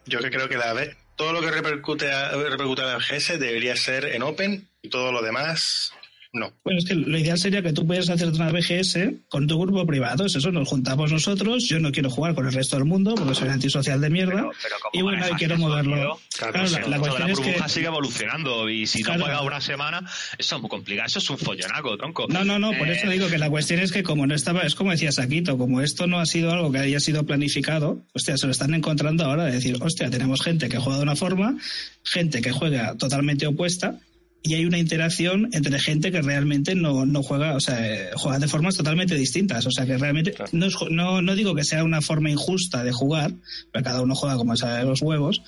Yo 0.07 0.21
que 0.21 0.31
creo 0.31 0.49
que 0.49 0.57
la, 0.59 0.75
B- 0.75 0.95
todo 1.17 1.33
lo 1.33 1.41
que 1.41 1.51
repercute 1.51 2.13
a, 2.13 2.31
repercute 2.31 2.83
a 2.83 2.87
la 2.87 2.97
BGS 2.99 3.39
debería 3.39 3.77
ser 3.77 4.05
en 4.07 4.23
Open 4.23 4.69
y 4.83 4.91
todo 4.91 5.13
lo 5.13 5.23
demás 5.23 5.93
no. 6.39 6.53
Bueno, 6.65 6.79
es 6.79 6.85
que 6.87 6.95
lo 6.95 7.19
ideal 7.19 7.39
sería 7.39 7.63
que 7.63 7.73
tú 7.73 7.87
pudieras 7.87 8.09
hacer 8.11 8.29
una 8.29 8.51
BGS 8.53 8.99
con 9.29 9.47
tu 9.47 9.59
grupo 9.61 9.87
privado. 9.87 10.27
Es 10.27 10.35
eso, 10.37 10.53
nos 10.53 10.69
juntamos 10.69 11.11
nosotros. 11.13 11.65
Yo 11.65 11.81
no 11.81 11.91
quiero 11.93 12.11
jugar 12.11 12.35
con 12.35 12.47
el 12.47 12.53
resto 12.53 12.77
del 12.77 12.85
mundo 12.85 13.15
porque 13.15 13.35
soy 13.35 13.49
antisocial 13.49 14.01
de 14.01 14.11
mierda. 14.11 14.35
Pero- 14.35 14.51
pero 14.63 14.75
¿cómo 14.83 14.91
y 14.93 15.03
bueno, 15.03 15.25
y 15.31 15.35
quiero 15.37 15.57
moverlo. 15.59 16.19
Claro, 16.37 16.53
Claro, 16.53 16.69
la, 16.69 16.89
la 16.89 16.99
cuestión 16.99 17.27
la 17.29 17.33
es 17.33 17.41
que. 17.41 17.45
burbuja 17.47 17.69
sigue 17.69 17.87
evolucionando 17.87 18.69
y 18.71 18.87
si 18.87 19.03
Claro. 19.03 19.19
no 19.21 19.25
juega 19.27 19.43
una 19.43 19.61
semana, 19.61 20.01
eso 20.39 20.57
es 20.57 20.61
muy 20.63 20.69
complicado. 20.71 21.07
Eso 21.07 21.19
es 21.19 21.31
un 21.31 21.39
follonaco, 21.39 21.97
tronco. 21.97 22.27
No, 22.29 22.45
no, 22.45 22.59
no, 22.59 22.73
por 22.77 22.89
Eh, 22.89 22.93
eso 23.01 23.09
digo 23.11 23.29
que 23.29 23.39
la 23.39 23.49
cuestión 23.51 23.81
es 23.81 23.91
que 23.93 24.03
como 24.03 24.27
no 24.27 24.35
estaba, 24.35 24.63
es 24.63 24.75
como 24.75 24.91
decía 24.91 25.13
Saquito, 25.13 25.57
como 25.59 25.81
esto 25.81 26.07
no 26.07 26.19
ha 26.21 26.27
sido 26.27 26.53
algo 26.53 26.71
que 26.71 26.79
haya 26.79 27.01
sido 27.01 27.25
planificado, 27.25 28.03
hostia, 28.13 28.37
se 28.37 28.47
lo 28.47 28.53
están 28.53 28.75
encontrando 28.75 29.25
ahora 29.25 29.45
de 29.47 29.53
decir, 29.53 29.77
hostia, 29.81 30.11
tenemos 30.11 30.43
gente 30.43 30.69
que 30.69 30.79
juega 30.79 30.99
de 30.99 31.03
una 31.05 31.17
forma, 31.17 31.57
gente 32.05 32.41
que 32.41 32.53
juega 32.53 32.95
totalmente 32.97 33.47
opuesta, 33.47 33.99
y 34.43 34.55
hay 34.55 34.65
una 34.65 34.79
interacción 34.79 35.49
entre 35.53 35.79
gente 35.81 36.13
que 36.13 36.23
realmente 36.23 36.75
no, 36.75 37.05
no 37.05 37.23
juega, 37.23 37.57
o 37.57 37.61
sea, 37.61 37.85
eh, 37.85 38.11
juega 38.15 38.39
de 38.39 38.47
formas 38.47 38.77
totalmente 38.77 39.17
distintas. 39.17 39.67
O 39.67 39.71
sea, 39.71 39.87
que 39.87 39.99
realmente 39.99 40.33
Claro. 40.33 40.51
no, 40.53 40.67
es 40.67 40.77
no, 40.91 41.21
no 41.23 41.35
digo 41.35 41.55
que 41.55 41.65
sea 41.65 41.83
una 41.83 42.01
forma 42.01 42.31
injusta 42.31 42.85
de 42.85 42.93
jugar, 42.93 43.33
porque 43.73 43.85
cada 43.85 44.03
uno 44.03 44.15
juega 44.15 44.37
como 44.37 44.57
sabe 44.57 44.85
los 44.85 45.03
huevos, 45.03 45.43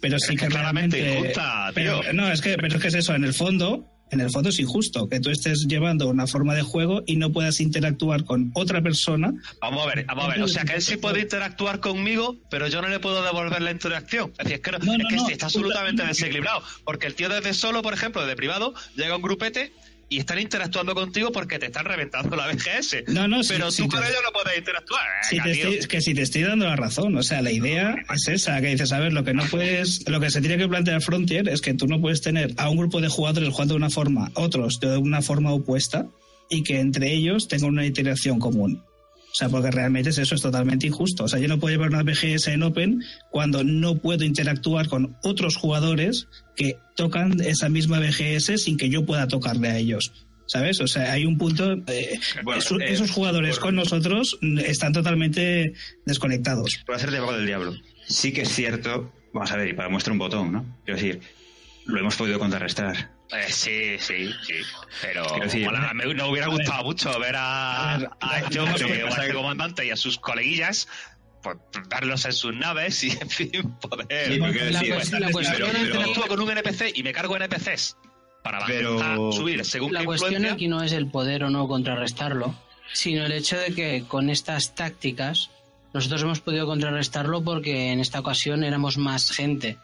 pero 0.00 0.18
sí 0.18 0.36
que 0.36 0.48
claramente 0.48 1.14
injusta, 1.14 1.70
pero, 1.74 2.02
no, 2.12 2.30
es 2.30 2.42
que, 2.42 2.56
pero 2.56 2.76
es 2.76 2.82
que 2.82 2.88
es 2.88 2.94
eso, 2.94 3.14
en 3.14 3.24
el 3.24 3.32
fondo, 3.32 3.90
en 4.14 4.20
el 4.20 4.30
fondo 4.30 4.48
es 4.48 4.58
injusto 4.58 5.08
que 5.08 5.20
tú 5.20 5.30
estés 5.30 5.66
llevando 5.68 6.08
una 6.08 6.26
forma 6.26 6.54
de 6.54 6.62
juego 6.62 7.02
y 7.06 7.16
no 7.16 7.30
puedas 7.32 7.60
interactuar 7.60 8.24
con 8.24 8.50
otra 8.54 8.80
persona. 8.82 9.32
Vamos 9.60 9.82
a 9.84 9.94
ver, 9.94 10.04
vamos 10.06 10.24
a 10.24 10.28
ver. 10.28 10.42
O 10.42 10.48
sea, 10.48 10.64
que 10.64 10.74
él 10.74 10.82
sí 10.82 10.96
puede 10.96 11.20
interactuar 11.20 11.80
conmigo, 11.80 12.36
pero 12.50 12.66
yo 12.68 12.80
no 12.82 12.88
le 12.88 12.98
puedo 13.00 13.22
devolver 13.22 13.60
la 13.62 13.70
interacción. 13.70 14.30
Es 14.38 14.38
decir, 14.38 14.54
es 14.54 14.60
que, 14.60 14.70
no- 14.72 14.78
No, 14.78 14.92
es 14.94 14.98
no, 15.00 15.08
que 15.08 15.16
no. 15.16 15.28
está 15.28 15.46
absolutamente 15.46 16.04
desequilibrado. 16.06 16.62
Porque 16.84 17.06
el 17.06 17.14
tío 17.14 17.28
desde 17.28 17.52
solo, 17.54 17.82
por 17.82 17.92
ejemplo, 17.94 18.22
desde 18.22 18.36
privado, 18.36 18.74
llega 18.96 19.12
a 19.12 19.16
un 19.16 19.22
grupete 19.22 19.72
y 20.08 20.18
están 20.18 20.38
interactuando 20.38 20.94
contigo 20.94 21.32
porque 21.32 21.58
te 21.58 21.66
están 21.66 21.84
reventando 21.84 22.36
la 22.36 22.46
BGS. 22.48 23.04
No, 23.08 23.26
no, 23.28 23.42
sí, 23.42 23.54
pero 23.54 23.70
tú 23.72 23.88
con 23.88 24.02
ellos 24.04 24.18
no 24.24 24.32
puedes 24.32 24.58
interactuar. 24.58 25.02
Si 25.28 25.36
Venga, 25.36 25.44
te 25.44 25.52
estoy- 25.52 25.88
que 25.88 26.00
si 26.00 26.14
te 26.14 26.22
estoy 26.22 26.42
dando 26.42 26.66
la 26.66 26.76
razón, 26.76 27.16
o 27.16 27.22
sea, 27.22 27.42
la 27.42 27.50
idea 27.52 27.96
es 28.14 28.28
esa, 28.28 28.60
que 28.60 28.68
dices, 28.68 28.92
a 28.92 29.00
ver, 29.00 29.12
lo 29.12 29.24
que 29.24 29.34
no 29.34 29.44
puedes, 29.44 30.08
lo 30.08 30.20
que 30.20 30.30
se 30.30 30.40
tiene 30.40 30.58
que 30.58 30.68
plantear 30.68 31.00
Frontier 31.02 31.48
es 31.48 31.60
que 31.60 31.74
tú 31.74 31.86
no 31.86 32.00
puedes 32.00 32.20
tener 32.20 32.52
a 32.56 32.68
un 32.68 32.76
grupo 32.76 33.00
de 33.00 33.08
jugadores 33.08 33.48
jugando 33.50 33.74
de 33.74 33.78
una 33.78 33.90
forma, 33.90 34.30
otros 34.34 34.80
de 34.80 34.96
una 34.96 35.22
forma 35.22 35.52
opuesta, 35.52 36.06
y 36.50 36.62
que 36.62 36.78
entre 36.80 37.12
ellos 37.12 37.48
tengan 37.48 37.70
una 37.70 37.86
interacción 37.86 38.38
común. 38.38 38.82
O 39.34 39.36
sea, 39.36 39.48
porque 39.48 39.72
realmente 39.72 40.10
es 40.10 40.18
eso 40.18 40.36
es 40.36 40.42
totalmente 40.42 40.86
injusto. 40.86 41.24
O 41.24 41.28
sea, 41.28 41.40
yo 41.40 41.48
no 41.48 41.58
puedo 41.58 41.74
llevar 41.74 41.88
una 41.90 42.04
BGS 42.04 42.46
en 42.52 42.62
Open 42.62 43.02
cuando 43.32 43.64
no 43.64 43.96
puedo 43.98 44.22
interactuar 44.24 44.86
con 44.86 45.16
otros 45.24 45.56
jugadores 45.56 46.28
que 46.54 46.78
tocan 46.94 47.40
esa 47.40 47.68
misma 47.68 47.98
BGS 47.98 48.62
sin 48.62 48.76
que 48.76 48.88
yo 48.88 49.04
pueda 49.04 49.26
tocarle 49.26 49.68
a 49.70 49.76
ellos. 49.78 50.12
¿Sabes? 50.46 50.80
O 50.80 50.86
sea, 50.86 51.10
hay 51.10 51.24
un 51.24 51.36
punto. 51.36 51.72
eh, 51.88 52.20
Bueno, 52.44 52.60
esos, 52.60 52.78
eh, 52.80 52.84
esos 52.90 53.10
jugadores 53.10 53.56
por- 53.56 53.64
con 53.68 53.74
nosotros 53.76 54.38
están 54.64 54.92
totalmente 54.92 55.72
desconectados. 56.06 56.82
Por 56.86 56.94
hacer 56.94 57.10
de 57.10 57.16
abogado 57.16 57.38
del 57.38 57.46
diablo. 57.48 57.74
Sí 58.06 58.30
que 58.32 58.42
es 58.42 58.50
cierto, 58.50 59.12
vamos 59.32 59.50
a 59.50 59.56
ver, 59.56 59.68
y 59.70 59.72
para 59.72 59.88
muestra 59.88 60.12
un 60.12 60.18
botón, 60.18 60.52
¿no? 60.52 60.64
Quiero 60.84 61.00
decir, 61.00 61.20
lo 61.86 61.98
hemos 62.00 62.16
podido 62.16 62.38
contrarrestar. 62.38 63.10
Eh, 63.30 63.46
sí, 63.48 63.96
sí, 63.98 64.30
sí. 64.46 64.54
Pero 65.02 65.24
decir, 65.42 65.64
mola, 65.64 65.92
me, 65.94 66.06
me 66.14 66.22
hubiera 66.24 66.48
gustado 66.48 66.84
mucho 66.84 67.18
ver 67.18 67.34
a, 67.36 67.94
a 67.94 67.98
a 68.20 68.42
que 68.50 69.04
este 69.08 69.32
comandante 69.32 69.84
y 69.86 69.90
a 69.90 69.96
sus 69.96 70.18
coleguillas, 70.18 70.88
pues 71.42 71.56
verlos 71.88 72.24
en 72.26 72.32
sus 72.32 72.54
naves 72.54 73.02
y, 73.04 73.10
en 73.10 73.28
fin, 73.30 73.50
poder. 73.80 74.32
Sí, 74.32 74.38
porque 74.38 74.70
La 74.70 74.80
decir, 74.80 74.94
cuestión- 74.94 75.20
la 75.20 75.26
pero- 75.28 75.32
cuestión 75.32 75.56
pero- 75.56 75.66
Yo 75.66 75.72
pero- 75.72 75.86
interactúo 75.86 76.26
con 76.28 76.40
un 76.40 76.50
NPC 76.50 76.92
y 76.94 77.02
me 77.02 77.12
cargo 77.12 77.36
NPCs 77.36 77.96
para 78.42 78.64
Pero- 78.66 79.32
subir 79.32 79.64
según 79.64 79.92
La 79.92 80.04
cuestión 80.04 80.32
influencia. 80.32 80.54
aquí 80.54 80.68
no 80.68 80.82
es 80.82 80.92
el 80.92 81.06
poder 81.10 81.44
o 81.44 81.50
no 81.50 81.66
contrarrestarlo, 81.66 82.54
sino 82.92 83.24
el 83.24 83.32
hecho 83.32 83.56
de 83.58 83.74
que 83.74 84.04
con 84.06 84.28
estas 84.30 84.74
tácticas 84.74 85.50
nosotros 85.94 86.22
hemos 86.22 86.40
podido 86.40 86.66
contrarrestarlo 86.66 87.42
porque 87.42 87.90
en 87.92 88.00
esta 88.00 88.20
ocasión 88.20 88.62
éramos 88.64 88.98
más 88.98 89.30
gente 89.30 89.78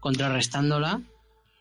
contrarrestándola 0.00 1.00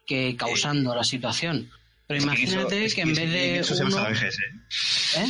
que 0.06 0.36
causando 0.38 0.94
la 0.96 1.04
situación. 1.04 1.70
Pero 2.08 2.22
en 2.22 2.30
eso- 2.30 2.38
imagínate 2.44 2.88
que 2.94 3.02
en 3.02 3.10
vez 3.10 3.18
en 3.20 3.30
de 3.32 3.60
eso 3.60 3.76
se 3.76 3.84
uno... 3.84 3.96
basa 3.96 4.10
la 4.10 4.16
BGS, 4.16 4.40
¿eh? 4.40 5.18
¿eh? 5.18 5.26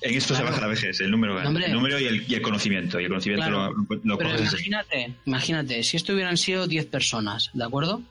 En 0.00 0.14
esto 0.14 0.34
se 0.36 0.42
basa 0.44 0.60
la 0.60 0.68
BGS, 0.68 1.00
el 1.00 1.10
número, 1.10 1.40
el 1.40 1.72
número 1.72 1.98
y, 1.98 2.04
el, 2.04 2.24
y 2.30 2.34
el 2.34 2.42
conocimiento. 2.42 3.00
Y 3.00 3.04
el 3.04 3.08
conocimiento 3.08 3.46
Claro. 3.46 3.72
lo, 3.72 4.00
lo 4.04 4.18
Pero 4.18 4.38
imagínate, 4.38 5.14
imagínate, 5.26 5.82
si 5.82 5.96
esto 5.96 6.12
hubieran 6.12 6.36
sido 6.36 6.66
10 6.68 6.86
personas, 6.86 7.50
¿de 7.54 7.64
acuerdo? 7.64 8.02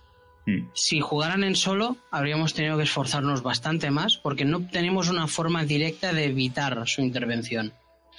Mm. 0.46 0.68
Si 0.74 1.00
jugaran 1.00 1.44
en 1.46 1.56
solo, 1.56 1.96
habríamos 2.12 2.54
tenido 2.54 2.76
que 2.78 2.84
esforzarnos 2.84 3.42
bastante 3.42 3.90
más 3.92 4.18
porque 4.18 4.44
no 4.46 4.68
tenemos 4.68 5.08
una 5.10 5.28
forma 5.28 5.64
directa 5.64 6.12
de 6.12 6.26
evitar 6.26 6.88
su 6.88 7.02
intervención. 7.02 7.72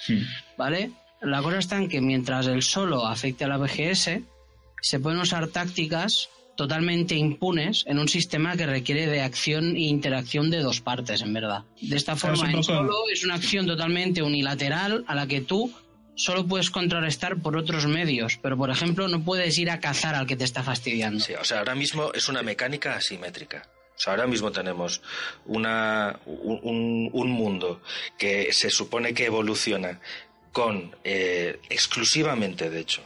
Mm. 0.07 0.21
¿Vale? 0.57 0.91
La 1.21 1.41
cosa 1.43 1.59
está 1.59 1.75
en 1.77 1.89
que 1.89 2.01
mientras 2.01 2.47
el 2.47 2.63
solo 2.63 3.05
afecte 3.05 3.43
a 3.43 3.47
la 3.49 3.57
BGS, 3.57 4.19
se 4.81 4.99
pueden 4.99 5.19
usar 5.19 5.47
tácticas 5.49 6.29
totalmente 6.59 7.15
impunes 7.15 7.85
en 7.87 7.97
un 7.99 8.09
sistema 8.09 8.57
que 8.57 8.65
requiere 8.65 9.07
de 9.07 9.21
acción 9.21 9.77
e 9.77 9.87
interacción 9.87 10.51
de 10.51 10.59
dos 10.59 10.81
partes, 10.81 11.21
en 11.21 11.31
verdad. 11.33 11.63
De 11.81 11.95
esta 11.95 12.15
Claro, 12.17 12.35
forma, 12.35 12.51
en 12.51 12.63
solo 12.63 12.93
es 13.11 13.23
una 13.23 13.35
acción 13.35 13.65
totalmente 13.65 14.21
unilateral 14.21 15.05
a 15.07 15.15
la 15.15 15.25
que 15.25 15.39
tú 15.39 15.71
solo 16.15 16.45
puedes 16.45 16.69
contrarrestar 16.69 17.37
por 17.37 17.55
otros 17.55 17.87
medios, 17.87 18.37
pero 18.41 18.57
por 18.57 18.69
ejemplo 18.69 19.07
no 19.07 19.23
puedes 19.23 19.57
ir 19.57 19.69
a 19.71 19.79
cazar 19.79 20.15
al 20.15 20.27
que 20.27 20.35
te 20.35 20.43
está 20.43 20.61
fastidiando. 20.63 21.23
Sí, 21.23 21.33
o 21.33 21.45
sea, 21.45 21.59
ahora 21.59 21.75
mismo 21.75 22.11
es 22.13 22.27
una 22.27 22.43
mecánica 22.43 22.97
asimétrica. 22.97 23.63
O 23.95 24.01
sea, 24.01 24.13
ahora 24.13 24.27
mismo 24.27 24.51
tenemos 24.51 25.01
una, 25.45 26.19
un, 26.25 26.59
un- 26.63 27.09
un 27.13 27.29
mundo 27.31 27.81
que 28.17 28.49
se 28.51 28.69
supone 28.69 29.13
que 29.13 29.25
evoluciona 29.27 29.99
con, 30.51 30.93
eh, 31.05 31.59
exclusivamente, 31.69 32.69
de 32.69 32.79
hecho, 32.81 33.01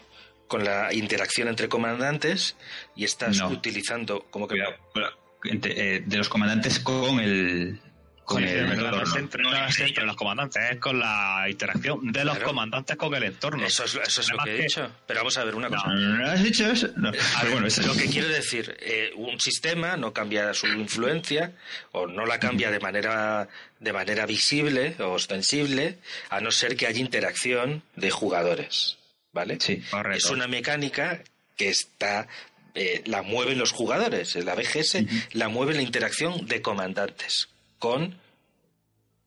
con 0.53 0.63
la 0.63 0.93
interacción 0.93 1.47
entre 1.47 1.67
comandantes 1.67 2.55
y 2.95 3.05
estás 3.05 3.37
No. 3.39 3.47
utilizando 3.49 4.27
como 4.29 4.47
que... 4.47 4.53
Cuidado, 4.93 5.17
eh, 5.63 6.03
de 6.05 6.17
los 6.17 6.29
comandantes 6.29 6.79
con 6.79 7.19
el. 7.19 7.79
Con 8.23 8.43
el 8.43 8.67
no 8.77 9.17
entre, 9.17 9.41
no 9.43 9.65
es 9.67 9.79
entre 9.81 10.05
los 10.05 10.15
comandantes, 10.15 10.61
es 10.71 10.77
con 10.77 10.99
la 10.99 11.45
interacción 11.49 12.11
de 12.11 12.23
los 12.23 12.35
Claro. 12.35 12.47
comandantes 12.51 12.95
con 12.97 13.13
el 13.15 13.23
entorno. 13.23 13.65
Eso 13.65 13.83
es, 13.83 13.95
eso 13.95 14.21
es 14.21 14.31
lo 14.31 14.37
que 14.43 14.53
he 14.53 14.57
que- 14.57 14.63
dicho. 14.63 14.89
Pero 15.07 15.21
vamos 15.21 15.37
a 15.39 15.43
ver 15.43 15.55
una 15.55 15.69
cosa. 15.69 15.87
No, 15.87 15.95
¿no 16.17 16.25
has 16.31 16.41
dicho 16.43 16.65
eso? 16.71 16.87
No. 16.97 17.11
Pero 17.11 17.51
bueno, 17.51 17.65
eso 17.67 17.81
Lo 17.81 17.95
que 17.95 18.05
quiero 18.05 18.27
decir, 18.29 18.77
eh, 18.79 19.11
un 19.17 19.39
sistema 19.41 19.97
no 19.97 20.13
cambia 20.13 20.53
su 20.53 20.67
influencia 20.67 21.51
o 21.91 22.05
no 22.07 22.25
la 22.27 22.39
cambia 22.39 22.69
de 22.71 22.79
manera 22.79 23.49
de 23.79 23.91
manera 23.91 24.25
visible 24.27 24.95
o 24.99 25.11
ostensible, 25.13 25.97
a 26.29 26.39
no 26.39 26.51
ser 26.51 26.77
que 26.77 26.85
haya 26.87 26.99
interacción 27.01 27.83
de 27.97 28.09
jugadores, 28.11 28.97
¿vale? 29.33 29.57
Sí, 29.59 29.81
correcto. 29.91 30.17
Es 30.25 30.31
una 30.31 30.47
mecánica 30.47 31.21
que 31.57 31.67
está 31.69 32.27
eh, 32.75 33.01
la 33.05 33.21
mueven 33.21 33.59
los 33.59 33.71
jugadores. 33.71 34.35
La 34.35 34.55
BGS 34.55 34.97
la 35.33 35.49
mueve 35.49 35.73
la 35.73 35.81
interacción 35.81 36.45
de 36.47 36.61
comandantes 36.61 37.49
con 37.79 38.17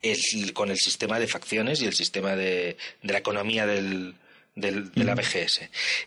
el, 0.02 0.52
con 0.52 0.70
el 0.70 0.76
sistema 0.78 1.18
de 1.18 1.26
facciones 1.26 1.80
y 1.82 1.86
el 1.86 1.94
sistema 1.94 2.36
de, 2.36 2.76
de 3.02 3.12
la 3.12 3.18
economía 3.18 3.66
del, 3.66 4.14
del- 4.54 4.90
de 4.92 5.04
la 5.04 5.14
BGS. 5.14 5.60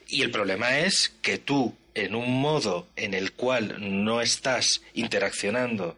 Y 0.07 0.21
el 0.21 0.31
problema 0.31 0.79
es 0.79 1.13
que 1.21 1.37
tú, 1.37 1.75
en 1.95 2.15
un 2.15 2.41
modo 2.41 2.87
en 2.95 3.13
el 3.13 3.33
cual 3.33 3.75
no 4.05 4.21
estás 4.21 4.81
interaccionando 4.93 5.97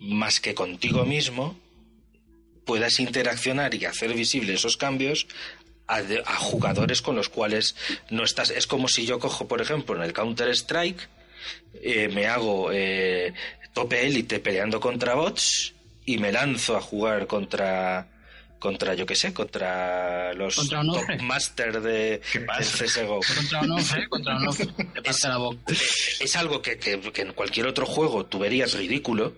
más 0.00 0.40
que 0.40 0.54
contigo 0.54 1.04
mismo, 1.04 1.58
puedas 2.64 2.98
interaccionar 3.00 3.74
y 3.74 3.84
hacer 3.84 4.12
visibles 4.14 4.56
esos 4.60 4.76
cambios 4.76 5.26
a, 5.86 6.02
de- 6.02 6.22
a 6.24 6.36
jugadores 6.36 7.02
con 7.02 7.16
los 7.16 7.28
cuales 7.28 7.76
no 8.10 8.24
estás. 8.24 8.50
Es 8.50 8.66
como 8.66 8.88
si 8.88 9.06
yo 9.06 9.18
cojo, 9.18 9.46
por 9.48 9.60
ejemplo, 9.60 9.96
en 9.96 10.02
el 10.02 10.12
Counter-Strike 10.12 11.08
eh, 11.82 12.08
me 12.08 12.26
hago 12.26 12.70
eh, 12.72 13.34
tope 13.72 14.06
élite 14.06 14.38
peleando 14.40 14.80
contra 14.80 15.14
bots 15.14 15.74
y 16.06 16.18
me 16.18 16.32
lanzo 16.32 16.76
a 16.76 16.80
jugar 16.80 17.26
contra 17.26 18.08
contra 18.58 18.94
yo 18.94 19.04
qué 19.04 19.14
sé, 19.14 19.34
contra 19.34 20.32
los 20.32 20.56
Contra 20.56 20.80
top 20.82 21.20
master 21.20 21.82
de 21.82 22.22
del 22.32 22.46
CSGO. 22.64 23.20
Contra 23.36 23.60
Onofre, 23.60 24.08
contra 24.08 24.36
Onofre. 24.38 24.68
Te 24.94 25.02
pasa 25.02 25.28
la 25.28 25.36
boca. 25.36 25.58
Es 25.68 26.34
algo 26.36 26.62
que, 26.62 26.78
que- 26.78 26.98
que 27.12 27.20
en 27.22 27.34
cualquier 27.34 27.66
otro 27.66 27.84
juego 27.84 28.24
tú 28.24 28.38
verías 28.38 28.72
ridículo. 28.72 29.34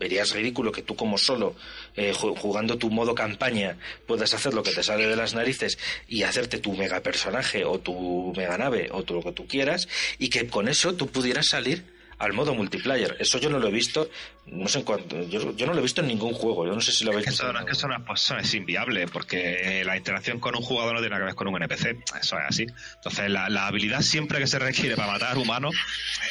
Verías 0.00 0.32
ridículo 0.32 0.72
que 0.72 0.82
tú 0.82 0.96
como 0.96 1.16
solo, 1.18 1.54
eh, 1.94 2.12
ju- 2.12 2.36
jugando 2.36 2.76
tu 2.78 2.90
modo 2.90 3.14
campaña, 3.14 3.76
puedas 4.08 4.34
hacer 4.34 4.54
lo 4.54 4.62
que 4.64 4.72
te 4.72 4.82
sale 4.82 5.06
de 5.06 5.14
las 5.14 5.34
narices 5.34 5.78
y 6.08 6.22
hacerte 6.24 6.58
tu 6.58 6.72
mega 6.72 7.00
personaje 7.00 7.64
o 7.64 7.78
tu 7.78 8.32
mega 8.36 8.58
nave 8.58 8.88
o 8.90 9.04
lo 9.06 9.22
que 9.22 9.32
tú 9.32 9.46
quieras 9.46 9.86
y 10.18 10.28
que 10.30 10.48
con 10.48 10.66
eso 10.68 10.94
tú 10.94 11.06
pudieras 11.06 11.46
salir 11.48 11.84
al 12.18 12.34
modo 12.34 12.54
multiplayer. 12.54 13.16
Eso 13.18 13.38
yo 13.38 13.48
no 13.48 13.58
lo 13.58 13.68
he 13.68 13.70
visto, 13.70 14.10
no 14.44 14.68
sé 14.68 14.80
en 14.80 14.84
cuánto, 14.84 15.22
yo, 15.28 15.56
yo 15.56 15.66
no 15.66 15.72
lo 15.72 15.78
he 15.78 15.82
visto 15.82 16.02
en 16.02 16.08
ningún 16.08 16.34
juego, 16.34 16.66
yo 16.66 16.74
no 16.74 16.80
sé 16.82 16.92
si 16.92 17.02
lo 17.04 17.12
habéis 17.12 17.24
Que 17.24 17.30
visto. 17.30 17.50
eso, 17.50 17.64
que 17.64 17.72
eso 17.72 17.88
no 17.88 17.96
es, 17.96 18.02
pues, 18.06 18.20
eso 18.22 18.36
es 18.36 18.52
inviable, 18.52 19.06
porque 19.08 19.80
eh, 19.80 19.84
la 19.86 19.96
interacción 19.96 20.38
con 20.38 20.54
un 20.54 20.60
jugador 20.62 20.92
no 20.92 21.00
tiene 21.00 21.14
nada 21.14 21.22
que 21.22 21.26
ver 21.26 21.34
con 21.34 21.48
un 21.48 21.56
NPC. 21.62 21.96
Eso 22.20 22.38
es 22.38 22.44
así. 22.46 22.66
Entonces, 22.96 23.30
la, 23.30 23.48
la 23.48 23.68
habilidad 23.68 24.02
siempre 24.02 24.38
que 24.38 24.46
se 24.46 24.58
requiere 24.58 24.96
para 24.96 25.12
matar 25.12 25.38
humanos 25.38 25.74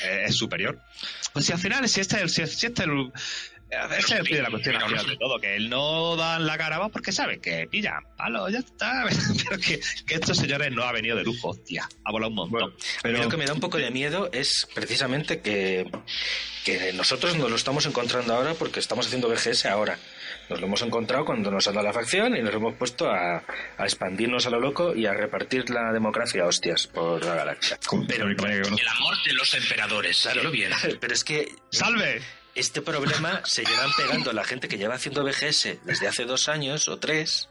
eh, 0.03 0.25
es 0.27 0.35
superior. 0.35 0.79
Pues 1.33 1.45
si 1.45 1.53
al 1.53 1.59
final, 1.59 1.89
si 1.89 2.01
este. 2.01 2.27
Si, 2.29 2.45
si 2.45 2.67
este 2.67 2.83
es 2.83 2.87
el 2.87 3.11
ese 3.69 3.97
es 3.97 4.11
el 4.11 4.25
de 4.25 4.41
la 4.41 4.49
cuestión 4.49 4.75
al 4.75 4.87
final 4.87 5.07
de 5.07 5.17
todo, 5.17 5.39
que 5.39 5.55
él 5.55 5.69
no 5.69 6.15
dan 6.15 6.45
la 6.45 6.57
cara 6.57 6.79
va 6.79 6.89
porque 6.89 7.11
sabe 7.11 7.39
que 7.39 7.67
pillan 7.67 8.03
palo, 8.17 8.49
ya 8.49 8.59
está. 8.59 9.05
Pero 9.49 9.61
que, 9.61 9.79
que 10.05 10.15
estos 10.15 10.37
señores 10.37 10.71
no 10.71 10.83
ha 10.83 10.91
venido 10.91 11.15
de 11.15 11.23
lujo, 11.23 11.49
hostia, 11.49 11.87
ha 12.03 12.11
volado 12.11 12.29
un 12.29 12.35
montón. 12.35 12.73
A 13.03 13.07
mí 13.07 13.17
lo 13.17 13.29
que 13.29 13.37
me 13.37 13.45
da 13.45 13.53
un 13.53 13.59
poco 13.59 13.77
de 13.77 13.91
miedo 13.91 14.29
es 14.31 14.67
precisamente 14.73 15.41
que, 15.41 15.89
que 16.65 16.93
nosotros 16.93 17.35
nos 17.37 17.49
lo 17.49 17.55
estamos 17.55 17.85
encontrando 17.85 18.33
ahora 18.33 18.53
porque 18.53 18.79
estamos 18.79 19.07
haciendo 19.07 19.29
BGS 19.29 19.65
ahora. 19.67 19.97
Nos 20.49 20.59
lo 20.59 20.65
hemos 20.65 20.81
encontrado 20.81 21.25
cuando 21.25 21.51
nos 21.51 21.67
ha 21.67 21.71
dado 21.71 21.85
la 21.85 21.93
facción 21.93 22.35
y 22.35 22.41
nos 22.41 22.53
hemos 22.53 22.73
puesto 22.75 23.09
a, 23.09 23.37
a 23.77 23.83
expandirnos 23.83 24.47
a 24.47 24.49
lo 24.49 24.59
loco 24.59 24.95
y 24.95 25.05
a 25.05 25.13
repartir 25.13 25.69
la 25.69 25.93
democracia 25.93 26.45
hostias 26.45 26.87
por 26.87 27.23
la 27.23 27.35
galaxia. 27.35 27.79
Pero, 28.07 28.27
El 28.27 28.39
amor 28.39 29.15
de 29.25 29.33
los 29.33 29.53
emperadores, 29.53 30.27
dilo 30.33 30.49
bien. 30.49 30.71
pero 30.99 31.13
es 31.13 31.23
que 31.23 31.49
¡Salve! 31.71 32.21
Este 32.55 32.81
problema 32.81 33.41
se 33.45 33.63
llevan 33.63 33.91
pegando 33.95 34.33
la 34.33 34.43
gente 34.43 34.67
que 34.67 34.77
lleva 34.77 34.95
haciendo 34.95 35.23
BGS 35.23 35.85
desde 35.85 36.07
hace 36.07 36.25
dos 36.25 36.49
años 36.49 36.87
o 36.87 36.97
tres 36.99 37.49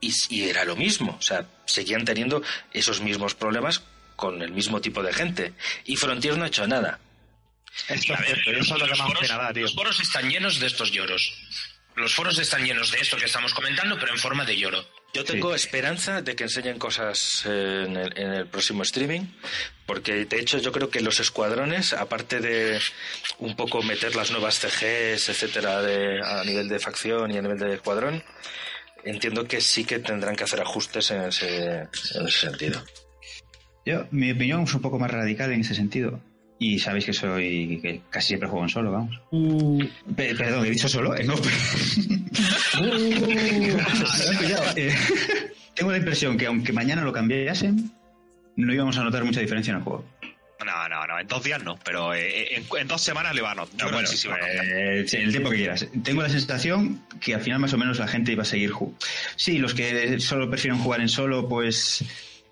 y, 0.00 0.12
y 0.30 0.48
era 0.48 0.64
lo 0.64 0.76
mismo. 0.76 1.16
O 1.18 1.22
sea, 1.22 1.46
seguían 1.64 2.04
teniendo 2.04 2.42
esos 2.72 3.00
mismos 3.00 3.34
problemas 3.34 3.82
con 4.14 4.42
el 4.42 4.52
mismo 4.52 4.80
tipo 4.80 5.02
de 5.02 5.12
gente. 5.12 5.52
Y 5.84 5.96
Frontier 5.96 6.36
no 6.38 6.44
ha 6.44 6.48
hecho 6.48 6.66
nada. 6.66 6.98
Esto 7.88 8.14
A 8.14 8.18
ver, 8.18 8.38
es 8.38 8.44
cierto, 8.44 8.60
eso 8.62 8.74
es 8.74 8.80
lo 8.80 8.84
que 8.86 8.90
los 8.90 8.98
más 8.98 9.08
foros- 9.08 9.20
pena 9.20 9.36
da, 9.42 9.52
tío. 9.52 9.62
Los 9.62 9.74
foros 9.74 10.00
están 10.00 10.30
llenos 10.30 10.58
de 10.60 10.66
estos 10.66 10.90
lloros. 10.92 11.34
Los 11.94 12.14
foros 12.14 12.38
están 12.38 12.64
llenos 12.64 12.90
de 12.90 12.98
esto 13.00 13.16
que 13.16 13.24
estamos 13.26 13.52
comentando, 13.54 13.98
pero 13.98 14.12
en 14.12 14.18
forma 14.18 14.44
de 14.44 14.56
lloro. 14.56 14.86
Yo 15.16 15.24
tengo 15.24 15.54
esperanza 15.54 16.20
de 16.20 16.36
que 16.36 16.44
enseñen 16.44 16.78
cosas 16.78 17.42
eh, 17.46 17.84
en 17.86 17.96
el, 17.96 18.18
en 18.18 18.32
el 18.34 18.46
próximo 18.46 18.82
streaming, 18.82 19.22
porque 19.86 20.26
de 20.26 20.38
hecho 20.38 20.58
yo 20.58 20.72
creo 20.72 20.90
que 20.90 21.00
los 21.00 21.20
escuadrones, 21.20 21.94
aparte 21.94 22.40
de 22.40 22.78
un 23.38 23.56
poco 23.56 23.82
meter 23.82 24.14
las 24.14 24.30
nuevas 24.30 24.58
CGs, 24.58 25.30
etcétera, 25.30 25.80
de, 25.80 26.20
a 26.22 26.44
nivel 26.44 26.68
de 26.68 26.78
facción 26.78 27.30
y 27.30 27.38
a 27.38 27.42
nivel 27.42 27.58
de 27.58 27.74
escuadrón, 27.74 28.22
entiendo 29.04 29.48
que 29.48 29.62
sí 29.62 29.84
que 29.84 30.00
tendrán 30.00 30.36
que 30.36 30.44
hacer 30.44 30.60
ajustes 30.60 31.10
en 31.10 31.22
ese, 31.22 31.88
en 32.14 32.26
ese 32.26 32.48
sentido. 32.48 32.84
Yo, 33.86 34.06
mi 34.10 34.32
opinión 34.32 34.64
es 34.64 34.74
un 34.74 34.82
poco 34.82 34.98
más 34.98 35.10
radical 35.10 35.52
en 35.52 35.60
ese 35.60 35.74
sentido. 35.74 36.20
Y 36.58 36.78
sabéis 36.78 37.04
que 37.04 37.12
soy. 37.12 37.78
que 37.82 38.00
casi 38.08 38.28
siempre 38.28 38.48
juego 38.48 38.64
en 38.64 38.70
solo, 38.70 38.92
vamos. 38.92 39.20
Pe- 40.16 40.34
perdón, 40.34 40.64
he 40.66 40.70
dicho 40.70 40.88
solo, 40.88 41.14
¿eh? 41.16 41.24
No, 41.24 41.34
eh, 44.76 44.94
tengo 45.74 45.90
la 45.90 45.98
impresión 45.98 46.36
que 46.36 46.46
aunque 46.46 46.72
mañana 46.72 47.02
lo 47.02 47.12
cambiasen, 47.12 47.90
no 48.56 48.72
íbamos 48.72 48.96
a 48.98 49.04
notar 49.04 49.24
mucha 49.24 49.40
diferencia 49.40 49.72
en 49.72 49.78
el 49.78 49.82
juego. 49.84 50.04
No, 50.64 50.88
no, 50.88 51.06
no, 51.06 51.20
en 51.20 51.28
dos 51.28 51.44
días 51.44 51.62
no, 51.62 51.78
pero 51.84 52.14
eh, 52.14 52.56
en, 52.56 52.64
en 52.80 52.88
dos 52.88 53.00
semanas 53.02 53.34
le 53.34 53.42
va 53.42 53.52
a 53.52 53.54
notar. 53.54 53.92
Bueno, 53.92 54.00
que 54.00 54.06
sí, 54.06 54.16
sí 54.16 54.28
va 54.28 54.36
a 54.36 54.38
notar. 54.38 54.64
eh, 54.66 55.04
sí, 55.06 55.18
el 55.18 55.30
tiempo 55.30 55.50
que 55.50 55.56
quieras. 55.58 55.86
Tengo 56.02 56.22
la 56.22 56.28
sensación 56.30 57.02
que 57.20 57.34
al 57.34 57.42
final 57.42 57.60
más 57.60 57.72
o 57.74 57.78
menos 57.78 57.98
la 57.98 58.08
gente 58.08 58.32
iba 58.32 58.42
a 58.42 58.46
seguir 58.46 58.70
jugando. 58.70 58.98
Sí, 59.36 59.58
los 59.58 59.74
que 59.74 60.18
solo 60.18 60.48
prefieren 60.50 60.80
jugar 60.80 61.00
en 61.02 61.08
solo, 61.08 61.46
pues 61.48 62.02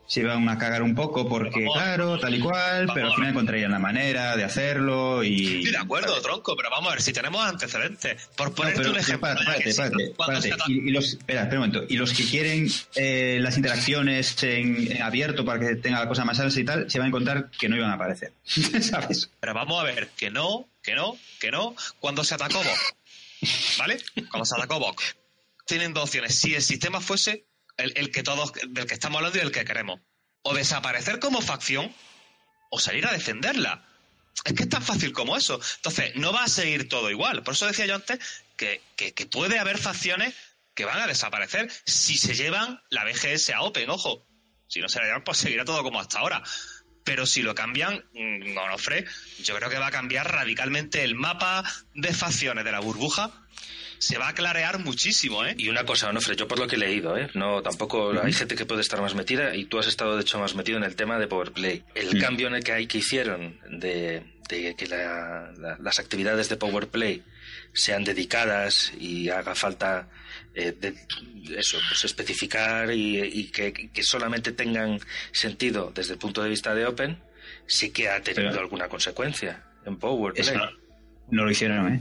se 0.06 0.20
iban 0.20 0.48
a 0.48 0.58
cagar 0.58 0.82
un 0.82 0.94
poco 0.94 1.28
porque, 1.28 1.64
claro, 1.72 2.18
tal 2.18 2.34
y 2.34 2.40
cual, 2.40 2.88
pero 2.92 3.06
al 3.08 3.14
final 3.14 3.30
encontrarían 3.30 3.70
la 3.70 3.78
manera 3.78 4.36
de 4.36 4.44
hacerlo 4.44 5.24
y... 5.24 5.64
Sí, 5.64 5.70
de 5.70 5.78
acuerdo, 5.78 6.20
tronco, 6.20 6.54
pero 6.56 6.68
vamos 6.70 6.90
a 6.90 6.94
ver 6.96 7.02
si 7.02 7.12
tenemos 7.12 7.44
antecedentes. 7.44 8.28
Por 8.36 8.48
No, 8.50 8.54
ponerte 8.54 8.80
pero, 8.80 8.90
un 8.92 8.98
ejemplo. 8.98 9.28
ata- 9.30 9.56
Y, 10.68 10.88
y 10.88 10.90
los, 10.90 11.04
espera, 11.14 11.42
espera 11.42 11.60
un 11.62 11.68
momento. 11.70 11.86
Y 11.88 11.96
los 11.96 12.12
que 12.12 12.24
quieren 12.24 12.68
eh, 12.96 13.38
las 13.40 13.56
interacciones 13.56 14.42
en, 14.42 14.92
en 14.92 15.02
abierto 15.02 15.44
para 15.44 15.58
que 15.60 15.76
tenga 15.76 16.00
la 16.00 16.08
cosa 16.08 16.24
más 16.24 16.36
salsa 16.36 16.60
y 16.60 16.64
tal, 16.64 16.90
se 16.90 16.98
van 16.98 17.06
a 17.06 17.08
encontrar 17.08 17.50
que 17.58 17.68
no 17.68 17.76
iban 17.76 17.90
a 17.90 17.94
aparecer. 17.94 18.32
¿Sabes? 18.82 19.30
Pero 19.40 19.54
vamos 19.54 19.80
a 19.80 19.84
ver, 19.84 20.08
que 20.16 20.30
no, 20.30 20.68
que 20.82 20.94
no, 20.94 21.16
que 21.40 21.50
no. 21.50 21.74
Cuando 22.00 22.24
se 22.24 22.34
atacó 22.34 22.58
Bok, 22.58 23.48
¿vale? 23.78 23.96
Cuando 24.30 24.44
se 24.44 24.54
atacó 24.54 24.78
Bok, 24.78 25.00
tienen 25.66 25.94
dos 25.94 26.04
opciones. 26.04 26.34
Si 26.34 26.54
el 26.54 26.62
sistema 26.62 27.00
fuese 27.00 27.44
el, 27.76 28.10
que 28.10 28.22
todos, 28.22 28.52
del 28.68 28.86
que 28.86 28.94
estamos 28.94 29.18
hablando 29.18 29.38
y 29.38 29.40
del 29.42 29.52
que 29.52 29.64
queremos, 29.64 30.00
o 30.42 30.54
desaparecer 30.54 31.18
como 31.18 31.40
facción, 31.40 31.94
o 32.70 32.78
salir 32.78 33.06
a 33.06 33.12
defenderla. 33.12 33.86
Es 34.44 34.52
que 34.52 34.64
es 34.64 34.68
tan 34.68 34.82
fácil 34.82 35.12
como 35.12 35.36
eso. 35.36 35.60
Entonces, 35.76 36.16
no 36.16 36.32
va 36.32 36.44
a 36.44 36.48
seguir 36.48 36.88
todo 36.88 37.10
igual. 37.10 37.42
Por 37.42 37.54
eso 37.54 37.66
decía 37.66 37.86
yo 37.86 37.94
antes 37.94 38.18
que, 38.56 38.80
que- 38.96 39.26
puede 39.26 39.58
haber 39.58 39.78
facciones 39.78 40.34
que 40.74 40.84
van 40.84 41.00
a 41.00 41.06
desaparecer 41.06 41.70
si 41.86 42.18
se 42.18 42.34
llevan 42.34 42.82
la 42.90 43.04
BGS 43.04 43.50
a 43.50 43.62
Open, 43.62 43.88
ojo. 43.90 44.26
Si 44.66 44.80
no 44.80 44.88
se 44.88 44.98
la 44.98 45.04
llevan, 45.06 45.22
pues 45.24 45.38
seguirá 45.38 45.64
todo 45.64 45.82
como 45.84 46.00
hasta 46.00 46.18
ahora. 46.18 46.42
Pero 47.04 47.26
si 47.26 47.42
lo 47.42 47.54
cambian, 47.54 48.04
mm, 48.12 48.56
Onofre, 48.58 49.04
yo 49.44 49.54
creo 49.56 49.70
que 49.70 49.78
va 49.78 49.86
a 49.88 49.90
cambiar 49.92 50.30
radicalmente 50.32 51.04
el 51.04 51.14
mapa 51.14 51.62
de 51.94 52.12
facciones 52.12 52.64
de 52.64 52.72
la 52.72 52.80
burbuja. 52.80 53.30
Se 53.98 54.18
va 54.18 54.28
a 54.28 54.34
clarear 54.34 54.78
muchísimo, 54.80 55.44
¿eh? 55.44 55.54
Y 55.56 55.68
una 55.68 55.84
cosa, 55.84 56.08
Onofre, 56.10 56.36
yo 56.36 56.46
por 56.46 56.58
lo 56.58 56.66
que 56.66 56.76
he 56.76 56.78
leído, 56.78 57.16
¿eh? 57.16 57.28
No, 57.34 57.62
tampoco 57.62 58.12
hay 58.22 58.32
gente 58.32 58.54
que 58.54 58.66
puede 58.66 58.82
estar 58.82 59.00
más 59.00 59.14
metida 59.14 59.54
y 59.56 59.64
tú 59.64 59.78
has 59.78 59.86
estado 59.86 60.16
de 60.16 60.22
hecho 60.22 60.38
más 60.38 60.54
metido 60.54 60.76
en 60.78 60.84
el 60.84 60.94
tema 60.96 61.18
de 61.18 61.26
Powerplay. 61.26 61.84
El 61.94 62.16
Mm. 62.16 62.20
cambio 62.20 62.46
en 62.48 62.54
el 62.56 62.64
que 62.64 62.72
hay 62.72 62.86
que 62.86 62.98
hicieron 62.98 63.58
de, 63.70 64.22
de 64.48 64.74
que 64.76 64.86
la- 64.86 65.52
la- 65.58 65.78
las 65.80 65.98
actividades 65.98 66.48
de 66.48 66.56
Powerplay 66.56 67.22
sean 67.72 68.04
dedicadas 68.04 68.92
y 68.98 69.28
haga 69.30 69.54
falta 69.54 70.08
eh, 70.56 70.72
de- 70.80 70.94
eso, 71.58 71.78
pues 71.88 72.04
especificar 72.04 72.92
y, 72.92 73.20
y 73.20 73.50
que, 73.50 73.72
que 73.72 74.02
solamente 74.04 74.52
tengan 74.52 75.00
sentido 75.32 75.90
desde 75.94 76.12
el 76.12 76.18
punto 76.20 76.42
de 76.44 76.48
vista 76.48 76.74
de 76.76 76.86
Open, 76.86 77.18
sí 77.66 77.90
que 77.90 78.08
ha 78.08 78.20
tenido 78.22 78.50
Pero- 78.50 78.60
alguna 78.62 78.88
consecuencia 78.88 79.64
en 79.84 79.96
Powerplay. 79.98 80.46
Eso 80.46 80.54
no, 80.56 80.70
no 81.30 81.44
lo 81.44 81.50
hicieron, 81.50 81.92
¿eh? 81.92 82.00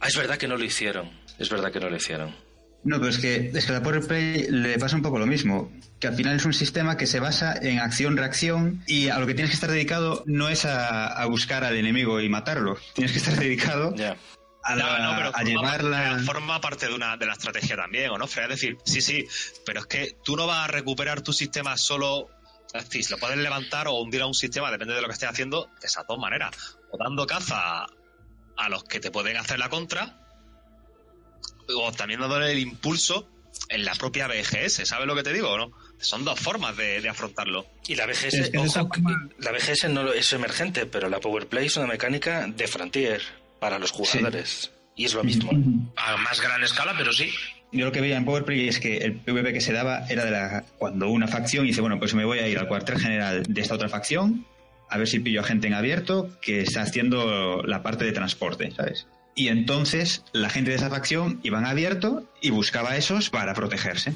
Ah, 0.00 0.08
es 0.08 0.16
verdad 0.16 0.36
que 0.38 0.48
no 0.48 0.56
lo 0.56 0.64
hicieron. 0.64 1.10
Es 1.38 1.50
verdad 1.50 1.70
que 1.72 1.80
no 1.80 1.88
lo 1.90 1.96
hicieron. 1.96 2.34
No, 2.82 2.96
pero 2.98 3.10
es 3.10 3.18
que, 3.18 3.50
es 3.54 3.66
que 3.66 3.72
a 3.72 3.74
la 3.74 3.82
Powerplay 3.82 4.46
le 4.50 4.78
pasa 4.78 4.96
un 4.96 5.02
poco 5.02 5.18
lo 5.18 5.26
mismo. 5.26 5.70
Que 5.98 6.06
al 6.08 6.14
final 6.14 6.36
es 6.36 6.46
un 6.46 6.54
sistema 6.54 6.96
que 6.96 7.06
se 7.06 7.20
basa 7.20 7.54
en 7.60 7.78
acción-reacción 7.78 8.82
y 8.86 9.08
a 9.08 9.18
lo 9.18 9.26
que 9.26 9.34
tienes 9.34 9.50
que 9.50 9.54
estar 9.56 9.70
dedicado 9.70 10.22
no 10.26 10.48
es 10.48 10.64
a, 10.64 11.06
a 11.08 11.26
buscar 11.26 11.62
al 11.64 11.76
enemigo 11.76 12.20
y 12.22 12.28
matarlo. 12.30 12.78
Tienes 12.94 13.12
que 13.12 13.18
estar 13.18 13.34
dedicado 13.36 13.94
Ya. 13.96 14.16
a, 14.64 14.74
la- 14.76 14.98
No, 14.98 15.10
no, 15.10 15.16
pero 15.16 15.28
a 15.28 15.32
forma- 15.32 15.44
llevarla. 15.44 16.18
forma 16.24 16.60
parte 16.62 16.86
de 16.88 16.94
una 16.94 17.18
de 17.18 17.26
la 17.26 17.34
estrategia 17.34 17.76
también, 17.76 18.08
¿o 18.10 18.16
no? 18.16 18.26
Fred? 18.26 18.44
Es 18.44 18.60
decir, 18.60 18.78
sí, 18.86 19.02
sí, 19.02 19.26
pero 19.66 19.80
es 19.80 19.86
que 19.86 20.16
tú 20.24 20.34
no 20.36 20.46
vas 20.46 20.64
a 20.64 20.72
recuperar 20.72 21.20
tu 21.20 21.34
sistema 21.34 21.76
solo. 21.76 22.28
Es 22.72 22.84
decir, 22.88 23.04
lo 23.10 23.18
puedes 23.18 23.36
levantar 23.36 23.88
o 23.88 24.00
hundir 24.00 24.22
a 24.22 24.26
un 24.26 24.32
sistema, 24.34 24.70
depende 24.70 24.94
de 24.94 25.02
lo 25.02 25.08
que 25.08 25.12
estés 25.14 25.28
haciendo, 25.28 25.68
de 25.82 25.86
esas 25.86 26.06
dos 26.08 26.18
maneras. 26.18 26.78
O 26.92 26.96
dando 26.96 27.26
caza 27.26 27.84
a 28.60 28.68
los 28.68 28.84
que 28.84 29.00
te 29.00 29.10
pueden 29.10 29.36
hacer 29.36 29.58
la 29.58 29.68
contra, 29.68 30.16
o 31.76 31.92
también 31.92 32.20
dándole 32.20 32.52
el 32.52 32.58
impulso 32.58 33.28
en 33.68 33.84
la 33.84 33.94
propia 33.94 34.26
BGS, 34.26 34.86
¿sabes 34.86 35.06
lo 35.06 35.14
que 35.14 35.22
te 35.22 35.32
digo 35.32 35.50
o 35.50 35.58
no? 35.58 35.72
Son 35.98 36.24
dos 36.24 36.38
formas 36.40 36.76
de, 36.76 37.00
de 37.00 37.08
afrontarlo. 37.08 37.66
Y 37.86 37.94
la 37.94 38.06
BGS, 38.06 38.24
Es 38.34 38.50
que 38.50 38.58
de 38.58 38.64
esa 38.64 38.82
ojo, 38.82 38.94
forma- 38.94 39.28
la 39.38 39.52
BGS 39.52 39.88
no 39.90 40.02
lo- 40.02 40.12
es 40.12 40.32
emergente, 40.32 40.86
pero 40.86 41.08
la 41.08 41.20
Powerplay 41.20 41.66
es 41.66 41.76
una 41.76 41.86
mecánica 41.86 42.46
de 42.46 42.66
Frontier 42.66 43.20
para 43.60 43.78
los 43.78 43.90
jugadores. 43.90 44.70
Y 44.96 45.04
es 45.04 45.14
lo 45.14 45.22
mismo. 45.24 45.50
A 45.96 46.16
más 46.16 46.40
gran 46.40 46.62
escala, 46.62 46.94
pero 46.96 47.12
sí. 47.12 47.30
Yo 47.72 47.84
lo 47.84 47.92
que 47.92 48.00
veía 48.00 48.16
en 48.16 48.24
Powerplay 48.24 48.68
es 48.68 48.80
que 48.80 48.98
el 48.98 49.14
PvP 49.14 49.52
que 49.52 49.60
se 49.60 49.72
daba 49.72 50.06
era 50.08 50.24
de 50.24 50.30
la 50.32 50.64
cuando 50.78 51.08
una 51.08 51.28
facción 51.28 51.66
dice, 51.66 51.80
bueno, 51.80 51.98
pues 51.98 52.14
me 52.14 52.24
voy 52.24 52.38
a 52.40 52.48
ir 52.48 52.58
al 52.58 52.66
cuartel 52.66 52.98
general 52.98 53.42
de 53.44 53.60
esta 53.60 53.74
otra 53.76 53.88
facción 53.88 54.44
a 54.90 54.98
ver 54.98 55.08
si 55.08 55.20
pillo 55.20 55.40
a 55.40 55.44
gente 55.44 55.68
en 55.68 55.74
abierto 55.74 56.28
que 56.42 56.60
está 56.60 56.82
haciendo 56.82 57.62
la 57.62 57.82
parte 57.82 58.04
de 58.04 58.12
transporte, 58.12 58.72
¿sabes? 58.72 59.06
Y 59.34 59.48
entonces 59.48 60.24
la 60.32 60.50
gente 60.50 60.70
de 60.70 60.76
esa 60.76 60.90
facción 60.90 61.40
iba 61.42 61.58
en 61.58 61.66
abierto 61.66 62.24
y 62.42 62.50
buscaba 62.50 62.90
a 62.90 62.96
esos 62.96 63.30
para 63.30 63.54
protegerse. 63.54 64.12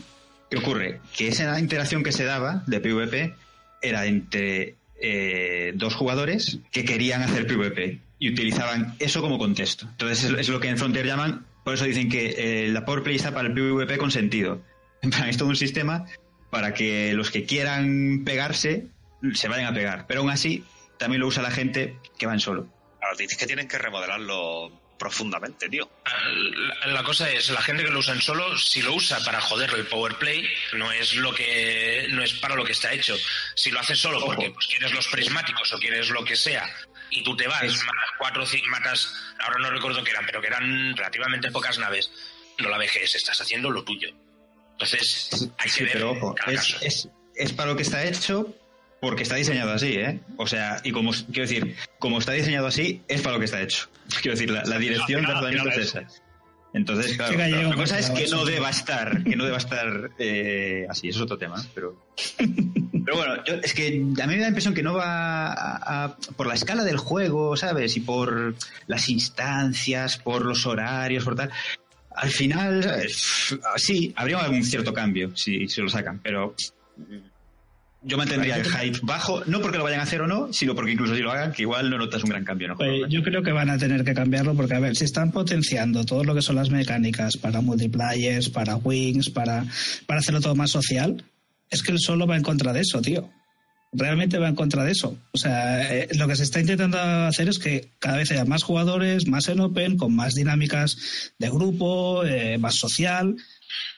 ¿Qué 0.50 0.58
ocurre? 0.58 1.00
Que 1.16 1.28
esa 1.28 1.58
interacción 1.58 2.02
que 2.02 2.12
se 2.12 2.24
daba 2.24 2.64
de 2.66 2.80
PvP 2.80 3.34
era 3.80 4.06
entre 4.06 4.74
eh, 5.00 5.72
dos 5.76 5.94
jugadores 5.94 6.58
que 6.72 6.84
querían 6.84 7.22
hacer 7.22 7.46
PvP 7.46 8.00
y 8.18 8.30
utilizaban 8.30 8.94
eso 8.98 9.20
como 9.20 9.38
contexto. 9.38 9.86
Entonces 9.90 10.30
es, 10.30 10.48
lo 10.48 10.60
que 10.60 10.68
en 10.68 10.78
Frontier 10.78 11.06
llaman, 11.06 11.46
por 11.64 11.74
eso 11.74 11.84
dicen 11.84 12.08
que 12.08 12.34
eh, 12.36 12.68
la 12.68 12.84
Powerplay 12.84 13.16
está 13.16 13.32
para 13.32 13.48
el 13.48 13.54
PvP 13.54 13.98
consentido. 13.98 14.62
En 15.04 15.10
plan, 15.10 15.28
es 15.28 15.36
todo 15.36 15.50
un 15.50 15.56
sistema 15.56 16.06
para 16.48 16.72
que 16.72 17.12
los 17.12 17.30
que 17.30 17.44
quieran 17.44 18.22
pegarse 18.24 18.86
se 19.34 19.48
vayan 19.48 19.66
a 19.66 19.74
pegar. 19.74 20.06
Pero 20.06 20.20
aún 20.20 20.30
así, 20.30 20.64
también 20.98 21.20
lo 21.20 21.26
usa 21.28 21.42
la 21.42 21.50
gente 21.50 21.98
que 22.18 22.26
va 22.26 22.34
en 22.34 22.40
solo. 22.40 22.68
Ahora 23.02 23.16
dices 23.18 23.36
que 23.38 23.46
tienen 23.46 23.68
que 23.68 23.78
remodelarlo 23.78 24.80
profundamente, 24.98 25.68
tío. 25.68 25.90
La, 26.80 26.86
la 26.86 27.02
cosa 27.02 27.30
es, 27.30 27.50
la 27.50 27.60
gente 27.60 27.84
que 27.84 27.90
lo 27.90 27.98
usa 27.98 28.14
en 28.14 28.20
solo, 28.22 28.56
si 28.56 28.80
lo 28.80 28.94
usa 28.94 29.18
para 29.24 29.40
joder 29.40 29.70
el 29.74 29.86
power 29.86 30.14
play, 30.16 30.46
no 30.74 30.90
es 30.92 31.14
lo 31.16 31.34
que 31.34 32.06
no 32.10 32.22
es 32.22 32.32
para 32.34 32.54
lo 32.54 32.64
que 32.64 32.72
está 32.72 32.92
hecho. 32.92 33.14
Si 33.54 33.70
lo 33.70 33.80
haces 33.80 33.98
solo 33.98 34.24
porque 34.24 34.50
pues, 34.50 34.66
quieres 34.68 34.92
los 34.92 35.08
prismáticos 35.08 35.72
o 35.72 35.78
quieres 35.78 36.08
lo 36.10 36.24
que 36.24 36.36
sea 36.36 36.68
y 37.10 37.22
tú 37.22 37.36
te 37.36 37.46
vas, 37.46 37.62
matas 37.62 38.10
cuatro 38.18 38.42
o 38.44 38.46
cinco, 38.46 38.66
matas, 38.70 39.12
ahora 39.40 39.58
no 39.58 39.70
recuerdo 39.70 40.02
qué 40.04 40.10
eran, 40.12 40.24
pero 40.26 40.40
que 40.40 40.46
eran 40.46 40.96
relativamente 40.96 41.50
pocas 41.50 41.78
naves, 41.78 42.10
no 42.58 42.68
la 42.68 42.78
VGS, 42.78 43.16
estás 43.16 43.40
haciendo 43.40 43.70
lo 43.70 43.84
tuyo. 43.84 44.08
Entonces, 44.72 45.50
hay 45.58 45.64
que 45.64 45.70
Sí, 45.70 45.84
ver 45.84 45.92
pero 45.92 46.10
ojo, 46.12 46.34
cada 46.34 46.52
es, 46.52 46.58
caso. 46.60 46.78
es, 46.80 47.08
es 47.36 47.52
para 47.52 47.70
lo 47.70 47.76
que 47.76 47.82
está 47.82 48.04
hecho 48.04 48.54
porque 49.00 49.22
está 49.22 49.34
diseñado 49.36 49.72
así, 49.72 49.92
¿eh? 49.94 50.20
O 50.36 50.46
sea, 50.46 50.80
y 50.84 50.90
como, 50.92 51.10
quiero 51.12 51.48
decir, 51.48 51.76
como 51.98 52.18
está 52.18 52.32
diseñado 52.32 52.66
así, 52.66 53.02
es 53.08 53.20
para 53.20 53.34
lo 53.34 53.38
que 53.40 53.44
está 53.46 53.60
hecho. 53.60 53.88
Quiero 54.22 54.36
decir, 54.36 54.50
la, 54.50 54.64
la 54.64 54.78
dirección 54.78 55.24
de 55.24 55.32
al 55.32 55.68
es 55.68 55.76
esa. 55.78 56.06
Entonces, 56.72 57.16
claro, 57.16 57.38
la 57.38 57.74
cosa 57.76 57.98
es 58.00 58.10
que 58.10 58.26
no 58.28 58.44
deba 58.44 58.68
estar, 58.68 59.22
que 59.22 59.36
no 59.36 59.44
deba 59.44 59.58
estar 59.58 60.10
eh, 60.18 60.86
así, 60.90 61.08
eso 61.08 61.18
es 61.20 61.22
otro 61.22 61.38
tema, 61.38 61.62
pero... 61.74 62.04
Pero 63.06 63.18
bueno, 63.18 63.44
yo- 63.44 63.56
es 63.62 63.74
que 63.74 63.88
a 63.88 64.26
mí 64.26 64.32
me 64.32 64.36
da 64.36 64.42
la 64.44 64.48
impresión 64.48 64.72
que 64.72 64.82
no 64.82 64.94
va 64.94 65.52
a- 65.52 66.04
a- 66.04 66.16
por 66.38 66.46
la 66.46 66.54
escala 66.54 66.84
del 66.84 66.96
juego, 66.96 67.54
¿sabes? 67.54 67.98
Y 67.98 68.00
por 68.00 68.54
las 68.86 69.10
instancias, 69.10 70.16
por 70.16 70.46
los 70.46 70.64
horarios, 70.64 71.22
por 71.22 71.34
tal. 71.36 71.50
Al 72.16 72.30
final, 72.30 72.82
¿sabes? 72.82 73.58
sí, 73.76 74.14
habría 74.16 74.38
algún 74.38 74.64
cierto 74.64 74.94
cambio 74.94 75.36
si, 75.36 75.68
si 75.68 75.82
lo 75.82 75.88
sacan, 75.90 76.18
pero 76.20 76.54
yo 78.04 78.18
mantendría 78.18 78.56
el 78.56 78.64
hype 78.64 78.98
bajo, 79.02 79.42
no 79.46 79.60
porque 79.60 79.78
lo 79.78 79.84
vayan 79.84 80.00
a 80.00 80.02
hacer 80.02 80.20
o 80.20 80.26
no, 80.26 80.52
sino 80.52 80.74
porque 80.74 80.92
incluso 80.92 81.14
si 81.14 81.22
lo 81.22 81.32
hagan, 81.32 81.52
que 81.52 81.62
igual 81.62 81.90
no 81.90 81.98
notas 81.98 82.22
un 82.22 82.30
gran 82.30 82.44
cambio. 82.44 82.68
¿no? 82.68 82.76
Pues 82.76 83.02
yo 83.08 83.22
creo 83.22 83.42
que 83.42 83.52
van 83.52 83.70
a 83.70 83.78
tener 83.78 84.04
que 84.04 84.14
cambiarlo 84.14 84.54
porque, 84.54 84.74
a 84.74 84.80
ver, 84.80 84.94
si 84.94 85.04
están 85.04 85.32
potenciando 85.32 86.04
todo 86.04 86.24
lo 86.24 86.34
que 86.34 86.42
son 86.42 86.56
las 86.56 86.70
mecánicas 86.70 87.36
para 87.36 87.60
multiplayers, 87.60 88.50
para 88.50 88.76
wings, 88.76 89.30
para, 89.30 89.64
para 90.06 90.20
hacerlo 90.20 90.40
todo 90.40 90.54
más 90.54 90.70
social, 90.70 91.24
es 91.70 91.82
que 91.82 91.92
el 91.92 91.98
solo 91.98 92.26
va 92.26 92.36
en 92.36 92.42
contra 92.42 92.72
de 92.72 92.80
eso, 92.80 93.00
tío. 93.00 93.30
Realmente 93.96 94.38
va 94.38 94.48
en 94.48 94.56
contra 94.56 94.82
de 94.82 94.90
eso. 94.90 95.16
O 95.32 95.38
sea, 95.38 95.94
eh, 95.94 96.08
lo 96.16 96.26
que 96.26 96.34
se 96.34 96.42
está 96.42 96.60
intentando 96.60 96.98
hacer 96.98 97.48
es 97.48 97.60
que 97.60 97.90
cada 98.00 98.16
vez 98.16 98.30
haya 98.32 98.44
más 98.44 98.64
jugadores, 98.64 99.28
más 99.28 99.48
en 99.48 99.60
open, 99.60 99.96
con 99.96 100.14
más 100.14 100.34
dinámicas 100.34 101.32
de 101.38 101.48
grupo, 101.48 102.24
eh, 102.24 102.58
más 102.58 102.74
social. 102.74 103.36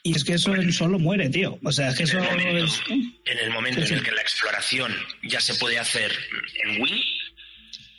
Y 0.03 0.15
es 0.17 0.23
que 0.25 0.35
eso 0.35 0.53
solo 0.73 0.99
muere, 0.99 1.29
tío. 1.31 1.59
O 1.65 1.73
sea, 1.73 1.89
es 1.89 1.97
que 1.97 2.05
eso 2.05 2.19
en 2.19 2.25
el 2.25 2.31
momento, 2.47 2.65
es... 2.65 2.81
en, 2.89 3.39
el 3.39 3.51
momento 3.51 3.81
Sí, 3.81 3.87
sí. 3.89 3.93
en 3.95 3.99
el 3.99 4.05
que 4.05 4.13
la 4.13 4.21
exploración 4.23 4.93
ya 5.25 5.41
se 5.41 5.55
puede 5.55 5.79
hacer 5.79 6.13
en 6.65 6.83
Wii, 6.83 7.03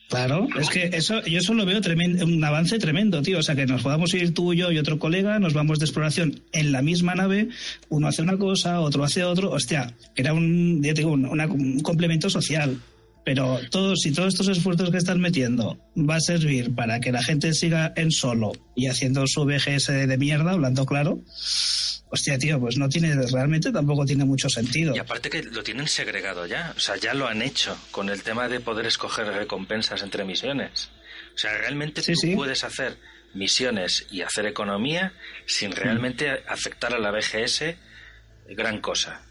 Claro, 0.10 0.48
es 0.58 0.70
que 0.70 0.90
eso, 0.94 1.22
yo 1.26 1.38
eso 1.40 1.54
lo 1.54 1.66
veo 1.66 1.82
tremendo, 1.82 2.24
un 2.24 2.42
avance 2.42 2.80
tremendo, 2.80 3.22
tío. 3.22 3.40
O 3.40 3.44
sea, 3.44 3.56
que 3.56 3.66
nos 3.66 3.82
podamos 3.82 4.14
ir 4.14 4.34
tú, 4.34 4.54
yo 4.54 4.72
y 4.72 4.78
otro 4.78 5.00
colega, 5.00 5.38
nos 5.38 5.54
vamos 5.54 5.80
de 5.80 5.86
exploración 5.86 6.40
en 6.54 6.72
la 6.72 6.82
misma 6.82 7.14
nave, 7.14 7.50
uno 7.90 8.08
hace 8.08 8.22
una 8.22 8.38
cosa, 8.38 8.80
otro 8.80 9.04
hace 9.04 9.26
otro. 9.26 9.52
Hostia, 9.52 9.94
era 10.16 10.32
un, 10.32 10.82
ya 10.82 10.94
digo, 10.94 11.12
una- 11.12 11.48
un 11.48 11.82
complemento 11.82 12.30
social. 12.30 12.78
Pero 13.28 13.60
todos, 13.72 14.00
si 14.04 14.14
todos 14.14 14.30
estos 14.34 14.48
esfuerzos 14.48 14.90
que 14.90 14.96
están 14.98 15.20
metiendo 15.20 15.78
va 15.98 16.16
a 16.16 16.22
servir 16.22 16.74
para 16.74 17.02
que 17.02 17.12
la 17.12 17.22
gente 17.22 17.54
siga 17.54 17.92
en 17.98 18.10
solo 18.10 18.54
y 18.74 18.88
haciendo 18.88 19.28
su 19.28 19.44
VGS 19.44 19.88
de 20.08 20.18
mierda, 20.18 20.52
hablando 20.52 20.86
claro, 20.86 21.20
hostia, 22.10 22.38
tío, 22.38 22.58
pues 22.58 22.78
no 22.78 22.88
tiene, 22.88 23.14
realmente 23.30 23.74
tampoco 23.74 24.06
tiene 24.06 24.24
mucho 24.24 24.48
sentido. 24.48 24.96
Y 24.96 25.00
aparte 25.00 25.30
que 25.30 25.44
lo 25.44 25.62
tienen 25.62 25.90
segregado 25.90 26.46
ya, 26.46 26.74
o 26.78 26.80
sea, 26.80 26.96
ya 26.96 27.14
lo 27.14 27.28
han 27.28 27.42
hecho 27.42 27.78
con 27.92 28.08
el 28.08 28.24
tema 28.24 28.48
de 28.48 28.62
poder 28.62 28.86
escoger 28.86 29.28
recompensas 29.28 30.04
entre 30.04 30.24
misiones. 30.24 30.90
O 31.36 31.38
sea, 31.38 31.52
realmente 31.58 32.02
Sí, 32.04 32.14
tú 32.14 32.20
sí. 32.22 32.34
puedes 32.34 32.64
hacer 32.64 32.98
misiones 33.34 34.08
y 34.10 34.22
hacer 34.22 34.46
economía 34.46 35.12
sin 35.48 35.74
realmente 35.74 36.30
afectar 36.48 36.94
a 36.94 37.00
la 37.00 37.12
BGS 37.12 37.76
gran 38.56 38.80
cosa. 38.80 39.22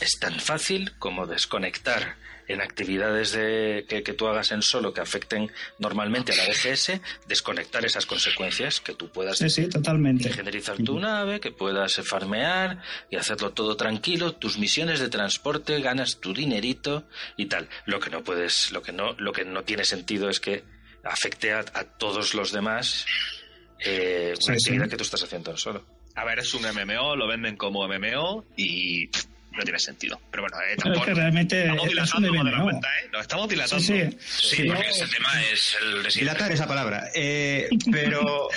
Es 0.00 0.18
tan 0.18 0.40
fácil 0.40 0.92
como 0.98 1.26
desconectar 1.26 2.16
en 2.48 2.60
actividades 2.60 3.32
de, 3.32 3.84
que, 3.88 4.02
que 4.02 4.12
tú 4.12 4.26
hagas 4.26 4.50
en 4.52 4.62
solo 4.62 4.92
que 4.92 5.00
afecten 5.00 5.50
normalmente 5.78 6.32
a 6.32 6.36
la 6.36 6.44
BGS, 6.46 7.00
desconectar 7.26 7.84
esas 7.84 8.04
consecuencias 8.06 8.80
que 8.80 8.94
tú 8.94 9.08
puedas 9.10 9.38
Sí, 9.38 9.48
sí, 9.48 9.68
totalmente. 9.68 10.28
ingenierizar 10.28 10.76
tu 10.78 10.98
nave, 10.98 11.40
que 11.40 11.50
puedas 11.52 11.98
eh, 11.98 12.02
farmear 12.02 12.82
y 13.10 13.16
hacerlo 13.16 13.52
todo 13.52 13.76
tranquilo, 13.76 14.34
tus 14.34 14.58
misiones 14.58 15.00
de 15.00 15.08
transporte, 15.08 15.80
ganas 15.80 16.18
tu 16.20 16.34
dinerito 16.34 17.04
y 17.36 17.46
tal. 17.46 17.68
Lo 17.86 18.00
que 18.00 18.10
no 18.10 18.22
puedes, 18.24 18.72
lo 18.72 18.82
que 18.82 18.92
no, 18.92 19.12
lo 19.18 19.32
que 19.32 19.44
no 19.44 19.62
tiene 19.64 19.84
sentido 19.84 20.28
es 20.28 20.40
que 20.40 20.64
afecte 21.04 21.52
a, 21.52 21.60
a 21.60 21.84
todos 21.84 22.34
los 22.34 22.52
demás 22.52 23.06
eh, 23.80 24.34
una 24.34 24.36
Sí, 24.36 24.44
sí. 24.46 24.52
actividad 24.52 24.88
que 24.88 24.96
tú 24.96 25.04
estás 25.04 25.22
haciendo 25.22 25.56
solo. 25.56 25.84
A 26.14 26.24
ver, 26.24 26.40
es 26.40 26.52
un 26.54 26.62
MMO, 26.62 27.16
lo 27.16 27.26
venden 27.26 27.56
como 27.56 27.88
MMO 27.88 28.44
y 28.56 29.06
pff, 29.08 29.24
no 29.56 29.62
tiene 29.62 29.78
sentido. 29.78 30.20
Pero 30.30 30.42
bueno, 30.44 30.56
eh, 30.58 30.60
Pero 30.60 30.72
es 30.74 30.82
tampoco... 30.84 31.04
que 31.06 31.14
realmente 31.14 31.60
Estamos 31.62 31.82
es 31.84 32.14
un 32.14 32.22
dilatando 32.22 32.32
la 32.44 32.50
MMO. 32.56 32.62
cuenta, 32.64 32.88
¿eh? 32.88 33.08
Nos 33.12 33.20
estamos 33.22 33.48
dilatando. 33.48 33.84
Sí, 33.84 34.00
sí. 34.02 34.16
sí, 34.48 34.56
Sí. 34.56 34.62
porque 34.68 34.88
ese 34.88 35.06
tema 35.08 35.42
es 35.52 35.76
el 35.82 36.02
de. 36.02 36.08
Dilatar 36.10 36.52
esa 36.52 36.66
palabra. 36.66 37.04
Eh, 37.14 37.68
pero, 37.92 38.48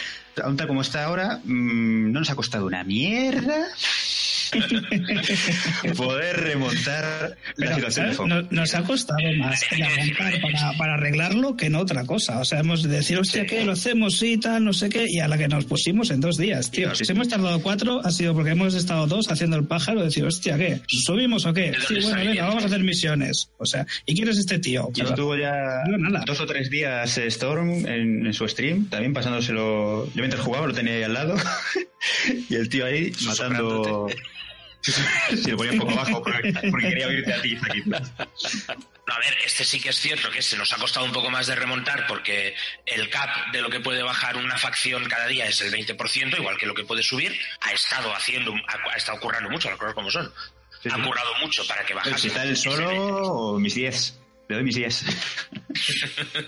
aún 0.43 0.57
tal 0.57 0.67
como 0.67 0.81
está 0.81 1.05
ahora, 1.05 1.39
mm, 1.43 2.11
no 2.11 2.19
nos 2.19 2.29
ha 2.29 2.35
costado 2.35 2.65
una 2.65 2.83
mierda 2.83 3.67
poder 5.97 6.37
remontar 6.37 7.37
la 7.57 7.75
situación. 7.75 8.29
Nos, 8.29 8.51
nos 8.51 8.75
ha 8.75 8.83
costado 8.83 9.19
más 9.37 9.63
el 9.71 9.83
arrancar 9.83 10.33
para, 10.41 10.77
para 10.77 10.93
arreglarlo 10.95 11.55
que 11.55 11.67
en 11.67 11.75
otra 11.75 12.05
cosa. 12.05 12.39
O 12.39 12.45
sea, 12.45 12.59
hemos 12.59 12.83
de 12.83 12.89
decir, 12.89 13.17
hostia, 13.17 13.45
¿qué? 13.45 13.63
Lo 13.65 13.73
hacemos, 13.73 14.17
sí, 14.17 14.37
tal, 14.37 14.63
no 14.63 14.73
sé 14.73 14.89
qué. 14.89 15.05
Y 15.07 15.19
a 15.19 15.27
la 15.27 15.37
que 15.37 15.47
nos 15.47 15.65
pusimos 15.65 16.11
en 16.11 16.21
dos 16.21 16.37
días, 16.37 16.71
tío. 16.71 16.93
Si 16.95 17.09
hemos 17.11 17.27
tardado 17.27 17.61
cuatro, 17.61 18.01
ha 18.03 18.11
sido 18.11 18.33
porque 18.33 18.51
hemos 18.51 18.73
estado 18.73 19.07
dos 19.07 19.29
haciendo 19.31 19.57
el 19.57 19.65
pájaro. 19.65 20.03
Decir, 20.03 20.25
hostia, 20.25 20.57
¿qué? 20.57 20.81
¿Subimos 20.87 21.45
o 21.45 21.53
qué? 21.53 21.71
¿De 21.71 21.77
Sí, 21.87 21.99
bueno, 22.01 22.17
venga, 22.17 22.47
vamos 22.47 22.63
a 22.63 22.67
hacer 22.67 22.81
misiones. 22.81 23.49
O 23.57 23.65
sea, 23.65 23.85
¿y 24.05 24.15
quién 24.15 24.27
es 24.29 24.37
este 24.37 24.59
tío? 24.59 24.89
Y 24.95 25.01
estuvo 25.01 25.35
ya 25.35 25.83
No, 25.87 25.97
nada. 25.97 26.23
dos 26.25 26.39
o 26.39 26.45
tres 26.45 26.69
días 26.69 27.17
Storm 27.17 27.85
en, 27.85 28.25
en 28.25 28.33
su 28.33 28.47
stream, 28.47 28.87
también 28.89 29.13
pasándoselo. 29.13 30.05
Yo 30.07 30.21
mientras 30.21 30.41
jugaba 30.43 30.67
lo 30.67 30.73
tenía 30.73 30.93
ahí 30.93 31.03
al 31.03 31.13
lado. 31.13 31.35
y 32.49 32.55
el 32.55 32.69
tío 32.69 32.85
ahí 32.85 33.11
matando. 33.25 34.07
si 35.43 35.51
lo 35.51 35.57
ponía 35.57 35.73
un 35.73 35.79
poco 35.79 35.95
bajo 35.95 36.23
porque, 36.23 36.53
porque 36.71 36.89
quería 36.89 37.07
oírte 37.07 37.33
a 37.33 37.41
ti. 37.41 37.57
No, 37.85 37.97
a 39.07 39.19
ver, 39.19 39.37
este 39.45 39.63
sí 39.65 39.79
que 39.79 39.89
es 39.89 39.99
cierto 39.99 40.29
que 40.29 40.41
se 40.41 40.57
nos 40.57 40.71
ha 40.73 40.77
costado 40.77 41.05
un 41.05 41.11
poco 41.11 41.29
más 41.29 41.47
de 41.47 41.55
remontar 41.55 42.05
porque 42.07 42.55
el 42.85 43.09
cap 43.09 43.51
de 43.51 43.61
lo 43.61 43.69
que 43.69 43.79
puede 43.79 44.03
bajar 44.03 44.37
una 44.37 44.57
facción 44.57 45.05
cada 45.05 45.27
día 45.27 45.47
es 45.47 45.61
el 45.61 45.71
20%, 45.71 46.37
igual 46.37 46.57
que 46.57 46.65
lo 46.65 46.73
que 46.73 46.83
puede 46.83 47.03
subir. 47.03 47.37
Ha 47.61 47.71
estado 47.71 48.13
haciendo, 48.13 48.53
ha, 48.53 48.93
ha 48.93 48.97
estado 48.97 49.19
currando 49.19 49.49
mucho, 49.49 49.69
las 49.69 49.79
cosas 49.79 49.95
como 49.95 50.11
son. 50.11 50.31
Sí, 50.83 50.89
ha 50.91 51.03
currado 51.03 51.33
mucho 51.41 51.65
para 51.67 51.83
que 51.85 51.93
bajase. 51.93 52.19
Si 52.19 52.27
está 52.27 52.43
el 52.43 52.55
solo, 52.55 52.89
o 52.89 53.59
mis 53.59 53.73
10. 53.73 54.19
Le 54.47 54.55
doy 54.55 54.63
mis 54.63 54.75
10. 54.75 55.05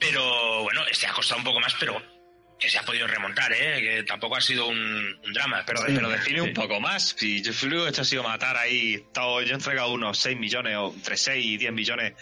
Pero 0.00 0.62
bueno, 0.64 0.84
este 0.90 1.06
ha 1.06 1.12
costado 1.12 1.38
un 1.38 1.44
poco 1.44 1.60
más, 1.60 1.72
pero 1.78 2.02
que 2.62 2.70
se 2.70 2.78
ha 2.78 2.82
podido 2.82 3.06
remontar, 3.08 3.52
¿eh? 3.52 3.80
Que 3.80 4.02
tampoco 4.04 4.36
ha 4.36 4.40
sido 4.40 4.68
un, 4.68 4.78
un 4.78 5.32
drama. 5.32 5.64
Pero, 5.66 5.82
pero 5.84 6.08
define 6.08 6.40
un 6.40 6.54
poco 6.54 6.80
más. 6.80 7.14
Si 7.18 7.42
yo 7.42 7.52
lo 7.68 7.84
que 7.84 7.90
hecho 7.90 8.02
ha 8.02 8.04
sido 8.04 8.22
matar 8.22 8.56
ahí. 8.56 8.94
estado- 8.94 9.42
yo 9.42 9.50
he 9.52 9.54
entregado 9.54 9.90
unos 9.90 10.18
6 10.18 10.38
millones 10.38 10.76
o 10.76 10.92
entre 10.94 11.16
6 11.16 11.44
y 11.44 11.56
10 11.58 11.72
millones 11.72 12.12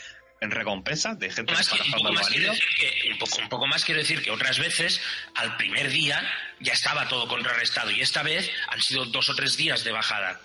en 0.40 0.50
recompensas 0.50 1.18
de 1.18 1.28
gente 1.28 1.52
que 1.52 1.58
Más 1.58 1.60
está 1.60 1.76
que- 1.76 1.82
un, 1.82 1.92
poco 1.92 2.12
más 2.14 2.28
quiero 2.28 2.50
anillo. 2.50 2.64
decir 2.64 2.68
que, 3.02 3.10
un, 3.12 3.18
poco, 3.18 3.38
un 3.42 3.48
poco 3.50 3.66
más 3.66 3.84
quiero 3.84 4.00
decir 4.00 4.22
que 4.22 4.30
otras 4.30 4.58
veces 4.58 5.00
al 5.34 5.56
primer 5.58 5.90
día 5.90 6.26
ya 6.60 6.72
estaba 6.72 7.06
todo 7.08 7.28
contrarrestado 7.28 7.90
y 7.90 8.00
esta 8.00 8.22
vez 8.22 8.50
han 8.68 8.80
sido 8.80 9.04
dos 9.04 9.28
o 9.28 9.34
tres 9.34 9.58
días 9.58 9.84
de 9.84 9.92
bajada. 9.92 10.40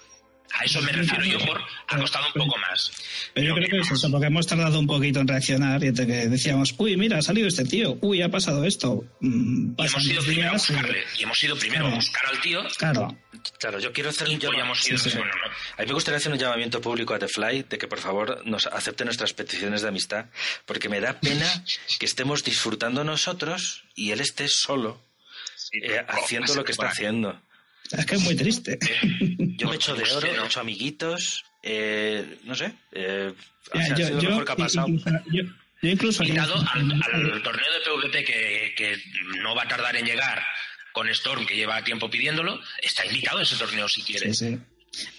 A 0.54 0.64
eso 0.64 0.82
me 0.82 0.92
refiero 0.94 1.26
yo 1.26 1.40
por 1.46 1.62
ha 1.88 1.98
costado 1.98 2.28
un 2.28 2.34
poco 2.34 2.58
más. 2.60 2.92
Pero 3.34 3.48
yo 3.48 3.56
creo 3.56 3.68
que 3.70 3.80
es 3.80 3.92
eso, 3.92 4.10
porque 4.10 4.28
hemos 4.28 4.48
tardado 4.48 4.80
un 4.80 4.88
poquito 4.88 5.20
en 5.20 5.28
reaccionar 5.28 5.84
y 5.84 5.92
decíamos, 5.92 6.74
uy, 6.78 6.96
mira, 6.96 7.18
ha 7.18 7.22
salido 7.22 7.48
este 7.48 7.66
tío, 7.66 7.98
uy, 8.02 8.22
ha 8.22 8.30
pasado 8.30 8.64
esto. 8.64 9.04
Mm, 9.20 9.74
Y 9.78 9.86
hemos 9.86 10.06
ido 10.06 10.16
dos 10.16 10.26
primero 10.26 10.48
a 10.48 10.52
días 10.52 10.70
y- 10.70 10.74
buscarle. 10.74 11.04
Y 11.20 11.24
hemos 11.24 11.44
ido 11.44 11.58
primero 11.58 11.82
a 11.86 11.90
Claro. 11.90 11.96
buscar 11.98 12.26
al 12.28 12.42
tío 12.42 12.64
Claro, 12.78 13.18
Claro, 13.60 13.80
yo 13.80 13.92
quiero 13.94 14.10
hacer 14.10 14.28
un 14.30 14.40
llamamiento. 14.40 14.66
hemos 14.66 14.88
ido. 14.88 14.98
Sí, 14.98 15.10
sí. 15.12 15.18
bueno, 15.18 15.34
no. 15.36 15.52
A 15.52 15.82
mí 15.82 15.88
me 15.88 15.94
gustaría 15.94 16.18
hacer 16.18 16.32
un 16.32 16.40
llamamiento 16.40 16.80
público 16.82 17.14
a 17.14 17.20
The 17.20 17.28
Fly 17.28 17.64
de 17.70 17.78
que 17.78 17.88
por 17.88 18.00
favor 18.00 18.42
nos 18.46 18.66
acepte 18.68 19.04
nuestras 19.06 19.34
peticiones 19.34 19.82
de 19.82 19.90
amistad, 19.90 20.26
porque 20.66 20.88
me 20.90 21.00
da 21.02 21.20
pena 21.20 21.46
que 22.00 22.06
estemos 22.06 22.44
disfrutando 22.44 23.04
nosotros 23.04 23.84
y 23.94 24.12
él 24.12 24.22
esté 24.22 24.48
solo 24.48 25.00
eh, 25.74 26.04
haciendo 26.08 26.56
lo 26.56 26.64
que 26.64 26.72
está 26.72 26.88
haciendo. 26.88 27.40
es 28.00 28.06
que 28.06 28.16
es 28.16 28.22
muy 28.24 28.36
triste. 28.36 28.80
Yo 29.58 29.70
me 29.70 29.76
echo 29.76 29.96
de 29.96 30.04
oro, 30.04 30.16
Hostia, 30.18 30.34
no. 30.36 30.44
he 30.44 30.46
hecho 30.46 30.60
amiguitos, 30.60 31.44
eh, 31.64 32.38
no 32.44 32.56
sé, 32.56 32.74
eh, 32.92 33.34
ha 33.72 33.78
Mira, 33.78 33.96
sido 33.96 34.10
yo, 34.10 34.16
lo 34.16 34.22
yo- 34.22 34.30
mejor 34.30 34.46
que 34.46 34.52
ha 34.52 34.56
pasado. 34.56 34.88
incluso- 34.88 35.10
yo- 35.32 35.44
yo 35.82 35.90
incluso 35.90 36.24
Invitado 36.24 36.56
al, 36.74 36.92
al 36.92 37.44
torneo 37.44 37.66
de 37.74 38.08
PvP 38.10 38.24
que, 38.26 38.74
que 38.76 38.98
no 39.44 39.54
va 39.56 39.64
a 39.64 39.68
tardar 39.68 39.96
en 39.96 40.06
llegar 40.06 40.42
con 40.94 41.08
Storm, 41.10 41.46
que 41.46 41.56
lleva 41.56 41.84
tiempo 41.84 42.10
pidiéndolo, 42.10 42.60
está 42.82 43.06
invitado 43.06 43.40
a 43.40 43.44
ese 43.44 43.56
torneo 43.58 43.88
si 43.90 44.02
quiere. 44.02 44.34
Sí, 44.34 44.48
sí. 44.52 44.58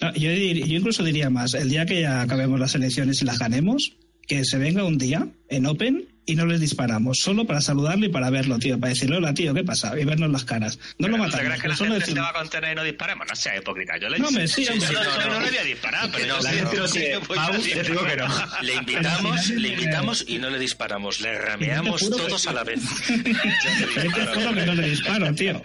No, 0.01 0.11
yo, 0.15 0.29
dir- 0.31 0.65
yo 0.65 0.75
incluso 0.77 1.03
diría 1.03 1.29
más, 1.29 1.53
el 1.53 1.69
día 1.69 1.85
que 1.85 2.01
ya 2.01 2.21
acabemos 2.21 2.59
las 2.59 2.73
elecciones 2.75 3.21
y 3.21 3.25
las 3.25 3.37
ganemos, 3.37 3.93
que 4.27 4.43
se 4.43 4.57
venga 4.57 4.83
un 4.83 4.97
día 4.97 5.27
en 5.49 5.65
Open 5.67 6.07
y 6.27 6.35
no 6.35 6.45
les 6.45 6.59
disparamos, 6.59 7.19
solo 7.19 7.45
para 7.45 7.61
saludarle 7.61 8.07
y 8.07 8.09
para 8.09 8.29
verlo, 8.29 8.59
tío, 8.59 8.77
para 8.79 8.89
decirle, 8.89 9.15
hola, 9.17 9.33
tío, 9.33 9.53
¿qué 9.53 9.63
pasa? 9.63 9.97
Y 9.99 10.03
vernos 10.03 10.29
las 10.29 10.43
caras. 10.43 10.77
No 10.99 11.07
lo 11.07 11.13
¿Te 11.15 11.19
matamos, 11.21 11.45
crees 11.47 11.61
que 11.61 11.67
la 11.69 11.75
solo 11.77 11.91
gente 11.93 12.05
se 12.05 12.11
decirle- 12.11 12.21
va 12.21 12.29
a 12.29 12.33
contener 12.33 12.71
y 12.73 12.75
no 12.75 12.83
disparemos? 12.83 13.27
No 13.29 13.35
sea 13.35 13.57
hipócrita. 13.57 13.97
Yo 13.97 14.09
le 14.09 14.19
No, 14.19 14.27
hombre, 14.27 14.47
sí, 14.47 14.65
yo 14.65 14.73
hombre. 14.73 14.87
no, 14.91 15.03
No, 15.03 15.03
yo 15.05 15.19
no. 15.25 15.33
no 15.33 15.39
le 15.39 15.49
voy 15.49 15.57
a 15.57 15.63
disparar, 15.63 16.09
pero 16.11 16.27
no, 16.27 16.41
yo 16.73 16.87
sí, 16.87 17.01
pues 17.25 17.39
te 17.63 17.83
digo 17.83 18.03
que 18.05 18.15
no. 18.17 18.27
Le 18.61 18.73
invitamos, 18.75 19.49
le 19.51 19.67
invitamos 19.69 20.25
y 20.27 20.37
no 20.37 20.49
le 20.49 20.59
disparamos, 20.59 21.21
le 21.21 21.39
rameamos 21.39 22.01
Yo 22.01 22.09
te 22.09 22.17
todos 22.23 22.45
a 22.47 22.53
la 22.53 22.63
vez. 22.65 22.81
Es 23.09 23.09
que 24.13 24.25
juro 24.25 24.53
que 24.53 24.65
no 24.65 24.73
le 24.75 24.89
disparo, 24.89 25.33
tío. 25.33 25.61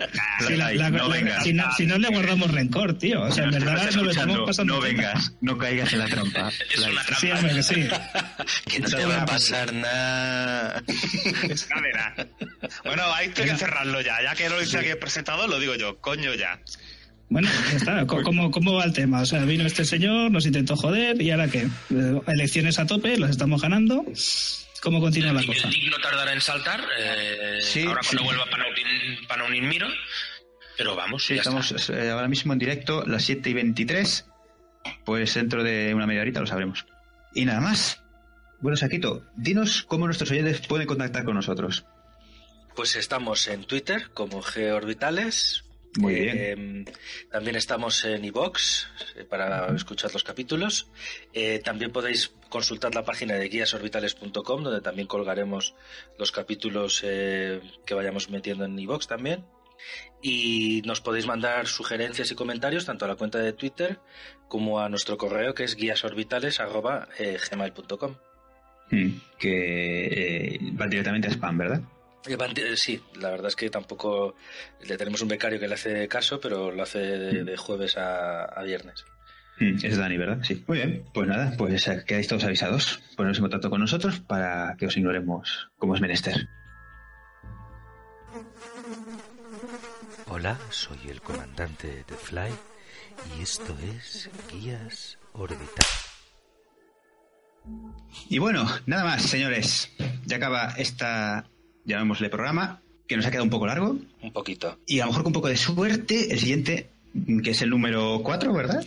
Si, 0.47 0.55
la- 0.57 0.73
la- 0.73 0.91
no 0.91 1.09
la- 1.09 1.15
vengas. 1.17 1.43
si 1.43 1.53
no, 1.53 1.73
si 1.77 1.87
no 1.87 1.99
le 1.99 2.09
guardamos 2.09 2.51
rencor, 2.53 2.97
tío. 2.99 3.23
O 3.23 3.33
sea, 3.33 3.45
en 3.45 3.51
verdad 3.51 3.91
no 3.97 4.05
lo 4.05 4.11
estamos 4.13 4.39
pasando. 4.47 4.75
no 4.77 4.81
vengas, 4.81 5.33
no 5.41 5.59
caigas 5.59 5.93
en 5.93 5.99
la 5.99 6.07
trampa. 6.07 6.51
Es 6.73 6.79
una 6.87 7.03
Sí, 7.19 7.27
trampa. 7.27 7.49
que 7.49 7.63
sí. 7.65 7.89
Que 8.71 8.79
no 8.81 8.89
te 8.89 9.05
va 9.05 9.23
a 9.23 9.27
pasar 9.27 9.73
nada. 9.73 10.52
Verás. 11.83 12.27
Bueno, 12.85 13.03
hay 13.15 13.29
que 13.31 13.57
cerrarlo 13.57 14.01
ya. 14.01 14.23
Ya 14.23 14.35
que 14.35 14.49
lo 14.49 14.59
dice 14.61 14.79
aquí 14.79 14.89
el 14.89 14.99
presentador, 14.99 15.49
lo 15.49 15.59
digo 15.59 15.74
yo. 15.74 15.99
Coño 16.01 16.35
ya. 16.35 16.61
Bueno, 17.29 17.49
ya 17.70 17.77
está. 17.77 18.07
¿Cómo, 18.07 18.51
¿Cómo 18.51 18.74
va 18.74 18.85
el 18.85 18.93
tema? 18.93 19.23
O 19.23 19.27
sea, 19.27 19.45
vino 19.45 19.65
este 19.66 19.85
señor, 19.85 20.31
nos 20.31 20.47
intentó 20.47 20.77
joder 20.77 21.20
y 21.20 21.31
ahora 21.31 21.49
qué? 21.49 21.66
Eh, 21.91 22.20
Elecciones 22.27 22.79
a 22.79 22.87
tope, 22.87 23.16
las 23.19 23.31
estamos 23.31 23.62
ganando. 23.62 24.05
¿Cómo 24.83 25.01
continúa 25.01 25.33
la 25.33 25.41
El 25.41 25.47
cosa? 25.47 25.69
Dig 25.69 25.89
no 25.91 25.99
tardará 25.99 26.33
en 26.33 26.41
saltar, 26.41 26.81
eh, 26.99 27.59
Sí, 27.62 27.85
ahora 27.85 28.01
cuando 28.03 28.23
sí. 28.23 28.24
vuelva 28.27 28.45
Panaunin, 28.51 29.27
Panaunin 29.29 29.69
Miro, 29.69 29.87
pero 30.77 30.97
vamos, 30.97 31.24
Sí, 31.24 31.35
ya 31.37 31.43
estamos 31.43 31.70
está. 31.70 31.93
eh, 32.05 32.11
ahora 32.11 32.27
mismo 32.27 32.53
en 32.53 32.59
directo, 32.59 33.05
las 33.07 33.23
7 33.24 33.49
y 33.51 33.55
23. 33.55 34.27
Pues 35.05 35.33
dentro 35.35 35.62
de 35.62 35.95
una 35.95 36.07
media 36.09 36.23
horita 36.23 36.41
lo 36.41 36.47
sabremos. 36.49 36.85
Y 37.33 37.45
nada 37.45 37.61
más. 37.61 38.02
Bueno, 38.63 38.77
Saquito, 38.77 39.25
dinos 39.35 39.83
cómo 39.83 40.07
nuestros 40.07 40.31
oyentes 40.31 40.65
pueden 40.69 40.87
contactar 40.87 41.25
con 41.25 41.35
nosotros. 41.35 41.85
Pues 42.77 42.95
estamos 42.95 43.49
en 43.49 43.65
Twitter 43.65 44.11
como 44.15 44.41
Georbitales. 44.41 45.65
Muy 45.99 46.15
Eh, 46.15 46.85
También 47.31 47.57
estamos 47.57 48.05
en 48.05 48.25
iBox 48.25 48.87
para 49.29 49.67
escuchar 49.75 50.13
los 50.13 50.23
capítulos. 50.23 50.87
Eh, 51.35 51.61
también 51.63 51.91
podéis 51.91 52.31
consultar 52.49 52.95
la 52.95 53.05
página 53.05 53.35
de 53.35 53.49
guíasorbitales.com 53.49 54.63
donde 54.63 54.81
también 54.81 55.09
colgaremos 55.09 55.75
los 56.17 56.31
capítulos 56.31 57.01
eh, 57.05 57.61
que 57.85 57.95
vayamos 57.95 58.31
metiendo 58.31 58.65
en 58.65 58.79
iBox 58.79 59.09
también. 59.09 59.45
Y 60.23 60.83
nos 60.87 61.01
podéis 61.01 61.27
mandar 61.27 61.67
sugerencias 61.67 62.31
y 62.31 62.37
comentarios 62.37 62.87
tanto 62.87 63.07
a 63.07 63.09
la 63.09 63.17
cuenta 63.17 63.39
de 63.39 63.53
Twitter 63.53 63.99
como 64.47 64.79
a 64.79 64.89
nuestro 64.89 65.19
correo 65.19 65.53
que 65.53 65.65
es 65.65 65.75
guíasorbitales.gmail.com. 65.75 68.15
Mm, 68.93 69.10
Que 69.39 70.55
eh, 70.55 70.59
va 70.81 70.86
directamente 70.86 71.27
a 71.27 71.31
spam, 71.32 71.59
¿verdad? 71.59 71.81
Sí, 72.77 73.02
la 73.16 73.31
verdad 73.31 73.48
es 73.48 73.56
que 73.56 73.69
tampoco 73.69 74.36
le 74.86 74.97
tenemos 74.97 75.20
un 75.23 75.28
becario 75.28 75.59
que 75.59 75.66
le 75.66 75.74
hace 75.74 76.06
caso, 76.06 76.39
pero 76.40 76.70
lo 76.70 76.82
hace 76.85 76.98
de, 77.01 77.43
de 77.43 77.56
jueves 77.56 77.97
a, 77.97 78.44
a 78.44 78.62
viernes. 78.62 79.05
Mm, 79.59 79.78
Es 79.85 79.97
Dani, 79.97 80.16
¿verdad? 80.19 80.39
Sí. 80.43 80.62
Muy 80.69 80.78
bien, 80.78 81.05
pues 81.12 81.27
nada, 81.27 81.52
pues 81.59 81.89
eh, 81.89 82.05
quedáis 82.06 82.28
todos 82.28 82.44
avisados. 82.44 83.01
Poneros 83.16 83.39
en 83.39 83.43
contacto 83.43 83.70
con 83.70 83.81
nosotros 83.81 84.20
para 84.20 84.77
que 84.78 84.86
os 84.86 84.97
ignoremos 84.97 85.70
como 85.78 85.94
es 85.97 86.01
menester. 86.01 86.48
Hola, 90.28 90.56
soy 90.70 90.98
el 91.09 91.20
comandante 91.20 92.05
de 92.06 92.14
Fly 92.16 92.51
y 93.39 93.43
esto 93.43 93.77
es 93.97 94.31
Guías 94.51 95.19
Orbital. 95.32 95.86
Y 98.29 98.39
bueno, 98.39 98.67
nada 98.87 99.05
más, 99.05 99.23
señores. 99.23 99.91
Ya 100.27 100.37
acaba 100.37 100.75
esta, 100.77 101.47
llamémosle 101.85 102.29
programa, 102.29 102.81
que 103.07 103.17
nos 103.17 103.27
ha 103.27 103.31
quedado 103.31 103.45
un 103.45 103.51
poco 103.51 103.67
largo. 103.67 103.99
Un 104.23 104.33
poquito. 104.33 104.79
Y 104.87 105.01
a 105.01 105.05
lo 105.05 105.11
mejor 105.11 105.23
con 105.25 105.31
un 105.31 105.35
poco 105.35 105.49
de 105.49 105.57
suerte, 105.57 106.33
el 106.33 106.39
siguiente, 106.39 106.91
que 107.43 107.51
es 107.51 107.63
el 107.63 107.71
número 107.71 108.21
4, 108.23 108.53
¿verdad? 108.53 108.85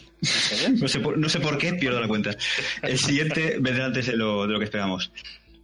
No 0.79 0.87
sé, 0.87 0.99
por, 0.99 1.17
no 1.17 1.29
sé 1.29 1.39
por 1.39 1.57
qué, 1.57 1.73
pierdo 1.73 1.99
la 1.99 2.07
cuenta. 2.07 2.35
El 2.81 2.97
siguiente 2.97 3.57
vendrá 3.59 3.85
antes 3.85 4.07
de 4.07 4.15
lo, 4.15 4.47
de 4.47 4.53
lo 4.53 4.59
que 4.59 4.65
esperamos. 4.65 5.11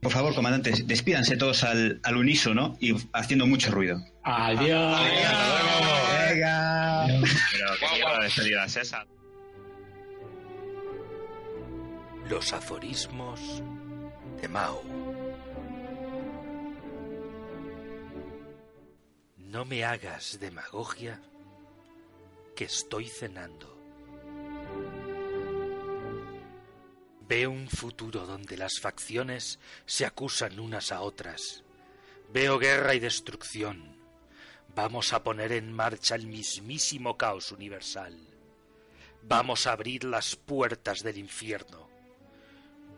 Por 0.02 0.12
favor, 0.12 0.34
comandantes, 0.34 0.88
despídanse 0.88 1.38
todos 1.38 1.64
al, 1.64 2.00
al 2.04 2.18
unísono 2.18 2.76
y 2.80 2.96
haciendo 3.14 3.46
mucho 3.46 3.72
ruido. 3.72 4.04
Adiós. 4.24 5.00
Venga. 6.30 7.06
Pero 7.08 7.68
qué 7.80 7.86
mierda 7.94 8.20
de 8.20 8.66
es 8.66 8.78
esa. 8.78 9.06
Los 12.30 12.54
aforismos 12.54 13.62
de 14.42 14.48
Mao. 14.48 14.82
No 19.38 19.66
me 19.66 19.84
hagas 19.84 20.40
demagogia, 20.40 21.22
que 22.56 22.66
estoy 22.66 23.08
cenando. 23.08 23.78
Veo 27.28 27.52
un 27.52 27.68
futuro 27.70 28.26
donde 28.26 28.58
las 28.58 28.80
facciones 28.80 29.60
se 29.86 30.06
acusan 30.06 30.60
unas 30.60 30.92
a 30.92 31.02
otras. 31.02 31.64
Veo 32.32 32.60
guerra 32.60 32.96
y 32.96 33.00
destrucción. 33.00 33.98
Vamos 34.74 35.12
a 35.12 35.22
poner 35.22 35.52
en 35.52 35.74
marcha 35.74 36.16
el 36.16 36.28
mismísimo 36.28 37.18
caos 37.18 37.52
universal. 37.52 38.18
Vamos 39.24 39.68
a 39.68 39.74
abrir 39.74 40.06
las 40.06 40.38
puertas 40.38 41.04
del 41.04 41.18
infierno. 41.18 41.91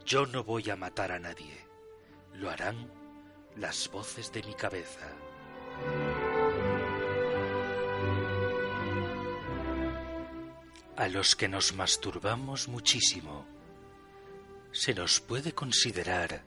Yo 0.06 0.26
no 0.26 0.44
voy 0.44 0.70
a 0.70 0.76
matar 0.76 1.12
a 1.12 1.20
nadie. 1.20 1.66
Lo 2.34 2.50
harán 2.50 2.92
las 3.56 3.90
voces 3.90 4.32
de 4.32 4.44
mi 4.44 4.54
cabeza. 4.54 5.08
A 10.98 11.08
los 11.08 11.36
que 11.36 11.48
nos 11.48 11.74
masturbamos 11.74 12.68
muchísimo, 12.68 13.46
¿se 14.72 14.94
nos 14.94 15.20
puede 15.20 15.54
considerar 15.54 16.44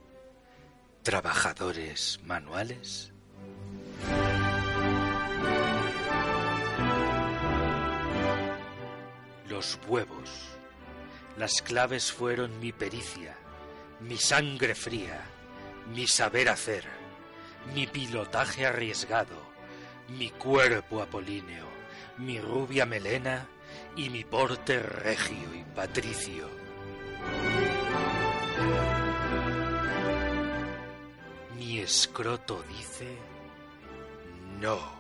trabajadores 1.02 2.20
manuales? 2.24 3.12
Los 9.48 9.78
huevos. 9.88 10.30
Las 11.36 11.60
claves 11.60 12.12
fueron 12.12 12.58
mi 12.60 12.72
pericia, 12.72 13.36
mi 14.00 14.16
sangre 14.16 14.74
fría, 14.74 15.20
mi 15.94 16.06
saber 16.06 16.48
hacer, 16.48 16.84
mi 17.74 17.86
pilotaje 17.86 18.66
arriesgado, 18.66 19.40
mi 20.08 20.30
cuerpo 20.30 21.02
apolíneo, 21.02 21.66
mi 22.18 22.40
rubia 22.40 22.86
melena 22.86 23.46
y 23.96 24.10
mi 24.10 24.24
porte 24.24 24.80
regio 24.80 25.54
y 25.54 25.64
patricio. 25.74 26.48
Mi 31.56 31.78
escroto 31.78 32.62
dice 32.68 33.16
no. 34.60 34.96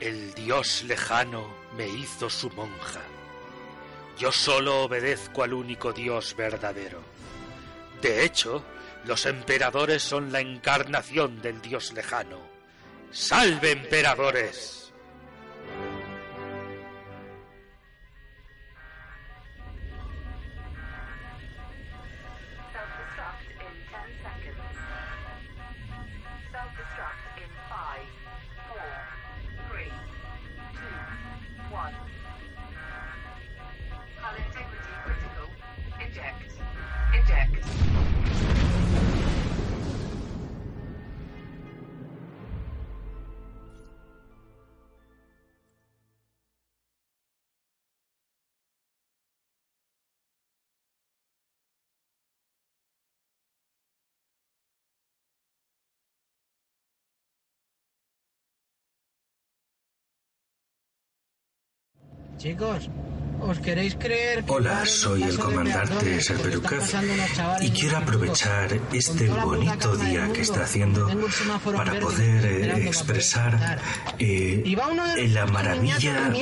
El 0.00 0.34
dios 0.34 0.82
lejano 0.84 1.61
me 1.76 1.88
hizo 1.88 2.28
su 2.28 2.50
monja. 2.50 3.00
Yo 4.18 4.30
solo 4.30 4.82
obedezco 4.82 5.42
al 5.42 5.54
único 5.54 5.92
dios 5.92 6.34
verdadero. 6.36 7.00
De 8.00 8.24
hecho, 8.24 8.62
los 9.04 9.26
emperadores 9.26 10.02
son 10.02 10.32
la 10.32 10.40
encarnación 10.40 11.40
del 11.40 11.60
dios 11.60 11.92
lejano. 11.92 12.38
¡Salve 13.10 13.72
emperadores! 13.72 14.81
Chicos, 62.42 62.90
¿os 63.42 63.58
queréis 63.58 63.94
creer 63.96 64.44
que 64.44 64.52
Hola, 64.52 64.86
soy 64.86 65.22
el 65.22 65.38
comandante 65.38 66.18
chavales 66.20 67.62
y 67.62 67.70
quiero 67.70 67.96
aprovechar 67.98 68.80
este 68.92 69.28
bonito 69.28 69.96
día 69.96 70.30
que 70.32 70.42
está 70.42 70.62
haciendo 70.64 71.08
para 71.76 71.98
poder 71.98 72.86
expresar 72.86 73.80
eh, 74.18 74.62
la 75.28 75.46
maravilla 75.46 76.32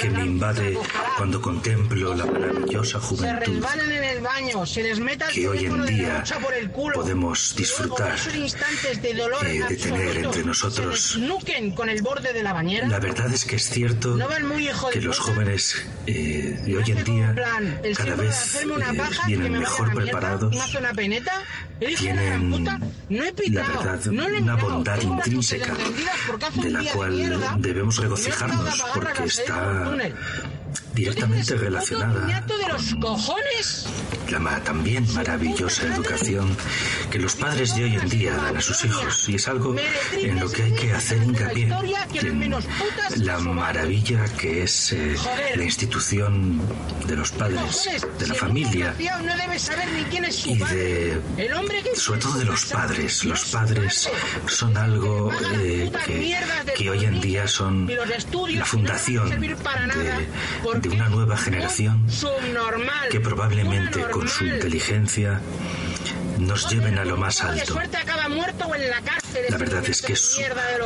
que 0.00 0.10
me 0.10 0.24
invade 0.24 0.78
cuando 1.16 1.40
contemplo 1.40 2.14
la 2.14 2.26
maravillosa 2.26 3.00
juventud 3.00 3.62
que 5.32 5.48
hoy 5.48 5.64
en 5.64 5.86
día 5.86 6.24
podemos 6.94 7.54
disfrutar 7.56 8.16
eh, 8.26 9.64
de 9.68 9.76
tener 9.76 10.16
entre 10.18 10.44
nosotros. 10.44 11.00
se 11.00 11.18
desnuquen 11.18 11.72
con 11.72 11.88
el 11.88 12.02
borde 12.02 12.32
de 12.32 12.42
la 12.42 12.52
bañera. 12.52 12.88
La 12.88 12.98
verdad 12.98 13.32
es 13.32 13.44
que 13.44 13.56
es 13.56 13.68
cierto 13.68 14.16
¿No 14.16 14.28
ven 14.28 14.46
muy 14.46 14.68
hijo 14.68 14.88
de 14.88 14.94
que 14.94 15.00
los 15.00 15.18
jóvenes 15.18 15.86
eh, 16.06 16.27
de 16.28 16.76
hoy 16.76 16.84
en 16.86 17.04
día 17.04 17.34
plan, 17.34 17.80
el 17.82 17.96
cada 17.96 18.14
vez 18.16 18.60
una 18.64 18.90
eh, 18.90 18.96
paja, 18.96 19.22
que 19.22 19.28
vienen 19.28 19.52
me 19.52 19.58
mejor 19.60 19.88
la 19.88 19.94
preparados, 19.94 20.54
la 20.54 20.92
tienen 21.96 22.50
puta, 22.50 22.78
no 23.08 23.22
he 23.24 23.26
la 23.26 23.32
pitado, 23.32 23.78
verdad 23.78 24.04
no 24.06 24.28
lo 24.28 24.36
he 24.36 24.40
una 24.40 24.56
bondad 24.56 25.00
intrínseca 25.00 25.74
de 26.54 26.70
la 26.70 26.84
cual 26.92 27.12
mierda, 27.12 27.56
debemos 27.58 27.98
y 27.98 28.02
regocijarnos 28.02 28.82
porque 28.94 29.18
la 29.20 29.24
está. 29.24 29.90
Directamente 30.94 31.52
¡Puto 31.54 31.64
relacionada 31.64 32.26
de 32.26 32.68
los 32.72 32.94
cojones! 33.00 33.86
la 34.30 34.38
ma- 34.38 34.60
también 34.62 35.10
maravillosa 35.14 35.84
educación 35.94 36.54
que 37.10 37.18
los 37.18 37.34
padres 37.34 37.74
de 37.76 37.84
hoy 37.84 37.94
en 37.96 38.08
día 38.10 38.34
dan 38.36 38.56
a 38.58 38.60
sus 38.60 38.84
hijos 38.84 39.26
y 39.28 39.36
es 39.36 39.48
algo 39.48 39.74
en 40.12 40.38
lo 40.40 40.50
que 40.50 40.64
hay 40.64 40.72
que 40.72 40.92
hacer 40.92 41.22
hincapié 41.22 41.68
en 43.14 43.26
la 43.26 43.38
maravilla 43.38 44.24
que 44.36 44.64
es 44.64 44.92
eh, 44.92 45.16
la 45.56 45.62
institución 45.64 46.60
de 47.06 47.16
los 47.16 47.30
padres, 47.32 47.88
de 48.18 48.26
la 48.26 48.34
familia 48.34 48.94
y 48.98 50.58
de 50.58 51.20
sobre 51.94 52.20
todo 52.20 52.38
de 52.38 52.44
los 52.44 52.64
padres. 52.66 53.24
Los 53.24 53.44
padres 53.46 54.10
son 54.46 54.76
algo 54.76 55.30
eh, 55.60 55.90
que, 56.04 56.36
que 56.76 56.90
hoy 56.90 57.04
en 57.04 57.20
día 57.20 57.48
son 57.48 57.88
la 58.58 58.64
fundación 58.64 59.30
de, 59.30 59.56
de 60.80 60.88
una 60.90 61.08
nueva 61.08 61.36
generación 61.36 62.06
que 63.10 63.20
probablemente 63.20 64.00
con 64.10 64.28
su 64.28 64.44
inteligencia 64.44 65.40
nos 66.38 66.70
lleven 66.70 66.98
a 66.98 67.04
lo 67.04 67.16
más 67.16 67.42
alto. 67.42 67.74
la 69.50 69.56
verdad 69.56 69.84
es 69.88 70.02
que 70.02 70.12
es 70.12 70.38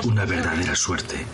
una 0.04 0.24
verdadera 0.24 0.74
suerte. 0.74 1.26